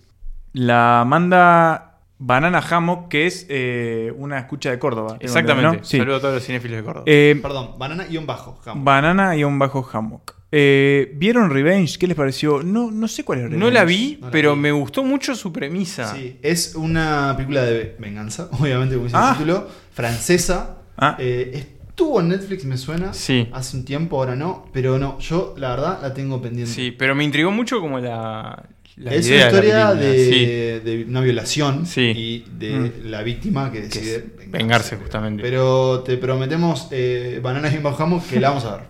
La 0.53 1.03
manda 1.05 1.88
Banana 2.19 2.59
Hammock, 2.71 3.09
que 3.09 3.27
es 3.27 3.47
eh, 3.49 4.13
una 4.17 4.39
escucha 4.39 4.71
de 4.71 4.79
Córdoba. 4.79 5.17
Exactamente. 5.21 5.79
¿no? 5.79 5.85
Sí. 5.85 5.99
Saludo 5.99 6.17
a 6.17 6.21
todos 6.21 6.35
los 6.35 6.45
cinéfilos 6.45 6.79
de 6.79 6.85
Córdoba. 6.85 7.05
Eh, 7.07 7.39
Perdón, 7.41 7.79
banana 7.79 8.07
y 8.11 8.17
un 8.17 8.27
bajo. 8.27 8.59
jamón. 8.65 8.85
Banana 8.85 9.37
y 9.37 9.45
un 9.45 9.59
bajo 9.59 9.89
hammock. 9.93 10.35
Eh, 10.51 11.13
¿Vieron 11.17 11.51
Revenge? 11.51 11.99
¿Qué 11.99 12.07
les 12.07 12.17
pareció? 12.17 12.63
No, 12.63 12.91
no 12.91 13.07
sé 13.07 13.23
cuál 13.25 13.39
es 13.39 13.45
Revenge. 13.45 13.63
No 13.65 13.71
la 13.71 13.85
vi, 13.85 14.17
No 14.21 14.27
la 14.29 14.31
pero 14.33 14.55
vi. 14.55 14.61
me 14.63 14.73
gustó 14.73 15.05
mucho 15.05 15.35
su 15.35 15.53
premisa. 15.53 16.13
Sí, 16.15 16.39
es 16.43 16.75
una 16.75 17.35
película 17.37 17.63
de 17.63 17.95
venganza, 17.99 18.49
obviamente, 18.59 18.95
como 18.95 19.05
dice 19.07 19.17
Ah. 19.19 19.29
el 19.33 19.39
título, 19.39 19.69
francesa. 19.93 20.79
Ah. 20.97 21.17
Eh, 21.19 21.51
estuvo 21.89 22.21
en 22.21 22.29
Netflix, 22.31 22.65
me 22.65 22.77
suena. 22.79 23.13
Sí. 23.13 23.49
Hace 23.53 23.77
un 23.77 23.85
tiempo, 23.85 24.17
ahora 24.19 24.35
no. 24.37 24.67
Pero 24.73 24.99
no, 24.99 25.19
yo 25.21 25.55
la 25.59 25.71
verdad 25.71 25.99
la 26.03 26.15
tengo 26.15 26.41
pendiente. 26.41 26.73
Sí, 26.73 26.91
pero 26.93 27.15
me 27.15 27.25
intrigó 27.25 27.51
mucho 27.53 27.81
como 27.81 27.99
la, 28.01 28.65
la 28.99 29.15
es 29.15 29.27
idea 29.27 29.37
una 29.39 29.47
historia 29.49 29.79
la 29.91 29.95
de, 29.95 31.05
una 31.09 31.21
violación 31.21 31.87
Sí. 31.87 32.13
y 32.17 32.45
de 32.59 32.71
Mm. 32.71 32.93
la 33.11 33.23
víctima 33.23 33.71
que 33.73 33.83
decide 33.83 34.25
Que 34.37 34.45
es 34.45 34.51
vengarse 34.51 34.97
justamente. 34.97 35.43
Pero 35.43 36.01
te 36.01 36.17
prometemos, 36.17 36.89
eh, 36.91 37.41
Bananas 37.43 37.75
y 37.75 37.79
Bajamos, 37.79 38.25
que 38.25 38.41
la 38.41 38.49
vamos 38.51 38.65
a 38.65 38.77
ver. 38.77 38.87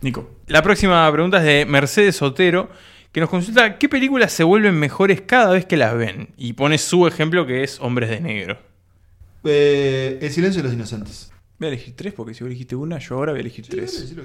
Nico. 0.00 0.30
La 0.48 0.62
próxima 0.62 1.10
pregunta 1.12 1.38
es 1.38 1.44
de 1.44 1.66
Mercedes 1.66 2.20
Otero, 2.22 2.68
que 3.12 3.20
nos 3.20 3.30
consulta 3.30 3.78
qué 3.78 3.88
películas 3.88 4.32
se 4.32 4.42
vuelven 4.44 4.74
mejores 4.74 5.20
cada 5.22 5.52
vez 5.52 5.64
que 5.66 5.76
las 5.76 5.96
ven. 5.96 6.28
Y 6.36 6.54
pone 6.54 6.76
su 6.78 7.06
ejemplo 7.06 7.46
que 7.46 7.62
es 7.62 7.78
Hombres 7.80 8.10
de 8.10 8.20
Negro. 8.20 8.58
Eh, 9.44 10.18
el 10.20 10.30
silencio 10.30 10.62
de 10.62 10.68
los 10.68 10.74
inocentes. 10.74 11.30
Voy 11.58 11.66
a 11.66 11.72
elegir 11.72 11.94
tres 11.94 12.12
porque 12.12 12.34
si 12.34 12.42
vos 12.42 12.48
elegiste 12.48 12.74
una, 12.76 12.98
yo 12.98 13.14
ahora 13.14 13.32
voy 13.32 13.38
a 13.38 13.42
elegir 13.42 13.66
tres. 13.68 14.08
Sí. 14.10 14.16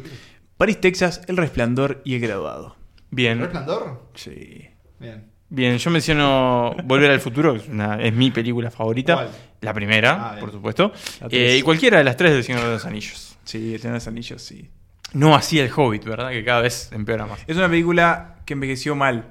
París, 0.57 0.82
Texas, 0.82 1.21
El 1.27 1.38
Resplandor 1.38 2.01
y 2.03 2.15
El 2.15 2.21
Graduado. 2.21 2.75
Bien. 3.11 3.39
¿Resplandor? 3.39 4.01
Sí. 4.15 4.67
Bien. 5.00 5.24
Bien, 5.52 5.78
yo 5.78 5.89
menciono 5.89 6.76
Volver 6.84 7.10
al 7.10 7.20
Futuro, 7.20 7.54
que 7.54 7.60
es, 7.60 7.68
una- 7.68 8.00
es 8.02 8.14
mi 8.14 8.30
película 8.30 8.70
favorita. 8.70 9.16
¿Cuál? 9.16 9.30
La 9.62 9.74
primera, 9.74 10.32
Ah, 10.34 10.38
por 10.39 10.52
supuesto. 10.52 10.91
Eh, 11.30 11.58
y 11.60 11.62
cualquiera 11.64 11.97
de 11.97 12.04
las 12.04 12.16
tres 12.16 12.32
del 12.34 12.43
Señor 12.43 12.62
de 12.64 12.70
los 12.70 12.86
Anillos. 12.86 13.36
Sí, 13.43 13.74
El 13.74 13.80
Señor 13.80 13.93
de 13.93 13.97
los 13.97 14.08
Anillos, 14.08 14.41
sí. 14.41 14.70
No 15.14 15.36
así 15.36 15.60
el 15.60 15.72
Hobbit, 15.76 16.04
¿verdad? 16.06 16.30
Que 16.30 16.43
cada 16.45 16.62
vez 16.62 16.91
empeora 16.93 17.26
más. 17.26 17.39
Es 17.47 17.58
una 17.58 17.68
película 17.68 18.36
que 18.45 18.54
envejeció 18.54 18.95
mal. 18.95 19.26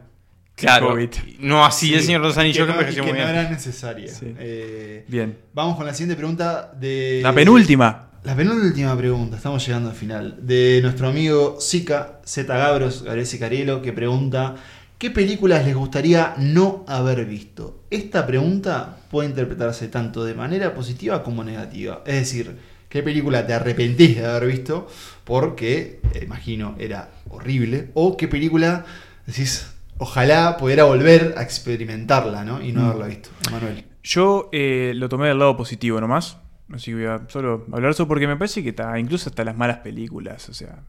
Claro. 0.57 0.89
Hobbit. 0.93 1.15
No 1.39 1.65
así 1.65 1.95
el 1.95 2.03
Señor 2.03 2.23
de 2.23 2.27
los 2.29 2.37
Anillos, 2.39 2.67
que, 2.67 2.73
que 2.73 2.79
no, 2.85 2.91
que 2.95 3.01
muy 3.03 3.07
no 3.11 3.15
bien. 3.15 3.29
era 3.29 3.49
necesaria. 3.49 4.09
Sí. 4.13 4.35
Eh, 4.41 5.05
Bien. 5.07 5.39
vamos 5.55 5.77
con 5.77 5.87
la 5.87 5.95
siguiente 5.95 6.17
pregunta 6.17 6.73
de... 6.75 7.21
La 7.23 7.33
penúltima. 7.33 8.11
La 8.25 8.35
penúltima 8.35 8.97
pregunta, 8.97 9.37
estamos 9.37 9.65
llegando 9.65 9.91
al 9.91 9.95
final. 9.95 10.37
De 10.45 10.81
nuestro 10.83 11.07
amigo 11.09 11.59
Zika, 11.61 12.21
Z 12.25 12.55
Gabros, 12.57 13.05
Gabriel 13.05 13.29
Carielo, 13.39 13.81
que 13.81 13.93
pregunta: 13.93 14.57
¿Qué 14.99 15.11
películas 15.13 15.65
les 15.65 15.77
gustaría 15.77 16.35
no 16.39 16.85
haber 16.89 17.25
visto? 17.25 17.85
Esta 17.91 18.27
pregunta 18.27 18.99
puede 19.11 19.29
interpretarse 19.29 19.87
tanto 19.89 20.25
de 20.25 20.35
manera 20.35 20.75
positiva 20.75 21.23
como 21.23 21.45
negativa. 21.45 22.03
Es 22.05 22.15
decir, 22.17 22.57
¿qué 22.89 23.03
película 23.05 23.47
te 23.47 23.55
arrepentís 23.55 24.17
de 24.17 24.27
haber 24.27 24.49
visto? 24.49 24.89
Porque, 25.25 26.01
eh, 26.15 26.23
imagino, 26.25 26.75
era 26.81 27.11
horrible. 27.31 27.91
O 27.95 28.17
qué 28.17 28.27
película 28.27 28.85
decís, 29.25 29.73
ojalá 29.99 30.57
pudiera 30.57 30.83
volver 30.85 31.35
a 31.37 31.43
experimentarla, 31.43 32.45
¿no? 32.45 32.61
Y 32.61 32.73
no 32.73 32.81
Mm. 32.81 32.85
haberla 32.87 33.07
visto. 33.07 33.31
Emanuel. 33.47 33.85
Yo 34.03 34.49
eh, 34.53 34.93
lo 34.97 35.09
tomé 35.09 35.29
del 35.29 35.39
lado 35.39 35.57
positivo 35.57 36.01
nomás. 36.01 36.39
Así 36.73 36.91
que 36.91 36.97
voy 36.97 37.07
a 37.07 37.23
solo 37.29 37.65
hablar 37.73 37.93
eso 37.93 38.09
porque 38.09 38.27
me 38.27 38.37
parece 38.37 38.63
que 38.65 38.71
está, 38.71 38.99
incluso 38.99 39.31
hasta 39.31 39.45
las 39.45 39.57
malas 39.57 39.79
películas, 39.79 40.49
o 40.49 40.55
sea. 40.55 40.81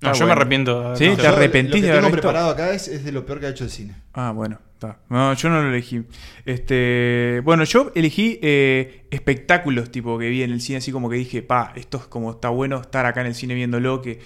No, 0.00 0.12
yo 0.14 0.26
me 0.26 0.32
arrepiento. 0.32 0.94
Sí, 0.94 1.08
no, 1.08 1.16
te 1.16 1.26
arrepentís 1.26 1.80
Lo 1.82 1.86
que 1.88 1.92
de 1.92 1.98
tengo 1.98 2.10
preparado 2.12 2.50
acá 2.50 2.72
es, 2.72 2.86
es 2.86 3.04
de 3.04 3.10
lo 3.12 3.26
peor 3.26 3.40
que 3.40 3.46
ha 3.46 3.48
hecho 3.48 3.64
el 3.64 3.70
cine. 3.70 3.96
Ah, 4.12 4.30
bueno, 4.30 4.60
está. 4.74 4.98
No, 5.08 5.34
yo 5.34 5.48
no 5.48 5.60
lo 5.60 5.68
elegí. 5.70 6.04
Este, 6.46 7.40
bueno, 7.44 7.64
yo 7.64 7.90
elegí 7.96 8.38
eh, 8.40 9.06
espectáculos 9.10 9.90
tipo 9.90 10.16
que 10.18 10.28
vi 10.28 10.42
en 10.44 10.52
el 10.52 10.60
cine, 10.60 10.78
así 10.78 10.92
como 10.92 11.10
que 11.10 11.16
dije, 11.16 11.42
pa, 11.42 11.72
esto 11.74 11.96
es 11.98 12.04
como 12.04 12.30
está 12.30 12.48
bueno 12.50 12.80
estar 12.80 13.06
acá 13.06 13.22
en 13.22 13.26
el 13.28 13.34
cine 13.34 13.54
viéndolo. 13.54 14.00
Que, 14.00 14.20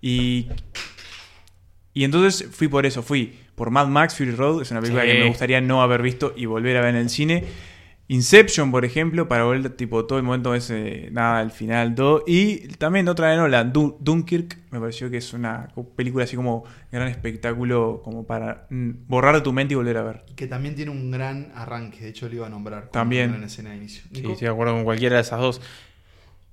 y, 0.00 0.48
y 1.94 2.04
entonces 2.04 2.48
fui 2.50 2.68
por 2.68 2.84
eso, 2.86 3.02
fui 3.02 3.38
por 3.54 3.70
Mad 3.70 3.86
Max 3.86 4.16
Fury 4.16 4.32
Road, 4.32 4.62
es 4.62 4.70
una 4.70 4.80
película 4.80 5.04
Sí. 5.04 5.08
que 5.12 5.18
me 5.20 5.28
gustaría 5.28 5.60
no 5.60 5.82
haber 5.82 6.02
visto 6.02 6.32
y 6.36 6.46
volver 6.46 6.76
a 6.78 6.80
ver 6.80 6.96
en 6.96 7.02
el 7.02 7.10
cine. 7.10 7.44
Inception, 8.08 8.70
por 8.70 8.84
ejemplo, 8.84 9.26
para 9.26 9.44
volver 9.44 9.70
tipo 9.70 10.04
todo 10.04 10.18
el 10.18 10.24
momento 10.24 10.54
ese, 10.54 11.08
nada, 11.12 11.38
al 11.38 11.50
final, 11.50 11.94
todo. 11.94 12.24
Y 12.26 12.68
también 12.76 13.08
otra 13.08 13.28
de 13.30 13.36
Nolan, 13.36 13.72
Dun- 13.72 13.96
Dunkirk, 14.00 14.58
me 14.70 14.80
pareció 14.80 15.08
que 15.08 15.16
es 15.16 15.32
una 15.32 15.68
película 15.96 16.24
así 16.24 16.36
como 16.36 16.64
gran 16.90 17.08
espectáculo, 17.08 18.02
como 18.04 18.26
para 18.26 18.66
mm, 18.68 18.90
borrar 19.06 19.36
de 19.36 19.40
tu 19.40 19.52
mente 19.54 19.72
y 19.72 19.76
volver 19.76 19.96
a 19.96 20.02
ver. 20.02 20.24
Que 20.36 20.46
también 20.46 20.74
tiene 20.74 20.90
un 20.90 21.10
gran 21.10 21.52
arranque, 21.54 22.00
de 22.00 22.08
hecho 22.10 22.28
lo 22.28 22.34
iba 22.34 22.46
a 22.46 22.50
nombrar. 22.50 22.88
También. 22.90 23.28
una 23.30 23.38
gran 23.38 23.46
escena 23.48 23.70
de 23.70 23.76
inicio. 23.76 24.02
Sí, 24.12 24.18
estoy 24.18 24.36
de 24.46 24.48
acuerdo 24.48 24.74
con 24.74 24.84
cualquiera 24.84 25.16
de 25.16 25.22
esas 25.22 25.40
dos. 25.40 25.60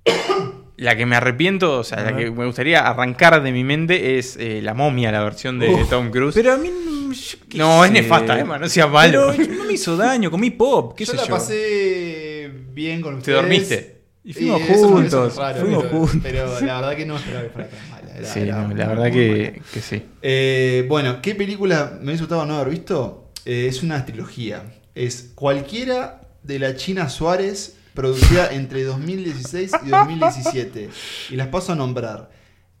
La 0.76 0.96
que 0.96 1.04
me 1.04 1.14
arrepiento, 1.16 1.78
o 1.80 1.84
sea, 1.84 2.00
la 2.02 2.16
que 2.16 2.30
me 2.30 2.46
gustaría 2.46 2.80
arrancar 2.88 3.42
de 3.42 3.52
mi 3.52 3.64
mente 3.64 4.18
es 4.18 4.38
eh, 4.38 4.62
La 4.62 4.72
momia, 4.72 5.12
la 5.12 5.22
versión 5.22 5.58
de 5.58 5.68
Uf, 5.68 5.90
Tom 5.90 6.10
Cruise. 6.10 6.34
Pero 6.34 6.54
a 6.54 6.56
mí 6.56 6.70
no, 6.70 6.99
qué 7.48 7.58
no, 7.58 7.84
es 7.84 7.90
nefasta, 7.92 8.38
Emma, 8.38 8.58
no 8.58 8.68
sea 8.68 8.86
malo. 8.86 9.32
Pero 9.36 9.52
no 9.54 9.64
me 9.64 9.72
hizo 9.74 9.96
daño, 9.96 10.30
comí 10.30 10.50
pop, 10.50 10.94
qué 10.96 11.04
yo 11.04 11.12
sé 11.12 11.16
la 11.18 11.24
yo. 11.26 11.34
pasé 11.34 12.50
bien 12.72 13.00
con 13.00 13.14
¿Te 13.14 13.18
ustedes. 13.18 13.36
dormiste? 13.40 14.00
Y 14.22 14.32
fuimos 14.34 14.62
juntos, 14.62 15.36
raro, 15.36 15.60
fuimos 15.60 15.84
pero, 15.84 15.98
juntos. 15.98 16.20
pero 16.22 16.60
la 16.60 16.80
verdad 16.80 16.96
que 16.96 17.06
no 17.06 17.16
esperaba 17.16 17.42
que 17.44 17.50
fuera 17.50 17.68
tan 17.70 17.90
mala. 17.90 18.16
era- 18.16 18.28
Sí, 18.32 18.40
era 18.40 18.60
no, 18.60 18.68
muy, 18.68 18.76
la 18.76 18.86
verdad 18.88 19.10
que, 19.10 19.62
que 19.72 19.80
sí. 19.80 20.02
Eh, 20.22 20.84
bueno, 20.88 21.22
¿qué 21.22 21.34
película 21.34 21.92
me 22.00 22.06
hubiese 22.08 22.22
gustado 22.24 22.44
no 22.46 22.56
haber 22.56 22.68
visto? 22.70 23.30
Eh, 23.46 23.66
es 23.68 23.82
una 23.82 24.04
trilogía. 24.04 24.62
Es 24.94 25.30
cualquiera 25.34 26.20
de 26.42 26.58
la 26.58 26.76
China 26.76 27.08
Suárez 27.08 27.76
producida 27.94 28.52
entre 28.52 28.84
2016 28.84 29.72
y 29.86 29.88
2017. 29.88 30.90
Y 31.30 31.36
las 31.36 31.48
paso 31.48 31.72
a 31.72 31.74
nombrar. 31.76 32.30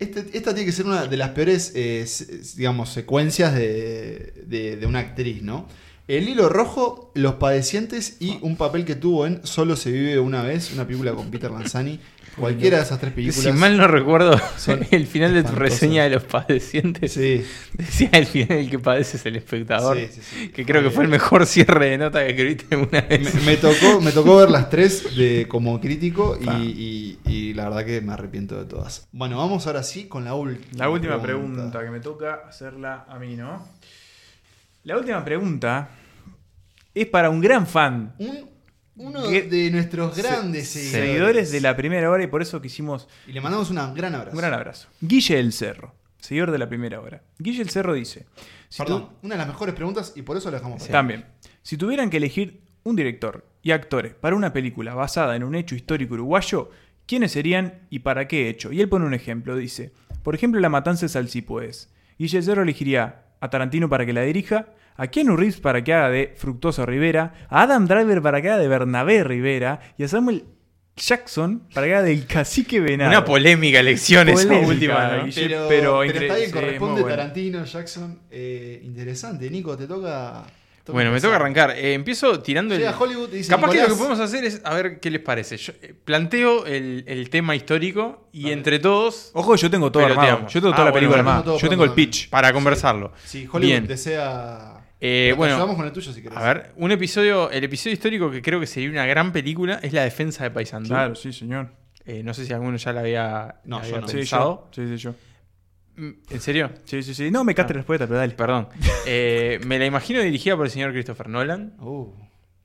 Este- 0.00 0.26
esta 0.36 0.52
tiene 0.54 0.64
que 0.66 0.72
ser 0.72 0.86
una 0.86 1.06
de 1.06 1.16
las 1.16 1.30
peores, 1.30 1.72
eh, 1.74 2.06
digamos, 2.56 2.88
secuencias 2.88 3.54
de, 3.54 4.32
de- 4.46 4.76
de 4.76 4.86
una 4.86 4.98
actriz, 5.00 5.42
¿no? 5.42 5.68
El 6.08 6.28
hilo 6.28 6.48
rojo, 6.48 7.12
Los 7.14 7.34
padecientes 7.34 8.16
y 8.18 8.38
un 8.42 8.56
papel 8.56 8.84
que 8.84 8.96
tuvo 8.96 9.26
en 9.26 9.46
Solo 9.46 9.76
se 9.76 9.92
vive 9.92 10.18
una 10.18 10.42
vez, 10.42 10.72
una 10.72 10.84
película 10.86 11.12
con 11.12 11.30
Peter 11.30 11.50
Lanzani. 11.50 12.00
Cualquiera 12.40 12.76
de 12.78 12.82
esas 12.82 12.98
tres 13.00 13.12
películas. 13.12 13.42
Si 13.42 13.52
mal 13.52 13.76
no 13.76 13.86
recuerdo, 13.86 14.40
son 14.56 14.84
el 14.90 15.06
final 15.06 15.32
de 15.34 15.42
tu 15.44 15.52
reseña 15.52 16.04
de 16.04 16.10
los 16.10 16.24
padecientes 16.24 17.12
Sí, 17.12 17.44
decía 17.72 18.08
el 18.12 18.26
final 18.26 18.58
el 18.58 18.70
que 18.70 18.78
padece 18.78 19.16
es 19.16 19.26
el 19.26 19.36
espectador. 19.36 19.96
Sí, 19.96 20.08
sí, 20.12 20.20
sí. 20.22 20.48
Que 20.50 20.64
creo 20.66 20.82
que 20.82 20.90
fue 20.90 21.04
el 21.04 21.10
mejor 21.10 21.46
cierre 21.46 21.90
de 21.90 21.98
nota 21.98 22.20
que 22.24 22.30
escribiste 22.30 22.76
una 22.76 23.00
vez. 23.02 23.34
me, 23.34 23.40
me 23.42 23.56
tocó, 23.56 24.00
me 24.00 24.12
tocó 24.12 24.36
ver 24.38 24.50
las 24.50 24.68
tres 24.70 25.16
de, 25.16 25.46
como 25.48 25.80
crítico 25.80 26.36
y, 26.40 26.44
Pa. 26.44 26.58
y- 26.58 27.18
y 27.26 27.54
la 27.54 27.64
verdad 27.68 27.84
que 27.84 28.00
me 28.00 28.12
arrepiento 28.12 28.56
de 28.58 28.64
todas. 28.64 29.06
Bueno, 29.12 29.38
vamos 29.38 29.66
ahora 29.66 29.82
sí 29.82 30.06
con 30.06 30.24
la 30.24 30.34
última. 30.34 30.66
La 30.84 30.90
última 30.90 31.20
pregunta. 31.22 31.80
que 31.84 31.90
me 31.90 32.00
toca 32.00 32.42
hacerla 32.48 33.04
a 33.08 33.18
mí, 33.18 33.36
¿no? 33.36 33.66
La 34.84 34.96
última 34.96 35.24
pregunta 35.24 35.90
es 36.94 37.06
para 37.06 37.30
un 37.30 37.40
gran 37.40 37.66
fan. 37.66 38.14
Un- 38.18 38.49
uno 38.96 39.22
de 39.26 39.70
nuestros 39.70 40.16
grandes 40.16 40.68
Se- 40.68 40.80
seguidores. 40.90 41.06
seguidores 41.08 41.52
de 41.52 41.60
la 41.60 41.76
primera 41.76 42.10
hora 42.10 42.22
y 42.24 42.26
por 42.26 42.42
eso 42.42 42.60
quisimos 42.60 43.08
Y 43.26 43.32
le 43.32 43.40
mandamos 43.40 43.70
un 43.70 43.76
gran 43.94 44.14
abrazo. 44.14 44.32
un 44.36 44.38
gran 44.38 44.52
abrazo. 44.54 44.88
Guille 45.00 45.38
El 45.40 45.52
Cerro, 45.52 45.94
seguidor 46.18 46.50
de 46.50 46.58
la 46.58 46.68
primera 46.68 47.00
hora. 47.00 47.22
Guille 47.38 47.62
El 47.62 47.70
Cerro 47.70 47.94
dice: 47.94 48.26
si 48.68 48.78
Perdón, 48.82 49.08
tu- 49.08 49.26
una 49.26 49.34
de 49.34 49.38
las 49.38 49.46
mejores 49.48 49.74
preguntas 49.74 50.12
y 50.16 50.22
por 50.22 50.36
eso 50.36 50.50
la 50.50 50.58
dejamos. 50.58 50.86
También, 50.88 51.24
si 51.62 51.76
tuvieran 51.76 52.10
que 52.10 52.18
elegir 52.18 52.60
un 52.82 52.96
director 52.96 53.46
y 53.62 53.70
actores 53.72 54.14
para 54.14 54.36
una 54.36 54.52
película 54.52 54.94
basada 54.94 55.36
en 55.36 55.44
un 55.44 55.54
hecho 55.54 55.74
histórico 55.74 56.14
uruguayo, 56.14 56.70
¿quiénes 57.06 57.32
serían 57.32 57.80
y 57.90 58.00
para 58.00 58.26
qué 58.28 58.48
hecho? 58.48 58.72
Y 58.72 58.80
él 58.80 58.88
pone 58.88 59.04
un 59.06 59.14
ejemplo, 59.14 59.56
dice, 59.56 59.92
por 60.22 60.34
ejemplo, 60.34 60.60
La 60.60 60.68
Matanza 60.68 61.06
de 61.06 61.10
Salsipuedes. 61.10 61.90
Guille 62.18 62.38
El 62.38 62.44
Cerro 62.44 62.62
elegiría 62.62 63.24
a 63.40 63.48
Tarantino 63.50 63.88
para 63.88 64.04
que 64.04 64.12
la 64.12 64.22
dirija, 64.22 64.66
a 65.02 65.06
Keanu 65.08 65.36
Reeves 65.36 65.60
para 65.60 65.82
que 65.82 65.92
haga 65.94 66.10
de 66.10 66.34
Fructuoso 66.36 66.84
Rivera, 66.84 67.32
a 67.48 67.62
Adam 67.62 67.86
Driver 67.86 68.20
para 68.22 68.42
que 68.42 68.48
haga 68.50 68.58
de 68.58 68.68
Bernabé 68.68 69.24
Rivera 69.24 69.80
y 69.96 70.04
a 70.04 70.08
Samuel 70.08 70.44
Jackson 70.96 71.62
para 71.72 71.86
que 71.86 71.94
haga 71.94 72.02
del 72.02 72.26
Cacique 72.26 72.80
Venado. 72.80 73.10
Una 73.10 73.24
polémica 73.24 73.80
elección 73.80 74.28
esa 74.28 74.52
última, 74.58 75.24
Pero, 75.34 75.66
pero 75.68 75.68
pero 75.68 76.04
incre- 76.04 76.22
está 76.22 76.34
bien, 76.36 76.46
sí, 76.48 76.52
corresponde 76.52 77.00
bueno. 77.02 77.16
Tarantino, 77.16 77.64
Jackson. 77.64 78.18
eh, 78.30 78.80
interesante. 78.84 79.48
Nico, 79.50 79.76
te 79.78 79.86
toca. 79.86 80.42
toca 80.84 80.92
Bueno, 80.92 81.10
me 81.12 81.20
toca 81.20 81.36
arrancar. 81.36 81.70
Eh, 81.70 81.94
empiezo 81.94 82.40
tirando 82.42 82.74
el. 82.74 82.84
Hollywood 82.98 83.30
y 83.32 83.36
dice: 83.38 83.48
Capaz 83.48 83.70
que 83.70 83.80
lo 83.80 83.88
que 83.88 83.94
podemos 83.94 84.20
hacer 84.20 84.44
es 84.44 84.60
a 84.64 84.74
ver 84.74 85.00
qué 85.00 85.10
les 85.10 85.22
parece. 85.22 85.56
Yo 85.56 85.72
eh, 85.80 85.94
planteo 86.04 86.66
el, 86.66 87.04
el 87.06 87.30
tema 87.30 87.56
histórico 87.56 88.28
y 88.32 88.50
entre 88.50 88.78
todos 88.78 89.30
Ojo, 89.32 89.56
yo 89.56 89.70
tengo 89.70 89.90
todo 89.90 90.04
armado. 90.04 90.46
Yo 90.48 90.60
tengo 90.60 90.74
Ah, 90.74 90.76
toda 90.76 90.84
la 90.86 90.90
bueno, 90.90 90.94
película 91.08 91.18
armada. 91.20 91.56
Yo 91.56 91.68
tengo 91.70 91.84
el 91.84 91.92
pitch. 91.92 92.28
para 92.28 92.52
conversarlo. 92.52 93.12
Si 93.24 93.46
Hollywood 93.50 93.60
Bien. 93.62 93.86
desea. 93.86 94.76
Eh, 95.00 95.34
bueno, 95.36 95.54
ayudamos 95.54 95.76
con 95.76 95.86
el 95.86 95.92
tuyo 95.92 96.12
si 96.12 96.22
querés. 96.22 96.36
A 96.36 96.42
ver, 96.42 96.72
un 96.76 96.90
episodio, 96.90 97.50
el 97.50 97.64
episodio 97.64 97.94
histórico 97.94 98.30
que 98.30 98.42
creo 98.42 98.60
que 98.60 98.66
sería 98.66 98.90
una 98.90 99.06
gran 99.06 99.32
película 99.32 99.80
es 99.82 99.92
la 99.92 100.02
defensa 100.02 100.44
de 100.44 100.50
Paysandú. 100.50 100.90
Claro, 100.90 101.14
sí, 101.14 101.32
señor. 101.32 101.70
Eh, 102.04 102.22
no 102.22 102.34
sé 102.34 102.44
si 102.44 102.52
alguno 102.52 102.76
ya 102.76 102.92
la 102.92 103.00
había, 103.00 103.60
No, 103.64 103.78
la 103.78 103.84
yo 103.84 103.96
había 103.96 104.00
no. 104.00 104.08
Sí, 104.08 104.22
yo. 104.22 104.68
Sí, 104.72 104.88
sí, 104.88 104.96
yo. 104.96 105.14
Mm, 105.96 106.10
¿En 106.30 106.40
serio? 106.40 106.70
Sí, 106.84 107.02
sí, 107.02 107.14
sí. 107.14 107.30
No, 107.30 107.44
me 107.44 107.54
cate 107.54 107.72
respuesta, 107.72 108.06
pero 108.06 108.18
dale. 108.18 108.34
Perdón. 108.34 108.68
Eh, 109.06 109.58
me 109.66 109.78
la 109.78 109.86
imagino 109.86 110.20
dirigida 110.20 110.56
por 110.56 110.66
el 110.66 110.72
señor 110.72 110.92
Christopher 110.92 111.28
Nolan. 111.28 111.74
Uh, 111.80 112.12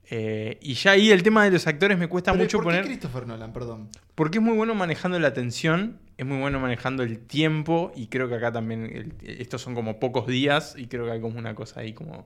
Eh, 0.08 0.58
y 0.60 0.74
ya 0.74 0.92
ahí 0.92 1.10
el 1.10 1.22
tema 1.22 1.44
de 1.44 1.50
los 1.50 1.66
actores 1.66 1.98
me 1.98 2.08
cuesta 2.08 2.30
Pero, 2.32 2.44
mucho 2.44 2.58
¿por 2.58 2.64
qué 2.66 2.78
poner. 2.78 2.84
Christopher 2.84 3.26
Nolan, 3.26 3.52
perdón. 3.52 3.88
Porque 4.14 4.38
es 4.38 4.44
muy 4.44 4.56
bueno 4.56 4.74
manejando 4.74 5.18
la 5.18 5.28
atención, 5.28 5.98
es 6.16 6.24
muy 6.24 6.38
bueno 6.38 6.60
manejando 6.60 7.02
el 7.02 7.18
tiempo, 7.18 7.92
y 7.96 8.06
creo 8.06 8.28
que 8.28 8.36
acá 8.36 8.52
también 8.52 8.84
el- 8.84 9.14
estos 9.40 9.62
son 9.62 9.74
como 9.74 9.98
pocos 9.98 10.26
días, 10.28 10.74
y 10.78 10.86
creo 10.86 11.06
que 11.06 11.10
hay 11.12 11.20
como 11.20 11.38
una 11.38 11.54
cosa 11.56 11.80
ahí 11.80 11.92
como, 11.92 12.24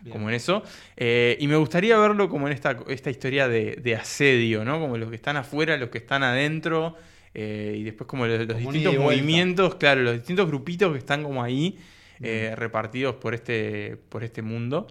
Bien. 0.00 0.12
como 0.14 0.30
en 0.30 0.34
eso. 0.34 0.62
Eh, 0.96 1.36
y 1.40 1.46
me 1.46 1.56
gustaría 1.56 1.98
verlo 1.98 2.28
como 2.30 2.46
en 2.46 2.54
esta, 2.54 2.78
esta 2.88 3.10
historia 3.10 3.48
de, 3.48 3.76
de 3.76 3.96
asedio, 3.96 4.64
¿no? 4.64 4.80
Como 4.80 4.96
los 4.96 5.10
que 5.10 5.16
están 5.16 5.36
afuera, 5.36 5.76
los 5.76 5.90
que 5.90 5.98
están 5.98 6.22
adentro, 6.22 6.96
eh, 7.34 7.74
y 7.78 7.82
después 7.84 8.08
como 8.08 8.26
los, 8.26 8.38
los 8.38 8.46
Como 8.48 8.68
un 8.68 8.72
distintos 8.72 8.98
movimientos, 8.98 9.74
claro, 9.74 10.00
los 10.02 10.14
distintos 10.14 10.46
grupitos 10.48 10.90
que 10.92 10.98
están 10.98 11.22
como 11.22 11.42
ahí, 11.44 11.78
repartidos 12.56 13.16
por 13.16 13.34
este, 13.34 13.96
por 14.08 14.24
este 14.24 14.40
mundo. 14.42 14.86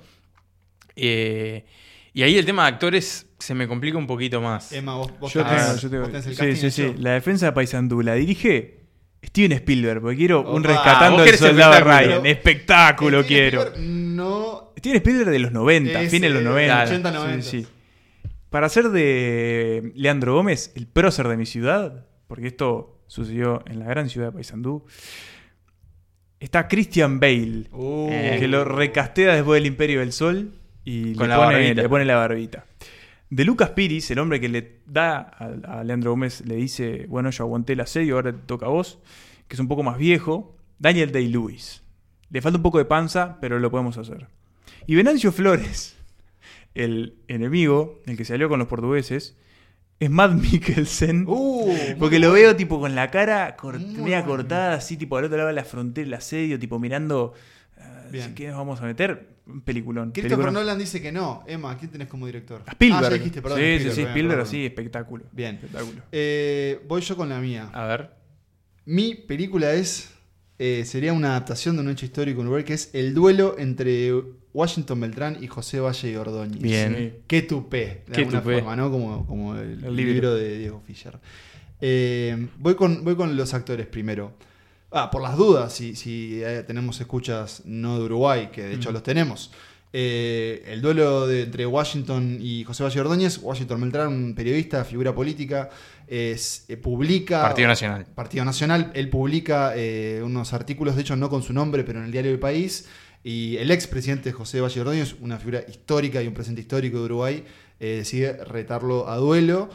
Eh, 0.96 1.66
y 2.14 2.24
ahí 2.24 2.38
el 2.38 2.46
tema 2.46 2.64
de 2.64 2.70
actores 2.70 3.28
se 3.40 3.54
me 3.56 3.68
complica 3.68 3.98
un 3.98 4.08
poquito 4.08 4.42
más. 4.42 4.72
Emma, 4.72 4.96
vos, 4.96 5.12
vos 5.20 5.34
Yo 5.34 5.42
tenés- 5.46 5.66
tengo, 5.66 5.78
yo 5.78 5.90
tengo. 5.90 6.06
tenés 6.08 6.28
el 6.28 6.36
Sí, 6.36 6.56
sí, 6.56 6.72
sí. 6.72 6.94
La 6.98 7.12
defensa 7.14 7.48
de 7.48 7.52
Paysandú 7.54 8.02
la 8.02 8.16
dirige 8.16 8.80
Steven 9.26 9.52
Spielberg, 9.54 10.02
porque 10.02 10.18
quiero 10.18 10.50
un 10.52 10.64
rescatando 10.64 11.24
querés 11.24 11.40
soldado 11.40 11.74
espectáculo. 11.74 12.08
Ryan. 12.20 12.26
Espectáculo 12.26 13.24
Steven 13.24 13.28
quiero. 13.42 13.62
Spielberg 13.64 13.90
No. 13.90 14.74
Steven 14.78 14.96
Spielberg 14.98 15.30
de 15.32 15.40
los 15.40 15.52
90, 15.52 16.02
Ese, 16.02 16.10
fines 16.10 16.30
de 16.30 16.36
los 16.36 16.44
90. 16.44 16.84
80, 16.84 17.12
90. 17.12 17.42
Sí, 17.44 17.62
sí. 17.64 17.68
Para 18.50 18.68
ser 18.70 18.90
de 18.90 19.92
Leandro 19.96 20.34
Gómez, 20.34 20.72
el 20.76 20.88
prócer 20.88 21.28
de 21.28 21.38
mi 21.38 21.46
ciudad, 21.46 22.06
porque 22.28 22.48
esto 22.48 23.00
sucedió 23.08 23.62
en 23.68 23.80
la 23.80 23.86
gran 23.86 24.10
ciudad 24.10 24.28
de 24.28 24.32
Paysandú, 24.34 24.86
está 26.40 26.68
Christian 26.68 27.20
Bale, 27.20 27.68
Uh, 27.72 28.10
que 28.40 28.48
lo 28.48 28.64
recastea 28.66 29.36
después 29.36 29.62
del 29.62 29.68
Imperio 29.68 30.00
del 30.00 30.14
Sol 30.14 30.54
y 30.92 31.14
Con 31.14 31.28
le, 31.28 31.36
la 31.36 31.38
pone, 31.38 31.54
barbita. 31.56 31.82
le 31.82 31.90
pone 31.90 32.06
la 32.06 32.16
barbita. 32.16 32.66
De 33.30 33.46
Lucas 33.46 33.70
Piris, 33.72 34.10
el 34.12 34.20
hombre 34.20 34.40
que 34.40 34.50
le 34.50 34.78
da 34.88 35.20
a, 35.20 35.80
a 35.80 35.84
Leandro 35.84 36.12
Gómez, 36.12 36.42
le 36.48 36.56
dice, 36.56 37.06
bueno, 37.08 37.30
yo 37.30 37.44
aguanté 37.44 37.74
el 37.74 37.82
asedio, 37.82 38.16
ahora 38.16 38.32
te 38.32 38.40
toca 38.40 38.66
a 38.66 38.70
vos, 38.70 38.98
que 39.48 39.56
es 39.56 39.60
un 39.60 39.68
poco 39.68 39.84
más 39.84 39.98
viejo, 40.00 40.56
Daniel 40.80 41.12
Day-Lewis. 41.12 41.84
Le 42.32 42.42
falta 42.42 42.58
un 42.58 42.64
poco 42.64 42.78
de 42.80 42.86
panza, 42.86 43.38
pero 43.40 43.60
lo 43.60 43.70
podemos 43.70 43.98
hacer. 43.98 44.28
Y 44.88 44.96
Venancio 44.96 45.32
Flores, 45.32 45.96
el 46.74 47.16
enemigo, 47.28 48.02
el 48.08 48.18
que 48.18 48.26
salió 48.26 48.50
con 48.50 48.58
los 48.60 48.68
portugueses, 48.68 49.36
es 50.00 50.10
Matt 50.10 50.32
Mikkelsen. 50.34 51.26
uh, 51.28 51.70
Porque 52.00 52.20
lo 52.20 52.32
veo 52.32 52.56
tipo 52.56 52.80
con 52.80 52.96
la 52.96 53.12
cara 53.12 53.56
cort- 53.58 53.80
media 53.98 54.24
cortada, 54.26 54.74
así 54.76 54.96
tipo 54.98 55.18
al 55.18 55.26
otro 55.26 55.38
lado 55.38 55.50
de 55.50 55.54
la 55.56 55.66
frontera, 55.66 56.08
el 56.08 56.14
asedio, 56.14 56.58
tipo 56.58 56.80
mirando. 56.80 57.34
Bien. 58.12 58.34
¿Qué 58.34 58.48
nos 58.48 58.58
vamos 58.58 58.82
a 58.82 58.86
meter? 58.86 59.28
Peliculón. 59.66 60.12
Christopher 60.12 60.38
peliculón. 60.38 60.54
Nolan 60.54 60.78
dice 60.80 61.02
que 61.02 61.12
no. 61.12 61.44
Emma, 61.48 61.78
¿quién 61.78 61.92
tenés 61.92 62.08
como 62.08 62.26
director? 62.26 62.64
Spielberg. 62.68 63.06
Ah, 63.06 63.10
ya 63.10 63.14
dijiste, 63.18 63.42
perdón. 63.42 63.60
sí, 63.60 63.80
sí, 63.80 63.90
sí, 63.90 63.96
bien, 63.98 64.08
Spielberg, 64.10 64.48
sí, 64.48 64.66
espectáculo. 64.66 65.26
Bien. 65.32 65.56
Espectáculo. 65.56 66.02
Eh, 66.12 66.82
voy 66.88 67.02
yo 67.02 67.16
con 67.18 67.30
la 67.30 67.40
mía. 67.40 67.70
A 67.74 67.86
ver. 67.86 68.12
Mi 68.86 69.16
película 69.16 69.74
es. 69.74 70.12
eh, 70.58 70.84
sería 70.86 71.14
una 71.14 71.30
adaptación 71.30 71.76
de 71.76 71.82
un 71.84 71.90
hecho 71.90 72.06
histórico 72.06 72.42
en 72.42 72.48
Uruguay 72.48 72.64
que 72.66 72.74
es 72.74 72.90
El 72.94 73.14
duelo 73.14 73.56
entre 73.58 74.12
Washington 74.54 75.00
Beltrán 75.00 75.38
y 75.42 75.48
José 75.48 75.80
Valle 75.80 76.12
y 76.12 76.16
Ordóñez. 76.16 76.62
Bien. 76.62 76.96
Sí. 76.98 77.20
Qué 77.28 77.42
tupé, 77.44 78.04
de 78.08 78.12
Qué 78.14 78.22
alguna 78.22 78.42
tupé. 78.42 78.56
forma, 78.56 78.76
¿no? 78.76 78.92
Como, 78.92 79.26
como 79.28 79.56
el, 79.56 79.84
El 79.86 79.96
libro. 79.96 80.14
libro. 80.14 80.36
de 80.36 80.58
Diego 80.58 80.82
Fischer. 80.86 81.20
Eh, 81.82 82.48
voy, 82.58 82.76
con, 82.76 83.04
voy 83.06 83.16
con 83.16 83.38
los 83.38 83.54
actores 83.54 83.88
primero. 83.88 84.34
Ah, 84.92 85.12
por 85.12 85.22
las 85.22 85.38
dudas, 85.38 85.72
si, 85.74 85.96
si 85.96 86.42
eh, 86.44 86.64
tenemos 86.66 87.00
escuchas 87.00 87.62
no 87.66 88.00
de 88.00 88.06
Uruguay, 88.06 88.50
que 88.52 88.64
de 88.64 88.74
hecho 88.76 88.92
los 88.92 89.04
tenemos. 89.04 89.52
Eh, 89.94 90.64
el 90.68 90.82
duelo 90.82 91.28
de- 91.28 91.44
entre 91.44 91.66
Washington 91.66 92.38
y 92.42 92.64
José 92.64 92.84
Valle 92.84 93.00
Ordóñez, 93.00 93.40
Washington 93.42 93.82
Beltrán, 93.82 94.08
un 94.08 94.34
periodista, 94.36 94.84
figura 94.84 95.14
política, 95.14 95.70
es, 96.08 96.66
eh, 96.70 96.78
publica... 96.78 97.42
Partido 97.44 97.68
Nacional. 97.68 98.06
Partido 98.16 98.46
Nacional, 98.46 98.92
él 98.96 99.10
publica 99.10 99.74
unos 100.24 100.54
artículos, 100.54 100.96
de 100.96 101.02
hecho 101.02 101.16
no 101.16 101.30
con 101.30 101.44
su 101.44 101.54
nombre, 101.54 101.84
pero 101.84 102.00
en 102.00 102.06
el 102.06 102.12
diario 102.12 102.32
El 102.32 102.40
País. 102.40 102.88
Y 103.24 103.58
el 103.58 103.70
expresidente 103.70 104.32
José 104.32 104.62
Valle 104.62 104.82
Ordóñez, 104.82 105.16
una 105.22 105.38
figura 105.38 105.64
histórica 105.68 106.22
y 106.24 106.28
un 106.28 106.34
presente 106.34 106.62
histórico 106.62 106.98
de 107.00 107.04
Uruguay, 107.06 107.44
decide 107.80 108.34
retarlo 108.46 109.08
a 109.10 109.18
duelo. 109.18 109.70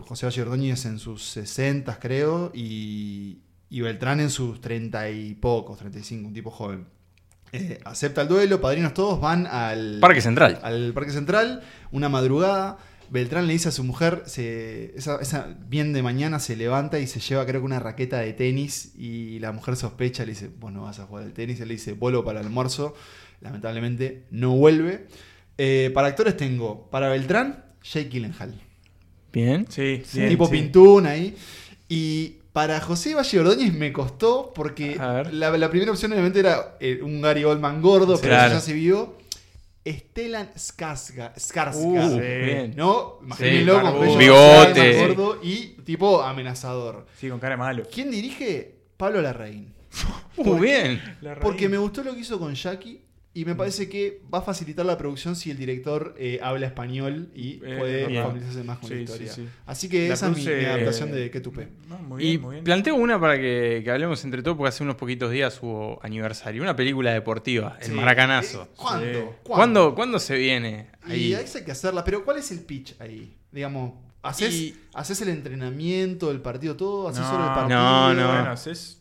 José 0.00 0.26
Valle 0.26 0.42
Ordóñez 0.42 0.84
en 0.84 0.98
sus 0.98 1.22
60, 1.24 1.98
creo, 2.00 2.50
y, 2.54 3.38
y 3.70 3.80
Beltrán 3.80 4.20
en 4.20 4.30
sus 4.30 4.60
30 4.60 5.10
y 5.10 5.34
pocos, 5.34 5.78
35, 5.78 6.28
un 6.28 6.34
tipo 6.34 6.50
joven. 6.50 6.86
Eh, 7.52 7.78
acepta 7.84 8.22
el 8.22 8.28
duelo, 8.28 8.60
padrinos 8.60 8.92
todos 8.94 9.20
van 9.20 9.46
al 9.46 9.98
Parque 10.00 10.20
Central. 10.20 10.58
al 10.62 10.92
Parque 10.92 11.12
Central, 11.12 11.62
una 11.92 12.08
madrugada. 12.08 12.78
Beltrán 13.08 13.46
le 13.46 13.52
dice 13.52 13.68
a 13.68 13.72
su 13.72 13.84
mujer, 13.84 14.24
se, 14.26 14.92
esa, 14.96 15.20
esa- 15.20 15.56
bien 15.68 15.92
de 15.92 16.02
mañana 16.02 16.40
se 16.40 16.56
levanta 16.56 16.98
y 16.98 17.06
se 17.06 17.20
lleva 17.20 17.46
creo 17.46 17.60
que 17.60 17.64
una 17.66 17.78
raqueta 17.78 18.18
de 18.18 18.32
tenis 18.32 18.94
y 18.98 19.38
la 19.38 19.52
mujer 19.52 19.76
sospecha, 19.76 20.24
le 20.24 20.32
dice, 20.32 20.50
vos 20.58 20.72
no 20.72 20.82
vas 20.82 20.98
a 20.98 21.06
jugar 21.06 21.22
al 21.22 21.32
tenis, 21.32 21.60
él 21.60 21.68
le 21.68 21.74
dice, 21.74 21.92
vuelvo 21.92 22.24
para 22.24 22.40
el 22.40 22.46
almuerzo, 22.46 22.94
lamentablemente 23.40 24.24
no 24.32 24.56
vuelve. 24.56 25.06
Eh, 25.56 25.90
para 25.94 26.08
actores 26.08 26.36
tengo, 26.36 26.90
para 26.90 27.08
Beltrán, 27.08 27.64
Jake 27.82 28.08
Gyllenhaal, 28.10 28.60
Bien. 29.32 29.66
Sí, 29.68 30.02
bien, 30.14 30.28
tipo 30.30 30.46
sí. 30.46 30.52
pintún 30.52 31.06
ahí. 31.06 31.36
Y 31.88 32.38
para 32.56 32.80
José 32.80 33.14
Valle 33.14 33.38
Ordóñez 33.40 33.74
me 33.74 33.92
costó 33.92 34.50
porque 34.54 34.96
la, 34.96 35.50
la 35.58 35.68
primera 35.68 35.92
opción 35.92 36.10
obviamente 36.12 36.40
era 36.40 36.78
eh, 36.80 37.00
un 37.02 37.20
Gary 37.20 37.44
Oldman 37.44 37.82
gordo, 37.82 38.16
pero 38.16 38.30
Claro. 38.30 38.46
eso 38.46 38.54
ya 38.54 38.60
se 38.62 38.72
vio. 38.72 39.18
Stellan 39.86 40.48
Skarsgård, 40.54 41.34
Skarsgård, 41.36 42.06
Uh, 42.06 42.14
Sí. 42.14 42.44
bien. 42.46 42.72
¿no? 42.74 43.18
Imagínenlo 43.22 43.74
Sí, 43.76 43.80
con 43.82 43.96
cuello 43.98 44.16
Bigote. 44.18 44.98
gordo 45.06 45.38
y 45.42 45.66
tipo 45.84 46.22
amenazador. 46.22 47.06
Sí, 47.20 47.28
con 47.28 47.38
cara 47.40 47.56
de 47.56 47.58
malo. 47.58 47.82
¿Quién 47.92 48.10
dirige? 48.10 48.74
Pablo 48.96 49.20
Larraín. 49.20 49.74
Muy 50.38 50.58
bien. 50.66 51.02
Porque 51.42 51.68
me 51.68 51.76
gustó 51.76 52.02
lo 52.02 52.14
que 52.14 52.20
hizo 52.20 52.38
con 52.38 52.54
Jackie 52.54 53.02
y 53.38 53.44
me 53.44 53.54
parece 53.54 53.88
que 53.88 54.22
va 54.32 54.38
a 54.38 54.42
facilitar 54.42 54.86
la 54.86 54.96
producción 54.96 55.36
si 55.36 55.50
el 55.50 55.58
director 55.58 56.14
eh, 56.18 56.40
habla 56.42 56.66
español 56.66 57.30
y 57.34 57.60
Eh, 57.64 57.76
puede 57.78 58.04
familiarizarse 58.04 58.64
más 58.64 58.78
con 58.78 58.88
la 58.90 58.96
historia. 58.96 59.30
sí, 59.32 59.42
sí. 59.42 59.48
Así 59.66 59.88
que 59.90 60.08
La 60.08 60.14
esa 60.14 60.30
es 60.30 60.36
mi, 60.38 60.46
adaptación 60.46 61.10
eh, 61.10 61.12
de 61.16 61.30
Que 61.30 61.40
Tupé. 61.40 61.68
No, 61.88 61.98
muy 61.98 62.22
Y 62.22 62.26
bien, 62.30 62.40
muy 62.40 62.52
bien. 62.54 62.64
planteo 62.64 62.94
una 62.94 63.20
para 63.20 63.36
que, 63.36 63.82
que 63.84 63.90
hablemos 63.90 64.24
entre 64.24 64.42
todos, 64.42 64.56
porque 64.56 64.68
hace 64.70 64.82
unos 64.84 64.96
poquitos 64.96 65.30
días 65.30 65.58
hubo 65.62 65.98
aniversario. 66.02 66.62
Una 66.62 66.74
película 66.74 67.12
deportiva, 67.12 67.76
El. 67.82 67.92
Maracanazo. 67.92 68.62
Eh, 68.62 68.68
¿Cuándo? 68.76 69.18
Sí. 69.20 69.36
¿Cuándo, 69.42 69.94
¿Cuándo 69.94 70.18
se 70.18 70.36
viene? 70.36 70.86
Y 71.06 71.12
Ahí. 71.12 71.34
ahí 71.34 71.44
hay 71.54 71.64
que 71.64 71.72
hacerla, 71.72 72.04
pero 72.04 72.24
¿cuál 72.24 72.38
es 72.38 72.50
el 72.52 72.60
pitch 72.60 72.94
ahí? 73.00 73.36
Digamos, 73.52 73.92
¿haces, 74.22 74.54
Y- 74.54 74.76
¿haces 74.94 75.20
el 75.20 75.28
entrenamiento, 75.28 76.30
el 76.30 76.40
partido, 76.40 76.74
todo? 76.76 77.08
¿Haces 77.08 77.20
No, 77.22 77.30
solo 77.32 77.46
el 77.48 77.52
partido? 77.54 77.78
no, 77.78 78.14
no. 78.14 78.26
Bueno, 78.28 78.50
haces- 78.50 78.98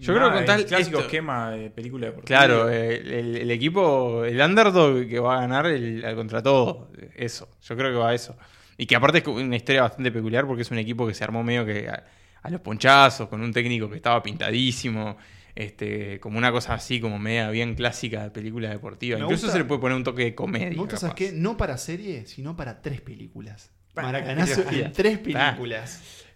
Yo 0.00 0.14
creo 0.14 0.26
que 0.28 0.32
con 0.32 0.38
el 0.40 0.44
tal 0.46 0.64
clásico 0.66 0.96
esto- 0.98 1.06
esquema 1.06 1.50
de 1.50 1.70
película 1.70 2.06
deportiva. 2.06 2.38
Claro, 2.38 2.68
el, 2.68 3.36
el 3.36 3.50
equipo, 3.50 4.24
el 4.24 4.40
underdog 4.40 5.06
que 5.08 5.18
va 5.20 5.38
a 5.38 5.40
ganar 5.42 5.66
el, 5.66 6.04
al 6.04 6.14
contra 6.16 6.42
todo. 6.42 6.90
Eso, 7.14 7.48
yo 7.62 7.76
creo 7.76 7.90
que 7.90 7.96
va 7.98 8.10
a 8.10 8.14
eso. 8.14 8.36
Y 8.76 8.86
que 8.86 8.96
aparte 8.96 9.18
es 9.18 9.26
una 9.26 9.56
historia 9.56 9.82
bastante 9.82 10.10
peculiar 10.10 10.46
porque 10.46 10.62
es 10.62 10.70
un 10.70 10.78
equipo 10.78 11.06
que 11.06 11.12
se 11.14 11.22
armó 11.22 11.42
medio 11.44 11.66
que 11.66 11.88
a, 11.88 12.04
a 12.42 12.50
los 12.50 12.60
ponchazos, 12.62 13.28
con 13.28 13.42
un 13.42 13.52
técnico 13.52 13.90
que 13.90 13.96
estaba 13.96 14.22
pintadísimo, 14.22 15.18
este, 15.54 16.18
como 16.20 16.38
una 16.38 16.50
cosa 16.50 16.74
así, 16.74 16.98
como 17.00 17.18
media 17.18 17.50
bien 17.50 17.74
clásica 17.74 18.22
de 18.22 18.30
película 18.30 18.70
deportiva. 18.70 19.18
Me 19.18 19.24
Incluso 19.24 19.42
gusta- 19.46 19.52
se 19.52 19.58
le 19.58 19.64
puede 19.66 19.80
poner 19.82 19.96
un 19.96 20.04
toque 20.04 20.24
de 20.24 20.34
comedia. 20.34 20.70
Me 20.70 20.76
gusta, 20.76 20.96
¿sabes 20.96 21.14
qué? 21.14 21.32
No 21.32 21.56
para 21.56 21.76
serie, 21.76 22.24
sino 22.26 22.56
para 22.56 22.80
tres 22.80 23.00
películas. 23.02 23.70
Maracanazo 23.94 24.62
en 24.70 24.92
tres 24.92 25.18
Ah. 25.34 25.56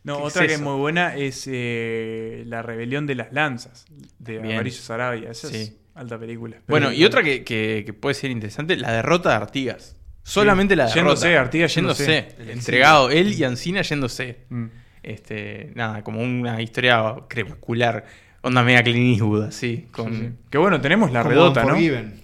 No, 0.05 0.19
¿Qué 0.19 0.23
otra 0.25 0.43
es 0.43 0.49
que 0.49 0.55
es 0.55 0.61
muy 0.61 0.77
buena 0.79 1.17
es 1.17 1.49
eh, 1.51 2.45
La 2.47 2.63
Rebelión 2.63 3.07
de 3.07 3.15
las 3.15 3.33
Lanzas, 3.33 3.87
de 4.19 4.39
Bien. 4.39 4.55
Amarillo 4.55 4.77
Sarabia. 4.81 5.31
Esa 5.31 5.49
es 5.49 5.77
alta 5.95 6.19
película. 6.19 6.59
Bueno, 6.69 6.93
y 6.93 7.05
otra 7.05 7.23
que, 7.23 7.43
que- 7.43 7.83
que 7.87 7.93
puede 7.95 8.15
ser 8.15 8.31
interesante, 8.31 8.77
la 8.77 8.93
derrota 8.93 9.31
de 9.31 9.37
Artigas. 9.37 9.97
Solamente 10.23 10.77
la 10.77 10.85
derrota. 10.85 11.01
Yéndose, 11.01 11.37
Artigas 11.39 11.75
yéndose. 11.75 12.29
entregado, 12.49 13.11
él 13.11 13.33
y 13.33 13.45
Ancina 13.45 13.83
yéndose. 13.83 14.45
Mm. 14.51 14.67
Este, 15.03 15.71
nada, 15.75 16.03
como 16.03 16.23
una 16.23 16.61
historia 16.63 17.15
crepuscular. 17.29 18.05
Onda 18.43 18.63
media 18.63 18.83
Clint 18.83 19.13
Eastwood, 19.15 19.45
así. 19.45 19.89
Con, 19.91 20.13
Sí, 20.13 20.21
sí. 20.21 20.29
Que 20.51 20.59
bueno, 20.59 20.79
tenemos 20.81 21.11
la 21.13 21.23
Como 21.23 21.31
redota, 21.35 21.61
¿no? 21.65 21.69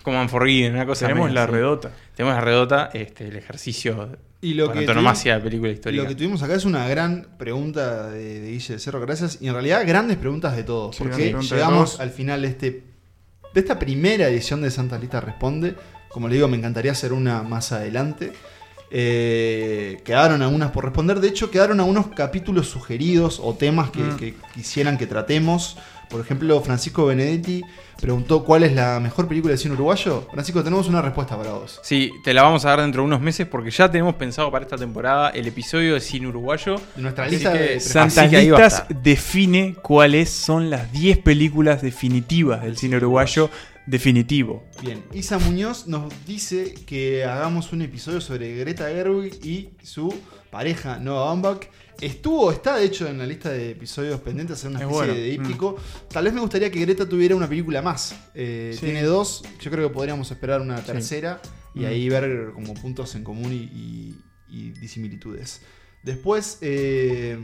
Como 0.02 0.20
Unforgiven, 0.20 0.74
una 0.74 0.84
cosa 0.84 1.06
Tenemos 1.06 1.28
media 1.30 1.40
la 1.40 1.46
redota. 1.46 1.92
Tenemos 2.14 2.36
la 2.36 2.40
redota, 2.42 2.90
este, 2.92 3.28
el 3.28 3.36
ejercicio 3.36 4.18
Y 4.42 4.54
lo 4.54 4.72
que 4.72 4.80
antonomasia 4.80 5.34
de 5.36 5.40
película 5.42 5.70
histórica. 5.70 6.02
Lo 6.02 6.08
que 6.08 6.14
tuvimos 6.14 6.42
acá 6.42 6.54
es 6.54 6.64
una 6.64 6.88
gran 6.88 7.28
pregunta 7.38 8.08
de, 8.10 8.40
de 8.40 8.50
Guille 8.52 8.68
del 8.74 8.80
Cerro 8.80 9.00
Gracias 9.00 9.38
y 9.40 9.48
en 9.48 9.52
realidad 9.52 9.82
grandes 9.86 10.16
preguntas 10.16 10.56
de 10.56 10.64
todos. 10.64 10.96
Sí, 10.96 11.02
porque 11.02 11.34
llegamos 11.40 11.90
todos. 11.90 12.00
al 12.00 12.10
final 12.10 12.42
de, 12.42 12.48
este, 12.48 12.70
de 13.52 13.60
esta 13.60 13.78
primera 13.78 14.28
edición 14.28 14.62
de 14.62 14.70
Santa 14.70 14.98
Lista 14.98 15.20
Responde. 15.20 15.74
Como 16.08 16.26
le 16.28 16.34
digo, 16.36 16.48
me 16.48 16.56
encantaría 16.56 16.92
hacer 16.92 17.12
una 17.12 17.42
más 17.42 17.72
adelante. 17.72 18.32
Eh, 18.90 20.00
quedaron 20.04 20.42
algunas 20.42 20.70
por 20.72 20.84
responder. 20.84 21.20
De 21.20 21.28
hecho, 21.28 21.50
quedaron 21.50 21.78
algunos 21.80 22.08
capítulos 22.08 22.68
sugeridos 22.68 23.40
o 23.42 23.54
temas 23.54 23.90
que, 23.90 24.00
Mm. 24.00 24.16
que 24.16 24.34
quisieran 24.54 24.98
que 24.98 25.06
tratemos. 25.06 25.76
Por 26.10 26.20
ejemplo, 26.20 26.60
Francisco 26.60 27.06
Benedetti 27.06 27.62
preguntó 28.00 28.44
cuál 28.44 28.64
es 28.64 28.72
la 28.72 28.98
mejor 28.98 29.28
película 29.28 29.52
de 29.52 29.58
cine 29.58 29.74
uruguayo. 29.74 30.26
Francisco, 30.32 30.64
tenemos 30.64 30.88
una 30.88 31.00
respuesta 31.00 31.36
para 31.36 31.52
vos. 31.52 31.78
Sí, 31.84 32.10
te 32.24 32.34
la 32.34 32.42
vamos 32.42 32.64
a 32.64 32.70
dar 32.70 32.80
dentro 32.80 33.02
de 33.02 33.06
unos 33.06 33.20
meses 33.20 33.46
porque 33.46 33.70
ya 33.70 33.90
tenemos 33.90 34.16
pensado 34.16 34.50
para 34.50 34.64
esta 34.64 34.76
temporada 34.76 35.30
el 35.30 35.46
episodio 35.46 35.94
de 35.94 36.00
cine 36.00 36.26
uruguayo. 36.26 36.76
Nuestra 36.96 37.24
Así 37.26 37.36
lista 37.36 37.52
que 37.52 37.58
de 37.58 37.80
Santas 37.80 38.18
Así 38.18 38.30
que 38.30 38.36
ahí 38.38 38.50
va 38.50 38.58
a 38.58 38.62
Listas 38.62 38.82
estar. 38.82 39.02
define 39.02 39.76
cuáles 39.82 40.30
son 40.30 40.68
las 40.68 40.90
10 40.92 41.18
películas 41.18 41.80
definitivas 41.80 42.62
del 42.62 42.76
cine 42.76 42.96
uruguayo 42.96 43.48
definitivo. 43.86 44.64
Bien, 44.82 45.04
Isa 45.12 45.38
Muñoz 45.38 45.86
nos 45.86 46.12
dice 46.26 46.74
que 46.86 47.24
hagamos 47.24 47.72
un 47.72 47.82
episodio 47.82 48.20
sobre 48.20 48.54
Greta 48.56 48.88
Gerwig 48.88 49.44
y 49.44 49.70
su 49.82 50.14
pareja 50.50 50.98
Noah 50.98 51.26
Baumbach. 51.26 51.68
Estuvo, 52.00 52.50
está 52.50 52.76
de 52.76 52.84
hecho 52.86 53.06
en 53.08 53.18
la 53.18 53.26
lista 53.26 53.50
de 53.50 53.70
episodios 53.72 54.20
pendientes, 54.20 54.56
hacer 54.58 54.70
una 54.70 54.78
Es 54.80 54.84
especie 54.86 55.06
bueno, 55.06 55.14
de 55.14 55.30
díptico. 55.30 55.76
Tal 56.10 56.24
vez 56.24 56.32
me 56.32 56.40
gustaría 56.40 56.70
que 56.70 56.80
Greta 56.80 57.08
tuviera 57.08 57.36
una 57.36 57.48
película 57.48 57.82
más. 57.82 58.14
Eh, 58.34 58.72
Sí. 58.74 58.86
Tiene 58.86 59.02
dos, 59.02 59.42
yo 59.60 59.70
creo 59.70 59.88
que 59.88 59.94
podríamos 59.94 60.30
esperar 60.30 60.60
una 60.60 60.76
tercera 60.82 61.40
y 61.74 61.80
Mm. 61.80 61.86
ahí 61.86 62.08
ver 62.08 62.50
como 62.54 62.74
puntos 62.74 63.14
en 63.14 63.24
común 63.24 63.52
y, 63.52 63.56
y- 63.64 64.18
y 64.48 64.70
disimilitudes. 64.72 65.60
Después, 66.02 66.56
eh, 66.62 67.38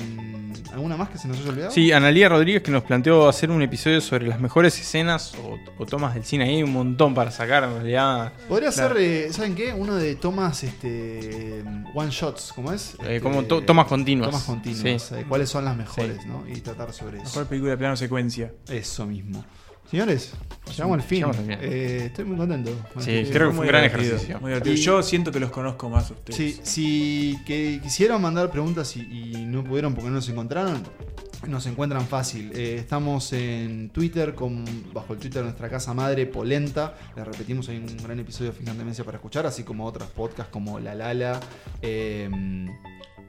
¿alguna 0.73 0.97
más 0.97 1.11
que 1.11 1.19
se 1.19 1.29
nos 1.29 1.39
haya 1.41 1.51
olvidado? 1.51 1.71
Sí, 1.73 1.93
Analía 1.93 2.29
Rodríguez 2.31 2.63
que 2.63 2.71
nos 2.71 2.85
planteó 2.85 3.29
hacer 3.29 3.51
un 3.51 3.61
episodio 3.61 4.01
sobre 4.01 4.27
las 4.27 4.41
mejores 4.41 4.81
escenas 4.81 5.35
o, 5.35 5.59
o 5.77 5.85
tomas 5.85 6.15
del 6.15 6.25
cine. 6.25 6.45
Ahí 6.45 6.57
hay 6.57 6.63
un 6.63 6.73
montón 6.73 7.13
para 7.15 7.31
sacar 7.31 7.65
en 7.65 7.75
realidad. 7.75 8.33
Podría 8.49 8.71
Claro. 8.71 8.95
ser, 8.95 9.03
eh, 9.05 9.33
¿saben 9.33 9.55
qué? 9.55 9.75
Uno 9.75 9.97
de 9.97 10.15
tomas 10.17 10.65
este, 10.65 11.63
one 11.95 12.11
shots, 12.11 12.53
¿cómo 12.55 12.73
es? 12.73 12.95
Eh, 12.95 13.17
Este, 13.17 13.21
como 13.21 13.43
to- 13.45 13.63
tomas 13.63 13.87
continuas. 13.89 14.31
Tomas 14.31 14.45
continuas, 14.45 15.03
Sí. 15.03 15.15
eh, 15.17 15.25
cuáles 15.29 15.51
son 15.51 15.67
las 15.67 15.77
mejores, 15.77 16.25
¿no? 16.25 16.45
Y 16.49 16.61
tratar 16.63 16.95
sobre 16.95 17.19
eso. 17.19 17.27
Mejor 17.27 17.47
película 17.49 17.73
de 17.73 17.77
plano 17.79 17.97
secuencia. 17.97 18.53
Eso 18.71 19.05
mismo. 19.05 19.45
Señores, 19.91 20.33
llegamos 20.71 20.97
al 20.97 21.03
fin. 21.03 21.17
Llegamos 21.19 21.37
al 21.39 21.45
fin. 21.45 21.59
Eh, 21.61 22.03
estoy 22.07 22.25
muy 22.25 22.37
contento. 22.37 22.73
con 22.93 23.03
Sí, 23.03 23.25
creo 23.31 23.49
que 23.51 23.55
fue 23.57 23.65
un 23.65 23.69
gran 23.69 23.83
divertido, 23.83 24.15
ejercicio. 24.17 24.41
muy 24.41 24.51
divertido. 24.51 24.75
Y- 24.75 24.79
Yo 24.79 25.03
siento 25.03 25.31
que 25.33 25.41
los 25.41 25.51
conozco 25.51 25.89
más 25.89 26.11
a 26.11 26.15
ustedes. 26.15 26.37
Sí, 26.37 26.61
si 26.63 27.39
que 27.47 27.81
quisieron 27.83 28.21
mandar 28.21 28.51
preguntas 28.51 28.97
y, 28.97 29.01
y 29.03 29.45
no 29.47 29.63
pudieron 29.63 29.95
porque 29.95 30.09
no 30.09 30.17
nos 30.17 30.29
encontraron, 30.29 30.83
nos 31.47 31.67
encuentran 31.67 32.07
fácil. 32.09 32.51
Eh, 32.55 32.77
estamos 32.81 33.33
en 33.33 33.91
Twitter, 33.91 34.35
con, 34.35 34.65
bajo 34.93 35.13
el 35.13 35.21
Twitter 35.21 35.39
de 35.43 35.45
nuestra 35.45 35.69
casa 35.69 35.95
madre, 35.95 36.27
Polenta. 36.27 36.95
Les 37.15 37.25
repetimos, 37.25 37.69
hay 37.69 37.77
un 37.77 37.97
gran 37.99 38.19
episodio 38.19 38.51
de 38.51 38.57
Fin 38.57 38.67
de 38.67 38.73
Demencia 38.75 39.05
para 39.05 39.19
escuchar, 39.19 39.47
así 39.47 39.63
como 39.63 39.85
otros 39.85 40.09
podcasts 40.11 40.51
como 40.53 40.81
La 40.81 40.95
Lala. 40.97 41.39
eh, 41.83 42.29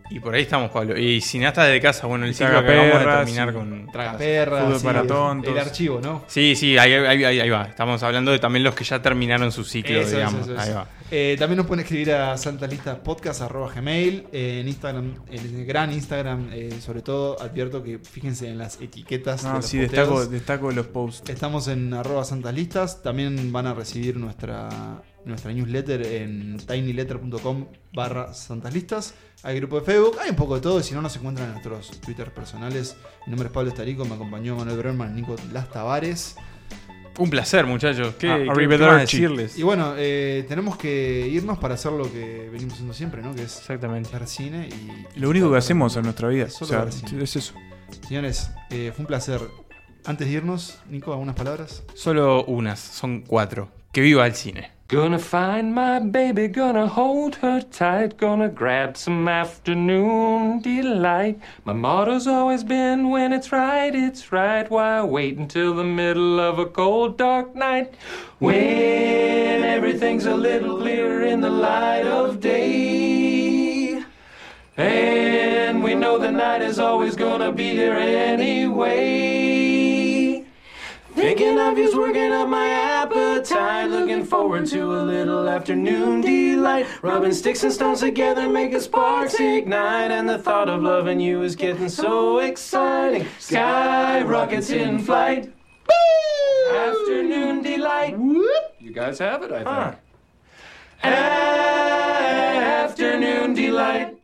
Y 0.10 0.20
por 0.22 0.34
ahí 0.34 0.44
estamos, 0.44 0.72
Pablo. 0.72 0.98
Y 0.98 1.20
cineastas 1.20 1.68
de 1.70 1.82
casa, 1.82 2.08
bueno, 2.08 2.26
el 2.26 2.34
ciclo 2.34 2.64
que 2.64 2.72
acabamos 2.72 3.00
de 3.00 3.06
terminar 3.26 3.54
con. 3.54 3.88
Tragaperras, 3.92 4.64
Fútbol 4.64 4.80
sí, 4.80 4.86
para 4.86 5.02
el- 5.02 5.08
tontos. 5.08 5.52
El 5.54 5.60
archivo, 5.60 6.00
¿no? 6.02 6.24
Sí, 6.28 6.56
sí, 6.56 6.78
ahí, 6.78 6.94
ahí- 6.94 7.24
ahí- 7.26 7.40
ahí 7.42 7.50
va. 7.50 7.64
Estamos 7.64 8.02
hablando 8.04 8.32
de 8.32 8.40
también 8.40 8.64
los 8.64 8.74
que 8.74 8.86
ya 8.86 9.02
terminaron 9.02 9.52
su 9.52 9.64
ciclo, 9.66 10.00
Eso, 10.00 10.16
digamos. 10.16 10.42
eso, 10.44 10.52
eso, 10.54 10.62
ahí 10.62 10.70
eso. 10.70 10.78
va. 10.78 10.88
Eh, 11.12 11.36
también 11.40 11.58
nos 11.58 11.66
pueden 11.68 11.84
escribir 11.84 12.12
a 12.14 12.38
santalistaspodcast.gmail 12.38 14.28
eh, 14.32 14.60
en 14.62 14.68
Instagram, 14.68 15.16
en 15.30 15.56
el 15.60 15.66
gran 15.66 15.92
Instagram, 15.92 16.50
eh, 16.52 16.70
sobre 16.82 17.02
todo 17.02 17.42
advierto 17.42 17.84
que 17.84 18.00
fíjense 18.00 18.48
en 18.50 18.58
las 18.58 18.80
etiquetas. 18.82 19.44
de 19.44 19.50
No, 19.50 19.56
los 19.56 19.66
sí, 19.66 19.78
destaco, 19.78 20.26
destaco 20.26 20.72
los 20.72 20.88
posts. 20.88 21.30
Estamos 21.30 21.68
en 21.68 21.94
arroba 21.94 22.24
santaslistas. 22.24 23.02
También 23.02 23.52
van 23.52 23.68
a 23.68 23.74
recibir 23.74 24.18
nuestra, 24.18 24.70
nuestra 25.28 25.52
newsletter 25.54 26.02
en 26.06 26.58
tinyletter.com 26.58 27.66
barra 27.94 28.34
santaslistas. 28.34 29.14
Hay 29.44 29.58
grupo 29.58 29.80
de 29.80 29.86
Facebook, 29.86 30.18
hay 30.22 30.30
un 30.32 30.36
poco 30.36 30.56
de 30.56 30.62
todo. 30.62 30.80
Y 30.80 30.84
si 30.84 30.94
no, 30.94 31.02
nos 31.02 31.16
encuentran 31.16 31.48
en 31.48 31.54
nuestros 31.54 32.00
Twitter 32.02 32.34
personales. 32.34 32.96
Mi 33.26 33.32
nombre 33.32 33.48
es 33.48 33.54
Pablo 33.54 33.70
Estarico, 33.70 34.06
me 34.06 34.16
acompañó 34.16 34.56
Manuel 34.56 34.78
Berman, 34.78 35.16
Nico 35.16 35.36
Las 35.54 35.70
Tavares. 35.70 36.36
Un 37.20 37.30
placer, 37.32 37.66
muchachos. 37.66 38.14
¿Qué, 38.20 38.30
Ah, 38.30 38.38
qué- 38.38 38.44
qué 38.44 38.50
arrivederci. 38.52 38.92
más 38.94 39.02
decirles? 39.02 39.58
Y 39.58 39.64
bueno, 39.64 39.94
eh, 39.98 40.46
tenemos 40.48 40.78
que 40.78 41.28
irnos 41.28 41.58
para 41.58 41.74
hacer 41.74 41.92
lo 41.92 42.12
que 42.12 42.48
venimos 42.52 42.74
haciendo 42.74 42.94
siempre, 42.94 43.24
¿no? 43.24 43.34
Que 43.34 43.42
es 43.44 43.58
Exactamente. 43.58 44.10
ver 44.14 44.28
cine 44.28 44.70
y. 44.70 45.20
Lo 45.20 45.30
único 45.30 45.50
que 45.52 45.58
hacemos 45.58 45.96
en 45.98 46.04
nuestra 46.04 46.28
vida. 46.28 46.48
Solo 46.50 46.66
O 46.66 46.70
sea, 46.70 46.84
ver 46.84 46.94
cine. 46.94 47.24
es 47.24 47.36
eso. 47.36 47.54
Señores, 48.08 48.52
eh, 48.70 48.92
fue 48.96 49.02
un 49.04 49.08
placer. 49.08 49.42
Antes 50.06 50.28
de 50.28 50.34
irnos, 50.36 50.80
Nico, 50.90 51.12
algunas 51.12 51.36
palabras. 51.36 51.84
Solo 51.96 52.46
unas, 52.46 52.80
son 52.80 53.22
cuatro. 53.24 53.72
Que 53.92 54.02
viva 54.02 54.26
el 54.28 54.36
cine. 54.36 54.72
Gonna 54.90 55.20
find 55.20 55.76
my 55.76 56.00
baby, 56.00 56.48
gonna 56.48 56.88
hold 56.88 57.36
her 57.36 57.60
tight, 57.60 58.16
gonna 58.16 58.48
grab 58.48 58.96
some 58.96 59.28
afternoon 59.28 60.62
delight. 60.62 61.42
My 61.66 61.74
motto's 61.74 62.26
always 62.26 62.64
been 62.64 63.10
when 63.10 63.34
it's 63.34 63.52
right, 63.52 63.94
it's 63.94 64.32
right. 64.32 64.72
Why 64.72 65.04
wait 65.04 65.38
until 65.38 65.76
the 65.76 65.84
middle 65.84 66.40
of 66.40 66.58
a 66.58 66.66
cold, 66.66 67.18
dark 67.18 67.54
night? 67.54 67.96
When 68.40 69.66
everything's 69.66 70.26
a 70.26 70.36
little 70.36 70.78
clearer 70.78 71.22
in 71.22 71.42
the 71.42 71.50
light 71.50 72.08
of 72.08 72.40
day. 72.40 74.06
And 74.78 75.84
we 75.84 75.96
know 75.96 76.18
the 76.18 76.32
night 76.32 76.62
is 76.62 76.80
always 76.80 77.18
gonna 77.18 77.52
be 77.52 77.72
here 77.72 77.96
anyway. 77.96 79.47
Thinking 81.18 81.58
of 81.58 81.80
you's 81.80 81.96
working 81.96 82.32
up 82.32 82.48
my 82.48 82.70
appetite. 82.70 83.90
Looking 83.90 84.24
forward 84.24 84.68
to 84.68 84.84
a 84.84 85.02
little 85.02 85.50
afternoon 85.50 86.22
delight. 86.22 86.86
Rubbing 87.02 87.34
sticks 87.34 87.64
and 87.64 87.74
stones 87.74 88.02
together, 88.02 88.48
making 88.48 88.82
sparks 88.82 89.40
ignite. 89.40 90.12
And 90.12 90.30
the 90.30 90.38
thought 90.38 90.70
of 90.70 90.84
loving 90.84 91.20
you 91.20 91.42
is 91.42 91.56
getting 91.56 91.90
so 91.90 92.38
exciting. 92.38 93.26
Sky 93.40 94.22
rockets 94.22 94.70
in 94.70 95.00
flight. 95.00 95.52
Afternoon 96.72 97.64
delight. 97.64 98.16
You 98.80 98.92
guys 98.94 99.18
have 99.18 99.42
it, 99.42 99.52
I 99.52 99.64
think. 99.64 100.00
Afternoon 102.92 103.56
delight. 103.56 104.20